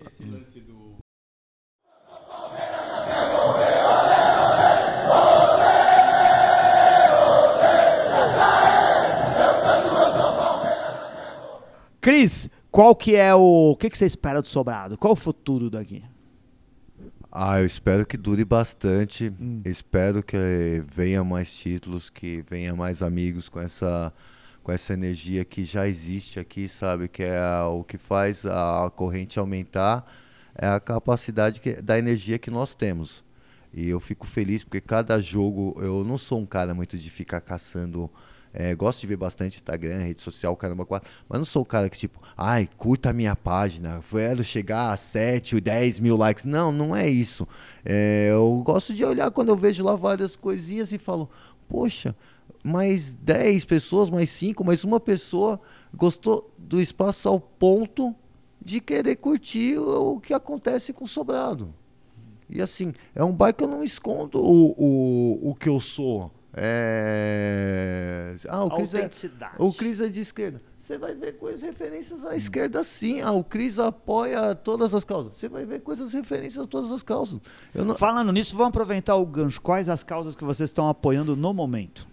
Cris, 12.02 12.50
qual 12.72 12.96
que 12.96 13.16
é 13.16 13.34
o... 13.34 13.72
O 13.72 13.76
que, 13.76 13.90
que 13.90 13.98
você 13.98 14.06
espera 14.06 14.42
do 14.42 14.48
Sobrado? 14.48 14.98
Qual 14.98 15.14
o 15.14 15.16
futuro 15.16 15.70
daqui? 15.70 16.04
Ah, 17.32 17.60
eu 17.60 17.66
espero 17.66 18.06
que 18.06 18.18
dure 18.18 18.44
bastante. 18.44 19.32
Hum. 19.40 19.62
Espero 19.66 20.22
que 20.24 20.36
eh, 20.36 20.84
venha 20.92 21.24
mais 21.24 21.54
títulos, 21.56 22.10
que 22.10 22.44
venha 22.50 22.76
mais 22.76 23.02
amigos 23.02 23.48
com 23.50 23.60
essa 23.60 24.14
com 24.64 24.72
essa 24.72 24.94
energia 24.94 25.44
que 25.44 25.64
já 25.66 25.88
existe 25.88 26.40
aqui, 26.40 26.68
sabe? 26.68 27.08
Que 27.08 27.24
é 27.24 27.36
a- 27.40 27.68
o 27.68 27.84
que 27.84 27.98
faz 27.98 28.46
a 28.46 28.92
corrente 28.96 29.40
aumentar 29.40 30.06
é 30.56 30.68
a 30.68 30.80
capacidade 30.80 31.60
que- 31.60 31.82
da 31.82 31.98
energia 31.98 32.38
que 32.38 32.52
nós 32.52 32.76
temos. 32.76 33.24
E 33.74 33.90
eu 33.90 34.00
fico 34.00 34.28
feliz 34.28 34.64
porque 34.64 34.80
cada 34.80 35.20
jogo 35.20 35.76
eu 35.82 36.04
não 36.04 36.16
sou 36.18 36.40
um 36.40 36.46
cara 36.46 36.76
muito 36.76 36.96
de 36.98 37.10
ficar 37.10 37.42
caçando. 37.42 38.08
Eh, 38.54 38.76
gosto 38.76 39.02
de 39.02 39.08
ver 39.08 39.18
bastante 39.18 39.58
Instagram, 39.58 40.00
rede 40.00 40.22
social, 40.22 40.56
caramba, 40.56 40.86
quatro. 40.86 41.10
Mas 41.28 41.40
não 41.40 41.46
sou 41.46 41.62
o 41.62 41.66
cara 41.66 41.90
que, 41.90 41.98
tipo, 41.98 42.20
ai, 42.36 42.70
curta 42.78 43.10
a 43.10 43.14
minha 43.14 43.36
página, 43.36 44.04
quero 44.10 44.44
chegar 44.44 44.92
a 44.92 44.98
7, 44.98 45.60
10 45.60 46.00
mil 46.00 46.18
likes. 46.18 46.44
Não, 46.44 46.72
não 46.72 46.96
é 46.96 47.10
isso. 47.10 47.48
É, 47.86 48.30
eu 48.32 48.62
gosto 48.64 48.94
de 48.94 49.04
olhar 49.06 49.32
quando 49.32 49.50
eu 49.50 49.56
vejo 49.56 49.84
lá 49.84 49.96
várias 49.96 50.36
coisinhas 50.36 50.92
e 50.92 50.98
falo, 50.98 51.30
poxa, 51.70 52.16
mais 52.64 53.16
10 53.16 53.66
pessoas, 53.66 54.10
mais 54.10 54.30
5, 54.30 54.64
mais 54.64 54.84
uma 54.84 55.00
pessoa 55.00 55.60
gostou 55.94 56.54
do 56.58 56.80
espaço 56.80 57.28
ao 57.28 57.40
ponto 57.40 58.16
de 58.62 58.80
querer 58.80 59.16
curtir 59.16 59.78
o, 59.78 60.14
o 60.14 60.20
que 60.20 60.34
acontece 60.34 60.94
com 60.94 61.06
o 61.06 61.08
Sobrado. 61.08 61.74
E 62.50 62.62
assim, 62.62 62.92
é 63.16 63.24
um 63.24 63.34
bairro 63.34 63.56
que 63.56 63.64
eu 63.64 63.68
não 63.68 63.84
escondo 63.84 64.38
o, 64.40 64.76
o, 64.78 65.52
o 65.52 65.56
que 65.56 65.70
eu 65.70 65.80
sou. 65.80 66.30
É... 66.54 68.36
Ah, 68.48 68.64
o 68.66 68.70
Cris 68.70 68.94
é, 68.94 68.98
Autenticidade. 68.98 69.56
o 69.58 69.74
Cris 69.74 70.00
é 70.02 70.10
de 70.10 70.20
esquerda. 70.20 70.62
você 70.82 70.98
vai 70.98 71.14
ver 71.14 71.38
coisas 71.38 71.62
referências 71.62 72.26
à 72.26 72.36
esquerda 72.36 72.84
sim. 72.84 73.22
Ah, 73.22 73.32
o 73.32 73.44
Cris 73.44 73.80
apoia 73.80 74.54
todas 74.54 74.94
as 74.94 75.06
causas. 75.06 75.38
Você 75.38 75.48
vai 75.48 75.66
ver 75.66 75.80
coisas 75.82 76.12
referências 76.12 76.64
a 76.64 76.68
todas 76.68 76.92
as 76.92 77.04
causas. 77.04 77.40
Não... 77.74 77.96
Falando 77.96 78.32
nisso, 78.32 78.56
vamos 78.56 78.70
aproveitar 78.70 79.16
o 79.16 79.26
gancho. 79.26 79.62
Quais 79.62 79.88
as 79.88 80.04
causas 80.04 80.36
que 80.36 80.44
vocês 80.44 80.70
estão 80.70 80.90
apoiando 80.90 81.36
no 81.36 81.54
momento? 81.54 82.11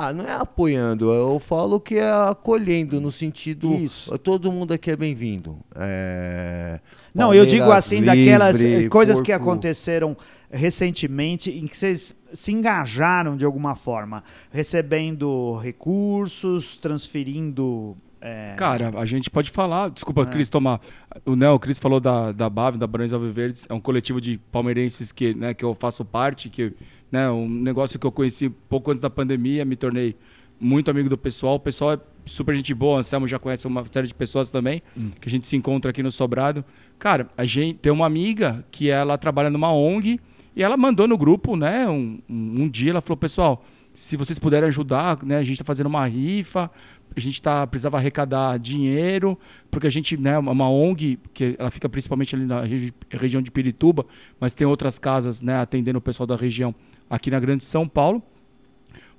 Ah, 0.00 0.12
não 0.12 0.24
é 0.24 0.32
apoiando, 0.32 1.12
eu 1.12 1.40
falo 1.40 1.80
que 1.80 1.96
é 1.96 2.08
acolhendo, 2.08 3.00
no 3.00 3.10
sentido. 3.10 3.74
Isso. 3.74 4.16
Todo 4.18 4.52
mundo 4.52 4.72
aqui 4.72 4.92
é 4.92 4.96
bem-vindo. 4.96 5.58
É, 5.74 6.78
Não, 7.12 7.34
eu 7.34 7.44
digo 7.44 7.72
assim, 7.72 8.00
daquelas 8.02 8.60
livre, 8.60 8.84
eh, 8.84 8.88
coisas 8.88 9.20
que 9.20 9.32
aconteceram 9.32 10.16
recentemente 10.50 11.50
em 11.50 11.66
que 11.66 11.76
vocês 11.76 12.14
se 12.32 12.52
engajaram 12.52 13.36
de 13.36 13.44
alguma 13.44 13.74
forma, 13.74 14.22
recebendo 14.52 15.56
recursos, 15.56 16.76
transferindo. 16.76 17.96
eh, 18.20 18.54
Cara, 18.56 18.92
a 18.96 19.04
gente 19.04 19.28
pode 19.28 19.50
falar. 19.50 19.90
Desculpa, 19.90 20.24
Cris, 20.26 20.48
tomar. 20.48 20.80
O, 21.26 21.34
né, 21.34 21.50
o 21.50 21.58
Cris 21.58 21.78
falou 21.80 21.98
da, 21.98 22.30
da 22.30 22.48
BAV, 22.48 22.76
da 22.76 22.86
Barões 22.86 23.12
Alviverdes. 23.12 23.66
É 23.68 23.74
um 23.74 23.80
coletivo 23.80 24.20
de 24.20 24.38
palmeirenses 24.52 25.10
que, 25.10 25.34
né, 25.34 25.54
que 25.54 25.64
eu 25.64 25.74
faço 25.74 26.04
parte, 26.04 26.48
que 26.48 26.72
né, 27.10 27.30
um 27.30 27.48
negócio 27.48 27.98
que 27.98 28.06
eu 28.06 28.12
conheci 28.12 28.48
pouco 28.50 28.90
antes 28.90 29.00
da 29.00 29.10
pandemia, 29.10 29.64
me 29.64 29.76
tornei 29.76 30.16
muito 30.60 30.90
amigo 30.90 31.08
do 31.08 31.16
pessoal. 31.16 31.54
O 31.56 31.60
pessoal 31.60 31.92
é 31.92 32.00
super 32.24 32.54
gente 32.54 32.74
boa. 32.74 32.96
O 32.96 32.98
Anselmo 32.98 33.26
já 33.28 33.38
conhece 33.38 33.66
uma 33.66 33.84
série 33.90 34.06
de 34.06 34.14
pessoas 34.14 34.50
também, 34.50 34.82
que 35.20 35.28
a 35.28 35.30
gente 35.30 35.46
se 35.46 35.56
encontra 35.56 35.90
aqui 35.90 36.02
no 36.02 36.10
Sobrado. 36.10 36.64
Cara, 36.98 37.28
a 37.36 37.44
gente 37.44 37.78
tem 37.78 37.92
uma 37.92 38.06
amiga 38.06 38.64
que 38.70 38.90
ela 38.90 39.16
trabalha 39.16 39.50
numa 39.50 39.72
ONG 39.72 40.20
e 40.56 40.62
ela 40.62 40.76
mandou 40.76 41.06
no 41.06 41.16
grupo, 41.16 41.56
né, 41.56 41.88
um, 41.88 42.18
um, 42.28 42.62
um 42.62 42.68
dia, 42.68 42.90
ela 42.90 43.00
falou, 43.00 43.16
pessoal, 43.16 43.64
se 43.94 44.16
vocês 44.16 44.38
puderem 44.38 44.66
ajudar, 44.68 45.18
né, 45.24 45.38
a 45.38 45.42
gente 45.42 45.52
está 45.52 45.64
fazendo 45.64 45.86
uma 45.86 46.04
rifa, 46.06 46.68
a 47.16 47.20
gente 47.20 47.40
tá, 47.40 47.66
precisava 47.66 47.96
arrecadar 47.96 48.58
dinheiro, 48.58 49.38
porque 49.70 49.86
a 49.86 49.90
gente, 49.90 50.16
né, 50.16 50.36
uma 50.38 50.50
uma 50.52 50.68
ONG, 50.68 51.18
que 51.32 51.54
ela 51.58 51.70
fica 51.70 51.88
principalmente 51.88 52.34
ali 52.34 52.44
na 52.44 52.62
regi- 52.62 52.92
região 53.08 53.40
de 53.40 53.50
Pirituba, 53.50 54.04
mas 54.40 54.54
tem 54.54 54.66
outras 54.66 54.98
casas, 54.98 55.40
né, 55.40 55.56
atendendo 55.56 55.98
o 55.98 56.02
pessoal 56.02 56.26
da 56.26 56.36
região 56.36 56.74
aqui 57.08 57.30
na 57.30 57.40
Grande 57.40 57.64
São 57.64 57.88
Paulo. 57.88 58.22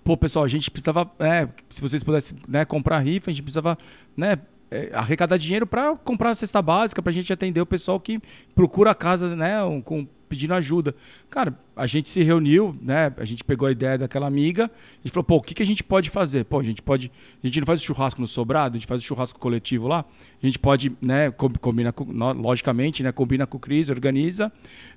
Pô, 0.03 0.15
pessoal, 0.17 0.45
a 0.45 0.47
gente 0.47 0.71
precisava, 0.71 1.11
é, 1.19 1.47
se 1.69 1.81
vocês 1.81 2.03
pudessem 2.03 2.37
né, 2.47 2.65
comprar 2.65 2.99
rifa, 2.99 3.29
a 3.29 3.33
gente 3.33 3.43
precisava 3.43 3.77
né, 4.15 4.37
é, 4.71 4.89
arrecadar 4.93 5.37
dinheiro 5.37 5.65
para 5.67 5.95
comprar 5.95 6.31
a 6.31 6.35
cesta 6.35 6.61
básica, 6.61 7.01
para 7.01 7.09
a 7.09 7.13
gente 7.13 7.31
atender 7.33 7.61
o 7.61 7.65
pessoal 7.65 7.99
que 7.99 8.19
procura 8.53 8.91
a 8.91 8.95
casa 8.95 9.35
né, 9.35 9.63
um- 9.63 9.81
com, 9.81 10.07
pedindo 10.27 10.53
ajuda. 10.53 10.93
Cara, 11.27 11.57
a 11.75 11.87
gente 11.87 12.07
se 12.07 12.21
reuniu, 12.21 12.77
né, 12.81 13.11
a 13.17 13.25
gente 13.25 13.43
pegou 13.43 13.67
a 13.67 13.71
ideia 13.71 13.97
daquela 13.97 14.27
amiga 14.27 14.69
e 15.03 15.09
falou, 15.09 15.23
pô, 15.23 15.35
o 15.37 15.41
que, 15.41 15.55
que 15.55 15.63
a 15.63 15.65
gente 15.65 15.83
pode 15.83 16.11
fazer? 16.11 16.45
Pô, 16.45 16.59
a 16.59 16.63
gente 16.63 16.83
pode, 16.83 17.11
a 17.43 17.47
gente 17.47 17.59
não 17.59 17.65
faz 17.65 17.81
o 17.81 17.83
churrasco 17.83 18.21
no 18.21 18.27
sobrado, 18.27 18.75
a 18.75 18.79
gente 18.79 18.87
faz 18.87 19.01
o 19.01 19.03
churrasco 19.03 19.39
coletivo 19.39 19.87
lá, 19.87 20.05
a 20.41 20.45
gente 20.45 20.59
pode, 20.59 20.91
né, 21.01 21.31
com- 21.31 21.49
combina 21.49 21.91
com, 21.91 22.03
logicamente, 22.33 23.01
né, 23.01 23.11
combina 23.11 23.47
com 23.47 23.57
o 23.57 23.59
Cris, 23.59 23.89
organiza, 23.89 24.51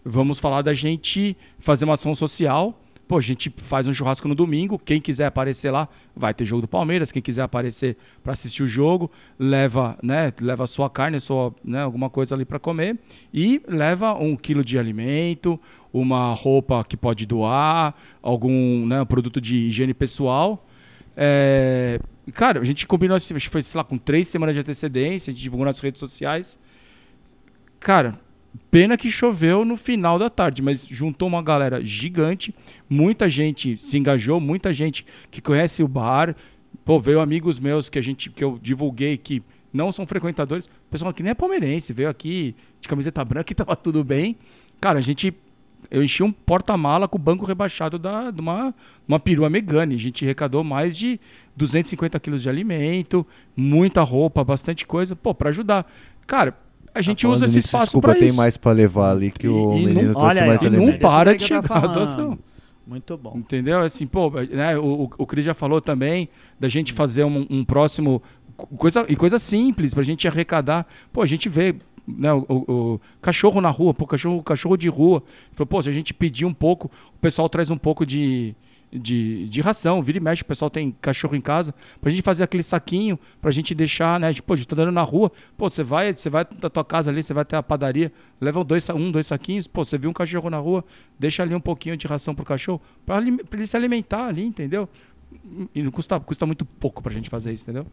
vamos 0.05 0.39
falar 0.39 0.61
da 0.61 0.75
gente 0.75 1.35
fazer 1.59 1.87
uma 1.87 1.95
ação 1.95 2.15
social, 2.15 2.79
Pô, 3.13 3.19
a 3.19 3.21
gente 3.21 3.53
faz 3.59 3.87
um 3.87 3.93
churrasco 3.93 4.27
no 4.27 4.35
domingo. 4.35 4.79
Quem 4.79 4.99
quiser 4.99 5.27
aparecer 5.27 5.71
lá, 5.71 5.87
vai 6.17 6.33
ter 6.33 6.47
jogo 6.47 6.63
do 6.63 6.67
Palmeiras. 6.67 7.13
Quem 7.13 7.21
quiser 7.21 7.43
aparecer 7.43 7.95
para 8.23 8.33
assistir 8.33 8.63
o 8.63 8.67
jogo, 8.67 9.11
leva, 9.39 9.99
né, 10.03 10.33
leva 10.41 10.67
sua 10.67 10.89
carne, 10.89 11.21
sua, 11.21 11.55
né, 11.63 11.83
alguma 11.83 12.09
coisa 12.09 12.35
ali 12.35 12.47
para 12.47 12.59
comer 12.59 12.99
e 13.31 13.61
leva 13.69 14.15
um 14.15 14.35
quilo 14.35 14.65
de 14.65 14.79
alimento, 14.79 15.61
uma 15.93 16.33
roupa 16.33 16.83
que 16.85 16.97
pode 16.97 17.27
doar, 17.27 17.95
algum, 18.23 18.87
né, 18.87 19.05
produto 19.05 19.43
de 19.43 19.59
higiene 19.59 19.93
pessoal. 19.93 20.67
É, 21.15 22.01
cara, 22.33 22.61
a 22.63 22.65
gente 22.65 22.87
combinou, 22.87 23.15
acho 23.15 23.35
que 23.35 23.51
foi, 23.51 23.61
sei 23.61 23.77
lá, 23.77 23.85
com 23.85 23.99
três 23.99 24.27
semanas 24.27 24.55
de 24.55 24.63
antecedência, 24.63 25.31
a 25.31 25.35
gente 25.35 25.43
divulgou 25.43 25.67
nas 25.67 25.81
redes 25.81 25.99
sociais. 26.01 26.59
Cara, 27.79 28.19
pena 28.71 28.97
que 28.97 29.11
choveu 29.11 29.65
no 29.65 29.77
final 29.77 30.19
da 30.19 30.31
tarde, 30.31 30.63
mas 30.63 30.87
juntou 30.87 31.29
uma 31.29 31.43
galera 31.43 31.85
gigante, 31.85 32.55
muita 32.89 33.29
gente 33.29 33.77
se 33.77 33.99
engajou, 33.99 34.41
muita 34.41 34.73
gente 34.73 35.07
que 35.31 35.41
conhece 35.41 35.83
o 35.83 35.89
bar. 35.89 36.35
Pô, 36.85 36.99
veio 36.99 37.21
amigos 37.21 37.61
meus 37.61 37.89
que 37.89 37.99
a 37.99 38.03
gente 38.03 38.31
que 38.31 38.43
eu 38.43 38.59
divulguei 38.61 39.17
que 39.17 39.43
não 39.73 39.91
são 39.91 40.07
frequentadores, 40.07 40.69
pessoal 40.91 41.13
que 41.13 41.23
nem 41.23 41.31
é 41.31 41.35
palmeirense, 41.35 41.93
veio 41.93 42.09
aqui 42.09 42.55
de 42.81 42.89
camiseta 42.89 43.25
branca 43.25 43.53
e 43.53 43.55
tava 43.57 43.75
tudo 43.77 44.05
bem. 44.05 44.37
Cara, 44.81 44.99
a 44.99 45.03
gente 45.03 45.35
eu 45.91 46.03
enchi 46.03 46.23
um 46.23 46.31
porta-mala 46.31 47.09
com 47.09 47.19
o 47.19 47.21
banco 47.21 47.45
rebaixado 47.45 47.99
da, 47.99 48.31
de 48.31 48.41
uma, 48.41 48.75
uma 49.07 49.19
perua 49.19 49.51
Megane. 49.51 49.95
A 49.95 49.99
gente 49.99 50.25
arrecadou 50.25 50.63
mais 50.63 50.97
de 50.97 51.19
250 51.57 52.19
quilos 52.21 52.43
de 52.43 52.49
alimento, 52.49 53.27
muita 53.57 54.03
roupa, 54.03 54.45
bastante 54.45 54.87
coisa, 54.87 55.17
pô, 55.17 55.35
para 55.35 55.51
ajudar. 55.51 55.91
Cara, 56.27 56.57
a 56.95 57.03
gente 57.03 57.27
usa 57.27 57.41
Falando 57.41 57.49
esse 57.51 57.59
espaço 57.59 57.85
Desculpa, 57.87 58.09
para 58.09 58.19
tem 58.19 58.29
isso. 58.29 58.37
mais 58.37 58.57
pra 58.57 58.73
levar 58.73 59.11
ali 59.13 59.31
que 59.31 59.47
E- 59.47 59.51
o 59.51 59.53
e 59.77 59.83
não- 59.83 59.95
menino 59.95 60.11
trouxe 60.13 60.27
Olha 60.29 60.47
mais 60.47 60.63
e 60.63 60.71
não 60.71 60.99
para 60.99 61.37
de 61.37 61.45
chegar 61.45 61.71
a 61.71 61.87
doação. 61.87 62.39
Muito 62.87 63.17
bom. 63.17 63.33
Entendeu? 63.37 63.81
Assim, 63.81 64.07
pô, 64.07 64.31
né, 64.51 64.77
o, 64.77 65.09
o 65.17 65.27
Cris 65.27 65.45
já 65.45 65.55
falou 65.55 65.81
também 65.81 66.29
da 66.59 66.69
gente 66.69 66.93
fazer 66.93 67.25
um, 67.25 67.47
um 67.49 67.65
próximo. 67.65 68.23
Coisa, 68.57 69.07
e 69.09 69.17
coisa 69.17 69.39
simples 69.39 69.95
pra 69.95 70.03
gente 70.03 70.27
arrecadar. 70.29 70.87
Pô, 71.13 71.23
a 71.23 71.27
gente 71.27 71.49
vê. 71.49 71.75
Né, 72.07 72.33
o, 72.33 72.45
o- 72.49 72.95
o 72.95 73.01
cachorro 73.21 73.61
na 73.61 73.71
rua, 73.71 73.95
pô, 73.95 74.05
cachorro, 74.05 74.43
cachorro 74.43 74.77
de 74.77 74.89
rua. 74.89 75.23
Falou, 75.53 75.69
pô, 75.69 75.81
se 75.81 75.89
a 75.89 75.93
gente 75.93 76.13
pedir 76.13 76.45
um 76.45 76.53
pouco, 76.53 76.91
o 77.15 77.19
pessoal 77.21 77.49
traz 77.49 77.71
um 77.71 77.79
pouco 77.79 78.05
de, 78.05 78.57
de, 78.93 79.49
de 79.49 79.61
ração. 79.61 80.03
Vira 80.03 80.19
e 80.19 80.21
mexe, 80.21 80.43
o 80.43 80.45
pessoal 80.45 80.71
tem 80.71 80.95
cachorro 81.01 81.35
em 81.35 81.41
casa. 81.41 81.75
Pra 82.01 82.11
gente 82.11 82.23
fazer 82.23 82.45
aquele 82.45 82.63
saquinho, 82.63 83.19
pra 83.41 83.51
gente 83.51 83.75
deixar, 83.75 84.21
né? 84.21 84.33
Tipo, 84.33 84.53
a 84.53 84.57
gente 84.57 84.69
tá 84.69 84.77
dando 84.77 84.93
na 84.93 85.03
rua. 85.03 85.33
Pô, 85.57 85.69
você 85.69 85.83
vai, 85.83 86.13
você 86.15 86.29
vai 86.29 86.45
da 86.45 86.69
tua 86.69 86.85
casa 86.85 87.11
ali, 87.11 87.23
você 87.23 87.33
vai 87.33 87.43
até 87.43 87.57
a 87.57 87.63
padaria, 87.63 88.13
leva 88.41 88.63
dois, 88.63 88.89
um, 88.91 89.11
dois 89.11 89.27
saquinhos. 89.27 89.67
Pô, 89.67 89.85
você 89.85 89.97
viu 89.97 90.11
um 90.11 90.13
cachorro 90.13 90.51
na 90.51 90.59
rua, 90.59 90.85
deixa 91.19 91.43
ali 91.43 91.55
um 91.55 91.61
pouquinho 91.61 91.97
de 91.97 92.07
ração 92.07 92.35
pro 92.35 92.45
cachorro, 92.45 92.81
pra, 93.07 93.21
pra 93.21 93.59
ele 93.59 93.67
se 93.67 93.77
alimentar 93.77 94.27
ali, 94.27 94.45
entendeu? 94.45 94.89
E 95.75 95.83
não 95.83 95.91
custa, 95.91 96.21
custa 96.21 96.45
muito 96.45 96.65
pouco 96.65 97.03
pra 97.03 97.11
gente 97.11 97.31
fazer 97.31 97.53
isso, 97.53 97.65
entendeu? 97.65 97.87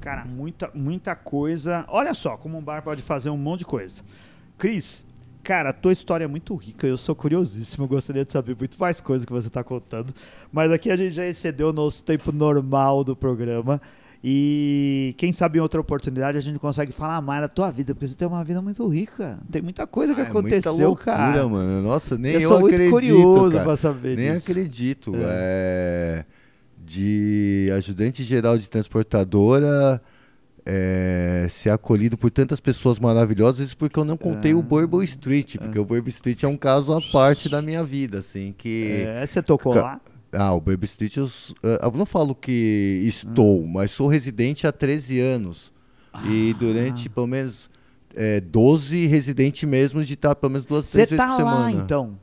Cara, 0.00 0.24
muita, 0.24 0.70
muita 0.74 1.14
coisa. 1.14 1.84
Olha 1.88 2.12
só 2.14 2.36
como 2.36 2.58
um 2.58 2.62
bar 2.62 2.82
pode 2.82 3.00
fazer 3.00 3.30
um 3.30 3.36
monte 3.36 3.60
de 3.60 3.66
coisa. 3.66 4.02
Cris, 4.58 5.04
cara, 5.42 5.70
a 5.70 5.72
tua 5.72 5.92
história 5.92 6.24
é 6.24 6.28
muito 6.28 6.54
rica. 6.54 6.86
Eu 6.86 6.96
sou 6.96 7.14
curiosíssimo. 7.14 7.84
Eu 7.84 7.88
gostaria 7.88 8.24
de 8.24 8.32
saber 8.32 8.56
muito 8.58 8.78
mais 8.78 9.00
coisas 9.00 9.24
que 9.24 9.32
você 9.32 9.48
está 9.48 9.62
contando. 9.64 10.12
Mas 10.52 10.70
aqui 10.70 10.90
a 10.90 10.96
gente 10.96 11.14
já 11.14 11.26
excedeu 11.26 11.70
o 11.70 11.72
nosso 11.72 12.02
tempo 12.02 12.30
normal 12.32 13.02
do 13.04 13.14
programa. 13.16 13.80
E 14.22 15.14
quem 15.16 15.32
sabe 15.32 15.58
em 15.58 15.62
outra 15.62 15.80
oportunidade 15.80 16.36
a 16.36 16.40
gente 16.42 16.58
consegue 16.58 16.92
falar 16.92 17.22
mais 17.22 17.40
da 17.40 17.48
tua 17.48 17.70
vida, 17.70 17.94
porque 17.94 18.06
você 18.06 18.14
tem 18.14 18.28
uma 18.28 18.44
vida 18.44 18.60
muito 18.60 18.86
rica. 18.86 19.38
Tem 19.50 19.62
muita 19.62 19.86
coisa 19.86 20.14
que 20.14 20.20
Ah, 20.20 20.24
é 20.24 20.32
muita 20.32 20.38
aconteceu, 20.58 20.88
loucura, 20.88 21.16
cara. 21.16 21.48
mano. 21.48 21.80
Nossa, 21.80 22.18
nem 22.18 22.32
eu 22.34 22.40
eu, 22.42 22.48
sou 22.50 22.60
muito 22.60 22.74
acredito, 22.74 22.90
curioso 22.92 23.52
cara. 23.52 23.64
pra 23.64 23.76
saber 23.78 24.16
Nem 24.16 24.32
disso. 24.34 24.50
acredito. 24.50 25.12
É, 25.16 26.24
De 26.76 27.70
ajudante 27.76 28.22
geral 28.22 28.58
de 28.58 28.68
transportadora, 28.68 30.02
é, 30.66 31.46
ser 31.48 31.70
acolhido 31.70 32.16
por 32.18 32.30
tantas 32.30 32.60
pessoas 32.60 32.98
maravilhosas, 32.98 33.68
isso 33.68 33.76
porque 33.76 33.98
eu 33.98 34.04
não 34.04 34.16
contei 34.16 34.52
Ah. 34.52 34.56
o 34.56 34.62
Bourbon 34.62 35.02
Street, 35.02 35.56
porque 35.58 35.78
o 35.78 35.84
Bourbon 35.84 36.08
Street 36.08 36.42
é 36.42 36.48
um 36.48 36.56
caso 36.56 36.92
à 36.92 37.00
parte 37.00 37.48
da 37.48 37.60
minha 37.62 37.82
vida, 37.84 38.18
assim, 38.18 38.52
que... 38.56 39.04
É, 39.06 39.26
você 39.26 39.42
tocou 39.42 39.74
Ca- 39.74 39.82
lá? 39.82 40.00
Ah, 40.32 40.52
o 40.54 40.60
Bourbon 40.60 40.84
Street, 40.84 41.16
eu, 41.16 41.28
eh, 41.64 41.78
eu 41.82 41.90
não 41.92 42.06
falo 42.06 42.34
que 42.34 43.00
estou, 43.04 43.66
mas 43.66 43.90
sou 43.90 44.06
residente 44.08 44.66
há 44.66 44.70
13 44.72 45.18
anos. 45.18 45.72
E 46.24 46.54
durante 46.58 47.08
pelo 47.08 47.26
menos 47.26 47.70
eh, 48.14 48.40
12 48.40 49.06
residente 49.06 49.64
mesmo 49.66 50.04
de 50.04 50.14
estar 50.14 50.34
pelo 50.34 50.50
menos 50.52 50.64
duas, 50.64 50.84
Você 50.84 51.06
três 51.06 51.10
vezes 51.10 51.24
tá 51.24 51.36
por 51.36 51.42
lá, 51.44 51.50
semana. 51.66 51.82
então. 51.84 52.18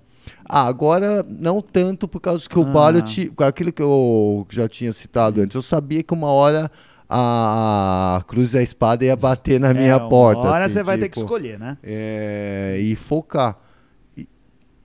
Ah, 0.45 0.67
agora 0.67 1.23
não 1.27 1.61
tanto 1.61 2.05
por 2.07 2.19
causa 2.19 2.47
que 2.49 2.57
o 2.59 2.65
Ah. 2.77 3.01
ti- 3.01 3.31
aquilo 3.37 3.71
que 3.71 3.81
eu 3.81 4.45
já 4.49 4.67
tinha 4.67 4.91
citado 4.93 5.41
antes, 5.41 5.55
eu 5.55 5.61
sabia 5.61 6.03
que 6.03 6.13
uma 6.13 6.27
hora 6.27 6.69
a, 7.09 8.21
cruz 8.27 8.53
e 8.53 8.57
a 8.57 8.61
espada 8.61 9.05
ia 9.05 9.15
bater 9.15 9.59
na 9.59 9.73
minha 9.73 9.95
É, 9.95 9.99
porta. 10.09 10.41
hora 10.41 10.65
assim, 10.65 10.73
você 10.75 10.83
vai 10.83 10.97
ter 10.97 11.09
que 11.09 11.13
tipo, 11.19 11.25
escolher, 11.25 11.57
né? 11.59 11.77
é, 11.83 12.77
e 12.79 12.95
focar. 12.95 13.57
E, 14.17 14.27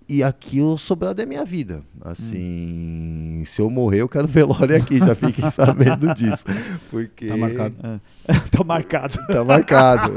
e 0.08 0.22
aqui 0.22 0.60
o 0.60 0.76
sobrado 0.78 1.20
é 1.22 1.26
minha 1.26 1.44
vida. 1.44 1.82
Assim, 2.04 3.42
se 3.46 3.60
eu 3.62 3.70
morrer, 3.70 4.00
eu 4.02 4.08
quero 4.08 4.26
velório 4.26 4.76
aqui, 4.76 4.98
já 4.98 5.14
fiquem 5.14 5.48
sabendo 5.50 6.12
disso. 6.14 6.44
Porque 6.90 7.26
Tá 7.26 7.36
marcado. 7.36 7.74
tá 8.50 8.64
marcado. 8.64 9.18
Tá 9.26 9.44
marcado. 9.44 10.12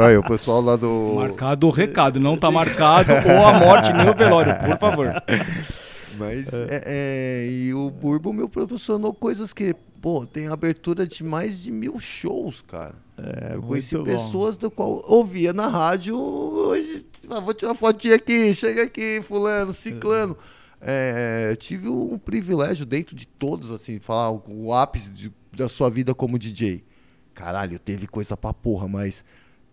Olha, 0.00 0.20
o 0.20 0.24
pessoal 0.24 0.60
lá 0.60 0.76
do. 0.76 1.14
Marcado 1.16 1.66
o 1.66 1.70
recado, 1.70 2.18
não 2.20 2.36
tá 2.36 2.50
marcado 2.50 3.12
ou 3.12 3.46
a 3.46 3.52
morte 3.58 3.92
nem 3.92 4.08
o 4.08 4.14
velório, 4.14 4.54
por 4.64 4.78
favor. 4.78 5.12
Mas 6.18 6.52
é, 6.52 6.82
é, 6.86 7.46
e 7.50 7.74
o 7.74 7.90
Burbo 7.90 8.32
me 8.32 8.46
proporcionou 8.48 9.12
coisas 9.14 9.52
que, 9.52 9.74
pô, 10.00 10.24
tem 10.26 10.46
abertura 10.48 11.06
de 11.06 11.22
mais 11.24 11.60
de 11.62 11.70
mil 11.70 11.98
shows, 12.00 12.62
cara. 12.62 12.94
É, 13.16 13.54
eu 13.54 13.62
conheci 13.62 13.96
bom. 13.96 14.04
pessoas 14.04 14.56
do 14.56 14.70
qual 14.70 15.02
ouvia 15.06 15.52
na 15.52 15.68
rádio 15.68 16.16
hoje. 16.18 17.06
ah, 17.30 17.40
vou 17.40 17.54
tirar 17.54 17.74
fotinha 17.74 18.16
aqui, 18.16 18.54
chega 18.54 18.82
aqui, 18.84 19.20
fulano, 19.22 19.72
ciclano. 19.72 20.36
É, 20.80 21.48
eu 21.50 21.56
tive 21.56 21.88
um 21.88 22.18
privilégio 22.18 22.84
dentro 22.84 23.14
de 23.16 23.26
todos, 23.26 23.70
assim, 23.70 23.98
falar 23.98 24.32
o, 24.32 24.72
ápice 24.74 25.10
de- 25.10 25.32
da 25.52 25.68
sua 25.68 25.88
vida 25.88 26.14
como 26.14 26.38
DJ. 26.38 26.84
caralho, 27.32 27.78
teve 27.78 28.06
coisa 28.06 28.36
pra 28.36 28.52
porra, 28.52 28.86
mas 28.86 29.24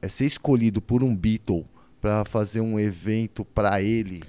é 0.02 0.08
ser 0.08 0.26
escolhido 0.26 0.82
por 0.82 1.04
um 1.04 1.16
Beatle 1.16 1.66
pra 2.00 2.24
fazer 2.26 2.62
um 2.62 2.80
evento 2.80 3.44
pra 3.46 3.82
ele. 3.82 4.24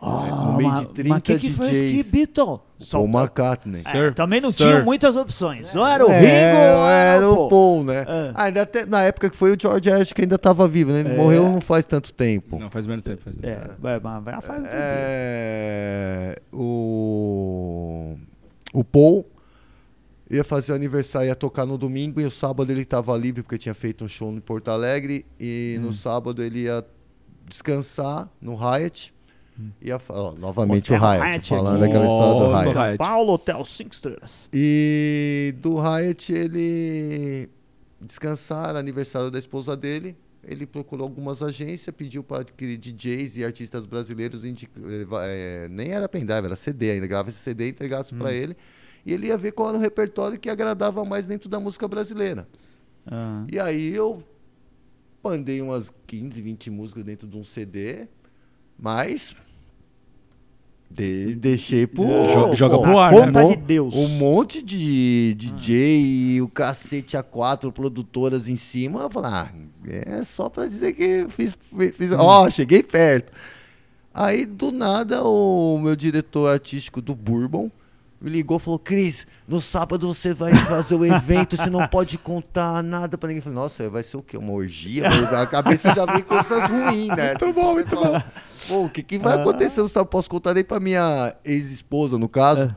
Oh, 0.00 0.10
no 0.52 0.56
meio 0.58 0.68
mas- 0.68 0.80
de 0.80 0.86
30 0.92 1.08
mas 1.08 1.22
que 1.22 1.38
que 1.38 1.50
foi 1.52 1.70
DJs. 1.70 2.04
que 2.06 2.10
Beatle? 2.12 2.60
Só 2.78 2.98
Paul 2.98 3.08
o- 3.10 3.18
McCartney. 3.18 3.82
É, 3.86 4.10
também 4.10 4.40
não 4.40 4.50
Sir. 4.52 4.64
tinham 4.64 4.84
muitas 4.84 5.16
opções. 5.16 5.74
Ou 5.74 5.86
era 5.86 6.06
o 6.06 6.10
É, 6.10 6.20
Ringo 6.20 6.60
ou 6.62 6.88
era 6.88 7.30
o 7.30 7.34
Paul. 7.36 7.48
Paul, 7.48 7.84
né? 7.84 8.04
Ah. 8.06 8.32
Ah, 8.34 8.42
ainda 8.44 8.62
até, 8.62 8.84
na 8.84 9.02
época 9.02 9.30
que 9.30 9.36
foi 9.36 9.52
o 9.54 9.56
George 9.60 9.88
Harrison 9.88 10.14
que 10.14 10.20
ainda 10.22 10.36
tava 10.38 10.68
vivo, 10.68 10.92
né? 10.92 11.00
Ele 11.00 11.12
É. 11.12 11.16
morreu 11.16 11.44
não 11.44 11.60
faz 11.62 11.86
tanto 11.86 12.12
tempo. 12.12 12.58
Não, 12.58 12.70
faz 12.70 12.86
menos 12.86 13.04
tempo. 13.04 13.22
Faz 13.22 13.36
menos 13.36 13.58
tempo. 13.58 13.72
É, 13.72 13.74
vai, 13.80 13.98
vai, 13.98 14.20
vai 14.20 14.40
faz 14.42 14.62
um. 14.62 14.66
É, 14.68 16.36
o, 16.52 18.16
o 18.74 18.84
Paul 18.84 19.24
ia 20.30 20.44
fazer 20.44 20.72
o 20.72 20.74
aniversário, 20.74 21.28
ia 21.28 21.34
tocar 21.34 21.64
no 21.64 21.78
domingo 21.78 22.20
e 22.20 22.24
o 22.24 22.30
sábado 22.30 22.70
ele 22.70 22.82
estava 22.82 23.16
livre 23.16 23.42
porque 23.42 23.56
tinha 23.58 23.74
feito 23.74 24.04
um 24.04 24.08
show 24.08 24.30
em 24.30 24.40
Porto 24.40 24.68
Alegre 24.70 25.24
e 25.40 25.76
Hum. 25.78 25.84
no 25.86 25.92
sábado 25.92 26.42
ele 26.42 26.64
ia 26.64 26.84
descansar 27.48 28.28
no 28.42 28.54
Hyatt. 28.56 29.14
Ia, 29.80 29.98
fa- 29.98 30.14
ó, 30.14 30.32
novamente 30.32 30.92
Hum. 30.92 30.96
Hotel 30.96 31.08
o 31.08 31.12
Hyatt, 31.12 31.24
Hyatt 31.34 31.48
falando 31.48 31.76
aqui. 31.82 31.92
daquela 31.92 32.04
história 32.06 32.40
do 32.40 32.50
Hyatt. 32.52 32.72
São 32.72 32.96
Paulo, 32.96 33.32
Hotel 33.32 33.64
5 33.64 33.94
estrelas. 33.94 34.48
E 34.52 35.54
do 35.58 35.76
Hyatt 35.78 36.32
ele 36.32 37.48
descansar, 38.00 38.76
aniversário 38.76 39.30
da 39.30 39.38
esposa 39.38 39.76
dele. 39.76 40.16
Ele 40.44 40.64
procurou 40.66 41.04
algumas 41.04 41.42
agências, 41.42 41.92
pediu 41.96 42.22
para 42.22 42.44
que 42.44 42.76
DJs 42.76 43.38
e 43.38 43.44
artistas 43.44 43.84
brasileiros 43.84 44.44
eh, 44.44 45.66
nem 45.70 45.88
era 45.90 46.08
pendrive, 46.08 46.44
era 46.46 46.54
CD 46.54 46.92
ainda, 46.92 47.06
grava 47.08 47.30
esse 47.30 47.38
CD 47.38 47.66
e 47.66 47.70
entregasse 47.70 48.14
para 48.14 48.32
ele. 48.32 48.56
E 49.04 49.12
ele 49.12 49.26
ia 49.28 49.36
ver 49.36 49.52
qual 49.52 49.70
era 49.70 49.78
o 49.78 49.80
repertório 49.80 50.38
que 50.38 50.48
agradava 50.48 51.04
mais 51.04 51.26
dentro 51.26 51.48
da 51.48 51.58
música 51.58 51.88
brasileira. 51.88 52.46
Ah. 53.06 53.44
E 53.50 53.58
aí 53.58 53.92
eu 53.94 54.22
mandei 55.22 55.60
umas 55.60 55.92
15, 56.06 56.40
20 56.40 56.70
músicas 56.70 57.02
dentro 57.02 57.26
de 57.26 57.36
um 57.36 57.42
CD, 57.42 58.06
mas 58.78 59.34
de- 60.90 61.34
deixei 61.34 61.86
pro 61.86 62.04
Jo- 62.04 62.54
joga 62.54 62.76
pô, 62.76 62.82
pro 62.82 62.98
ar, 62.98 63.12
Conta 63.12 63.44
um 63.44 63.48
de 63.50 63.56
Deus. 63.56 63.94
Um 63.94 64.08
monte 64.08 64.62
de 64.62 65.34
DJ 65.34 66.00
e 66.36 66.42
o 66.42 66.48
cacete 66.48 67.16
a 67.16 67.22
quatro 67.22 67.70
produtoras 67.72 68.48
em 68.48 68.56
cima. 68.56 69.02
Eu 69.02 69.10
falei, 69.10 69.30
ah, 69.32 69.48
é 69.86 70.22
só 70.24 70.48
pra 70.48 70.66
dizer 70.66 70.92
que 70.94 71.26
fiz. 71.28 71.56
fiz 71.92 72.12
ó, 72.12 72.48
cheguei 72.50 72.82
perto. 72.82 73.32
Aí, 74.12 74.46
do 74.46 74.72
nada, 74.72 75.22
o 75.24 75.78
meu 75.78 75.94
diretor 75.94 76.48
artístico 76.50 77.02
do 77.02 77.14
Bourbon 77.14 77.70
me 78.20 78.30
ligou 78.30 78.56
e 78.56 78.60
falou: 78.60 78.78
Cris, 78.78 79.26
no 79.46 79.60
sábado 79.60 80.12
você 80.12 80.32
vai 80.32 80.52
fazer 80.54 80.94
o 80.94 81.04
evento, 81.04 81.56
você 81.56 81.70
não 81.70 81.86
pode 81.86 82.16
contar 82.18 82.82
nada 82.82 83.16
pra 83.18 83.28
ninguém. 83.28 83.38
Eu 83.38 83.44
falei: 83.44 83.58
Nossa, 83.58 83.90
vai 83.90 84.02
ser 84.02 84.16
o 84.16 84.22
quê? 84.22 84.36
Uma 84.36 84.52
orgia? 84.52 85.06
A 85.40 85.46
cabeça 85.46 85.92
já 85.94 86.04
vem 86.06 86.22
coisas 86.22 86.68
ruins, 86.68 87.08
né? 87.08 87.34
Muito 87.40 87.52
bom, 87.52 87.74
muito 87.74 87.94
bom. 87.94 88.22
Pô, 88.68 88.84
o 88.84 88.90
que, 88.90 89.02
que 89.02 89.18
vai 89.18 89.40
acontecer? 89.40 89.80
Eu 89.80 89.84
não 89.84 89.88
sabe, 89.88 90.10
posso 90.10 90.28
contar 90.28 90.54
nem 90.54 90.64
pra 90.64 90.80
minha 90.80 91.34
ex-esposa, 91.44 92.18
no 92.18 92.28
caso. 92.28 92.74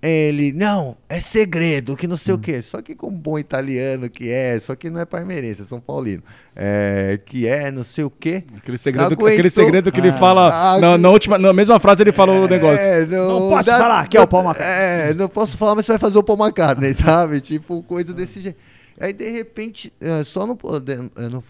Ele, 0.00 0.52
não, 0.52 0.96
é 1.08 1.18
segredo, 1.18 1.96
que 1.96 2.06
não 2.06 2.16
sei 2.16 2.32
o 2.32 2.38
quê. 2.38 2.62
Só 2.62 2.80
que 2.80 2.94
como 2.94 3.18
bom 3.18 3.36
italiano 3.36 4.08
que 4.08 4.30
é, 4.30 4.56
só 4.60 4.76
que 4.76 4.88
não 4.88 5.00
é 5.00 5.04
parmeirense, 5.04 5.62
é 5.62 5.64
São 5.64 5.80
Paulino. 5.80 6.22
É, 6.54 7.18
que 7.26 7.48
é, 7.48 7.70
não 7.72 7.82
sei 7.82 8.04
o 8.04 8.10
quê. 8.10 8.44
Aquele 8.56 8.78
segredo, 8.78 9.06
Aguentou. 9.06 9.26
aquele 9.26 9.50
segredo 9.50 9.90
que 9.90 9.98
ele 10.00 10.12
fala. 10.12 10.50
Ah, 10.52 10.78
na, 10.80 10.96
na 10.98 11.08
última, 11.10 11.36
na 11.36 11.52
mesma 11.52 11.80
frase 11.80 12.02
ele 12.04 12.12
fala 12.12 12.32
o 12.32 12.46
negócio. 12.46 12.78
É, 12.80 13.04
Não 13.06 13.48
posso 13.50 13.70
falar 13.70 14.06
que 14.08 14.16
é 14.16 14.20
o 14.20 14.26
Paul 14.28 14.44
McCartney. 14.44 15.10
É, 15.10 15.14
não 15.14 15.28
posso 15.28 15.56
falar, 15.58 15.74
mas 15.74 15.84
você 15.86 15.92
vai 15.92 15.98
fazer 15.98 16.18
o 16.18 16.22
Paul 16.22 16.38
McCartney, 16.38 16.94
sabe? 16.94 17.40
Tipo, 17.40 17.82
coisa 17.82 18.14
desse 18.14 18.40
jeito. 18.40 18.58
Aí, 19.00 19.12
de 19.12 19.28
repente, 19.30 19.92
é, 20.00 20.22
só 20.24 20.44
não, 20.46 20.56
pode- 20.56 20.92
é, 20.92 20.96
não, 21.28 21.42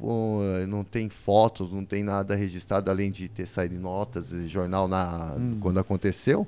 é, 0.62 0.66
não 0.66 0.84
tem 0.84 1.08
fotos, 1.08 1.72
não 1.72 1.82
tem 1.84 2.02
nada 2.02 2.34
registrado, 2.34 2.90
além 2.90 3.10
de 3.10 3.26
ter 3.28 3.46
saído 3.46 3.74
em 3.74 3.78
notas 3.78 4.32
e 4.32 4.46
jornal 4.48 4.86
na, 4.86 5.34
quando 5.58 5.80
aconteceu, 5.80 6.46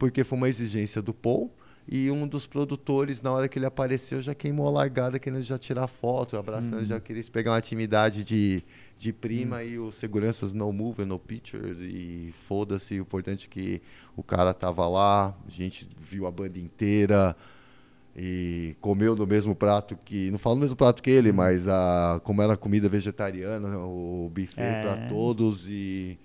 porque 0.00 0.24
foi 0.24 0.38
uma 0.38 0.48
exigência 0.48 1.02
do 1.02 1.12
Paul. 1.12 1.52
E 1.86 2.10
um 2.10 2.26
dos 2.26 2.46
produtores, 2.46 3.20
na 3.20 3.32
hora 3.32 3.48
que 3.48 3.58
ele 3.58 3.66
apareceu, 3.66 4.22
já 4.22 4.32
queimou 4.32 4.66
a 4.68 4.70
largada, 4.70 5.18
querendo 5.18 5.42
já 5.42 5.58
tirar 5.58 5.88
foto, 5.88 6.36
abraçando, 6.36 6.84
já 6.84 7.00
queria 7.00 7.22
pegar 7.32 7.52
uma 7.52 7.58
intimidade 7.58 8.22
de, 8.22 8.62
de 8.96 9.12
prima 9.12 9.62
e 9.64 9.76
os 9.78 9.96
seguranças 9.96 10.52
no 10.52 10.72
move, 10.72 11.04
no 11.04 11.18
pictures 11.18 11.78
e 11.80 12.32
foda-se, 12.46 12.98
o 12.98 13.02
importante 13.02 13.46
é 13.46 13.52
que 13.52 13.82
o 14.16 14.22
cara 14.22 14.54
tava 14.54 14.86
lá, 14.88 15.36
a 15.46 15.50
gente 15.50 15.88
viu 15.98 16.26
a 16.26 16.30
banda 16.30 16.58
inteira 16.60 17.36
e 18.16 18.76
comeu 18.80 19.16
no 19.16 19.26
mesmo 19.26 19.54
prato 19.54 19.96
que, 19.96 20.30
não 20.30 20.38
falo 20.38 20.56
no 20.56 20.60
mesmo 20.62 20.76
prato 20.76 21.02
que 21.02 21.10
ele, 21.10 21.32
mas 21.32 21.66
a, 21.66 22.20
como 22.22 22.40
era 22.40 22.56
comida 22.56 22.88
vegetariana, 22.88 23.78
o 23.78 24.30
buffet 24.32 24.60
É. 24.60 24.82
para 24.82 25.08
todos 25.08 25.66
e 25.68 26.18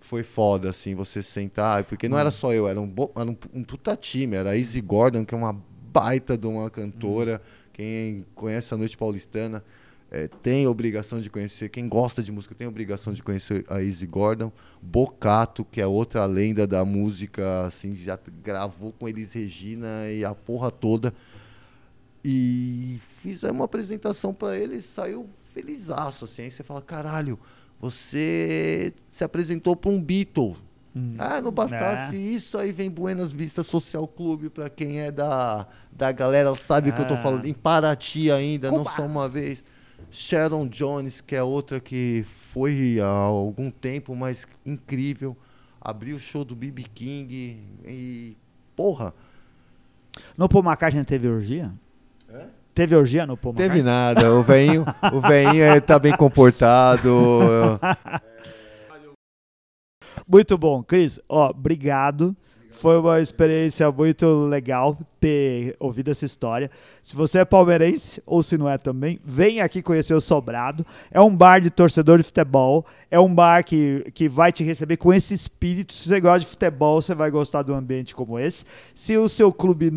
foi 0.00 0.22
foda, 0.22 0.70
assim, 0.70 0.94
você 0.94 1.22
sentar, 1.22 1.84
porque 1.84 2.08
não 2.08 2.18
era 2.18 2.30
só 2.30 2.52
eu, 2.52 2.68
era 2.68 2.80
um, 2.80 2.86
bo- 2.88 3.12
era 3.16 3.28
um, 3.28 3.36
um 3.54 3.62
puta 3.64 3.96
time, 3.96 4.36
era 4.36 4.50
a 4.50 4.56
Izzy 4.56 4.80
Gordon, 4.80 5.24
que 5.24 5.34
é 5.34 5.38
uma 5.38 5.52
baita 5.92 6.36
de 6.36 6.46
uma 6.46 6.70
cantora, 6.70 7.40
quem 7.72 8.24
conhece 8.34 8.72
a 8.72 8.76
Noite 8.76 8.96
Paulistana 8.96 9.64
eh, 10.10 10.28
tem 10.42 10.66
obrigação 10.66 11.20
de 11.20 11.28
conhecer, 11.28 11.68
quem 11.68 11.88
gosta 11.88 12.22
de 12.22 12.30
música 12.32 12.54
tem 12.54 12.66
obrigação 12.66 13.12
de 13.12 13.22
conhecer 13.22 13.64
a 13.68 13.82
Izzy 13.82 14.06
Gordon, 14.06 14.50
Bocato, 14.80 15.64
que 15.64 15.80
é 15.80 15.86
outra 15.86 16.24
lenda 16.26 16.66
da 16.66 16.84
música, 16.84 17.62
assim, 17.66 17.94
já 17.94 18.18
gravou 18.42 18.92
com 18.92 19.08
eles 19.08 19.32
Regina 19.32 20.10
e 20.10 20.24
a 20.24 20.34
porra 20.34 20.70
toda, 20.70 21.12
e 22.24 23.00
fiz 23.20 23.42
uma 23.42 23.64
apresentação 23.64 24.34
pra 24.34 24.56
ele, 24.56 24.80
saiu 24.80 25.28
felizaço, 25.54 26.24
assim, 26.24 26.42
aí 26.42 26.50
você 26.50 26.62
fala, 26.62 26.82
caralho, 26.82 27.38
você 27.80 28.92
se 29.08 29.24
apresentou 29.24 29.74
pra 29.76 29.90
um 29.90 30.00
Beatle. 30.00 30.56
Ah, 31.16 31.40
não 31.40 31.52
bastasse 31.52 32.16
isso, 32.16 32.58
aí 32.58 32.72
vem 32.72 32.90
Buenas 32.90 33.30
Vistas 33.30 33.68
Social 33.68 34.08
Clube, 34.08 34.50
pra 34.50 34.68
quem 34.68 34.98
é 34.98 35.12
da, 35.12 35.64
da 35.92 36.10
galera, 36.10 36.52
sabe 36.56 36.90
o 36.90 36.92
que 36.92 37.00
eu 37.00 37.06
tô 37.06 37.14
Ah. 37.14 37.18
falando, 37.22 37.46
em 37.46 37.54
Paraty 37.54 38.32
ainda, 38.32 38.68
não 38.70 38.84
só 38.84 39.06
uma 39.06 39.28
vez. 39.28 39.62
Sharon 40.10 40.66
Jones, 40.66 41.20
que 41.20 41.36
é 41.36 41.42
outra 41.42 41.78
que 41.78 42.24
foi 42.52 42.98
há 43.00 43.06
algum 43.06 43.70
tempo, 43.70 44.16
mas 44.16 44.44
incrível, 44.66 45.36
abriu 45.80 46.16
o 46.16 46.20
show 46.20 46.44
do 46.44 46.56
BB 46.56 46.82
King 46.92 47.62
e, 47.86 48.36
porra, 48.74 49.14
No 50.36 50.48
Paul 50.48 50.64
McCartney 50.64 51.04
teve 51.04 51.28
orgia? 51.28 51.72
Teve 52.78 52.94
orgia 52.94 53.26
no 53.26 53.36
Paul 53.36 53.54
Teve 53.54 53.82
nada, 53.82 54.32
o 54.32 54.44
veinho, 54.44 54.84
o 55.12 55.20
veinho 55.20 55.64
é, 55.64 55.80
tá 55.80 55.98
bem 55.98 56.16
comportado. 56.16 57.10
Muito 60.24 60.56
bom, 60.56 60.80
Cris. 60.84 61.18
Ó, 61.28 61.50
obrigado. 61.50 62.36
Foi 62.70 62.96
uma 62.96 63.20
experiência 63.20 63.90
muito 63.90 64.44
legal 64.44 64.96
ter 65.18 65.74
ouvido 65.80 66.12
essa 66.12 66.24
história. 66.24 66.70
Se 67.02 67.16
você 67.16 67.40
é 67.40 67.44
palmeirense 67.44 68.22
ou 68.24 68.44
se 68.44 68.56
não 68.56 68.68
é 68.68 68.78
também, 68.78 69.18
vem 69.24 69.60
aqui 69.60 69.82
conhecer 69.82 70.14
o 70.14 70.20
Sobrado. 70.20 70.86
É 71.10 71.20
um 71.20 71.34
bar 71.34 71.60
de 71.60 71.70
torcedor 71.70 72.18
de 72.18 72.22
futebol. 72.22 72.86
É 73.10 73.18
um 73.18 73.34
bar 73.34 73.64
que, 73.64 74.08
que 74.14 74.28
vai 74.28 74.52
te 74.52 74.62
receber 74.62 74.98
com 74.98 75.12
esse 75.12 75.34
espírito. 75.34 75.92
Se 75.92 76.08
você 76.08 76.20
gosta 76.20 76.38
de 76.38 76.46
futebol, 76.46 77.02
você 77.02 77.12
vai 77.12 77.28
gostar 77.28 77.64
de 77.64 77.72
um 77.72 77.74
ambiente 77.74 78.14
como 78.14 78.38
esse. 78.38 78.64
Se 78.94 79.16
o 79.16 79.28
seu 79.28 79.52
clube 79.52 79.90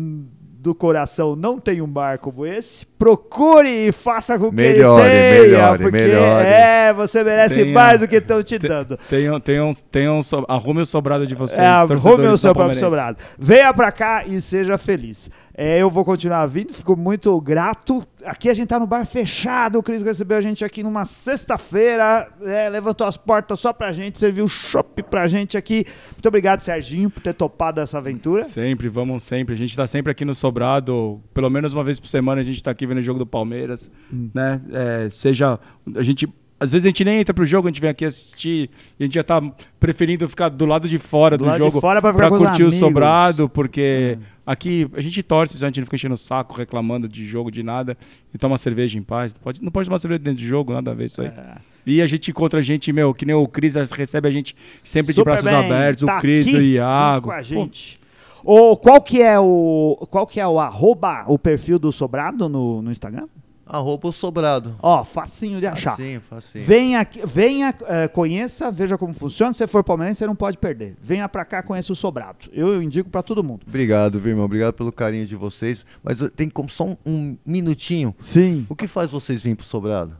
do 0.62 0.76
coração 0.76 1.34
não 1.34 1.58
tem 1.58 1.82
um 1.82 1.88
bar 1.88 2.20
como 2.20 2.46
esse, 2.46 2.86
procure 3.02 3.68
e 3.88 3.90
faça 3.92 4.38
com 4.38 4.48
que 4.50 4.54
Melhore, 4.56 5.02
ele 5.04 5.12
tenha, 5.12 5.42
melhore, 5.42 5.82
porque 5.82 5.98
melhore. 5.98 6.46
é, 6.46 6.92
você 6.92 7.24
merece 7.24 7.62
Tenha- 7.62 7.74
mais 7.74 7.98
do 8.00 8.06
que 8.06 8.16
estão 8.16 8.40
te 8.44 8.58
dando. 8.58 8.96
Tenham, 9.08 9.40
tenham, 9.40 9.72
tenham, 9.90 10.22
so- 10.22 10.44
arrume 10.48 10.82
o 10.82 10.86
sobrado 10.86 11.26
de 11.26 11.34
vocês, 11.34 11.58
É, 11.58 11.66
arrume 11.66 12.28
o 12.28 12.38
seu 12.38 12.54
próprio 12.54 12.78
sobrado. 12.78 13.18
Venha 13.36 13.74
pra 13.74 13.90
cá 13.90 14.24
e 14.24 14.40
seja 14.40 14.78
feliz. 14.78 15.28
É, 15.54 15.78
eu 15.78 15.90
vou 15.90 16.04
continuar 16.04 16.46
vindo, 16.46 16.72
fico 16.72 16.96
muito 16.96 17.38
grato. 17.40 18.02
Aqui 18.24 18.48
a 18.48 18.54
gente 18.54 18.68
tá 18.68 18.78
no 18.78 18.86
bar 18.86 19.04
fechado. 19.04 19.78
O 19.78 19.82
Cris 19.82 20.02
recebeu 20.02 20.38
a 20.38 20.40
gente 20.40 20.64
aqui 20.64 20.82
numa 20.82 21.04
sexta-feira. 21.04 22.28
é, 22.44 22.68
levantou 22.68 23.06
as 23.06 23.16
portas 23.16 23.58
só 23.60 23.72
pra 23.72 23.92
gente, 23.92 24.18
serviu 24.18 24.48
chopp 24.48 25.02
pra 25.02 25.26
gente 25.26 25.56
aqui. 25.56 25.84
Muito 26.12 26.26
obrigado, 26.28 26.60
Serginho, 26.60 27.10
por 27.10 27.20
ter 27.22 27.34
topado 27.34 27.80
essa 27.80 27.98
aventura. 27.98 28.44
Sempre, 28.44 28.88
vamos 28.88 29.24
sempre. 29.24 29.54
A 29.54 29.58
gente 29.58 29.76
tá 29.76 29.86
sempre 29.86 30.10
aqui 30.12 30.24
no 30.24 30.34
Sobrado, 30.34 31.20
pelo 31.34 31.50
menos 31.50 31.72
uma 31.72 31.82
vez 31.84 31.98
por 32.00 32.08
semana 32.08 32.40
a 32.40 32.44
gente 32.44 32.62
tá 32.62 32.70
aqui 32.70 32.86
vendo 32.92 32.98
o 32.98 33.02
jogo 33.02 33.18
do 33.18 33.26
Palmeiras, 33.26 33.90
Hum. 34.12 34.28
né? 34.34 34.60
É, 34.72 35.08
seja, 35.10 35.58
a 35.94 36.02
gente... 36.02 36.28
Às 36.60 36.70
vezes 36.70 36.86
a 36.86 36.90
gente 36.90 37.04
nem 37.04 37.18
entra 37.18 37.34
pro 37.34 37.44
jogo, 37.44 37.66
a 37.66 37.70
gente 37.72 37.80
vem 37.80 37.90
aqui 37.90 38.04
assistir 38.04 38.70
e 38.98 39.02
a 39.02 39.06
gente 39.06 39.14
já 39.16 39.24
tá 39.24 39.42
preferindo 39.80 40.28
ficar 40.28 40.48
do 40.48 40.64
lado 40.64 40.88
de 40.88 40.96
fora 40.96 41.36
Do 41.36 41.44
do, 41.44 41.50
de 41.50 41.58
jogo 41.58 41.80
fora 41.80 42.00
pra 42.00 42.10
os 42.30 42.38
curtir 42.38 42.62
o. 42.62 42.70
Sobrado, 42.70 43.48
porque 43.48 44.16
aqui 44.46 44.86
a 44.94 45.00
gente 45.00 45.20
torce, 45.24 45.56
a 45.56 45.66
gente 45.66 45.80
não 45.80 45.86
fica 45.86 45.96
enchendo 45.96 46.14
o 46.14 46.16
saco, 46.16 46.54
reclamando 46.56 47.08
de 47.08 47.24
jogo, 47.26 47.50
de 47.50 47.64
nada, 47.64 47.98
e 48.32 48.38
toma 48.38 48.56
cerveja 48.56 48.96
em 48.96 49.02
paz. 49.02 49.32
Pode, 49.32 49.60
não 49.60 49.72
pode 49.72 49.88
tomar 49.88 49.98
cerveja 49.98 50.20
dentro 50.20 50.40
do 50.40 50.46
jogo, 50.46 50.72
nada 50.72 50.92
a 50.92 50.94
ver 50.94 51.06
isso 51.06 51.20
aí. 51.20 51.28
É. 51.28 51.56
E 51.84 52.00
a 52.00 52.06
gente 52.06 52.30
encontra 52.30 52.62
gente, 52.62 52.92
meu, 52.92 53.12
que 53.12 53.26
nem 53.26 53.34
o 53.34 53.44
Cris 53.44 53.74
recebe 53.74 54.28
a 54.28 54.30
gente 54.30 54.54
sempre 54.84 55.12
de 55.12 55.16
Super 55.16 55.32
braços 55.32 55.44
bem, 55.44 55.54
abertos, 55.66 56.04
tá 56.04 56.16
o 56.16 56.20
Cris, 56.20 56.46
aqui 56.46 56.54
o 56.54 56.58
junto 56.60 56.64
Iago. 56.64 57.24
com 57.24 57.32
a 57.32 57.36
Pô, 57.38 57.42
gente. 57.42 57.98
Ou 58.44 58.76
qual 58.76 59.00
que 59.00 59.22
é 59.22 59.38
o. 59.38 60.06
Qual 60.10 60.26
que 60.26 60.40
é 60.40 60.46
o 60.46 60.58
arroba, 60.58 61.24
o 61.26 61.38
perfil 61.38 61.78
do 61.78 61.92
Sobrado 61.92 62.48
no, 62.48 62.82
no 62.82 62.90
Instagram? 62.90 63.26
Arroba 63.64 64.08
o 64.08 64.12
sobrado. 64.12 64.76
Ó, 64.82 65.02
facinho 65.02 65.58
de 65.58 65.66
achar. 65.66 65.92
Facinho, 65.92 66.20
facinho. 66.20 66.64
Venha, 66.64 67.06
venha 67.24 67.74
eh, 67.86 68.06
conheça, 68.08 68.70
veja 68.70 68.98
como 68.98 69.14
funciona. 69.14 69.52
Se 69.52 69.58
você 69.58 69.66
for 69.66 69.82
palmeirense, 69.82 70.18
você 70.18 70.26
não 70.26 70.34
pode 70.34 70.58
perder. 70.58 70.94
Venha 71.00 71.26
pra 71.26 71.42
cá, 71.44 71.62
conheça 71.62 71.90
o 71.90 71.96
Sobrado. 71.96 72.50
Eu 72.52 72.82
indico 72.82 73.08
pra 73.08 73.22
todo 73.22 73.42
mundo. 73.42 73.62
Obrigado, 73.66 74.18
viu, 74.18 74.32
irmão? 74.32 74.44
Obrigado 74.44 74.74
pelo 74.74 74.92
carinho 74.92 75.24
de 75.24 75.36
vocês. 75.36 75.86
Mas 76.02 76.20
tem 76.36 76.50
como 76.50 76.68
só 76.68 76.84
um, 76.84 76.96
um 77.06 77.38
minutinho. 77.46 78.14
Sim. 78.18 78.66
O 78.68 78.76
que 78.76 78.86
faz 78.86 79.10
vocês 79.10 79.40
virem 79.40 79.56
pro 79.56 79.64
sobrado? 79.64 80.16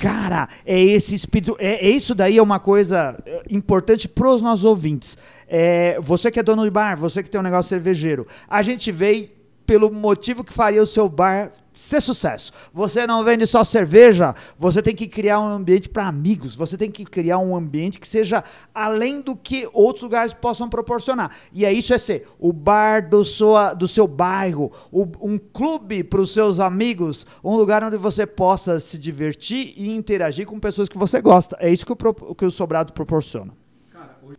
Cara, 0.00 0.48
é 0.64 0.78
esse 0.78 1.14
espírito. 1.14 1.56
É, 1.58 1.86
é 1.86 1.90
isso 1.90 2.14
daí 2.14 2.36
é 2.36 2.42
uma 2.42 2.60
coisa 2.60 3.18
é, 3.24 3.42
importante 3.50 4.06
pros 4.06 4.42
nossos 4.42 4.64
ouvintes. 4.64 5.16
É, 5.48 5.98
você 6.00 6.30
que 6.30 6.38
é 6.38 6.42
dono 6.42 6.64
de 6.64 6.70
bar, 6.70 6.98
você 6.98 7.22
que 7.22 7.30
tem 7.30 7.40
um 7.40 7.44
negócio 7.44 7.70
cervejeiro, 7.70 8.26
a 8.48 8.62
gente 8.62 8.92
veio 8.92 9.28
pelo 9.66 9.90
motivo 9.92 10.44
que 10.44 10.52
faria 10.52 10.80
o 10.82 10.86
seu 10.86 11.08
bar 11.08 11.52
ser 11.72 12.00
sucesso. 12.00 12.52
Você 12.72 13.06
não 13.06 13.22
vende 13.22 13.46
só 13.46 13.62
cerveja, 13.62 14.34
você 14.58 14.80
tem 14.80 14.94
que 14.94 15.06
criar 15.06 15.40
um 15.40 15.48
ambiente 15.48 15.88
para 15.90 16.06
amigos, 16.06 16.56
você 16.56 16.74
tem 16.78 16.90
que 16.90 17.04
criar 17.04 17.38
um 17.38 17.54
ambiente 17.54 18.00
que 18.00 18.08
seja 18.08 18.42
além 18.74 19.20
do 19.20 19.36
que 19.36 19.68
outros 19.74 20.02
lugares 20.02 20.32
possam 20.32 20.70
proporcionar. 20.70 21.30
E 21.52 21.66
é 21.66 21.72
isso 21.72 21.92
é 21.92 21.98
ser 21.98 22.26
o 22.38 22.50
bar 22.52 23.06
do, 23.10 23.22
sua, 23.24 23.74
do 23.74 23.86
seu 23.86 24.06
bairro, 24.06 24.72
o- 24.90 25.06
um 25.20 25.36
clube 25.36 26.02
para 26.02 26.20
os 26.22 26.32
seus 26.32 26.60
amigos, 26.60 27.26
um 27.44 27.56
lugar 27.56 27.84
onde 27.84 27.98
você 27.98 28.26
possa 28.26 28.80
se 28.80 28.98
divertir 28.98 29.74
e 29.76 29.90
interagir 29.90 30.46
com 30.46 30.58
pessoas 30.58 30.88
que 30.88 30.96
você 30.96 31.20
gosta. 31.20 31.58
É 31.60 31.70
isso 31.70 31.84
que 31.84 31.92
o, 31.92 32.34
que 32.34 32.44
o 32.46 32.50
Sobrado 32.50 32.94
proporciona. 32.94 33.52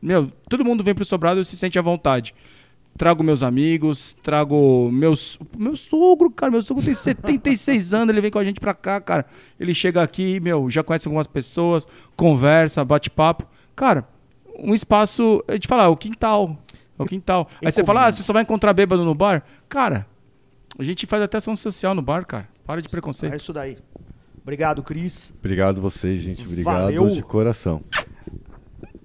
Meu, 0.01 0.31
todo 0.49 0.65
mundo 0.65 0.83
vem 0.83 0.95
pro 0.95 1.05
Sobrado 1.05 1.39
e 1.39 1.45
se 1.45 1.55
sente 1.55 1.77
à 1.77 1.81
vontade. 1.83 2.33
Trago 2.97 3.23
meus 3.23 3.43
amigos, 3.43 4.15
trago 4.23 4.89
meus, 4.91 5.37
meu 5.55 5.75
sogro, 5.75 6.31
cara. 6.31 6.51
Meu 6.51 6.61
sogro 6.63 6.83
tem 6.83 6.95
76 6.95 7.93
anos, 7.93 8.09
ele 8.09 8.21
vem 8.21 8.31
com 8.31 8.39
a 8.39 8.43
gente 8.43 8.59
pra 8.59 8.73
cá, 8.73 8.99
cara. 8.99 9.25
Ele 9.59 9.73
chega 9.73 10.01
aqui, 10.01 10.39
meu, 10.39 10.67
já 10.69 10.83
conhece 10.83 11.07
algumas 11.07 11.27
pessoas, 11.27 11.87
conversa, 12.15 12.83
bate 12.83 13.09
papo. 13.11 13.45
Cara, 13.75 14.07
um 14.57 14.73
espaço, 14.73 15.43
a 15.47 15.53
gente 15.53 15.67
fala, 15.67 15.83
é 15.83 15.87
o 15.87 15.95
quintal. 15.95 16.57
É 16.97 17.03
o 17.03 17.05
quintal. 17.05 17.47
Aí 17.63 17.71
você 17.71 17.83
fala, 17.83 18.07
ah, 18.07 18.11
você 18.11 18.23
só 18.23 18.33
vai 18.33 18.41
encontrar 18.41 18.73
bêbado 18.73 19.05
no 19.05 19.13
bar? 19.13 19.43
Cara, 19.69 20.07
a 20.79 20.83
gente 20.83 21.05
faz 21.05 21.21
até 21.21 21.37
ação 21.37 21.55
social 21.55 21.93
no 21.93 22.01
bar, 22.01 22.25
cara. 22.25 22.49
Para 22.65 22.81
de 22.81 22.87
É 22.87 22.89
preconceito. 22.89 23.35
isso 23.35 23.53
daí. 23.53 23.77
Obrigado, 24.41 24.81
Cris. 24.81 25.31
Obrigado 25.37 25.79
vocês, 25.81 26.21
gente. 26.21 26.43
Obrigado 26.45 26.81
Valeu. 26.81 27.09
de 27.09 27.21
coração. 27.21 27.83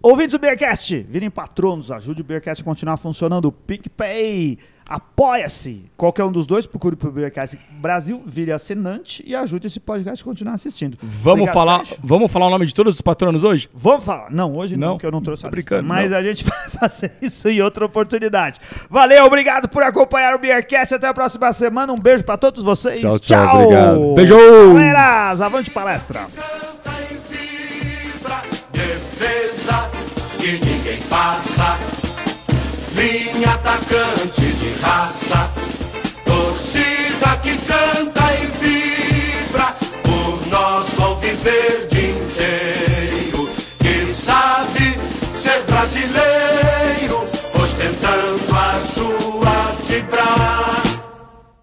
Ouvintes 0.02 0.32
do 0.32 0.38
Beercast, 0.40 1.06
virem 1.08 1.30
patronos, 1.30 1.90
ajude 1.90 2.22
o 2.22 2.24
Beercast 2.24 2.60
a 2.62 2.64
continuar 2.64 2.96
funcionando. 2.96 3.52
PicPay, 3.52 4.58
apoia-se. 4.84 5.84
Qualquer 5.96 6.24
um 6.24 6.32
dos 6.32 6.44
dois, 6.44 6.66
procure 6.66 6.96
pro 6.96 7.12
Beercast 7.12 7.56
Brasil, 7.70 8.20
vire 8.26 8.50
assinante 8.50 9.22
e 9.24 9.32
ajude 9.34 9.68
esse 9.68 9.78
podcast 9.78 10.20
a 10.20 10.24
continuar 10.24 10.54
assistindo. 10.54 10.98
Vamos 11.00 11.26
Obrigado, 11.42 11.54
falar, 11.54 11.78
Sérgio. 11.86 11.98
vamos 12.02 12.32
falar 12.32 12.48
o 12.48 12.50
nome 12.50 12.66
de 12.66 12.74
todos 12.74 12.96
os 12.96 13.00
patronos 13.00 13.44
hoje? 13.44 13.70
Vamos 13.72 14.04
falar. 14.04 14.28
Não, 14.32 14.56
hoje 14.56 14.76
não, 14.76 14.88
Não? 14.88 14.94
porque 14.96 15.06
eu 15.06 15.12
não 15.12 15.22
trouxe 15.22 15.46
a 15.46 15.50
lista, 15.50 15.56
brincando, 15.76 15.88
Mas 15.88 16.10
não. 16.10 16.18
a 16.18 16.22
gente 16.24 16.42
vai 16.50 16.68
fazer 16.70 17.12
isso 17.22 17.48
em 17.48 17.62
outra 17.62 17.86
oportunidade. 17.86 18.58
Valeu, 18.90 19.24
obrigado 19.24 19.68
por 19.68 19.84
acompanhar 19.84 20.34
o 20.34 20.38
Beercast. 20.38 20.94
Até 20.94 21.06
a 21.06 21.14
próxima 21.14 21.52
semana. 21.52 21.92
Um 21.92 21.98
beijo 21.98 22.24
pra 22.24 22.36
todos 22.36 22.62
vocês. 22.64 23.00
Tchau, 23.00 23.18
tchau, 23.20 23.54
obrigado. 23.60 24.14
Beijo! 24.14 24.34
Galera, 24.74 25.30
avante 25.30 25.70
palestra. 25.70 26.26
que 30.42 30.58
ninguém 30.58 31.00
passa. 31.02 31.78
Linha 32.96 33.54
atacante 33.54 34.40
de 34.40 34.74
raça, 34.82 35.48
torcida 36.26 37.36
que 37.40 37.56
canta. 37.58 38.21